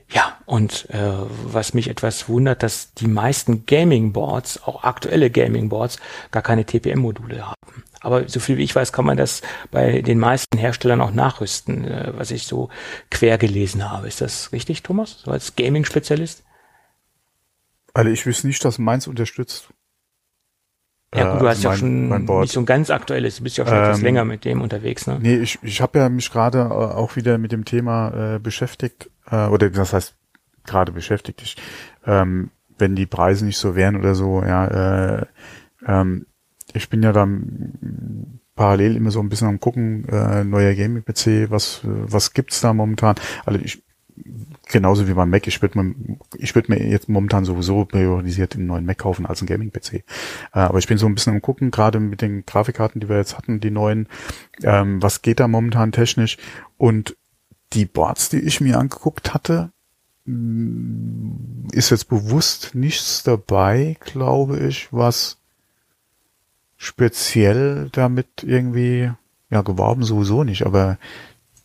Ja, 0.09 0.39
und 0.47 0.89
äh, 0.91 1.13
was 1.45 1.75
mich 1.75 1.89
etwas 1.89 2.29
wundert, 2.29 2.63
dass 2.63 2.95
die 2.95 3.09
meisten 3.09 3.67
Gaming-Boards, 3.67 4.63
auch 4.63 4.85
aktuelle 4.85 5.31
Gaming-Boards, 5.31 5.99
gar 6.31 6.43
keine 6.43 6.65
TPM-Module 6.65 7.45
haben. 7.45 7.83
Aber 8.01 8.29
so 8.29 8.39
viel 8.39 8.57
wie 8.57 8.63
ich 8.63 8.77
weiß, 8.77 8.93
kann 8.93 9.05
man 9.05 9.17
das 9.17 9.43
bei 9.73 10.03
den 10.03 10.21
meisten 10.21 10.59
Herstellern 10.59 11.01
auch 11.01 11.11
nachrüsten, 11.11 11.85
äh, 11.85 12.13
was 12.15 12.31
ich 12.31 12.47
so 12.47 12.69
quer 13.11 13.37
gelesen 13.37 13.91
habe. 13.91 14.07
Ist 14.07 14.21
das 14.21 14.53
richtig, 14.53 14.85
Thomas? 14.85 15.23
So 15.25 15.33
als 15.33 15.57
Gaming-Spezialist? 15.57 16.45
Also 17.93 18.11
ich 18.11 18.25
wüsste 18.27 18.47
nicht, 18.47 18.65
dass 18.65 18.79
meins 18.79 19.09
unterstützt. 19.09 19.71
Ja 21.15 21.33
gut, 21.33 21.43
du 21.43 21.47
äh, 21.47 21.49
hast 21.51 21.63
ja 21.63 21.71
mein, 21.71 21.79
schon 21.79 22.41
nicht 22.41 22.53
so 22.53 22.61
ein 22.61 22.67
ganz 22.67 22.91
aktuelles, 22.91 23.37
du 23.37 23.45
bist 23.45 23.57
ja 23.57 23.67
schon 23.67 23.77
ähm, 23.77 23.83
etwas 23.85 24.03
länger 24.03 24.25
mit 24.25 24.45
dem 24.45 24.61
unterwegs, 24.61 25.07
ne? 25.07 25.19
Nee, 25.21 25.37
ich, 25.37 25.59
ich 25.63 25.81
habe 25.81 25.99
ja 25.99 26.09
mich 26.09 26.31
gerade 26.31 26.59
äh, 26.59 26.63
auch 26.63 27.17
wieder 27.17 27.39
mit 27.39 27.53
dem 27.53 27.65
Thema 27.65 28.35
äh, 28.35 28.39
beschäftigt, 28.39 29.11
äh, 29.31 29.47
oder 29.47 29.71
das 29.71 29.93
heißt 29.93 30.15
gerade 30.65 30.93
beschäftigt. 30.93 31.43
Ich, 31.43 31.57
ähm, 32.07 32.51
wenn 32.79 32.97
die 32.97 33.07
Preise 33.07 33.45
nicht 33.45 33.59
so 33.59 33.77
wären 33.77 33.97
oder 33.97 34.15
so, 34.15 34.43
ja, 34.43 35.19
äh, 35.19 35.27
ähm, 35.87 36.27
ich 36.75 36.91
bin 36.91 37.03
ja 37.03 37.13
dann 37.13 38.41
parallel 38.55 38.97
immer 38.97 39.11
so 39.11 39.21
ein 39.21 39.29
bisschen 39.29 39.49
am 39.49 39.61
gucken, 39.61 40.09
äh, 40.09 40.45
neuer 40.45 40.75
Gaming-PC, 40.75 41.51
was, 41.51 41.81
was 41.85 42.33
gibt's 42.33 42.61
da 42.61 42.73
momentan? 42.73 43.15
Also 43.45 43.61
ich 43.63 43.83
genauso 44.67 45.09
wie 45.09 45.15
beim 45.15 45.31
Mac. 45.31 45.47
Ich 45.47 45.63
würde 45.63 45.81
mir, 45.81 45.95
ich 46.37 46.55
würde 46.55 46.73
mir 46.73 46.87
jetzt 46.87 47.09
momentan 47.09 47.45
sowieso 47.45 47.85
priorisiert 47.85 48.55
einen 48.55 48.67
neuen 48.67 48.85
Mac 48.85 48.99
kaufen 48.99 49.27
als 49.27 49.41
einen 49.41 49.49
Gaming-PC. 49.49 49.95
Äh, 49.95 50.03
aber 50.53 50.79
ich 50.79 50.87
bin 50.87 50.99
so 50.99 51.07
ein 51.07 51.15
bisschen 51.15 51.35
am 51.35 51.43
gucken, 51.43 51.71
gerade 51.71 52.01
mit 52.01 52.21
den 52.21 52.45
Grafikkarten, 52.45 53.01
die 53.01 53.09
wir 53.09 53.17
jetzt 53.17 53.37
hatten, 53.37 53.61
die 53.61 53.71
neuen, 53.71 54.09
ähm, 54.63 55.03
was 55.03 55.23
geht 55.23 55.41
da 55.41 55.49
momentan 55.49 55.93
technisch? 55.93 56.37
Und 56.77 57.17
die 57.73 57.87
Boards, 57.87 58.29
die 58.29 58.41
ich 58.41 58.61
mir 58.61 58.79
angeguckt 58.79 59.35
hatte, 59.35 59.71
mm, 60.25 61.69
ist 61.73 61.91
jetzt 61.91 62.09
bewusst 62.09 62.75
nichts 62.75 63.23
dabei, 63.23 63.97
glaube 64.01 64.59
ich, 64.59 64.93
was 64.93 65.39
speziell 66.77 67.89
damit 67.93 68.43
irgendwie, 68.43 69.11
ja, 69.51 69.63
geworben 69.63 70.03
sowieso 70.03 70.45
nicht, 70.45 70.67
aber 70.67 70.99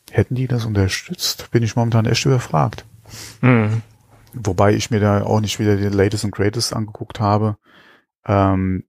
hätten 0.09 0.35
die 0.35 0.47
das 0.47 0.65
unterstützt, 0.65 1.49
bin 1.51 1.63
ich 1.63 1.75
momentan 1.75 2.05
echt 2.05 2.25
überfragt. 2.25 2.85
Mhm. 3.41 3.81
Wobei 4.33 4.73
ich 4.73 4.91
mir 4.91 4.99
da 4.99 5.23
auch 5.23 5.41
nicht 5.41 5.59
wieder 5.59 5.75
den 5.75 5.93
Latest 5.93 6.23
und 6.23 6.31
Greatest 6.31 6.73
angeguckt 6.73 7.19
habe. 7.19 7.57
Ähm, 8.25 8.85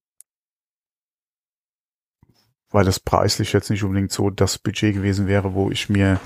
weil 2.70 2.84
das 2.84 3.00
preislich 3.00 3.52
jetzt 3.52 3.70
nicht 3.70 3.84
unbedingt 3.84 4.12
so 4.12 4.30
das 4.30 4.58
Budget 4.58 4.94
gewesen 4.94 5.26
wäre, 5.26 5.54
wo 5.54 5.70
ich 5.70 5.88
mir, 5.88 6.20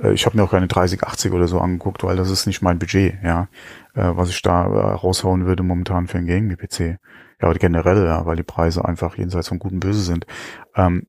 äh, 0.00 0.12
ich 0.12 0.26
habe 0.26 0.36
mir 0.36 0.44
auch 0.44 0.50
keine 0.50 0.68
3080 0.68 1.32
oder 1.32 1.48
so 1.48 1.60
angeguckt, 1.60 2.04
weil 2.04 2.16
das 2.16 2.30
ist 2.30 2.46
nicht 2.46 2.62
mein 2.62 2.78
Budget, 2.78 3.14
ja, 3.22 3.48
äh, 3.94 4.10
was 4.14 4.28
ich 4.30 4.42
da 4.42 4.66
äh, 4.66 4.92
raushauen 4.94 5.46
würde 5.46 5.62
momentan 5.62 6.06
für 6.06 6.18
einen 6.18 6.26
Gaming-PC. 6.26 6.98
Ja, 7.40 7.48
aber 7.48 7.54
generell, 7.54 8.04
ja, 8.04 8.24
weil 8.26 8.36
die 8.36 8.42
Preise 8.42 8.84
einfach 8.84 9.16
jenseits 9.16 9.48
von 9.48 9.58
Guten 9.58 9.80
Böse 9.80 10.02
sind. 10.02 10.26
Ähm, 10.74 11.06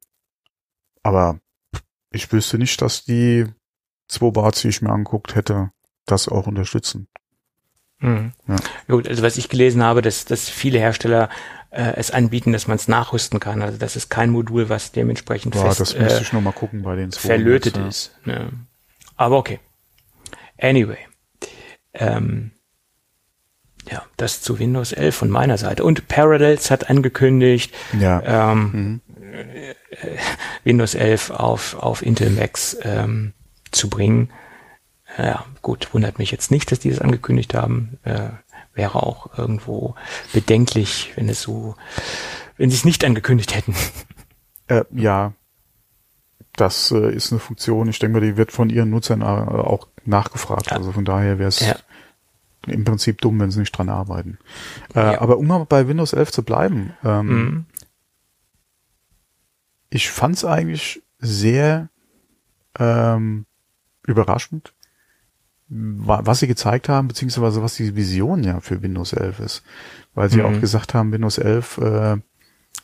aber 1.04 1.40
ich 2.12 2.32
wüsste 2.32 2.58
nicht, 2.58 2.82
dass 2.82 3.04
die 3.06 3.46
zwei 4.08 4.32
Bars, 4.32 4.62
die 4.62 4.70
ich 4.70 4.82
mir 4.82 4.92
angeguckt 4.92 5.36
hätte, 5.36 5.72
das 6.08 6.28
auch 6.28 6.48
unterstützen. 6.48 7.08
Mhm. 8.00 8.34
Ja. 8.48 8.56
Gut, 8.88 9.08
also 9.08 9.24
was 9.24 9.38
ich 9.38 9.50
gelesen 9.50 9.84
habe, 9.84 10.02
dass, 10.02 10.26
dass 10.26 10.50
viele 10.50 10.80
Hersteller 10.80 11.30
äh, 11.72 11.94
es 11.96 12.12
anbieten, 12.12 12.54
dass 12.54 12.68
man 12.68 12.78
es 12.78 12.88
nachrüsten 12.88 13.40
kann. 13.40 13.62
Also 13.62 13.78
das 13.78 13.96
ist 13.96 14.10
kein 14.10 14.30
Modul, 14.30 14.70
was 14.70 14.92
dementsprechend 14.92 15.56
ja, 15.56 15.62
fest, 15.62 15.80
das 15.80 15.98
müsste 15.98 16.20
äh, 16.20 16.22
ich 16.22 16.34
noch 16.34 16.42
mal 16.42 16.52
gucken 16.54 16.84
bei 16.84 16.96
den 16.96 17.12
zwei 17.12 17.28
verlötet 17.30 17.78
ja. 17.78 17.88
ist. 17.88 18.16
Ne? 18.26 18.50
Aber 19.16 19.38
okay. 19.38 19.60
Anyway. 20.60 20.98
Ähm, 21.94 22.52
ja, 23.90 24.04
das 24.18 24.42
zu 24.42 24.60
Windows 24.60 24.92
11 24.92 25.16
von 25.16 25.30
meiner 25.30 25.58
Seite. 25.58 25.84
Und 25.84 26.08
Parallels 26.08 26.70
hat 26.72 26.90
angekündigt, 26.90 27.74
ja. 28.00 28.52
ähm, 28.52 28.72
mhm. 28.74 29.02
Windows 30.64 30.94
11 30.94 31.32
auf, 31.32 31.76
auf 31.76 32.02
Intel 32.02 32.30
Macs 32.30 32.78
ähm, 32.84 33.34
zu 33.72 33.90
bringen. 33.90 34.30
Ja, 35.18 35.46
gut, 35.62 35.94
wundert 35.94 36.20
mich 36.20 36.32
jetzt 36.32 36.52
nicht, 36.52 36.72
dass 36.72 36.80
die 36.80 36.90
das 36.90 37.02
angekündigt 37.02 37.54
haben. 37.54 37.98
Äh, 38.04 38.30
wäre 38.74 39.02
auch 39.02 39.38
irgendwo 39.38 39.96
bedenklich, 40.34 41.12
wenn 41.16 41.28
es 41.30 41.42
so, 41.42 41.76
wenn 42.58 42.70
sie 42.70 42.76
es 42.76 42.86
nicht 42.86 43.04
angekündigt 43.04 43.56
hätten. 43.56 43.76
Äh, 44.68 44.84
ja, 44.92 45.32
das 46.58 46.92
äh, 46.92 47.16
ist 47.16 47.32
eine 47.32 47.40
Funktion. 47.40 47.88
Ich 47.88 48.00
denke 48.00 48.20
mal, 48.20 48.26
die 48.26 48.36
wird 48.36 48.52
von 48.52 48.70
ihren 48.70 48.90
Nutzern 48.90 49.22
äh, 49.22 49.26
auch 49.26 49.88
nachgefragt. 50.04 50.72
Ja. 50.72 50.78
Also 50.78 50.92
von 50.92 51.06
daher 51.06 51.40
wäre 51.40 51.48
es 51.48 51.62
ja. 51.62 51.78
im 52.68 52.84
Prinzip 52.84 53.22
dumm, 53.22 53.40
wenn 53.40 53.50
sie 53.50 53.62
nicht 53.62 53.72
dran 53.72 53.88
arbeiten. 53.88 54.38
Äh, 54.94 55.14
ja. 55.14 55.22
Aber 55.22 55.38
um 55.38 55.48
mal 55.48 55.66
bei 55.66 55.88
Windows 55.88 56.14
11 56.14 56.32
zu 56.34 56.44
bleiben, 56.44 56.94
ähm, 57.04 57.28
mhm 57.28 57.66
ich 59.90 60.10
fand 60.10 60.36
es 60.36 60.46
eigentlich 60.46 61.02
sehr 61.20 61.90
ähm, 62.78 63.46
überraschend, 64.06 64.74
was 65.70 66.40
sie 66.40 66.48
gezeigt 66.48 66.88
haben, 66.90 67.08
beziehungsweise 67.08 67.62
was 67.62 67.76
die 67.76 67.96
Vision 67.96 68.44
ja 68.44 68.60
für 68.62 68.82
Windows 68.82 69.14
11 69.14 69.40
ist. 69.40 69.64
Weil 70.14 70.30
sie 70.30 70.40
mhm. 70.40 70.46
auch 70.46 70.62
gesagt 70.62 70.94
haben, 70.94 71.12
Windows 71.12 71.38
11 71.38 71.78
äh, 71.80 72.18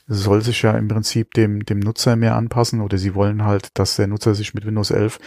soll 0.07 0.41
sich 0.41 0.61
ja 0.61 0.71
im 0.71 0.87
Prinzip 0.87 1.33
dem, 1.33 1.65
dem 1.65 1.79
Nutzer 1.79 2.15
mehr 2.15 2.35
anpassen 2.35 2.81
oder 2.81 2.97
sie 2.97 3.15
wollen 3.15 3.45
halt, 3.45 3.69
dass 3.77 3.95
der 3.95 4.07
Nutzer 4.07 4.35
sich 4.35 4.53
mit 4.53 4.65
Windows 4.65 4.91
11 4.91 5.19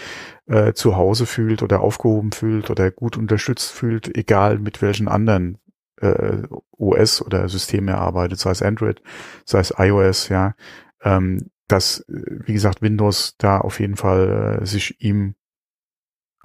äh, 0.47 0.73
zu 0.75 0.97
Hause 0.97 1.25
fühlt 1.25 1.63
oder 1.63 1.81
aufgehoben 1.81 2.33
fühlt 2.33 2.71
oder 2.71 2.91
gut 2.91 3.17
unterstützt 3.17 3.73
fühlt, 3.73 4.15
egal 4.17 4.59
mit 4.59 4.83
welchen 4.83 5.09
anderen 5.09 5.59
äh, 6.01 6.43
OS 6.73 7.23
oder 7.23 7.49
System 7.49 7.89
er 7.89 7.99
arbeitet, 7.99 8.39
sei 8.39 8.51
es 8.51 8.63
Android, 8.63 9.01
sei 9.45 9.61
es 9.61 9.73
iOS, 9.77 10.29
ja. 10.29 10.55
Ähm, 11.03 11.51
dass, 11.69 12.05
wie 12.07 12.53
gesagt, 12.53 12.81
Windows 12.81 13.35
da 13.39 13.59
auf 13.59 13.81
jeden 13.81 13.97
Fall 13.97 14.61
äh, 14.61 14.67
sich 14.67 15.01
ihm 15.01 15.35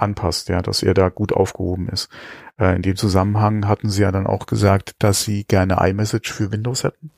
anpasst, 0.02 0.50
ja, 0.50 0.62
dass 0.62 0.84
er 0.84 0.94
da 0.94 1.10
gut 1.10 1.34
aufgehoben 1.34 1.90
ist. 1.90 2.10
Äh, 2.58 2.76
in 2.76 2.82
dem 2.82 2.96
Zusammenhang 2.96 3.68
hatten 3.68 3.90
sie 3.90 4.02
ja 4.02 4.12
dann 4.12 4.28
auch 4.28 4.46
gesagt, 4.46 4.96
dass 5.00 5.24
sie 5.24 5.44
gerne 5.46 5.78
iMessage 5.80 6.32
für 6.32 6.52
Windows 6.52 6.84
hätten. 6.84 7.12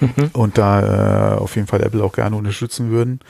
Mhm. 0.00 0.30
Und 0.32 0.58
da 0.58 1.34
äh, 1.34 1.38
auf 1.38 1.56
jeden 1.56 1.68
Fall 1.68 1.82
Apple 1.82 2.02
auch 2.02 2.12
gerne 2.12 2.36
unterstützen 2.36 2.90
würden, 2.90 3.20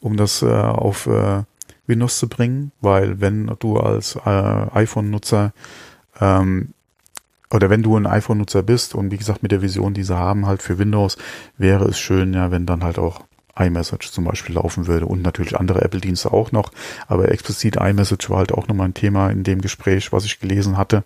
um 0.00 0.16
das 0.16 0.42
äh, 0.42 0.46
auf 0.46 1.06
äh, 1.06 1.42
Windows 1.86 2.18
zu 2.18 2.28
bringen, 2.28 2.72
weil 2.80 3.20
wenn 3.20 3.50
du 3.58 3.78
als 3.78 4.16
äh, 4.16 4.20
iPhone-Nutzer 4.28 5.52
ähm, 6.20 6.72
oder 7.50 7.70
wenn 7.70 7.82
du 7.82 7.96
ein 7.96 8.06
iPhone-Nutzer 8.06 8.62
bist 8.62 8.94
und 8.94 9.10
wie 9.10 9.18
gesagt 9.18 9.42
mit 9.42 9.52
der 9.52 9.62
Vision, 9.62 9.94
die 9.94 10.02
sie 10.02 10.16
haben, 10.16 10.46
halt 10.46 10.62
für 10.62 10.78
Windows, 10.78 11.16
wäre 11.58 11.84
es 11.84 11.98
schön, 11.98 12.32
ja, 12.32 12.50
wenn 12.50 12.66
dann 12.66 12.82
halt 12.82 12.98
auch 12.98 13.22
iMessage 13.56 14.10
zum 14.10 14.24
Beispiel 14.24 14.54
laufen 14.56 14.86
würde 14.86 15.06
und 15.06 15.22
natürlich 15.22 15.58
andere 15.58 15.82
Apple-Dienste 15.82 16.32
auch 16.32 16.52
noch, 16.52 16.72
aber 17.06 17.30
explizit 17.30 17.76
iMessage 17.76 18.30
war 18.30 18.38
halt 18.38 18.52
auch 18.52 18.68
nochmal 18.68 18.88
ein 18.88 18.94
Thema 18.94 19.30
in 19.30 19.44
dem 19.44 19.60
Gespräch, 19.60 20.12
was 20.12 20.24
ich 20.24 20.40
gelesen 20.40 20.76
hatte. 20.76 21.04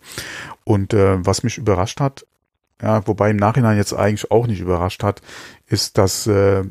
Und 0.65 0.95
äh, 0.95 1.25
was 1.25 1.43
mich 1.43 1.59
überrascht 1.59 2.01
hat, 2.01 2.27
ja, 2.83 3.07
wobei 3.07 3.31
im 3.31 3.37
Nachhinein 3.37 3.77
jetzt 3.77 3.93
eigentlich 3.93 4.31
auch 4.31 4.47
nicht 4.47 4.61
überrascht 4.61 5.03
hat, 5.03 5.20
ist, 5.66 5.99
dass 5.99 6.27
äh, 6.27 6.65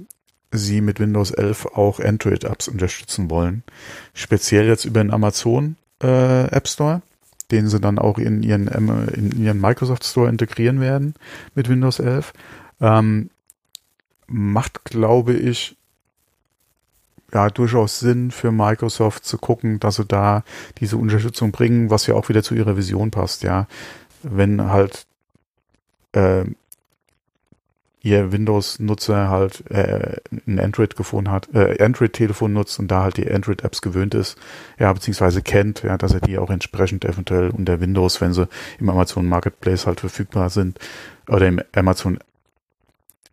sie 0.51 0.81
mit 0.81 0.99
Windows 0.99 1.31
11 1.31 1.65
auch 1.65 1.99
Android-Apps 1.99 2.67
unterstützen 2.69 3.29
wollen. 3.29 3.63
Speziell 4.13 4.67
jetzt 4.67 4.85
über 4.85 5.03
den 5.03 5.11
Amazon 5.11 5.75
äh, 6.01 6.45
App 6.45 6.67
Store 6.67 7.01
den 7.51 7.67
sie 7.67 7.79
dann 7.79 7.99
auch 7.99 8.17
in 8.17 8.43
ihren, 8.43 8.67
in 8.67 9.41
ihren 9.41 9.61
Microsoft 9.61 10.03
Store 10.03 10.29
integrieren 10.29 10.79
werden 10.79 11.15
mit 11.55 11.69
Windows 11.69 11.99
11. 11.99 12.33
Ähm, 12.81 13.29
macht, 14.27 14.85
glaube 14.85 15.33
ich, 15.33 15.77
ja, 17.33 17.49
durchaus 17.49 17.99
Sinn 17.99 18.31
für 18.31 18.51
Microsoft 18.51 19.25
zu 19.25 19.37
gucken, 19.37 19.79
dass 19.79 19.97
sie 19.97 20.05
da 20.05 20.43
diese 20.79 20.97
Unterstützung 20.97 21.51
bringen, 21.51 21.89
was 21.89 22.07
ja 22.07 22.15
auch 22.15 22.29
wieder 22.29 22.43
zu 22.43 22.55
ihrer 22.55 22.77
Vision 22.77 23.11
passt, 23.11 23.43
ja. 23.43 23.67
Wenn 24.23 24.69
halt 24.69 25.05
äh, 26.13 26.45
ihr 28.01 28.31
Windows-Nutzer 28.31 29.29
halt 29.29 29.69
äh, 29.69 30.17
ein 30.47 30.59
Android 30.59 30.95
gefunden 30.95 31.29
hat, 31.29 31.53
äh, 31.53 31.83
Android-Telefon 31.83 32.53
nutzt 32.53 32.79
und 32.79 32.87
da 32.89 33.03
halt 33.03 33.17
die 33.17 33.29
Android-Apps 33.29 33.81
gewöhnt 33.81 34.15
ist, 34.15 34.37
ja, 34.79 34.91
beziehungsweise 34.93 35.41
kennt, 35.41 35.83
ja, 35.83 35.97
dass 35.97 36.13
er 36.13 36.21
die 36.21 36.37
auch 36.37 36.49
entsprechend 36.49 37.03
eventuell 37.03 37.49
unter 37.49 37.81
Windows, 37.81 38.21
wenn 38.21 38.33
sie 38.33 38.47
im 38.79 38.89
Amazon 38.89 39.27
Marketplace 39.27 39.85
halt 39.85 39.99
verfügbar 39.99 40.49
sind, 40.49 40.79
oder 41.27 41.47
im 41.47 41.61
Amazon 41.75 42.19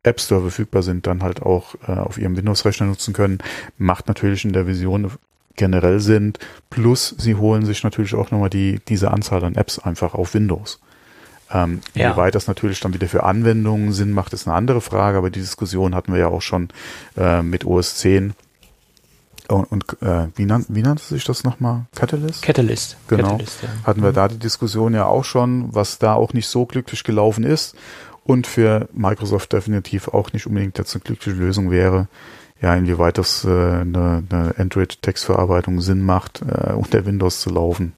App 0.05 0.21
Store 0.21 0.43
verfügbar 0.43 0.83
sind, 0.83 1.07
dann 1.07 1.23
halt 1.23 1.43
auch 1.43 1.75
äh, 1.89 1.93
auf 1.93 2.19
ihrem 2.19 2.37
Windows-Rechner 2.37 2.87
nutzen 2.87 3.15
können, 3.15 3.39
macht 3.79 4.07
natürlich 4.07 4.45
in 4.45 4.53
der 4.53 4.67
Vision 4.67 5.11
generell 5.57 6.01
Sinn. 6.01 6.35
Plus, 6.71 7.15
sie 7.19 7.35
holen 7.35 7.65
sich 7.65 7.83
natürlich 7.83 8.15
auch 8.15 8.31
nochmal 8.31 8.51
die, 8.51 8.81
diese 8.89 9.11
Anzahl 9.11 9.43
an 9.45 9.55
Apps 9.55 9.79
einfach 9.79 10.15
auf 10.15 10.35
Windows. 10.35 10.81
Ähm, 11.53 11.81
ja. 11.95 12.09
Inwieweit 12.09 12.35
das 12.35 12.47
natürlich 12.47 12.81
dann 12.81 12.95
wieder 12.95 13.09
für 13.09 13.25
Anwendungen 13.25 13.93
Sinn 13.93 14.13
macht, 14.13 14.33
ist 14.33 14.47
eine 14.47 14.57
andere 14.57 14.81
Frage, 14.81 15.19
aber 15.19 15.31
die 15.31 15.41
Diskussion 15.41 15.95
hatten 15.95 16.13
wir 16.13 16.21
ja 16.21 16.29
auch 16.29 16.43
schon 16.43 16.69
äh, 17.17 17.43
mit 17.43 17.65
OS 17.65 17.97
10. 17.97 18.35
Und, 19.49 19.65
und 19.65 20.03
äh, 20.03 20.29
wie, 20.37 20.47
nan 20.47 20.65
wie 20.69 20.81
nannte 20.81 21.03
sich 21.03 21.25
das 21.25 21.45
nochmal? 21.45 21.83
Catalyst? 21.95 22.43
Catalyst. 22.43 22.97
Genau. 23.09 23.33
Catalyst, 23.33 23.63
ja. 23.63 23.69
Hatten 23.85 24.03
wir 24.03 24.11
mhm. 24.11 24.15
da 24.15 24.29
die 24.29 24.39
Diskussion 24.39 24.95
ja 24.95 25.05
auch 25.05 25.25
schon, 25.25 25.75
was 25.75 25.99
da 25.99 26.15
auch 26.15 26.33
nicht 26.33 26.49
so 26.49 26.65
glücklich 26.65 27.05
gelaufen 27.05 27.45
ist 27.45 27.77
und 28.25 28.47
für 28.47 28.89
Microsoft 28.93 29.53
definitiv 29.53 30.09
auch 30.09 30.33
nicht 30.33 30.47
unbedingt 30.47 30.79
jetzt 30.79 30.95
eine 30.95 31.03
glückliche 31.05 31.39
Lösung 31.39 31.71
wäre. 31.71 32.09
Ja, 32.61 32.75
inwieweit 32.75 33.19
das 33.19 33.45
äh, 33.45 33.49
eine, 33.49 34.23
eine 34.31 34.55
Android-Textverarbeitung 34.57 35.81
Sinn 35.81 36.01
macht, 36.01 36.41
äh, 36.43 36.73
unter 36.73 37.05
Windows 37.05 37.41
zu 37.41 37.51
laufen. 37.51 37.93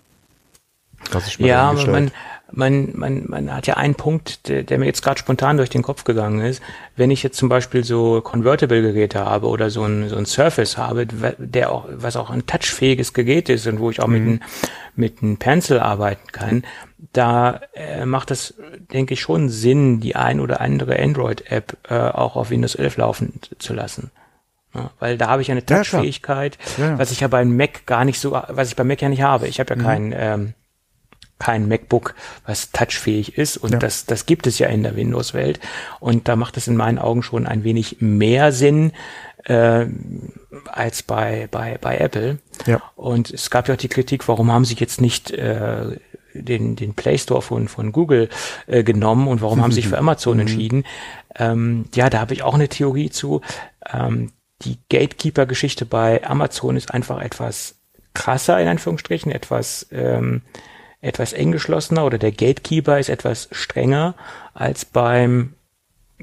ja, 1.39 1.71
aber 1.71 1.87
man, 1.87 2.11
man, 2.51 2.91
man, 2.95 3.25
man 3.29 3.55
hat 3.55 3.67
ja 3.67 3.75
einen 3.75 3.95
Punkt, 3.95 4.49
der, 4.49 4.63
der 4.63 4.79
mir 4.79 4.87
jetzt 4.87 5.03
gerade 5.03 5.19
spontan 5.19 5.57
durch 5.57 5.71
den 5.71 5.83
Kopf 5.83 6.05
gegangen 6.05 6.41
ist. 6.41 6.63
Wenn 6.97 7.11
ich 7.11 7.23
jetzt 7.23 7.37
zum 7.37 7.49
Beispiel 7.49 7.85
so 7.85 8.21
Convertible-Geräte 8.21 9.25
habe 9.25 9.47
oder 9.47 9.71
so 9.71 9.85
ein, 9.85 10.09
so 10.09 10.17
ein 10.17 10.27
Surface 10.27 10.77
habe, 10.77 11.07
der 11.07 11.71
auch, 11.71 11.87
was 11.91 12.17
auch 12.17 12.31
ein 12.31 12.47
touchfähiges 12.47 13.13
Gerät 13.13 13.49
ist 13.49 13.67
und 13.67 13.79
wo 13.79 13.91
ich 13.91 14.01
auch 14.01 14.09
mhm. 14.09 14.25
mit, 14.25 14.41
mit 14.97 15.23
einem 15.23 15.37
Pencil 15.37 15.79
arbeiten 15.79 16.27
kann, 16.33 16.65
da 17.13 17.61
äh, 17.75 18.05
macht 18.05 18.31
es, 18.31 18.55
denke 18.93 19.15
ich, 19.15 19.21
schon 19.21 19.49
Sinn, 19.49 20.01
die 20.01 20.17
ein 20.17 20.41
oder 20.41 20.61
andere 20.61 20.99
Android-App 20.99 21.77
äh, 21.89 21.95
auch 21.95 22.37
auf 22.37 22.51
Windows 22.51 22.75
11 22.75 22.97
laufen 22.97 23.41
zu 23.59 23.75
lassen. 23.75 24.11
Ja, 24.75 24.91
weil 24.99 25.17
da 25.17 25.29
habe 25.29 25.43
ich 25.43 25.51
eine 25.51 25.65
Touchfähigkeit, 25.65 26.59
ja, 26.77 26.91
ja, 26.91 26.99
was 26.99 27.11
ich 27.11 27.21
ja 27.21 27.29
beim 27.29 27.57
Mac 27.57 27.87
gar 27.87 28.05
nicht 28.05 28.21
so, 28.21 28.33
was 28.33 28.69
ich 28.69 28.77
beim 28.77 28.89
Mac 28.89 29.01
ja 29.01 29.09
nicht 29.09 29.23
habe. 29.23 29.49
Ich 29.49 29.59
habe 29.59 29.75
ja 29.75 29.81
mhm. 29.81 29.85
keinen 29.85 30.15
ähm, 30.15 30.55
kein 31.39 31.69
MacBook, 31.69 32.15
was 32.47 32.73
touchfähig 32.73 33.37
ist. 33.37 33.57
Und 33.59 33.83
das, 33.83 34.07
das 34.07 34.27
gibt 34.27 34.47
es 34.47 34.59
ja 34.59 34.69
in 34.69 34.83
der 34.83 34.97
Windows-Welt. 34.97 35.61
Und 36.01 36.29
da 36.29 36.37
macht 36.37 36.57
es 36.57 36.67
in 36.67 36.77
meinen 36.77 36.99
Augen 36.99 37.23
schon 37.23 37.47
ein 37.47 37.63
wenig 37.63 37.97
mehr 38.01 38.53
Sinn 38.53 38.93
äh, 39.45 39.87
als 40.67 41.03
bei, 41.03 41.49
bei, 41.51 41.79
bei 41.81 41.99
Apple. 41.99 42.39
Ja. 42.65 42.81
Und 42.95 43.31
es 43.31 43.51
gab 43.51 43.69
ja 43.69 43.75
auch 43.75 43.79
die 43.79 43.89
Kritik, 43.89 44.29
warum 44.29 44.51
haben 44.51 44.65
sie 44.65 44.77
jetzt 44.77 45.01
nicht 45.01 45.31
äh, 45.31 45.99
den, 46.43 46.77
den 46.77 46.95
Play 46.95 47.19
Store 47.19 47.43
von, 47.43 47.69
von 47.69 47.93
Google 47.93 48.29
äh, 48.67 48.83
genommen 48.83 49.29
und 49.29 49.43
warum 49.43 49.63
haben 49.63 49.73
sie 49.73 49.83
sich 49.83 49.89
für 49.89 49.99
Amazon 49.99 50.35
mhm. 50.37 50.41
entschieden? 50.41 50.85
Ähm, 51.35 51.87
ja, 51.95 52.11
da 52.11 52.21
habe 52.21 52.35
ich 52.35 52.43
auch 52.43 52.55
eine 52.55 52.69
Theorie 52.69 53.11
zu. 53.11 53.41
Ähm, 53.93 54.33
die 54.63 54.79
Gatekeeper-Geschichte 54.89 55.85
bei 55.85 56.25
Amazon 56.25 56.77
ist 56.77 56.93
einfach 56.93 57.21
etwas 57.21 57.77
krasser, 58.15 58.59
in 58.61 58.69
Anführungsstrichen, 58.69 59.31
etwas 59.31 59.87
ähm, 59.93 60.43
etwas 61.01 61.33
eng 61.33 61.53
geschlossener 61.53 62.05
oder 62.05 62.19
der 62.19 62.33
Gatekeeper 62.33 62.99
ist 62.99 63.09
etwas 63.09 63.49
strenger 63.53 64.15
als 64.55 64.85
beim 64.85 65.55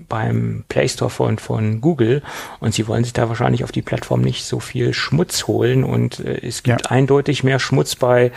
beim 0.10 0.66
Play 0.70 0.88
Store 0.88 1.10
von, 1.10 1.38
von 1.38 1.82
Google 1.82 2.24
und 2.60 2.74
sie 2.74 2.88
wollen 2.88 3.04
sich 3.04 3.14
da 3.14 3.30
wahrscheinlich 3.30 3.64
auf 3.64 3.72
die 3.72 3.82
Plattform 3.82 4.22
nicht 4.22 4.46
so 4.46 4.60
viel 4.60 4.94
Schmutz 4.94 5.48
holen 5.48 5.84
und 5.84 6.20
äh, 6.20 6.46
es 6.46 6.64
gibt 6.64 6.84
ja. 6.84 6.92
eindeutig 6.92 7.44
mehr 7.44 7.60
Schmutz 7.60 7.96
bei, 7.96 8.32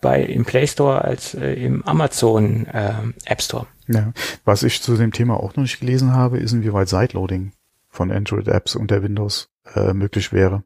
bei 0.00 0.22
im 0.22 0.44
Play 0.44 0.66
Store 0.66 1.04
als 1.04 1.34
äh, 1.34 1.54
im 1.54 1.82
Amazon 1.84 2.66
äh, 2.66 2.92
App 3.24 3.42
Store. 3.42 3.66
Ja. 3.88 4.12
Was 4.44 4.62
ich 4.62 4.82
zu 4.82 4.96
dem 4.96 5.12
Thema 5.12 5.34
auch 5.34 5.56
noch 5.56 5.62
nicht 5.62 5.80
gelesen 5.80 6.12
habe, 6.12 6.38
ist 6.38 6.52
inwieweit 6.52 6.88
Sideloading 6.88 7.52
von 7.88 8.12
Android 8.12 8.46
Apps 8.46 8.76
unter 8.76 9.02
Windows 9.02 9.50
äh, 9.74 9.92
möglich 9.92 10.32
wäre. 10.32 10.62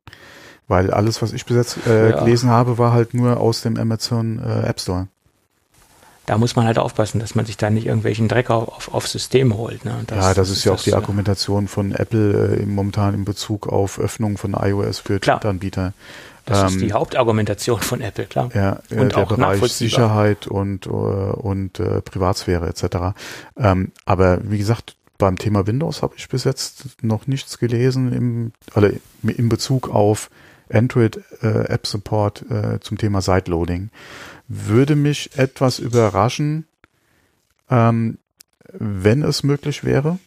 Weil 0.67 0.91
alles, 0.91 1.21
was 1.21 1.33
ich 1.33 1.45
bis 1.45 1.57
jetzt 1.57 1.87
äh, 1.87 2.11
ja. 2.11 2.21
gelesen 2.21 2.51
habe, 2.51 2.79
war 2.79 2.93
halt 2.93 3.15
nur 3.15 3.39
aus 3.39 3.63
dem 3.63 3.77
Amazon 3.77 4.39
äh, 4.39 4.67
App 4.67 4.81
Store 4.81 5.09
da 6.27 6.39
muss 6.39 6.57
man 6.57 6.67
halt 6.67 6.79
aufpassen, 6.79 7.21
dass 7.21 7.35
man 7.35 7.45
sich 7.45 7.57
da 7.57 7.71
nicht 7.71 7.87
irgendwelchen 7.87 8.29
Dreck 8.29 8.51
auf, 8.51 8.93
aufs 8.93 9.13
System 9.13 9.57
holt. 9.57 9.85
Ne? 9.85 10.03
Das, 10.07 10.25
ja, 10.25 10.35
das, 10.35 10.51
ist 10.51 10.65
ja 10.65 10.73
auch 10.73 10.77
das, 10.77 10.85
die 10.85 10.91
äh, 10.91 10.95
Argumentation 10.95 11.69
von 11.69 11.93
Apple 11.93 12.59
äh, 12.61 12.67
momentan 12.67 13.15
in 13.15 13.25
Bezug 13.25 13.69
auf 13.69 13.99
Öffnung 13.99 14.39
von 14.39 14.55
iOS 14.55 15.01
für 15.01 15.21
Drittanbieter. 15.21 15.93
Das 16.47 16.61
ähm, 16.61 16.67
ist 16.67 16.81
die 16.81 16.93
Hauptargumentation 16.93 17.81
von 17.81 18.01
Apple, 18.01 18.27
klar. 18.27 18.51
Ja, 18.55 18.81
äh, 18.91 19.01
und 19.01 19.13
der 19.13 19.19
auch 19.19 19.29
Bereich 19.29 19.73
Sicherheit 19.73 20.47
und, 20.47 20.87
uh, 20.87 20.91
und 20.91 21.81
äh, 21.81 22.01
Privatsphäre 22.03 22.69
etc. 22.69 23.17
Ähm, 23.57 23.93
aber 24.05 24.39
wie 24.43 24.59
gesagt, 24.59 24.97
beim 25.19 25.39
Thema 25.39 25.67
Windows 25.67 26.03
habe 26.03 26.15
ich 26.17 26.29
bis 26.29 26.45
jetzt 26.45 27.03
noch 27.03 27.27
nichts 27.27 27.59
gelesen 27.59 28.13
im, 28.13 28.53
oder 28.75 28.91
in 29.23 29.49
Bezug 29.49 29.89
auf 29.89 30.29
Android 30.73 31.21
äh, 31.43 31.67
App 31.67 31.87
Support 31.87 32.51
äh, 32.51 32.81
zum 32.81 32.99
Thema 32.99 33.21
Sideloading 33.21 33.91
würde 34.49 34.97
mich 34.97 35.37
etwas 35.39 35.79
überraschen, 35.79 36.67
ähm, 37.71 38.19
wenn 38.73 39.23
es 39.23 39.43
möglich 39.43 39.85
wäre. 39.85 40.19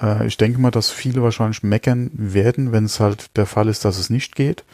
Äh, 0.00 0.26
ich 0.26 0.36
denke 0.36 0.60
mal, 0.60 0.70
dass 0.70 0.90
viele 0.90 1.22
wahrscheinlich 1.22 1.62
meckern 1.62 2.10
werden, 2.12 2.72
wenn 2.72 2.84
es 2.84 3.00
halt 3.00 3.36
der 3.36 3.46
Fall 3.46 3.68
ist, 3.68 3.84
dass 3.84 3.98
es 3.98 4.10
nicht 4.10 4.36
geht. 4.36 4.64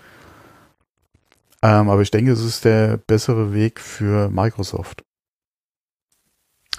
Ähm, 1.63 1.89
aber 1.89 2.03
ich 2.03 2.11
denke, 2.11 2.33
es 2.33 2.45
ist 2.45 2.65
der 2.65 2.99
bessere 2.99 3.55
Weg 3.55 3.81
für 3.81 4.29
Microsoft. 4.29 5.05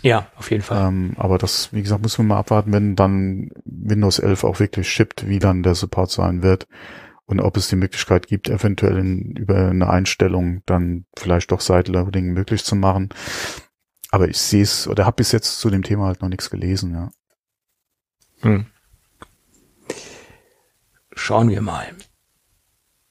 Ja, 0.02 0.28
auf 0.36 0.52
jeden 0.52 0.62
Fall. 0.62 0.88
Ähm, 0.88 1.14
aber 1.18 1.40
das, 1.40 1.74
wie 1.74 1.82
gesagt, 1.82 2.04
müssen 2.04 2.20
wir 2.20 2.36
mal 2.36 2.40
abwarten, 2.40 2.72
wenn 2.72 2.96
dann 2.96 3.50
Windows 3.66 4.20
11 4.20 4.44
auch 4.44 4.60
wirklich 4.60 4.88
shippt, 4.88 5.28
wie 5.28 5.40
dann 5.40 5.64
der 5.64 5.74
Support 5.74 6.12
sein 6.12 6.44
wird 6.44 6.68
und 7.26 7.40
ob 7.40 7.58
es 7.58 7.68
die 7.68 7.76
Möglichkeit 7.76 8.28
gibt, 8.28 8.50
eventuell 8.50 8.98
in, 8.98 9.36
über 9.36 9.70
eine 9.70 9.90
Einstellung 9.90 10.62
dann 10.66 11.06
vielleicht 11.18 11.52
doch 11.52 11.62
Sideloading 11.62 12.34
möglich 12.34 12.64
zu 12.64 12.76
machen. 12.76 13.10
Aber 14.12 14.28
ich 14.28 14.38
sehe 14.38 14.64
es 14.64 14.88
oder 14.88 15.06
habe 15.06 15.18
bis 15.18 15.32
jetzt 15.32 15.60
zu 15.60 15.70
dem 15.70 15.84
Thema 15.84 16.06
halt 16.06 16.22
noch 16.22 16.30
nichts 16.30 16.50
gelesen, 16.50 16.94
ja. 16.94 17.12
Hm. 18.42 18.68
Schauen 21.14 21.50
wir 21.50 21.62
mal. 21.62 21.88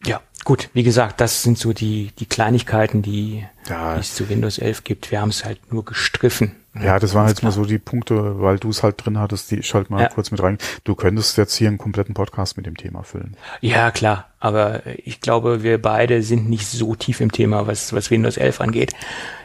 Ja, 0.04 0.22
gut, 0.44 0.70
wie 0.74 0.82
gesagt, 0.82 1.20
das 1.20 1.42
sind 1.42 1.58
so 1.58 1.72
die, 1.72 2.12
die 2.18 2.26
Kleinigkeiten, 2.26 3.02
die, 3.02 3.46
ja. 3.68 3.94
die 3.94 4.00
es 4.00 4.14
zu 4.14 4.28
Windows 4.28 4.58
11 4.58 4.84
gibt. 4.84 5.10
Wir 5.10 5.20
haben 5.20 5.30
es 5.30 5.44
halt 5.44 5.72
nur 5.72 5.84
gestriffen. 5.84 6.63
Ja, 6.80 6.98
das 6.98 7.14
waren 7.14 7.28
jetzt 7.28 7.40
klar. 7.40 7.52
mal 7.52 7.54
so 7.54 7.64
die 7.64 7.78
Punkte, 7.78 8.40
weil 8.40 8.58
du 8.58 8.68
es 8.70 8.82
halt 8.82 9.04
drin 9.04 9.18
hattest, 9.18 9.50
die 9.50 9.60
ich 9.60 9.74
halt 9.74 9.90
mal 9.90 10.02
ja. 10.02 10.08
kurz 10.08 10.30
mit 10.30 10.42
rein. 10.42 10.58
Du 10.82 10.94
könntest 10.94 11.38
jetzt 11.38 11.54
hier 11.54 11.68
einen 11.68 11.78
kompletten 11.78 12.14
Podcast 12.14 12.56
mit 12.56 12.66
dem 12.66 12.76
Thema 12.76 13.02
füllen. 13.02 13.36
Ja, 13.60 13.90
klar. 13.92 14.26
Aber 14.40 14.82
ich 15.04 15.20
glaube, 15.20 15.62
wir 15.62 15.80
beide 15.80 16.22
sind 16.22 16.50
nicht 16.50 16.66
so 16.66 16.94
tief 16.96 17.20
im 17.20 17.30
Thema, 17.30 17.66
was, 17.66 17.92
was 17.92 18.10
Windows 18.10 18.36
11 18.36 18.60
angeht. 18.60 18.92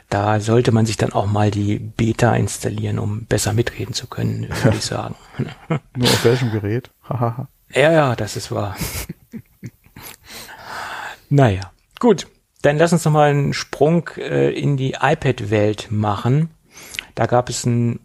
Da 0.09 0.39
sollte 0.39 0.71
man 0.71 0.87
sich 0.87 0.97
dann 0.97 1.13
auch 1.13 1.27
mal 1.27 1.51
die 1.51 1.77
Beta 1.77 2.35
installieren, 2.35 2.97
um 2.97 3.25
besser 3.25 3.53
mitreden 3.53 3.93
zu 3.93 4.07
können, 4.07 4.49
würde 4.63 4.77
ich 4.77 4.85
sagen. 4.85 5.15
Nur 5.95 6.09
auf 6.09 6.25
welchem 6.25 6.51
Gerät? 6.51 6.89
ja, 7.09 7.47
ja, 7.73 8.15
das 8.15 8.35
ist 8.35 8.51
wahr. 8.51 8.75
naja, 11.29 11.71
gut. 11.99 12.27
Dann 12.61 12.77
lass 12.77 12.91
uns 12.91 13.05
noch 13.05 13.13
mal 13.13 13.29
einen 13.29 13.53
Sprung 13.53 14.09
äh, 14.17 14.49
in 14.51 14.75
die 14.75 14.97
iPad-Welt 14.99 15.87
machen. 15.91 16.49
Da 17.19 17.25
gab 17.25 17.49
es 17.49 17.65
ein 17.65 17.99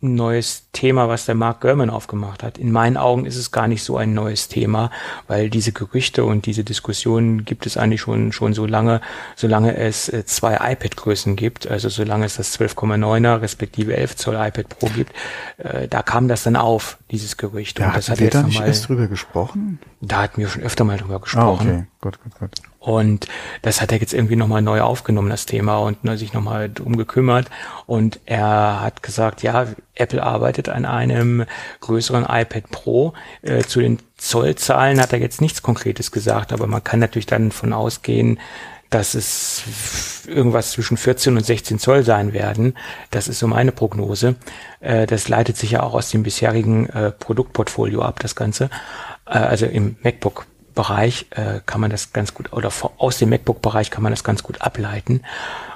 neues 0.00 0.70
Thema, 0.72 1.10
was 1.10 1.26
der 1.26 1.34
Mark 1.34 1.60
Gurman 1.60 1.90
aufgemacht 1.90 2.42
hat. 2.42 2.56
In 2.56 2.72
meinen 2.72 2.96
Augen 2.96 3.26
ist 3.26 3.36
es 3.36 3.52
gar 3.52 3.68
nicht 3.68 3.84
so 3.84 3.98
ein 3.98 4.14
neues 4.14 4.48
Thema, 4.48 4.90
weil 5.26 5.50
diese 5.50 5.72
Gerüchte 5.72 6.24
und 6.24 6.46
diese 6.46 6.64
Diskussionen 6.64 7.44
gibt 7.44 7.66
es 7.66 7.76
eigentlich 7.76 8.00
schon, 8.00 8.32
schon 8.32 8.54
so 8.54 8.64
lange, 8.64 9.02
solange 9.34 9.76
es 9.76 10.08
äh, 10.08 10.24
zwei 10.24 10.54
iPad-Größen 10.72 11.36
gibt, 11.36 11.66
also 11.66 11.90
solange 11.90 12.24
es 12.24 12.36
das 12.36 12.58
12,9er 12.58 13.42
respektive 13.42 13.94
11 13.94 14.16
Zoll 14.16 14.36
iPad 14.36 14.70
Pro 14.70 14.86
gibt, 14.86 15.12
äh, 15.58 15.86
da 15.86 16.00
kam 16.00 16.26
das 16.26 16.44
dann 16.44 16.56
auf, 16.56 16.96
dieses 17.10 17.36
Gerücht. 17.36 17.78
Da 17.78 17.88
und 17.88 17.96
das 17.96 18.08
hat 18.08 18.20
wir 18.20 18.30
da 18.30 18.42
nicht 18.42 18.58
erst 18.58 18.88
drüber 18.88 19.06
gesprochen? 19.06 19.80
Da 20.00 20.22
hatten 20.22 20.40
wir 20.40 20.48
schon 20.48 20.62
öfter 20.62 20.84
mal 20.84 20.96
drüber 20.96 21.20
gesprochen. 21.20 21.68
Ah, 21.68 21.72
okay, 21.72 21.86
gut, 22.00 22.22
gut, 22.22 22.38
gut. 22.38 22.50
Und 22.86 23.26
das 23.62 23.80
hat 23.80 23.90
er 23.90 23.98
jetzt 23.98 24.14
irgendwie 24.14 24.36
nochmal 24.36 24.62
neu 24.62 24.80
aufgenommen, 24.80 25.28
das 25.28 25.44
Thema, 25.44 25.78
und 25.78 26.04
ne, 26.04 26.16
sich 26.16 26.32
nochmal 26.32 26.70
drum 26.70 26.96
gekümmert. 26.96 27.50
Und 27.86 28.20
er 28.26 28.80
hat 28.80 29.02
gesagt, 29.02 29.42
ja, 29.42 29.66
Apple 29.96 30.22
arbeitet 30.22 30.68
an 30.68 30.84
einem 30.84 31.46
größeren 31.80 32.22
iPad 32.22 32.70
Pro. 32.70 33.12
Äh, 33.42 33.64
zu 33.64 33.80
den 33.80 33.98
Zollzahlen 34.18 35.00
hat 35.00 35.12
er 35.12 35.18
jetzt 35.18 35.40
nichts 35.40 35.62
Konkretes 35.62 36.12
gesagt, 36.12 36.52
aber 36.52 36.68
man 36.68 36.84
kann 36.84 37.00
natürlich 37.00 37.26
dann 37.26 37.50
von 37.50 37.72
ausgehen, 37.72 38.38
dass 38.88 39.14
es 39.14 40.22
irgendwas 40.28 40.70
zwischen 40.70 40.96
14 40.96 41.36
und 41.36 41.44
16 41.44 41.80
Zoll 41.80 42.04
sein 42.04 42.32
werden. 42.32 42.74
Das 43.10 43.26
ist 43.26 43.40
so 43.40 43.48
meine 43.48 43.72
Prognose. 43.72 44.36
Äh, 44.78 45.08
das 45.08 45.28
leitet 45.28 45.56
sich 45.56 45.72
ja 45.72 45.82
auch 45.82 45.94
aus 45.94 46.10
dem 46.10 46.22
bisherigen 46.22 46.88
äh, 46.90 47.10
Produktportfolio 47.10 48.02
ab, 48.02 48.20
das 48.20 48.36
Ganze. 48.36 48.70
Äh, 49.26 49.38
also 49.38 49.66
im 49.66 49.96
MacBook 50.04 50.46
Bereich 50.76 51.26
äh, 51.30 51.60
kann 51.66 51.80
man 51.80 51.90
das 51.90 52.12
ganz 52.12 52.34
gut 52.34 52.52
oder 52.52 52.70
aus 52.98 53.18
dem 53.18 53.30
MacBook-Bereich 53.30 53.90
kann 53.90 54.04
man 54.04 54.12
das 54.12 54.22
ganz 54.22 54.44
gut 54.44 54.62
ableiten. 54.62 55.22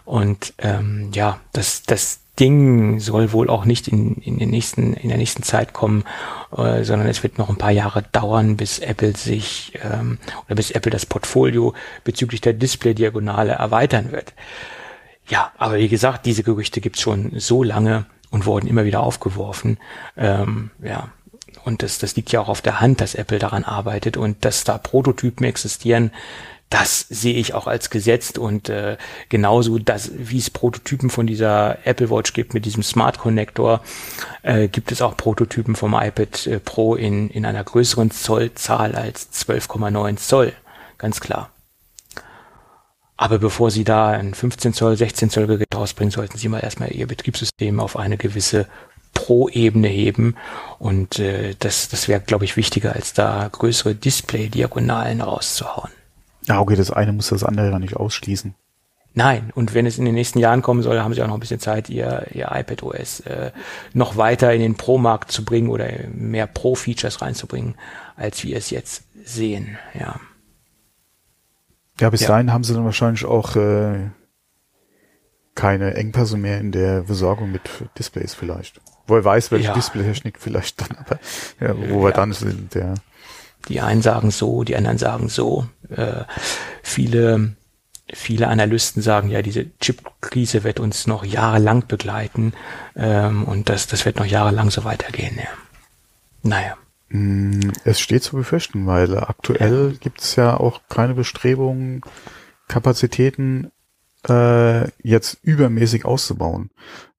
Und 0.04 0.54
ähm, 0.58 1.10
ja, 1.12 1.40
das, 1.52 1.82
das 1.82 2.20
Ding 2.38 3.00
soll 3.00 3.32
wohl 3.32 3.50
auch 3.50 3.64
nicht 3.64 3.88
in, 3.88 4.14
in, 4.16 4.38
den 4.38 4.50
nächsten, 4.50 4.94
in 4.94 5.08
der 5.08 5.18
nächsten 5.18 5.42
Zeit 5.42 5.72
kommen, 5.72 6.04
äh, 6.56 6.84
sondern 6.84 7.08
es 7.08 7.22
wird 7.22 7.38
noch 7.38 7.48
ein 7.48 7.58
paar 7.58 7.72
Jahre 7.72 8.04
dauern, 8.12 8.56
bis 8.56 8.78
Apple 8.78 9.16
sich 9.16 9.72
ähm, 9.82 10.18
oder 10.46 10.54
bis 10.54 10.70
Apple 10.70 10.90
das 10.90 11.06
Portfolio 11.06 11.74
bezüglich 12.04 12.40
der 12.40 12.52
Display-Diagonale 12.52 13.52
erweitern 13.52 14.12
wird. 14.12 14.32
Ja, 15.28 15.52
aber 15.58 15.76
wie 15.76 15.88
gesagt, 15.88 16.26
diese 16.26 16.42
Gerüchte 16.42 16.80
gibt's 16.80 17.00
schon 17.00 17.32
so 17.36 17.62
lange 17.62 18.06
und 18.30 18.46
wurden 18.46 18.68
immer 18.68 18.84
wieder 18.84 19.00
aufgeworfen. 19.00 19.78
Ähm, 20.16 20.70
ja, 20.82 21.10
und 21.64 21.82
das, 21.82 21.98
das 21.98 22.16
liegt 22.16 22.32
ja 22.32 22.40
auch 22.40 22.48
auf 22.48 22.62
der 22.62 22.80
Hand, 22.80 23.00
dass 23.00 23.14
Apple 23.14 23.38
daran 23.38 23.64
arbeitet 23.64 24.16
und 24.16 24.44
dass 24.44 24.64
da 24.64 24.78
Prototypen 24.78 25.44
existieren, 25.46 26.10
das 26.70 27.04
sehe 27.08 27.34
ich 27.34 27.52
auch 27.52 27.66
als 27.66 27.90
gesetzt 27.90 28.38
und 28.38 28.68
äh, 28.68 28.96
genauso, 29.28 29.78
dass, 29.80 30.12
wie 30.14 30.38
es 30.38 30.50
Prototypen 30.50 31.10
von 31.10 31.26
dieser 31.26 31.84
Apple 31.84 32.10
Watch 32.10 32.32
gibt 32.32 32.54
mit 32.54 32.64
diesem 32.64 32.84
Smart 32.84 33.18
Connector, 33.18 33.80
äh, 34.44 34.68
gibt 34.68 34.92
es 34.92 35.02
auch 35.02 35.16
Prototypen 35.16 35.74
vom 35.74 35.94
iPad 35.94 36.46
äh, 36.46 36.60
Pro 36.60 36.94
in, 36.94 37.28
in 37.28 37.44
einer 37.44 37.64
größeren 37.64 38.12
Zollzahl 38.12 38.94
als 38.94 39.32
12,9 39.32 40.16
Zoll, 40.16 40.52
ganz 40.96 41.20
klar. 41.20 41.50
Aber 43.16 43.38
bevor 43.38 43.70
Sie 43.70 43.84
da 43.84 44.08
ein 44.08 44.32
15 44.32 44.72
Zoll, 44.72 44.96
16 44.96 45.28
Zoll 45.28 45.46
Gerät 45.46 45.74
rausbringen, 45.74 46.10
sollten 46.10 46.38
Sie 46.38 46.48
mal 46.48 46.60
erstmal 46.60 46.92
Ihr 46.92 47.06
Betriebssystem 47.06 47.78
auf 47.78 47.98
eine 47.98 48.16
gewisse 48.16 48.66
Pro-Ebene 49.20 49.88
heben. 49.88 50.36
Und 50.78 51.18
äh, 51.18 51.54
das, 51.58 51.90
das 51.90 52.08
wäre, 52.08 52.20
glaube 52.20 52.46
ich, 52.46 52.56
wichtiger, 52.56 52.94
als 52.94 53.12
da 53.12 53.48
größere 53.52 53.94
Display-Diagonalen 53.94 55.20
rauszuhauen. 55.20 55.90
Ja, 56.46 56.58
okay, 56.60 56.74
das 56.74 56.90
eine 56.90 57.12
muss 57.12 57.28
das 57.28 57.44
andere 57.44 57.70
ja 57.70 57.78
nicht 57.78 57.96
ausschließen. 57.96 58.54
Nein, 59.12 59.50
und 59.54 59.74
wenn 59.74 59.86
es 59.86 59.98
in 59.98 60.04
den 60.06 60.14
nächsten 60.14 60.38
Jahren 60.38 60.62
kommen 60.62 60.82
soll, 60.82 61.00
haben 61.00 61.12
sie 61.12 61.22
auch 61.22 61.26
noch 61.26 61.34
ein 61.34 61.40
bisschen 61.40 61.60
Zeit, 61.60 61.90
ihr, 61.90 62.26
ihr 62.32 62.48
iPad 62.50 62.82
OS 62.82 63.20
äh, 63.20 63.50
noch 63.92 64.16
weiter 64.16 64.54
in 64.54 64.60
den 64.60 64.76
Pro-Markt 64.76 65.32
zu 65.32 65.44
bringen 65.44 65.68
oder 65.68 65.88
mehr 66.14 66.46
Pro-Features 66.46 67.20
reinzubringen, 67.20 67.74
als 68.16 68.42
wir 68.44 68.56
es 68.56 68.70
jetzt 68.70 69.02
sehen, 69.24 69.76
ja. 69.98 70.18
Ja, 72.00 72.08
bis 72.08 72.22
ja. 72.22 72.28
dahin 72.28 72.52
haben 72.52 72.64
sie 72.64 72.72
dann 72.72 72.84
wahrscheinlich 72.84 73.26
auch 73.26 73.56
äh, 73.56 74.10
keine 75.54 75.94
Engpässe 75.94 76.38
mehr 76.38 76.58
in 76.58 76.72
der 76.72 77.02
Besorgung 77.02 77.52
mit 77.52 77.62
Displays 77.98 78.32
vielleicht. 78.32 78.80
Wo 79.10 79.16
er 79.16 79.24
weiß, 79.24 79.50
welche 79.50 79.68
ja. 79.68 79.74
Displaytechnik 79.74 80.38
vielleicht 80.38 80.80
dann, 80.80 80.96
aber 80.96 81.18
ja, 81.60 81.76
wo 81.76 81.98
ja. 81.98 82.04
wir 82.04 82.12
dann 82.12 82.32
sind, 82.32 82.74
ja. 82.74 82.94
Die 83.68 83.80
einen 83.80 84.02
sagen 84.02 84.30
so, 84.30 84.64
die 84.64 84.76
anderen 84.76 84.98
sagen 84.98 85.28
so. 85.28 85.66
Äh, 85.90 86.24
viele, 86.82 87.56
viele 88.12 88.48
Analysten 88.48 89.02
sagen, 89.02 89.28
ja, 89.28 89.42
diese 89.42 89.66
Chip-Krise 89.78 90.64
wird 90.64 90.80
uns 90.80 91.06
noch 91.06 91.24
jahrelang 91.24 91.86
begleiten 91.86 92.54
ähm, 92.96 93.44
und 93.44 93.68
das, 93.68 93.86
das 93.86 94.06
wird 94.06 94.16
noch 94.16 94.24
jahrelang 94.24 94.70
so 94.70 94.84
weitergehen. 94.84 95.36
Ja. 95.36 95.50
Naja. 96.42 96.76
Mm, 97.10 97.70
es 97.84 98.00
steht 98.00 98.22
zu 98.22 98.36
befürchten, 98.36 98.86
weil 98.86 99.18
aktuell 99.18 99.90
ja. 99.92 99.98
gibt 99.98 100.22
es 100.22 100.36
ja 100.36 100.56
auch 100.56 100.80
keine 100.88 101.14
Bestrebungen, 101.14 102.02
Kapazitäten 102.68 103.72
äh, 104.28 104.88
jetzt 105.02 105.38
übermäßig 105.42 106.04
auszubauen. 106.04 106.70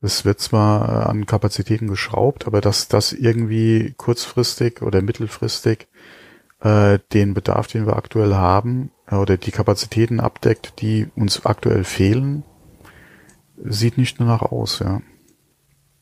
Es 0.01 0.25
wird 0.25 0.39
zwar 0.39 0.89
äh, 0.89 1.09
an 1.09 1.25
Kapazitäten 1.25 1.87
geschraubt, 1.87 2.47
aber 2.47 2.61
dass 2.61 2.87
das 2.87 3.13
irgendwie 3.13 3.93
kurzfristig 3.97 4.81
oder 4.81 5.01
mittelfristig 5.01 5.87
äh, 6.61 6.99
den 7.13 7.33
Bedarf, 7.33 7.67
den 7.67 7.85
wir 7.85 7.95
aktuell 7.95 8.35
haben, 8.35 8.91
äh, 9.07 9.15
oder 9.15 9.37
die 9.37 9.51
Kapazitäten 9.51 10.19
abdeckt, 10.19 10.81
die 10.81 11.07
uns 11.15 11.45
aktuell 11.45 11.83
fehlen, 11.83 12.43
sieht 13.63 13.97
nicht 13.97 14.19
nur 14.19 14.27
nach 14.27 14.41
aus, 14.41 14.79
ja. 14.79 15.01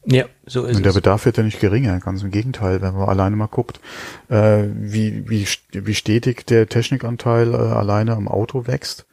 Ja, 0.05 0.25
so 0.45 0.65
ist 0.65 0.77
Und 0.77 0.83
der 0.83 0.91
es. 0.91 0.95
Bedarf 0.95 1.25
wird 1.25 1.37
ja 1.37 1.43
nicht 1.43 1.59
geringer, 1.59 1.99
ganz 1.99 2.23
im 2.23 2.31
Gegenteil, 2.31 2.81
wenn 2.81 2.93
man 2.93 3.09
alleine 3.09 3.35
mal 3.35 3.47
guckt, 3.47 3.81
äh, 4.29 4.63
wie, 4.73 5.29
wie, 5.29 5.45
wie 5.71 5.93
stetig 5.93 6.45
der 6.47 6.67
Technikanteil 6.67 7.53
äh, 7.53 7.57
alleine 7.57 8.15
am 8.15 8.27
Auto 8.27 8.65
wächst, 8.65 9.05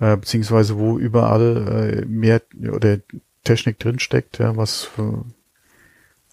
äh, 0.00 0.16
beziehungsweise 0.16 0.78
wo 0.78 0.98
überall 0.98 2.02
äh, 2.02 2.06
mehr 2.06 2.42
oder 2.72 2.98
Technik 3.44 3.78
drinsteckt, 3.78 4.38
ja, 4.38 4.56
was 4.56 4.82
für, 4.82 5.24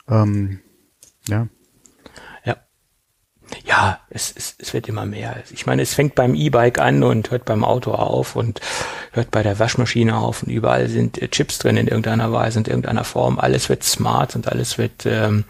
ähm, 0.07 0.59
ja, 1.27 1.47
ja, 3.65 3.99
es, 4.09 4.33
es, 4.35 4.55
es 4.57 4.73
wird 4.73 4.87
immer 4.87 5.05
mehr. 5.05 5.35
Ich 5.51 5.65
meine, 5.65 5.81
es 5.81 5.93
fängt 5.93 6.15
beim 6.15 6.35
E-Bike 6.35 6.79
an 6.79 7.03
und 7.03 7.31
hört 7.31 7.45
beim 7.45 7.63
Auto 7.63 7.91
auf 7.91 8.35
und 8.35 8.61
hört 9.11 9.31
bei 9.31 9.43
der 9.43 9.59
Waschmaschine 9.59 10.17
auf 10.17 10.43
und 10.43 10.49
überall 10.49 10.87
sind 10.87 11.21
äh, 11.21 11.27
Chips 11.27 11.59
drin 11.59 11.77
in 11.77 11.87
irgendeiner 11.87 12.31
Weise, 12.31 12.59
in 12.59 12.65
irgendeiner 12.65 13.03
Form. 13.03 13.39
Alles 13.39 13.69
wird 13.69 13.83
smart 13.83 14.35
und 14.35 14.47
alles 14.47 14.77
wird 14.77 15.05
ähm, 15.05 15.45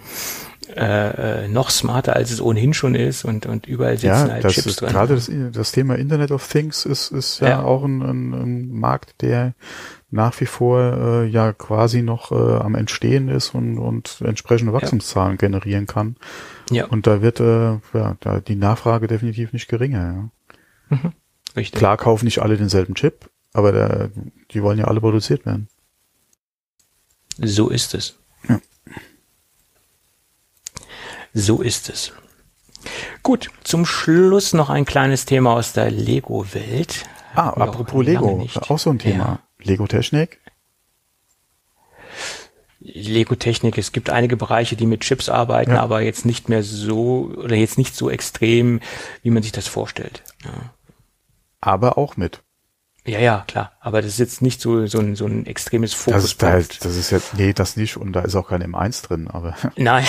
äh, 0.75 1.45
äh 1.45 1.47
noch 1.47 1.69
smarter, 1.69 2.15
als 2.15 2.31
es 2.31 2.41
ohnehin 2.41 2.73
schon 2.73 2.95
ist 2.95 3.25
und, 3.25 3.45
und 3.45 3.67
überall 3.67 3.97
sitzen 3.97 4.27
ja, 4.27 4.33
halt 4.33 4.43
das 4.43 4.53
Chips 4.53 4.67
ist, 4.67 4.81
drin. 4.81 4.89
Gerade 4.89 5.15
das, 5.15 5.31
das 5.51 5.71
Thema 5.71 5.95
Internet 5.95 6.31
of 6.31 6.47
Things 6.47 6.85
ist, 6.85 7.11
ist 7.11 7.39
ja, 7.39 7.49
ja. 7.49 7.63
auch 7.63 7.83
ein, 7.83 8.01
ein, 8.01 8.33
ein 8.33 8.71
Markt, 8.71 9.21
der 9.21 9.53
nach 10.11 10.39
wie 10.41 10.45
vor 10.45 10.79
äh, 10.79 11.25
ja 11.25 11.53
quasi 11.53 12.01
noch 12.01 12.31
äh, 12.31 12.35
am 12.35 12.75
Entstehen 12.75 13.29
ist 13.29 13.55
und, 13.55 13.77
und 13.77 14.21
entsprechende 14.21 14.73
Wachstumszahlen 14.73 15.33
ja. 15.33 15.37
generieren 15.37 15.87
kann. 15.87 16.17
Ja. 16.69 16.85
Und 16.85 17.07
da 17.07 17.21
wird 17.21 17.39
äh, 17.39 17.79
ja, 17.93 18.17
da 18.19 18.39
die 18.39 18.55
Nachfrage 18.55 19.07
definitiv 19.07 19.53
nicht 19.53 19.69
geringer. 19.69 20.29
Ja. 20.89 20.97
Mhm. 20.97 21.13
Richtig. 21.55 21.79
Klar 21.79 21.97
kaufen 21.97 22.25
nicht 22.25 22.39
alle 22.39 22.57
denselben 22.57 22.95
Chip, 22.95 23.29
aber 23.53 23.71
der, 23.71 24.09
die 24.51 24.61
wollen 24.61 24.79
ja 24.79 24.85
alle 24.85 25.01
produziert 25.01 25.45
werden. 25.45 25.67
So 27.37 27.69
ist 27.69 27.93
es. 27.95 28.17
Ja. 28.47 28.59
So 31.33 31.61
ist 31.61 31.89
es. 31.89 32.13
Gut, 33.23 33.49
zum 33.63 33.85
Schluss 33.85 34.53
noch 34.53 34.69
ein 34.69 34.85
kleines 34.85 35.25
Thema 35.25 35.53
aus 35.53 35.73
der 35.73 35.91
Lego-Welt. 35.91 37.05
Ah, 37.35 37.49
apropos 37.49 38.03
Lego, 38.03 38.47
auch 38.67 38.79
so 38.79 38.89
ein 38.89 38.99
Thema. 38.99 39.17
Ja. 39.23 39.39
Lego-Technik? 39.63 40.39
Lego-Technik, 42.79 43.77
es 43.77 43.91
gibt 43.91 44.09
einige 44.09 44.35
Bereiche, 44.35 44.75
die 44.75 44.87
mit 44.87 45.01
Chips 45.01 45.29
arbeiten, 45.29 45.71
ja. 45.71 45.81
aber 45.81 46.01
jetzt 46.01 46.25
nicht 46.25 46.49
mehr 46.49 46.63
so 46.63 47.31
oder 47.37 47.55
jetzt 47.55 47.77
nicht 47.77 47.95
so 47.95 48.09
extrem, 48.09 48.81
wie 49.21 49.29
man 49.29 49.43
sich 49.43 49.51
das 49.51 49.67
vorstellt. 49.67 50.23
Ja. 50.43 50.73
Aber 51.61 51.97
auch 51.99 52.17
mit. 52.17 52.41
Ja, 53.05 53.19
ja, 53.19 53.43
klar. 53.47 53.71
Aber 53.79 54.01
das 54.01 54.11
ist 54.11 54.19
jetzt 54.19 54.41
nicht 54.41 54.61
so, 54.61 54.85
so, 54.85 54.99
ein, 54.99 55.15
so 55.15 55.25
ein 55.25 55.45
extremes 55.47 55.93
Fokus. 55.93 56.37
Das, 56.37 56.67
das, 56.67 56.79
das 56.79 56.95
ist 56.95 57.09
jetzt, 57.09 57.33
nee, 57.33 57.51
das 57.51 57.75
nicht. 57.75 57.97
Und 57.97 58.13
da 58.13 58.21
ist 58.21 58.35
auch 58.35 58.49
kein 58.49 58.61
M1 58.61 59.07
drin, 59.07 59.27
aber. 59.27 59.55
Nein. 59.75 60.05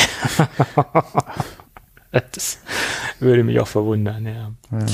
das 2.10 2.58
würde 3.18 3.44
mich 3.44 3.58
auch 3.60 3.68
verwundern, 3.68 4.26
ja. 4.26 4.52
ja. 4.70 4.86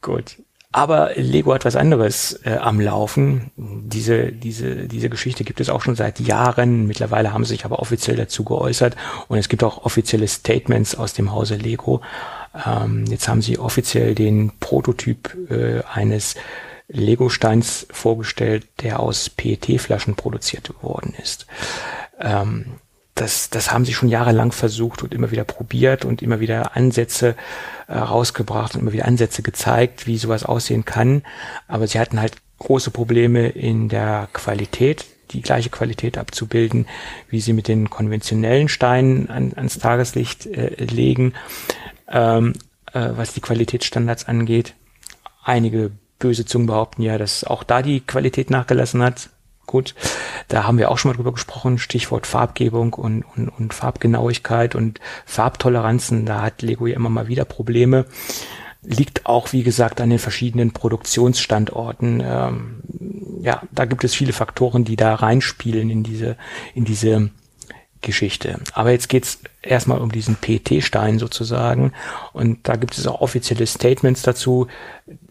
Gut. 0.00 0.36
Aber 0.70 1.12
Lego 1.14 1.54
hat 1.54 1.64
was 1.64 1.76
anderes 1.76 2.40
äh, 2.44 2.56
am 2.56 2.80
Laufen. 2.80 3.52
Diese, 3.56 4.32
diese, 4.32 4.88
diese 4.88 5.08
Geschichte 5.08 5.44
gibt 5.44 5.60
es 5.60 5.70
auch 5.70 5.82
schon 5.82 5.94
seit 5.94 6.18
Jahren. 6.18 6.86
Mittlerweile 6.88 7.32
haben 7.32 7.44
sie 7.44 7.50
sich 7.50 7.64
aber 7.64 7.78
offiziell 7.78 8.16
dazu 8.16 8.42
geäußert 8.42 8.96
und 9.28 9.38
es 9.38 9.48
gibt 9.48 9.62
auch 9.62 9.84
offizielle 9.84 10.26
Statements 10.26 10.96
aus 10.96 11.12
dem 11.12 11.30
Hause 11.30 11.54
Lego. 11.54 12.00
Ähm, 12.66 13.04
jetzt 13.06 13.28
haben 13.28 13.40
sie 13.40 13.58
offiziell 13.58 14.16
den 14.16 14.50
Prototyp 14.58 15.36
äh, 15.48 15.82
eines 15.92 16.34
Lego-Steins 16.88 17.86
vorgestellt, 17.90 18.66
der 18.82 19.00
aus 19.00 19.30
PET-Flaschen 19.30 20.16
produziert 20.16 20.70
worden 20.82 21.14
ist. 21.20 21.46
Ähm, 22.20 22.74
das, 23.14 23.48
das 23.48 23.70
haben 23.70 23.84
sie 23.84 23.94
schon 23.94 24.08
jahrelang 24.08 24.50
versucht 24.50 25.02
und 25.02 25.14
immer 25.14 25.30
wieder 25.30 25.44
probiert 25.44 26.04
und 26.04 26.20
immer 26.20 26.40
wieder 26.40 26.76
Ansätze 26.76 27.36
äh, 27.86 27.96
rausgebracht 27.96 28.74
und 28.74 28.82
immer 28.82 28.92
wieder 28.92 29.06
Ansätze 29.06 29.42
gezeigt, 29.42 30.06
wie 30.06 30.18
sowas 30.18 30.44
aussehen 30.44 30.84
kann. 30.84 31.22
Aber 31.68 31.86
sie 31.86 32.00
hatten 32.00 32.20
halt 32.20 32.36
große 32.58 32.90
Probleme 32.90 33.48
in 33.48 33.88
der 33.88 34.28
Qualität, 34.32 35.06
die 35.30 35.42
gleiche 35.42 35.70
Qualität 35.70 36.18
abzubilden, 36.18 36.86
wie 37.28 37.40
sie 37.40 37.52
mit 37.52 37.68
den 37.68 37.88
konventionellen 37.88 38.68
Steinen 38.68 39.30
an, 39.30 39.52
ans 39.54 39.78
Tageslicht 39.78 40.46
äh, 40.46 40.84
legen, 40.84 41.34
ähm, 42.08 42.54
äh, 42.92 43.10
was 43.14 43.32
die 43.32 43.40
Qualitätsstandards 43.40 44.26
angeht. 44.26 44.74
Einige 45.44 45.92
böse 46.24 46.46
Zungen 46.46 46.66
behaupten 46.66 47.02
ja, 47.02 47.18
dass 47.18 47.44
auch 47.44 47.62
da 47.64 47.82
die 47.82 48.00
Qualität 48.00 48.48
nachgelassen 48.48 49.02
hat. 49.02 49.28
Gut, 49.66 49.94
da 50.48 50.64
haben 50.64 50.78
wir 50.78 50.90
auch 50.90 50.96
schon 50.96 51.10
mal 51.10 51.16
drüber 51.16 51.32
gesprochen, 51.32 51.76
Stichwort 51.76 52.26
Farbgebung 52.26 52.94
und, 52.94 53.24
und, 53.36 53.50
und 53.50 53.74
Farbgenauigkeit 53.74 54.74
und 54.74 55.00
Farbtoleranzen. 55.26 56.24
Da 56.24 56.40
hat 56.40 56.62
Lego 56.62 56.86
ja 56.86 56.96
immer 56.96 57.10
mal 57.10 57.28
wieder 57.28 57.44
Probleme. 57.44 58.06
liegt 58.82 59.26
auch, 59.26 59.52
wie 59.52 59.64
gesagt, 59.64 60.00
an 60.00 60.08
den 60.08 60.18
verschiedenen 60.18 60.72
Produktionsstandorten. 60.72 62.22
Ähm, 62.24 62.82
ja, 63.42 63.62
da 63.70 63.84
gibt 63.84 64.04
es 64.04 64.14
viele 64.14 64.32
Faktoren, 64.32 64.84
die 64.84 64.96
da 64.96 65.14
reinspielen 65.14 65.90
in 65.90 66.02
diese, 66.02 66.38
in 66.74 66.86
diese 66.86 67.28
Geschichte. 68.00 68.60
Aber 68.72 68.92
jetzt 68.92 69.10
geht's 69.10 69.40
erstmal 69.60 70.00
um 70.00 70.10
diesen 70.10 70.36
PET-Stein 70.36 71.18
sozusagen. 71.18 71.92
Und 72.32 72.66
da 72.66 72.76
gibt 72.76 72.96
es 72.96 73.06
auch 73.06 73.20
offizielle 73.20 73.66
Statements 73.66 74.22
dazu, 74.22 74.68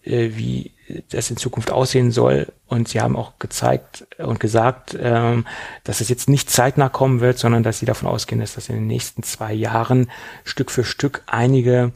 äh, 0.04 0.30
wie 0.34 0.72
das 1.10 1.30
in 1.30 1.38
Zukunft 1.38 1.72
aussehen 1.72 2.12
soll. 2.12 2.52
Und 2.68 2.88
sie 2.88 3.02
haben 3.02 3.16
auch 3.16 3.40
gezeigt 3.40 4.06
und 4.18 4.40
gesagt, 4.40 4.98
ähm, 5.00 5.46
dass 5.84 6.02
es 6.02 6.10
jetzt 6.10 6.30
nicht 6.30 6.50
zeitnah 6.50 6.90
kommen 6.90 7.20
wird, 7.20 7.38
sondern 7.38 7.64
dass 7.64 7.80
sie 7.80 7.86
davon 7.86 8.10
ausgehen, 8.10 8.42
dass 8.42 8.56
das 8.56 8.70
in 8.70 8.76
den 8.76 8.88
nächsten 8.88 9.24
zwei 9.24 9.54
Jahren 9.54 10.10
Stück 10.44 10.72
für 10.72 10.84
Stück 10.84 11.24
einige 11.26 11.94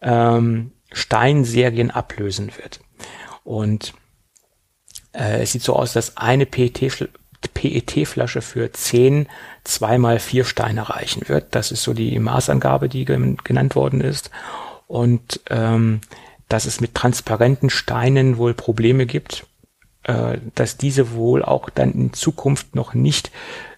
ähm, 0.00 0.72
Steinserien 0.92 1.90
ablösen 1.90 2.52
wird. 2.56 2.80
Und 3.44 3.94
äh, 5.12 5.42
es 5.42 5.52
sieht 5.52 5.62
so 5.62 5.76
aus, 5.76 5.92
dass 5.92 6.16
eine 6.16 6.46
PET-Flasche 6.46 8.42
für 8.42 8.72
zehn 8.72 9.28
zweimal 9.64 10.18
vier 10.18 10.44
Steine 10.44 10.88
reichen 10.88 11.28
wird. 11.28 11.54
Das 11.54 11.70
ist 11.72 11.82
so 11.82 11.92
die 11.94 12.18
Maßangabe, 12.18 12.88
die 12.88 13.04
genannt 13.04 13.74
worden 13.74 14.00
ist. 14.00 14.30
Und 14.86 15.40
ähm, 15.50 16.00
dass 16.50 16.66
es 16.66 16.80
mit 16.80 16.94
transparenten 16.94 17.70
Steinen 17.70 18.36
wohl 18.36 18.52
Probleme 18.52 19.06
gibt, 19.06 19.46
äh, 20.02 20.38
dass 20.54 20.76
diese 20.76 21.12
wohl 21.12 21.42
auch 21.42 21.70
dann 21.70 21.92
in 21.92 22.12
Zukunft 22.12 22.74
noch 22.74 22.92
nicht 22.92 23.30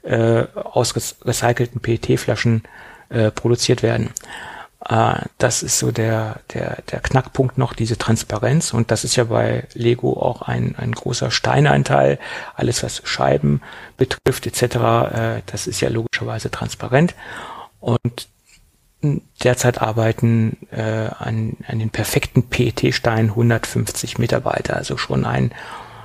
äh, 0.03 0.45
aus 0.55 0.95
recycelten 1.25 1.81
PET-Flaschen 1.81 2.63
äh, 3.11 3.31
produziert 3.31 3.83
werden. 3.83 4.11
Äh, 4.89 5.21
das 5.39 5.63
ist 5.63 5.79
so 5.79 5.93
der, 5.93 6.41
der, 6.55 6.83
der 6.91 7.01
Knackpunkt 7.01 7.59
noch, 7.59 7.75
diese 7.75 7.99
Transparenz. 7.99 8.73
Und 8.73 8.91
das 8.91 9.05
ist 9.05 9.17
ja 9.17 9.25
bei 9.25 9.69
Lego 9.75 10.15
auch 10.15 10.43
ein, 10.43 10.75
ein 10.77 10.93
großer 10.93 11.31
Steineinteil. 11.31 12.19
Alles, 12.55 12.83
was 12.83 13.03
Scheiben 13.05 13.61
betrifft 13.97 14.47
etc., 14.47 14.63
äh, 14.63 15.43
das 15.47 15.67
ist 15.67 15.81
ja 15.83 15.91
logischerweise 15.91 16.51
transparent. 16.51 17.15
Und 17.81 18.29
derzeit 19.43 19.83
arbeiten 19.83 20.59
äh, 20.71 20.83
an, 20.83 21.57
an 21.67 21.79
den 21.79 21.91
perfekten 21.91 22.45
PET-Stein 22.45 23.31
150 23.31 24.19
Mitarbeiter, 24.19 24.77
also 24.77 24.97
schon 24.97 25.25
ein 25.25 25.53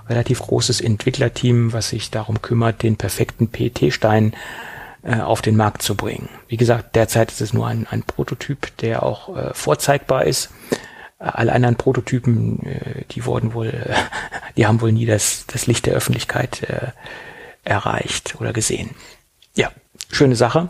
relativ 0.09 0.39
großes 0.39 0.81
Entwicklerteam, 0.81 1.73
was 1.73 1.89
sich 1.89 2.11
darum 2.11 2.41
kümmert, 2.41 2.83
den 2.83 2.97
perfekten 2.97 3.49
PET-Stein 3.49 4.33
äh, 5.03 5.19
auf 5.19 5.41
den 5.41 5.55
Markt 5.55 5.81
zu 5.81 5.95
bringen. 5.95 6.29
Wie 6.47 6.57
gesagt, 6.57 6.95
derzeit 6.95 7.31
ist 7.31 7.41
es 7.41 7.53
nur 7.53 7.67
ein, 7.67 7.87
ein 7.89 8.03
Prototyp, 8.03 8.75
der 8.77 9.03
auch 9.03 9.35
äh, 9.35 9.53
vorzeigbar 9.53 10.25
ist. 10.25 10.49
Äh, 11.19 11.25
alle 11.25 11.53
anderen 11.53 11.75
Prototypen, 11.75 12.65
äh, 12.65 13.03
die 13.11 13.25
wurden 13.25 13.53
wohl, 13.53 13.67
äh, 13.67 13.93
die 14.57 14.65
haben 14.65 14.81
wohl 14.81 14.91
nie 14.91 15.05
das, 15.05 15.45
das 15.47 15.67
Licht 15.67 15.85
der 15.85 15.93
Öffentlichkeit 15.93 16.63
äh, 16.63 16.91
erreicht 17.63 18.35
oder 18.39 18.53
gesehen. 18.53 18.91
Ja, 19.55 19.71
schöne 20.09 20.35
Sache 20.35 20.69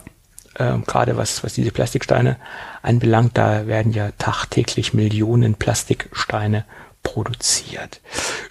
ähm, 0.60 0.84
gerade 0.86 1.18
was, 1.18 1.44
was 1.44 1.54
diese 1.54 1.72
Plastiksteine 1.72 2.38
anbelangt, 2.82 3.38
da 3.38 3.68
werden 3.68 3.92
ja 3.94 4.12
tagtäglich 4.18 4.94
Millionen 4.94 5.56
Plastiksteine 5.56 6.66
produziert. 7.04 8.02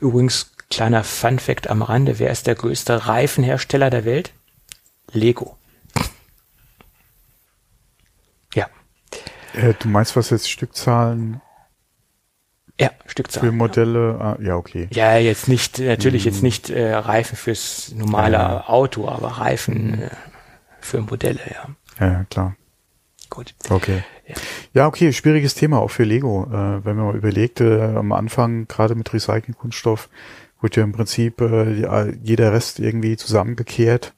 Übrigens, 0.00 0.52
kleiner 0.70 1.04
Fun 1.04 1.38
Fact 1.38 1.68
am 1.68 1.82
Rande, 1.82 2.18
wer 2.18 2.30
ist 2.30 2.46
der 2.46 2.54
größte 2.54 3.06
Reifenhersteller 3.06 3.90
der 3.90 4.04
Welt? 4.04 4.32
Lego. 5.12 5.56
Ja. 8.54 8.68
Äh, 9.54 9.74
du 9.78 9.88
meinst, 9.88 10.16
was 10.16 10.30
jetzt 10.30 10.50
Stückzahlen 10.50 11.40
ja, 12.78 12.90
Stückzahlen. 13.06 13.50
Für 13.50 13.56
Modelle, 13.56 14.18
ah, 14.20 14.36
ja, 14.40 14.56
okay. 14.56 14.88
Ja, 14.92 15.16
jetzt 15.16 15.48
nicht, 15.48 15.78
natürlich 15.78 16.26
jetzt 16.26 16.42
nicht 16.42 16.68
äh, 16.68 16.94
Reifen 16.94 17.36
fürs 17.36 17.92
normale 17.94 18.36
ja. 18.36 18.68
Auto, 18.68 19.08
aber 19.08 19.28
Reifen 19.28 20.02
äh, 20.02 20.10
für 20.80 21.00
Modelle, 21.00 21.40
ja. 21.50 21.68
Ja, 21.98 22.24
klar. 22.24 22.56
Gut. 23.30 23.54
Okay. 23.68 24.02
Ja. 24.26 24.34
ja, 24.72 24.86
okay, 24.86 25.12
schwieriges 25.12 25.54
Thema 25.54 25.80
auch 25.80 25.90
für 25.90 26.04
Lego. 26.04 26.44
Äh, 26.44 26.84
wenn 26.84 26.96
man 26.96 27.06
mal 27.06 27.16
überlegt, 27.16 27.60
äh, 27.60 27.82
am 27.82 28.12
Anfang, 28.12 28.66
gerade 28.66 28.94
mit 28.94 29.12
Recycling-Kunststoff, 29.12 30.08
wurde 30.60 30.80
ja 30.80 30.84
im 30.84 30.92
Prinzip 30.92 31.40
äh, 31.40 32.10
jeder 32.22 32.52
Rest 32.52 32.78
irgendwie 32.80 33.16
zusammengekehrt, 33.16 34.14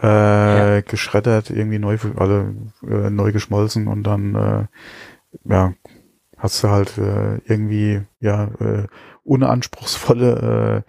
äh, 0.00 0.06
ja. 0.06 0.80
geschreddert, 0.80 1.50
irgendwie 1.50 1.78
neu, 1.78 1.98
alle 2.16 2.54
äh, 2.86 3.10
neu 3.10 3.32
geschmolzen 3.32 3.88
und 3.88 4.04
dann 4.04 4.34
äh, 4.34 4.66
ja, 5.44 5.74
hast 6.36 6.62
du 6.62 6.68
halt 6.68 6.96
äh, 6.98 7.38
irgendwie 7.44 8.02
ja 8.20 8.44
äh, 8.60 8.86
unanspruchsvolle 9.24 10.84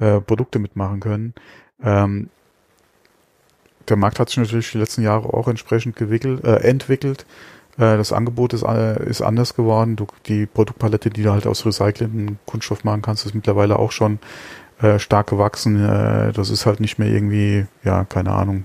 äh, 0.00 0.16
äh, 0.16 0.20
Produkte 0.20 0.58
mitmachen 0.58 1.00
können. 1.00 1.34
Ähm, 1.82 2.30
der 3.88 3.96
Markt 3.96 4.18
hat 4.18 4.28
sich 4.28 4.38
natürlich 4.38 4.72
die 4.72 4.78
letzten 4.78 5.02
Jahre 5.02 5.32
auch 5.32 5.48
entsprechend 5.48 5.96
gewickelt, 5.96 6.44
äh, 6.44 6.56
entwickelt. 6.56 7.26
Äh, 7.76 7.96
das 7.96 8.12
Angebot 8.12 8.52
ist, 8.52 8.62
äh, 8.62 9.08
ist 9.08 9.22
anders 9.22 9.54
geworden. 9.54 9.96
Du, 9.96 10.06
die 10.26 10.46
Produktpalette, 10.46 11.10
die 11.10 11.22
du 11.22 11.32
halt 11.32 11.46
aus 11.46 11.64
recyceltem 11.64 12.38
Kunststoff 12.46 12.84
machen 12.84 13.02
kannst, 13.02 13.26
ist 13.26 13.34
mittlerweile 13.34 13.78
auch 13.78 13.92
schon 13.92 14.18
äh, 14.80 14.98
stark 14.98 15.28
gewachsen. 15.28 15.84
Äh, 15.84 16.32
das 16.32 16.50
ist 16.50 16.66
halt 16.66 16.80
nicht 16.80 16.98
mehr 16.98 17.08
irgendwie, 17.08 17.66
ja, 17.84 18.04
keine 18.04 18.32
Ahnung, 18.32 18.64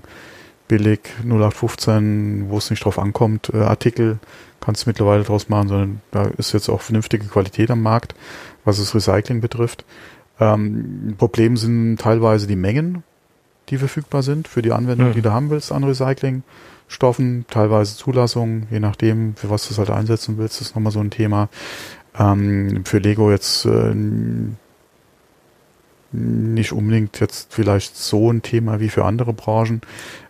billig 0.68 1.00
0815, 1.24 2.46
wo 2.50 2.58
es 2.58 2.70
nicht 2.70 2.84
drauf 2.84 2.98
ankommt, 2.98 3.50
äh, 3.52 3.58
Artikel 3.58 4.18
kannst 4.60 4.84
du 4.84 4.90
mittlerweile 4.90 5.24
draus 5.24 5.48
machen, 5.48 5.68
sondern 5.68 6.00
da 6.10 6.24
ist 6.36 6.52
jetzt 6.52 6.68
auch 6.68 6.82
vernünftige 6.82 7.26
Qualität 7.26 7.70
am 7.70 7.82
Markt, 7.82 8.14
was 8.64 8.78
das 8.78 8.94
Recycling 8.94 9.40
betrifft. 9.40 9.84
Ähm, 10.40 11.14
Problem 11.16 11.56
sind 11.56 11.96
teilweise 11.98 12.46
die 12.46 12.56
Mengen, 12.56 13.02
die 13.70 13.78
verfügbar 13.78 14.22
sind 14.22 14.48
für 14.48 14.62
die 14.62 14.72
Anwendung, 14.72 15.10
mhm. 15.10 15.14
die 15.14 15.22
du 15.22 15.32
haben 15.32 15.50
willst 15.50 15.72
an 15.72 15.84
Recyclingstoffen, 15.84 17.46
teilweise 17.48 17.96
Zulassungen, 17.96 18.66
je 18.70 18.80
nachdem, 18.80 19.36
für 19.36 19.50
was 19.50 19.66
du 19.66 19.74
es 19.74 19.78
halt 19.78 19.90
einsetzen 19.90 20.38
willst, 20.38 20.60
ist 20.60 20.74
nochmal 20.74 20.92
so 20.92 21.00
ein 21.00 21.10
Thema. 21.10 21.48
Ähm, 22.18 22.84
für 22.84 22.98
Lego 22.98 23.30
jetzt 23.30 23.64
äh, 23.64 23.94
nicht 26.12 26.72
unbedingt 26.72 27.20
jetzt 27.20 27.52
vielleicht 27.52 27.96
so 27.96 28.30
ein 28.30 28.42
Thema 28.42 28.80
wie 28.80 28.88
für 28.88 29.04
andere 29.04 29.32
Branchen. 29.32 29.82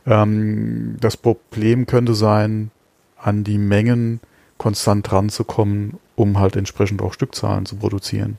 Ähm, 0.06 0.96
das 1.00 1.16
Problem 1.16 1.86
könnte 1.86 2.14
sein, 2.14 2.70
an 3.16 3.44
die 3.44 3.58
Mengen 3.58 4.20
konstant 4.58 5.10
ranzukommen, 5.12 5.98
um 6.16 6.38
halt 6.38 6.56
entsprechend 6.56 7.00
auch 7.02 7.12
Stückzahlen 7.12 7.66
zu 7.66 7.76
produzieren. 7.76 8.38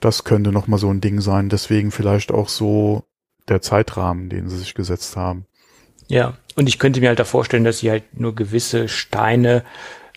Das 0.00 0.24
könnte 0.24 0.52
nochmal 0.52 0.78
so 0.78 0.90
ein 0.90 1.00
Ding 1.00 1.20
sein. 1.20 1.48
Deswegen 1.48 1.90
vielleicht 1.90 2.32
auch 2.32 2.48
so 2.48 3.04
der 3.48 3.62
Zeitrahmen, 3.62 4.28
den 4.28 4.48
sie 4.48 4.58
sich 4.58 4.74
gesetzt 4.74 5.16
haben. 5.16 5.46
Ja, 6.08 6.34
und 6.54 6.68
ich 6.68 6.78
könnte 6.78 7.00
mir 7.00 7.08
halt 7.08 7.18
da 7.18 7.24
vorstellen, 7.24 7.64
dass 7.64 7.78
sie 7.78 7.90
halt 7.90 8.18
nur 8.18 8.34
gewisse 8.34 8.88
Steine 8.88 9.64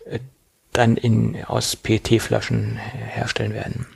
äh, 0.06 0.20
dann 0.72 0.98
in, 0.98 1.44
aus 1.46 1.76
PET-Flaschen 1.76 2.78
herstellen 2.78 3.54
werden. 3.54 3.88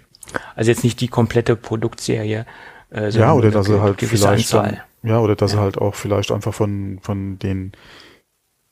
Also 0.56 0.72
jetzt 0.72 0.84
nicht 0.84 1.02
die 1.02 1.08
komplette 1.08 1.56
Produktserie. 1.56 2.46
Äh, 2.92 3.10
ja, 3.10 3.34
oder 3.34 3.52
dass 3.52 3.68
sie 3.68 3.82
halt 3.82 4.00
vielleicht 4.02 4.54
dann, 4.54 4.80
ja, 5.04 5.20
oder 5.20 5.36
dass 5.36 5.52
ja. 5.52 5.58
sie 5.58 5.64
halt 5.64 5.78
auch 5.78 5.96
vielleicht 5.96 6.32
einfach 6.32 6.54
von, 6.54 7.00
von 7.02 7.38
den 7.40 7.74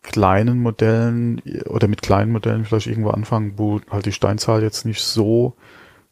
kleinen 0.02 0.60
Modellen 0.60 1.42
oder 1.68 1.88
mit 1.88 2.02
kleinen 2.02 2.32
Modellen 2.32 2.66
vielleicht 2.66 2.88
irgendwo 2.88 3.12
anfangen, 3.12 3.54
wo 3.58 3.82
halt 3.90 4.06
die 4.06 4.12
Steinzahl 4.12 4.64
jetzt 4.64 4.86
nicht 4.86 5.02
so 5.02 5.56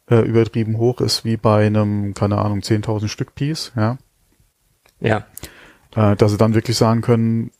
äh, 0.08 0.20
übertrieben 0.20 0.78
hoch 0.78 1.00
ist 1.00 1.24
wie 1.24 1.36
bei 1.36 1.66
einem, 1.66 2.14
keine 2.14 2.38
Ahnung, 2.38 2.60
10.000 2.60 3.08
Stück 3.08 3.34
Piece, 3.34 3.72
ja. 3.76 3.98
Ja. 5.00 5.26
Äh, 5.94 6.16
dass 6.16 6.32
sie 6.32 6.36
dann 6.36 6.54
wirklich 6.54 6.76
sagen 6.76 7.00
können, 7.00 7.50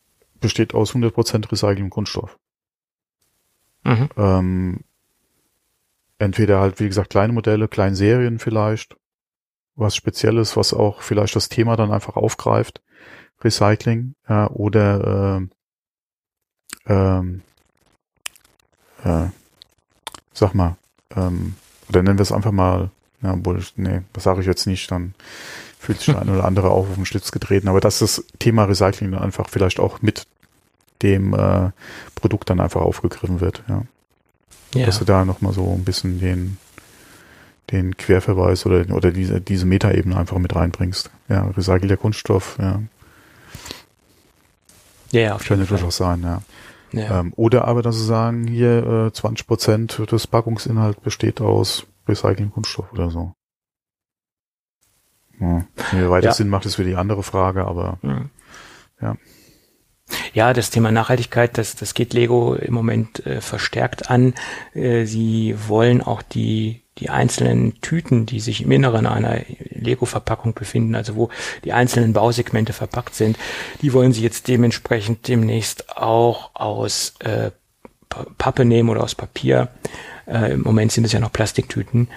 besteht 0.41 0.75
aus 0.75 0.95
100% 0.95 1.51
Recycling 1.51 1.91
Kunststoff. 1.91 2.39
Mhm. 3.85 4.09
Ähm, 4.17 4.81
entweder 6.19 6.61
halt, 6.61 6.81
wie 6.81 6.89
gesagt, 6.89 7.11
kleine 7.11 7.33
Modelle, 7.33 7.69
kleine 7.69 7.97
Serien 7.97 8.39
vielleicht, 8.39 8.97
was 9.75 9.97
Spezielles, 9.97 10.57
was 10.57 10.75
auch 10.75 11.03
vielleicht 11.03 11.35
das 11.37 11.49
Thema 11.49 11.77
dann 11.77 11.93
einfach 11.93 12.17
aufgreift, 12.17 12.83
Recycling, 13.43 14.15
äh, 14.29 14.45
oder 14.47 15.41
äh, 16.87 16.93
ähm, 16.93 17.43
äh, 19.05 19.29
sag 20.33 20.55
mal, 20.55 20.77
ähm, 21.17 21.55
oder 21.89 22.03
nennen 22.03 22.19
wir 22.19 22.23
es 22.23 22.33
einfach 22.33 22.53
mal, 22.53 22.91
ja, 23.23 23.45
wohl, 23.45 23.63
nee, 23.77 24.03
das 24.13 24.25
sage 24.25 24.41
ich 24.41 24.47
jetzt 24.47 24.67
nicht, 24.67 24.91
dann 24.91 25.15
fühlt 25.81 25.99
sich 25.99 26.13
der 26.13 26.21
eine 26.21 26.33
oder 26.33 26.45
andere 26.45 26.71
auch 26.71 26.89
auf 26.89 26.95
den 26.95 27.07
Schlitz 27.07 27.33
getreten. 27.33 27.67
Aber 27.69 27.81
dass 27.81 28.01
das 28.01 28.25
Thema 28.39 28.65
Recycling 28.65 29.13
dann 29.13 29.23
einfach 29.23 29.49
vielleicht 29.49 29.81
auch 29.81 30.03
mit 30.03 30.27
dem 31.01 31.33
äh, 31.33 31.71
Produkt 32.15 32.51
dann 32.51 32.61
einfach 32.61 32.83
aufgegriffen 32.83 33.41
wird. 33.41 33.63
Ja. 33.67 33.83
ja. 34.75 34.87
Dass 34.87 34.99
du 34.99 35.07
da 35.07 35.25
nochmal 35.25 35.55
so 35.55 35.73
ein 35.73 35.85
bisschen 35.85 36.21
den, 36.21 36.59
den 37.71 37.97
Querverweis 37.97 38.67
oder, 38.67 38.95
oder 38.95 39.11
diese, 39.11 39.41
diese 39.41 39.65
Metaebene 39.65 40.17
einfach 40.17 40.37
mit 40.37 40.55
reinbringst. 40.55 41.11
Ja, 41.31 41.45
recycelter 41.57 41.97
Kunststoff, 41.97 42.59
ja. 42.61 42.83
Ja, 45.13 45.35
auf 45.35 45.43
jeden 45.43 45.61
Könnte 45.61 45.67
durchaus 45.67 45.97
sein, 45.97 46.23
ja. 46.23 46.43
Ja. 46.93 47.21
Ähm, 47.21 47.33
oder 47.37 47.67
aber, 47.67 47.81
dass 47.83 47.97
sie 47.97 48.05
sagen, 48.05 48.47
hier 48.47 49.07
äh, 49.09 49.13
20 49.13 49.47
Prozent 49.47 50.03
des 50.13 50.27
Packungsinhalts 50.27 51.01
besteht 51.01 51.41
aus 51.41 51.87
Recycling-Kunststoff 52.07 52.93
oder 52.93 53.11
so. 53.11 53.33
Ja. 55.41 55.65
Wie 55.93 56.09
weit 56.09 56.25
ja. 56.25 56.31
das 56.31 56.37
Sinn 56.37 56.49
macht, 56.49 56.67
ist 56.67 56.79
wieder 56.79 56.91
die 56.91 56.97
andere 56.97 57.23
Frage, 57.23 57.65
aber 57.67 57.99
mhm. 58.03 58.31
ja. 59.01 59.17
Ja, 60.33 60.53
das 60.53 60.71
Thema 60.71 60.91
Nachhaltigkeit, 60.91 61.57
das, 61.57 61.77
das 61.77 61.95
geht 61.95 62.13
Lego 62.13 62.55
im 62.55 62.75
Moment 62.75 63.25
äh, 63.27 63.41
verstärkt 63.41 64.11
an. 64.11 64.35
Äh, 64.75 65.05
sie 65.05 65.55
wollen 65.69 66.03
auch 66.03 66.23
die, 66.23 66.83
die 66.99 67.11
einzelnen 67.11 67.81
Tüten, 67.81 68.27
die 68.27 68.41
sich 68.41 68.63
im 68.63 68.73
Inneren 68.73 69.07
einer 69.07 69.41
Lego-Verpackung 69.71 70.55
befinden, 70.55 70.95
also 70.95 71.17
wo 71.17 71.31
die 71.65 71.73
einzelnen 71.73 72.13
Bausegmente 72.13 72.73
verpackt 72.73 73.15
sind, 73.15 73.39
die 73.83 73.93
wollen 73.93 74.13
sie 74.13 74.23
jetzt 74.23 74.49
dementsprechend 74.49 75.29
demnächst 75.29 75.97
auch 75.97 76.51
aus 76.55 77.15
äh, 77.21 77.51
Pappe 78.39 78.65
nehmen 78.65 78.89
oder 78.89 79.05
aus 79.05 79.15
Papier. 79.15 79.69
Äh, 80.27 80.53
Im 80.53 80.63
Moment 80.63 80.93
sind 80.93 81.05
es 81.05 81.13
ja 81.13 81.21
noch 81.21 81.33
Plastiktüten. 81.33 82.09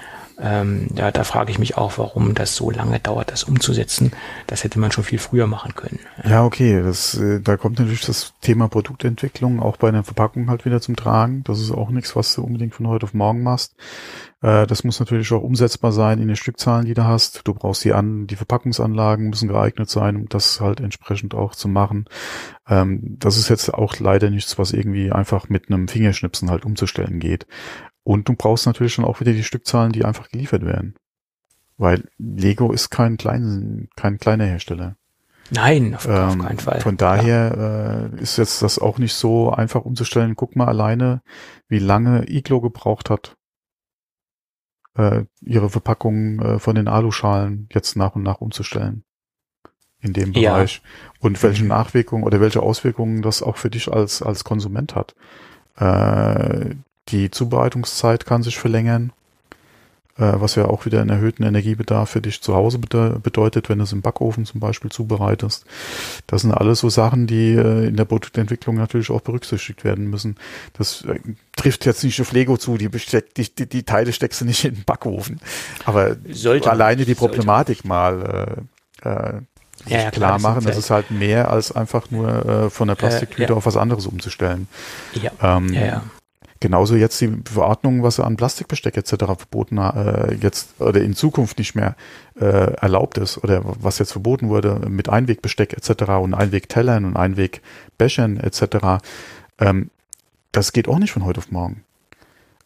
Ähm, 0.44 0.88
da, 0.92 1.10
da 1.12 1.24
frage 1.24 1.52
ich 1.52 1.58
mich 1.58 1.78
auch, 1.78 1.98
warum 1.98 2.36
das 2.36 2.56
so 2.56 2.70
lange 2.70 3.00
dauert, 3.00 3.32
das 3.32 3.46
umzusetzen. 3.46 4.12
Das 4.46 4.66
hätte 4.66 4.78
man 4.78 4.92
schon 4.92 5.06
viel 5.06 5.20
früher 5.20 5.48
machen 5.48 5.74
können. 5.74 6.00
Ja, 6.28 6.44
okay. 6.44 6.84
Das, 6.84 7.16
äh, 7.16 7.40
da 7.40 7.56
kommt 7.56 7.80
natürlich 7.80 8.06
das 8.06 8.34
Thema 8.42 8.68
Produktentwicklung 8.68 9.62
auch 9.62 9.78
bei 9.78 9.88
einer 9.88 10.04
Verpackung 10.04 10.50
halt 10.50 10.66
wieder 10.66 10.82
zum 10.82 10.98
Tragen. 10.98 11.44
Das 11.46 11.62
ist 11.62 11.72
auch 11.72 11.90
nichts, 11.92 12.16
was 12.18 12.36
du 12.36 12.44
unbedingt 12.44 12.76
von 12.76 12.88
heute 12.88 13.06
auf 13.06 13.14
morgen 13.14 13.42
machst. 13.42 13.76
Äh, 14.42 14.68
das 14.68 14.84
muss 14.84 15.00
natürlich 15.00 15.32
auch 15.32 15.42
umsetzbar 15.42 15.94
sein 15.94 16.20
in 16.20 16.28
den 16.28 16.36
Stückzahlen, 16.36 16.86
die 16.86 16.94
du 16.94 17.06
hast. 17.06 17.48
Du 17.48 17.54
brauchst 17.54 17.86
die 17.86 17.94
an, 17.94 18.28
die 18.28 18.36
Verpackungsanlagen 18.36 19.30
müssen 19.30 19.48
geeignet 19.48 19.90
sein, 19.90 20.18
um 20.18 20.30
das 20.30 20.60
halt 20.60 20.82
entsprechend 20.82 21.34
auch 21.34 21.56
zu 21.56 21.70
machen. 21.70 22.06
Ähm, 22.68 23.16
das 23.20 23.38
ist 23.38 23.50
jetzt 23.50 23.74
auch 23.74 23.98
leider 24.00 24.30
nichts, 24.30 24.60
was 24.60 24.74
irgendwie 24.74 25.12
einfach 25.12 25.48
mit 25.48 25.70
einem 25.70 25.88
Fingerschnipsen 25.88 26.52
halt 26.52 26.66
umzustellen 26.66 27.20
geht. 27.20 27.48
Und 28.04 28.28
du 28.28 28.34
brauchst 28.36 28.66
natürlich 28.66 28.94
schon 28.94 29.06
auch 29.06 29.20
wieder 29.20 29.34
die 29.34 29.44
Stückzahlen, 29.44 29.92
die 29.92 30.04
einfach 30.04 30.30
geliefert 30.30 30.66
werden. 30.66 30.96
Weil 31.78 32.04
Lego 32.18 32.72
ist 32.72 32.90
kein, 32.90 33.18
klein, 33.18 33.90
kein 33.96 34.18
kleiner 34.18 34.46
Hersteller. 34.46 34.96
Nein, 35.52 35.96
auf, 35.96 36.08
ähm, 36.08 36.14
auf 36.14 36.38
keinen 36.40 36.60
Fall. 36.60 36.82
Von 36.82 36.98
daher 36.98 37.56
ja. 37.58 38.18
äh, 38.18 38.22
ist 38.22 38.38
jetzt 38.38 38.62
das 38.62 38.80
auch 38.80 38.98
nicht 38.98 39.14
so 39.14 39.52
einfach 39.52 39.86
umzustellen. 39.86 40.36
Guck 40.36 40.56
mal 40.56 40.68
alleine, 40.68 41.22
wie 41.68 41.80
lange 41.80 42.30
Iglo 42.30 42.62
gebraucht 42.62 43.10
hat, 43.10 43.36
äh, 44.96 45.26
ihre 45.42 45.70
Verpackungen 45.70 46.40
äh, 46.40 46.60
von 46.60 46.76
den 46.76 46.88
Aluschalen 46.88 47.68
jetzt 47.72 47.96
nach 47.96 48.16
und 48.16 48.24
nach 48.24 48.42
umzustellen. 48.42 49.04
In 50.00 50.14
dem 50.14 50.34
Bereich. 50.34 50.82
Ja. 50.84 50.90
Und 51.20 51.42
welche 51.44 51.64
mhm. 51.64 51.70
Nachwirkungen 51.70 52.26
oder 52.26 52.42
welche 52.42 52.62
Auswirkungen 52.62 53.22
das 53.22 53.42
auch 53.42 53.56
für 53.56 53.70
dich 53.70 53.92
als, 53.92 54.22
als 54.22 54.44
Konsument 54.44 54.96
hat. 54.96 55.16
Äh, 55.78 56.76
die 57.10 57.32
Zubereitungszeit 57.32 58.26
kann 58.26 58.44
sich 58.44 58.58
verlängern, 58.58 59.12
äh, 60.18 60.34
was 60.36 60.56
ja 60.56 60.66
auch 60.66 60.86
wieder 60.86 61.02
einen 61.02 61.10
erhöhten 61.10 61.44
Energiebedarf 61.44 62.12
für 62.12 62.22
dich 62.22 62.42
zu 62.42 62.54
Hause 62.54 62.80
bede 62.80 63.20
bedeutet, 63.22 63.70
wenn 63.70 63.80
du 63.80 63.84
es 63.84 63.92
im 63.94 64.02
Backofen 64.02 64.46
zum 64.46 64.60
Beispiel 64.60 64.92
zubereitest. 64.92 65.66
Das 66.28 66.42
sind 66.42 66.52
alles 66.52 66.80
so 66.80 66.90
Sachen, 66.90 67.26
die 67.26 67.54
äh, 67.54 67.88
in 67.88 67.98
der 67.98 68.06
Produktentwicklung 68.06 68.76
natürlich 68.76 69.10
auch 69.10 69.22
berücksichtigt 69.22 69.84
werden 69.84 70.10
müssen. 70.10 70.38
Das 70.74 71.04
äh, 71.06 71.20
trifft 71.56 71.86
jetzt 71.86 72.04
nicht 72.04 72.22
auf 72.22 72.32
Lego 72.32 72.58
zu, 72.58 72.78
die, 72.78 72.90
besteck, 72.90 73.34
die, 73.34 73.54
die, 73.54 73.68
die 73.68 73.84
Teile 73.84 74.14
steckst 74.14 74.42
du 74.42 74.46
nicht 74.46 74.64
in 74.66 74.76
den 74.76 74.84
Backofen. 74.84 75.40
Aber 75.86 76.16
sollte, 76.32 76.70
alleine 76.70 77.06
die 77.06 77.16
Problematik 77.16 77.84
mal 77.84 78.66
äh, 79.04 79.10
äh, 79.10 79.42
ja, 79.86 80.00
ja, 80.00 80.12
klar, 80.12 80.40
machen, 80.40 80.64
das 80.64 80.78
ist 80.78 80.92
halt 80.92 81.12
mehr 81.12 81.50
als 81.50 81.72
einfach 81.76 82.10
nur 82.10 82.46
äh, 82.46 82.70
von 82.70 82.88
der 82.88 82.96
Plastiktüte 82.96 83.44
äh, 83.44 83.50
ja. 83.50 83.56
auf 83.56 83.66
was 83.66 83.76
anderes 83.76 84.06
umzustellen. 84.06 84.68
Ja. 85.14 85.32
Ähm, 85.42 85.74
ja, 85.74 85.86
ja. 85.86 86.02
Genauso 86.64 86.96
jetzt 86.96 87.20
die 87.20 87.30
Verordnung, 87.44 88.04
was 88.04 88.22
an 88.22 88.38
Plastikbesteck 88.38 88.96
etc. 88.96 89.16
verboten 89.38 89.80
äh, 89.80 90.34
jetzt 90.36 90.80
oder 90.80 91.02
in 91.02 91.14
Zukunft 91.14 91.58
nicht 91.58 91.76
mehr 91.76 91.98
äh, 92.40 92.72
erlaubt 92.76 93.18
ist 93.18 93.38
oder 93.44 93.64
was 93.66 94.00
jetzt 94.00 94.14
verboten 94.14 94.48
wurde 94.48 94.80
mit 94.88 95.10
Einwegbesteck 95.10 95.74
etc. 95.74 96.04
und 96.22 96.34
Einwegtellern 96.34 97.04
und 97.04 97.18
Einwegbechern 97.18 98.38
etc. 98.38 99.04
Ähm, 99.60 99.90
das 100.54 100.72
geht 100.72 100.88
auch 100.88 101.00
nicht 101.00 101.12
von 101.12 101.26
heute 101.26 101.40
auf 101.40 101.52
morgen. 101.52 101.84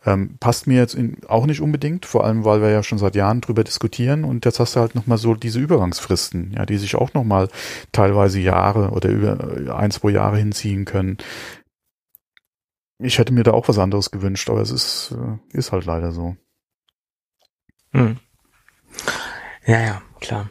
Ähm, 0.06 0.36
passt 0.40 0.68
mir 0.68 0.78
jetzt 0.78 0.94
in, 0.94 1.18
auch 1.28 1.48
nicht 1.48 1.60
unbedingt, 1.60 2.06
vor 2.06 2.24
allem 2.24 2.46
weil 2.46 2.62
wir 2.62 2.70
ja 2.70 2.84
schon 2.84 3.00
seit 3.00 3.16
Jahren 3.16 3.42
drüber 3.42 3.64
diskutieren 3.64 4.26
und 4.26 4.46
jetzt 4.46 4.60
hast 4.60 4.76
du 4.76 4.80
halt 4.80 4.94
nochmal 4.94 5.18
so 5.18 5.34
diese 5.34 5.60
Übergangsfristen, 5.60 6.54
ja, 6.56 6.68
die 6.68 6.78
sich 6.78 6.94
auch 6.96 7.16
nochmal 7.16 7.50
teilweise 7.94 8.40
Jahre 8.40 8.92
oder 8.92 9.10
über 9.10 9.76
ein, 9.76 9.90
zwei 9.90 10.12
Jahre 10.12 10.38
hinziehen 10.38 10.86
können 10.86 11.18
ich 13.00 13.18
hätte 13.20 13.34
mir 13.34 13.44
da 13.44 13.52
auch 13.52 13.68
was 13.68 13.78
anderes 13.78 14.12
gewünscht, 14.12 14.50
aber 14.50 14.62
es 14.62 14.72
ist, 14.72 15.16
äh, 15.16 15.58
ist 15.58 15.72
halt 15.72 15.86
leider 15.86 16.12
so. 16.12 16.36
Hm. 17.92 18.18
Ja, 19.66 19.82
ja, 19.82 20.02
klar. 20.20 20.50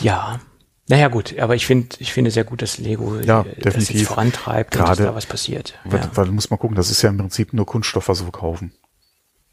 Ja. 0.00 0.40
Naja, 0.88 1.08
gut, 1.08 1.38
aber 1.38 1.54
ich 1.54 1.66
finde, 1.66 1.96
ich 1.98 2.12
finde 2.12 2.30
sehr 2.30 2.44
gut, 2.44 2.62
dass 2.62 2.78
Lego 2.78 3.16
ja, 3.20 3.42
definitiv. 3.42 3.74
das 3.74 3.88
jetzt 3.90 4.06
vorantreibt 4.06 4.70
Gerade, 4.70 4.90
und 4.90 4.98
dass 4.98 5.06
da 5.06 5.14
was 5.14 5.26
passiert. 5.26 5.78
Weil, 5.84 6.00
ja. 6.00 6.10
weil 6.14 6.26
du 6.26 6.32
musst 6.32 6.50
mal 6.50 6.56
gucken, 6.56 6.76
das 6.76 6.90
ist 6.90 7.02
ja 7.02 7.10
im 7.10 7.18
Prinzip 7.18 7.52
nur 7.52 7.66
Kunststoff, 7.66 8.08
was 8.08 8.18
sie 8.18 8.24
verkaufen. 8.24 8.72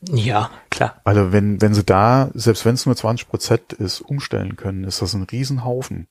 Ja, 0.02 0.52
klar. 0.70 1.02
Also 1.04 1.32
wenn, 1.32 1.62
wenn 1.62 1.74
sie 1.74 1.84
da, 1.84 2.30
selbst 2.34 2.64
wenn 2.66 2.76
es 2.76 2.86
nur 2.86 2.96
20 2.96 3.28
Prozent 3.28 3.74
ist, 3.74 4.02
umstellen 4.02 4.56
können, 4.56 4.84
ist 4.84 5.02
das 5.02 5.14
ein 5.14 5.24
Riesenhaufen. 5.24 6.08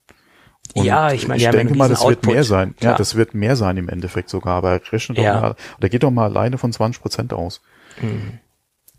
Und 0.73 0.85
ja, 0.85 1.13
ich 1.13 1.29
meine, 1.29 1.43
ich 1.43 1.49
denke 1.51 1.75
mal, 1.77 1.89
das 1.89 2.01
Output. 2.01 2.27
wird 2.27 2.35
mehr 2.35 2.45
sein. 2.45 2.75
Klar. 2.77 2.93
Ja, 2.93 2.99
das 2.99 3.15
wird 3.15 3.35
mehr 3.35 3.55
sein 3.57 3.77
im 3.77 3.89
Endeffekt 3.89 4.29
sogar. 4.29 4.55
Aber 4.55 4.81
rechnet 4.91 5.19
ja. 5.19 5.35
doch 5.35 5.41
mal, 5.41 5.57
oder 5.79 5.89
geht 5.89 6.03
doch 6.03 6.11
mal 6.11 6.25
alleine 6.25 6.59
von 6.59 6.73
20 6.73 7.01
Prozent 7.01 7.33
aus. 7.33 7.61
Mhm. 8.01 8.39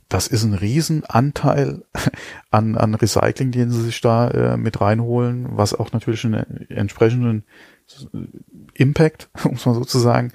Das 0.07 0.27
ist 0.27 0.43
ein 0.43 0.53
Riesenanteil 0.53 1.83
an, 2.51 2.77
an 2.77 2.95
Recycling, 2.95 3.51
den 3.51 3.71
sie 3.71 3.81
sich 3.81 3.99
da 4.01 4.29
äh, 4.29 4.57
mit 4.57 4.79
reinholen, 4.79 5.47
was 5.57 5.73
auch 5.73 5.91
natürlich 5.91 6.23
einen 6.23 6.69
entsprechenden 6.69 7.43
Impact, 8.73 9.29
muss 9.49 9.65
man 9.65 9.75
sozusagen, 9.75 10.31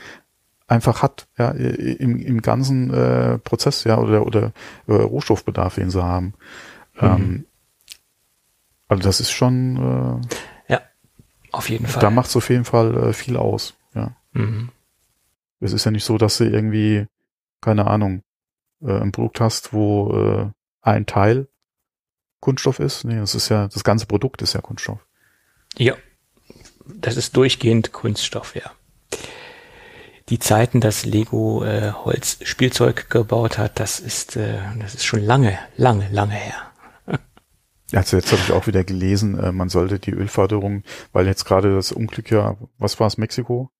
einfach 0.66 1.02
hat, 1.02 1.26
ja, 1.36 1.50
im, 1.50 2.20
im 2.20 2.42
ganzen 2.42 2.94
äh, 2.94 3.38
Prozess, 3.38 3.84
ja, 3.84 3.98
oder, 3.98 4.24
oder 4.24 4.52
äh, 4.86 4.92
Rohstoffbedarf, 4.92 5.74
den 5.74 5.90
sie 5.90 6.02
haben. 6.02 6.34
Mhm. 7.00 7.00
Ähm, 7.00 7.44
also 8.86 9.02
das 9.02 9.20
ist 9.20 9.30
schon 9.30 10.20
äh, 10.22 10.36
auf 11.52 11.68
jeden 11.68 11.86
Fall. 11.86 12.00
Da 12.00 12.10
macht 12.10 12.28
es 12.28 12.36
auf 12.36 12.48
jeden 12.48 12.64
Fall 12.64 13.12
viel 13.12 13.36
aus, 13.36 13.74
ja. 13.94 14.16
Mhm. 14.32 14.70
Es 15.60 15.72
ist 15.72 15.84
ja 15.84 15.90
nicht 15.90 16.04
so, 16.04 16.16
dass 16.16 16.38
du 16.38 16.44
irgendwie, 16.44 17.06
keine 17.60 17.86
Ahnung, 17.86 18.22
äh, 18.82 18.98
ein 18.98 19.12
Produkt 19.12 19.40
hast, 19.40 19.72
wo 19.72 20.12
äh, 20.12 20.50
ein 20.82 21.06
Teil 21.06 21.48
Kunststoff 22.40 22.78
ist. 22.80 23.04
Nee, 23.04 23.18
das 23.18 23.34
ist 23.34 23.50
ja, 23.50 23.68
das 23.68 23.84
ganze 23.84 24.06
Produkt 24.06 24.40
ist 24.42 24.54
ja 24.54 24.60
Kunststoff. 24.60 25.04
Ja. 25.76 25.94
Das 26.86 27.16
ist 27.16 27.36
durchgehend 27.36 27.92
Kunststoff, 27.92 28.56
ja. 28.56 28.72
Die 30.30 30.38
Zeiten, 30.38 30.80
dass 30.80 31.04
Lego 31.04 31.64
äh, 31.64 31.92
Holzspielzeug 31.92 33.10
gebaut 33.10 33.58
hat, 33.58 33.78
das 33.78 34.00
ist, 34.00 34.36
äh, 34.36 34.58
das 34.78 34.94
ist 34.94 35.04
schon 35.04 35.20
lange, 35.20 35.58
lange, 35.76 36.08
lange 36.10 36.34
her. 36.34 36.69
Also 37.92 38.16
jetzt 38.16 38.30
habe 38.32 38.42
ich 38.42 38.52
auch 38.52 38.66
wieder 38.66 38.84
gelesen, 38.84 39.38
äh, 39.38 39.52
man 39.52 39.68
sollte 39.68 39.98
die 39.98 40.12
Ölförderung, 40.12 40.84
weil 41.12 41.26
jetzt 41.26 41.44
gerade 41.44 41.74
das 41.74 41.92
Unglück 41.92 42.30
ja, 42.30 42.56
was 42.78 43.00
war 43.00 43.06
es, 43.06 43.18
Mexiko? 43.18 43.70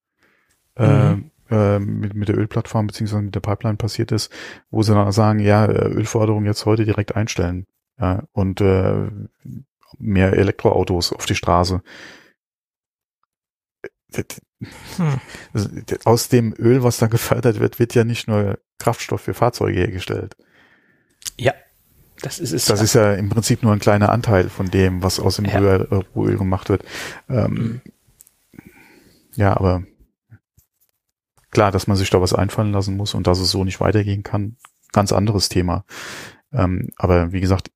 Mhm. 0.79 1.31
Äh, 1.51 1.75
äh, 1.77 1.79
mit, 1.81 2.15
mit 2.15 2.29
der 2.29 2.39
Ölplattform 2.39 2.87
beziehungsweise 2.87 3.23
mit 3.23 3.35
der 3.35 3.41
Pipeline 3.41 3.77
passiert 3.77 4.13
ist, 4.13 4.33
wo 4.71 4.83
sie 4.83 4.95
dann 4.95 5.11
sagen, 5.13 5.41
ja, 5.41 5.65
äh, 5.65 5.89
Ölförderung 5.89 6.45
jetzt 6.45 6.65
heute 6.65 6.85
direkt 6.85 7.17
einstellen. 7.17 7.67
Ja, 7.99 8.23
und 8.33 8.61
äh, 8.61 9.09
mehr 9.99 10.33
Elektroautos 10.33 11.13
auf 11.13 11.27
die 11.27 11.35
Straße. 11.35 11.83
Hm. 14.97 15.21
Aus 16.05 16.29
dem 16.29 16.55
Öl, 16.59 16.83
was 16.83 16.99
da 16.99 17.07
gefördert 17.07 17.61
wird, 17.61 17.79
wird 17.79 17.95
ja 17.95 18.05
nicht 18.05 18.29
nur 18.29 18.59
Kraftstoff 18.79 19.23
für 19.23 19.35
Fahrzeuge 19.35 19.79
hergestellt. 19.79 20.37
Das 22.23 22.39
ist 22.39 22.53
es. 22.53 22.67
Das 22.67 22.81
ja. 22.81 22.85
ist 22.85 22.95
ja 22.95 23.13
im 23.15 23.29
Prinzip 23.29 23.63
nur 23.63 23.73
ein 23.73 23.79
kleiner 23.79 24.11
Anteil 24.11 24.51
von 24.51 24.71
dem, 24.71 25.03
was 25.03 25.21
aus 25.21 25.37
dem 25.37 25.47
ja. 25.47 25.59
Rohöl, 25.59 26.37
gemacht 26.37 26.69
wird. 26.69 26.85
Ähm, 27.29 27.53
mhm. 27.53 27.81
Ja, 29.37 29.57
aber 29.57 29.85
klar, 31.51 31.73
dass 31.73 31.87
man 31.87 31.97
sich 31.97 32.11
da 32.11 32.21
was 32.21 32.35
einfallen 32.35 32.73
lassen 32.73 32.97
muss 32.97 33.15
und 33.15 33.27
dass 33.27 33.39
es 33.39 33.51
so 33.51 33.65
nicht 33.65 33.81
weitergehen 33.81 34.23
kann, 34.23 34.57
ganz 34.93 35.13
anderes 35.13 35.49
Thema. 35.49 35.85
Ähm, 36.53 36.91
aber 36.97 37.33
wie 37.33 37.41
gesagt, 37.41 37.71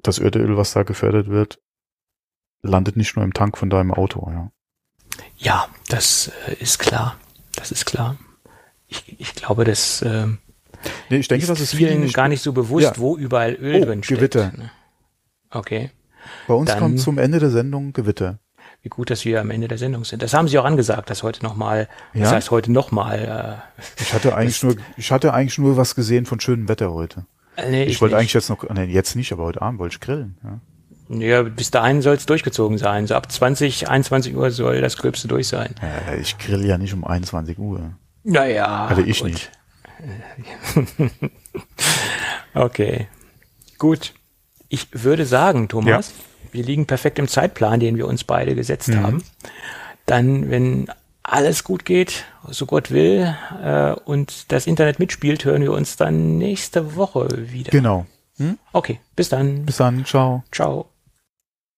das 0.00 0.18
Öl, 0.18 0.56
was 0.56 0.72
da 0.72 0.82
gefördert 0.82 1.28
wird, 1.28 1.60
landet 2.62 2.96
nicht 2.96 3.16
nur 3.16 3.24
im 3.24 3.34
Tank 3.34 3.58
von 3.58 3.70
deinem 3.70 3.92
Auto, 3.92 4.28
ja. 4.30 4.50
Ja, 5.36 5.68
das 5.88 6.30
äh, 6.46 6.54
ist 6.54 6.78
klar. 6.78 7.16
Das 7.54 7.72
ist 7.72 7.86
klar. 7.86 8.16
Ich, 8.86 9.20
ich 9.20 9.34
glaube, 9.34 9.64
dass 9.64 10.02
äh, 10.02 10.28
Nee, 11.10 11.18
ich 11.18 11.28
denke, 11.28 11.42
ist 11.42 11.48
das 11.50 11.60
ist 11.60 11.74
vielen 11.74 12.00
nicht 12.00 12.14
gar 12.14 12.28
nicht 12.28 12.42
so 12.42 12.52
bewusst, 12.52 12.86
ja. 12.86 12.98
wo 12.98 13.16
überall 13.16 13.54
Öl 13.54 13.82
oh, 13.82 13.84
drin 13.86 14.02
steckt. 14.02 14.20
Gewitter. 14.20 14.52
Okay. 15.50 15.90
Bei 16.46 16.54
uns 16.54 16.70
Dann, 16.70 16.78
kommt 16.78 17.00
zum 17.00 17.18
Ende 17.18 17.38
der 17.38 17.50
Sendung 17.50 17.92
Gewitter. 17.92 18.38
wie 18.82 18.88
gut, 18.90 19.10
dass 19.10 19.24
wir 19.24 19.40
am 19.40 19.50
Ende 19.50 19.66
der 19.68 19.78
Sendung 19.78 20.04
sind. 20.04 20.22
Das 20.22 20.34
haben 20.34 20.46
Sie 20.48 20.58
auch 20.58 20.64
angesagt, 20.64 21.10
dass 21.10 21.22
heute 21.22 21.42
nochmal, 21.42 21.88
Ja? 22.12 22.20
das 22.22 22.32
heißt 22.32 22.50
heute 22.50 22.70
nochmal, 22.70 23.62
Ich 24.00 24.12
hatte 24.12 24.34
eigentlich 24.36 24.62
nur, 24.62 24.76
ich 24.96 25.10
hatte 25.10 25.32
eigentlich 25.32 25.58
nur 25.58 25.76
was 25.76 25.94
gesehen 25.94 26.26
von 26.26 26.38
schönem 26.40 26.68
Wetter 26.68 26.92
heute. 26.92 27.24
äh, 27.56 27.70
nee, 27.70 27.84
Ich, 27.84 28.00
wollte 28.00 28.14
nicht. 28.14 28.20
eigentlich 28.20 28.34
jetzt 28.34 28.50
noch, 28.50 28.68
nee, 28.68 28.84
jetzt 28.84 29.16
nicht, 29.16 29.32
aber 29.32 29.44
heute 29.44 29.62
Abend 29.62 29.80
wollte 29.80 29.94
ich 29.94 30.00
grillen. 30.00 30.36
Ja. 30.44 30.60
Ja, 31.10 31.42
bis 31.42 31.70
dahin 31.70 32.02
soll 32.02 32.16
es 32.16 32.26
durchgezogen 32.26 32.76
sein. 32.76 33.06
So 33.06 33.14
ab 33.14 33.32
20, 33.32 33.88
21 33.88 34.36
Uhr 34.36 34.50
soll 34.50 34.82
das 34.82 34.98
Gröbste 34.98 35.26
durch 35.26 35.48
sein. 35.48 35.74
Ja, 35.80 36.14
ich 36.14 36.36
grill 36.36 36.66
ja 36.66 36.76
nicht 36.76 36.92
um 36.92 37.02
21 37.02 37.58
Uhr. 37.58 37.94
Naja. 38.24 38.86
Also 38.88 39.00
ich 39.02 39.20
gut. 39.20 39.30
nicht. 39.30 39.50
Okay. 42.54 43.06
Gut. 43.78 44.14
Ich 44.68 44.88
würde 44.92 45.24
sagen, 45.26 45.68
Thomas, 45.68 46.12
wir 46.52 46.62
liegen 46.64 46.86
perfekt 46.86 47.18
im 47.18 47.28
Zeitplan, 47.28 47.80
den 47.80 47.96
wir 47.96 48.06
uns 48.06 48.24
beide 48.24 48.54
gesetzt 48.54 48.88
Mhm. 48.88 49.02
haben. 49.02 49.24
Dann, 50.06 50.50
wenn 50.50 50.90
alles 51.22 51.64
gut 51.64 51.84
geht, 51.84 52.24
so 52.48 52.66
Gott 52.66 52.90
will, 52.90 53.34
äh, 53.62 53.92
und 53.92 54.50
das 54.52 54.66
Internet 54.66 54.98
mitspielt, 54.98 55.44
hören 55.44 55.62
wir 55.62 55.72
uns 55.72 55.96
dann 55.96 56.38
nächste 56.38 56.96
Woche 56.96 57.28
wieder. 57.52 57.70
Genau. 57.70 58.06
Okay, 58.72 59.00
bis 59.16 59.28
dann. 59.30 59.66
Bis 59.66 59.78
dann. 59.78 60.04
Ciao. 60.04 60.44
Ciao. 60.52 60.88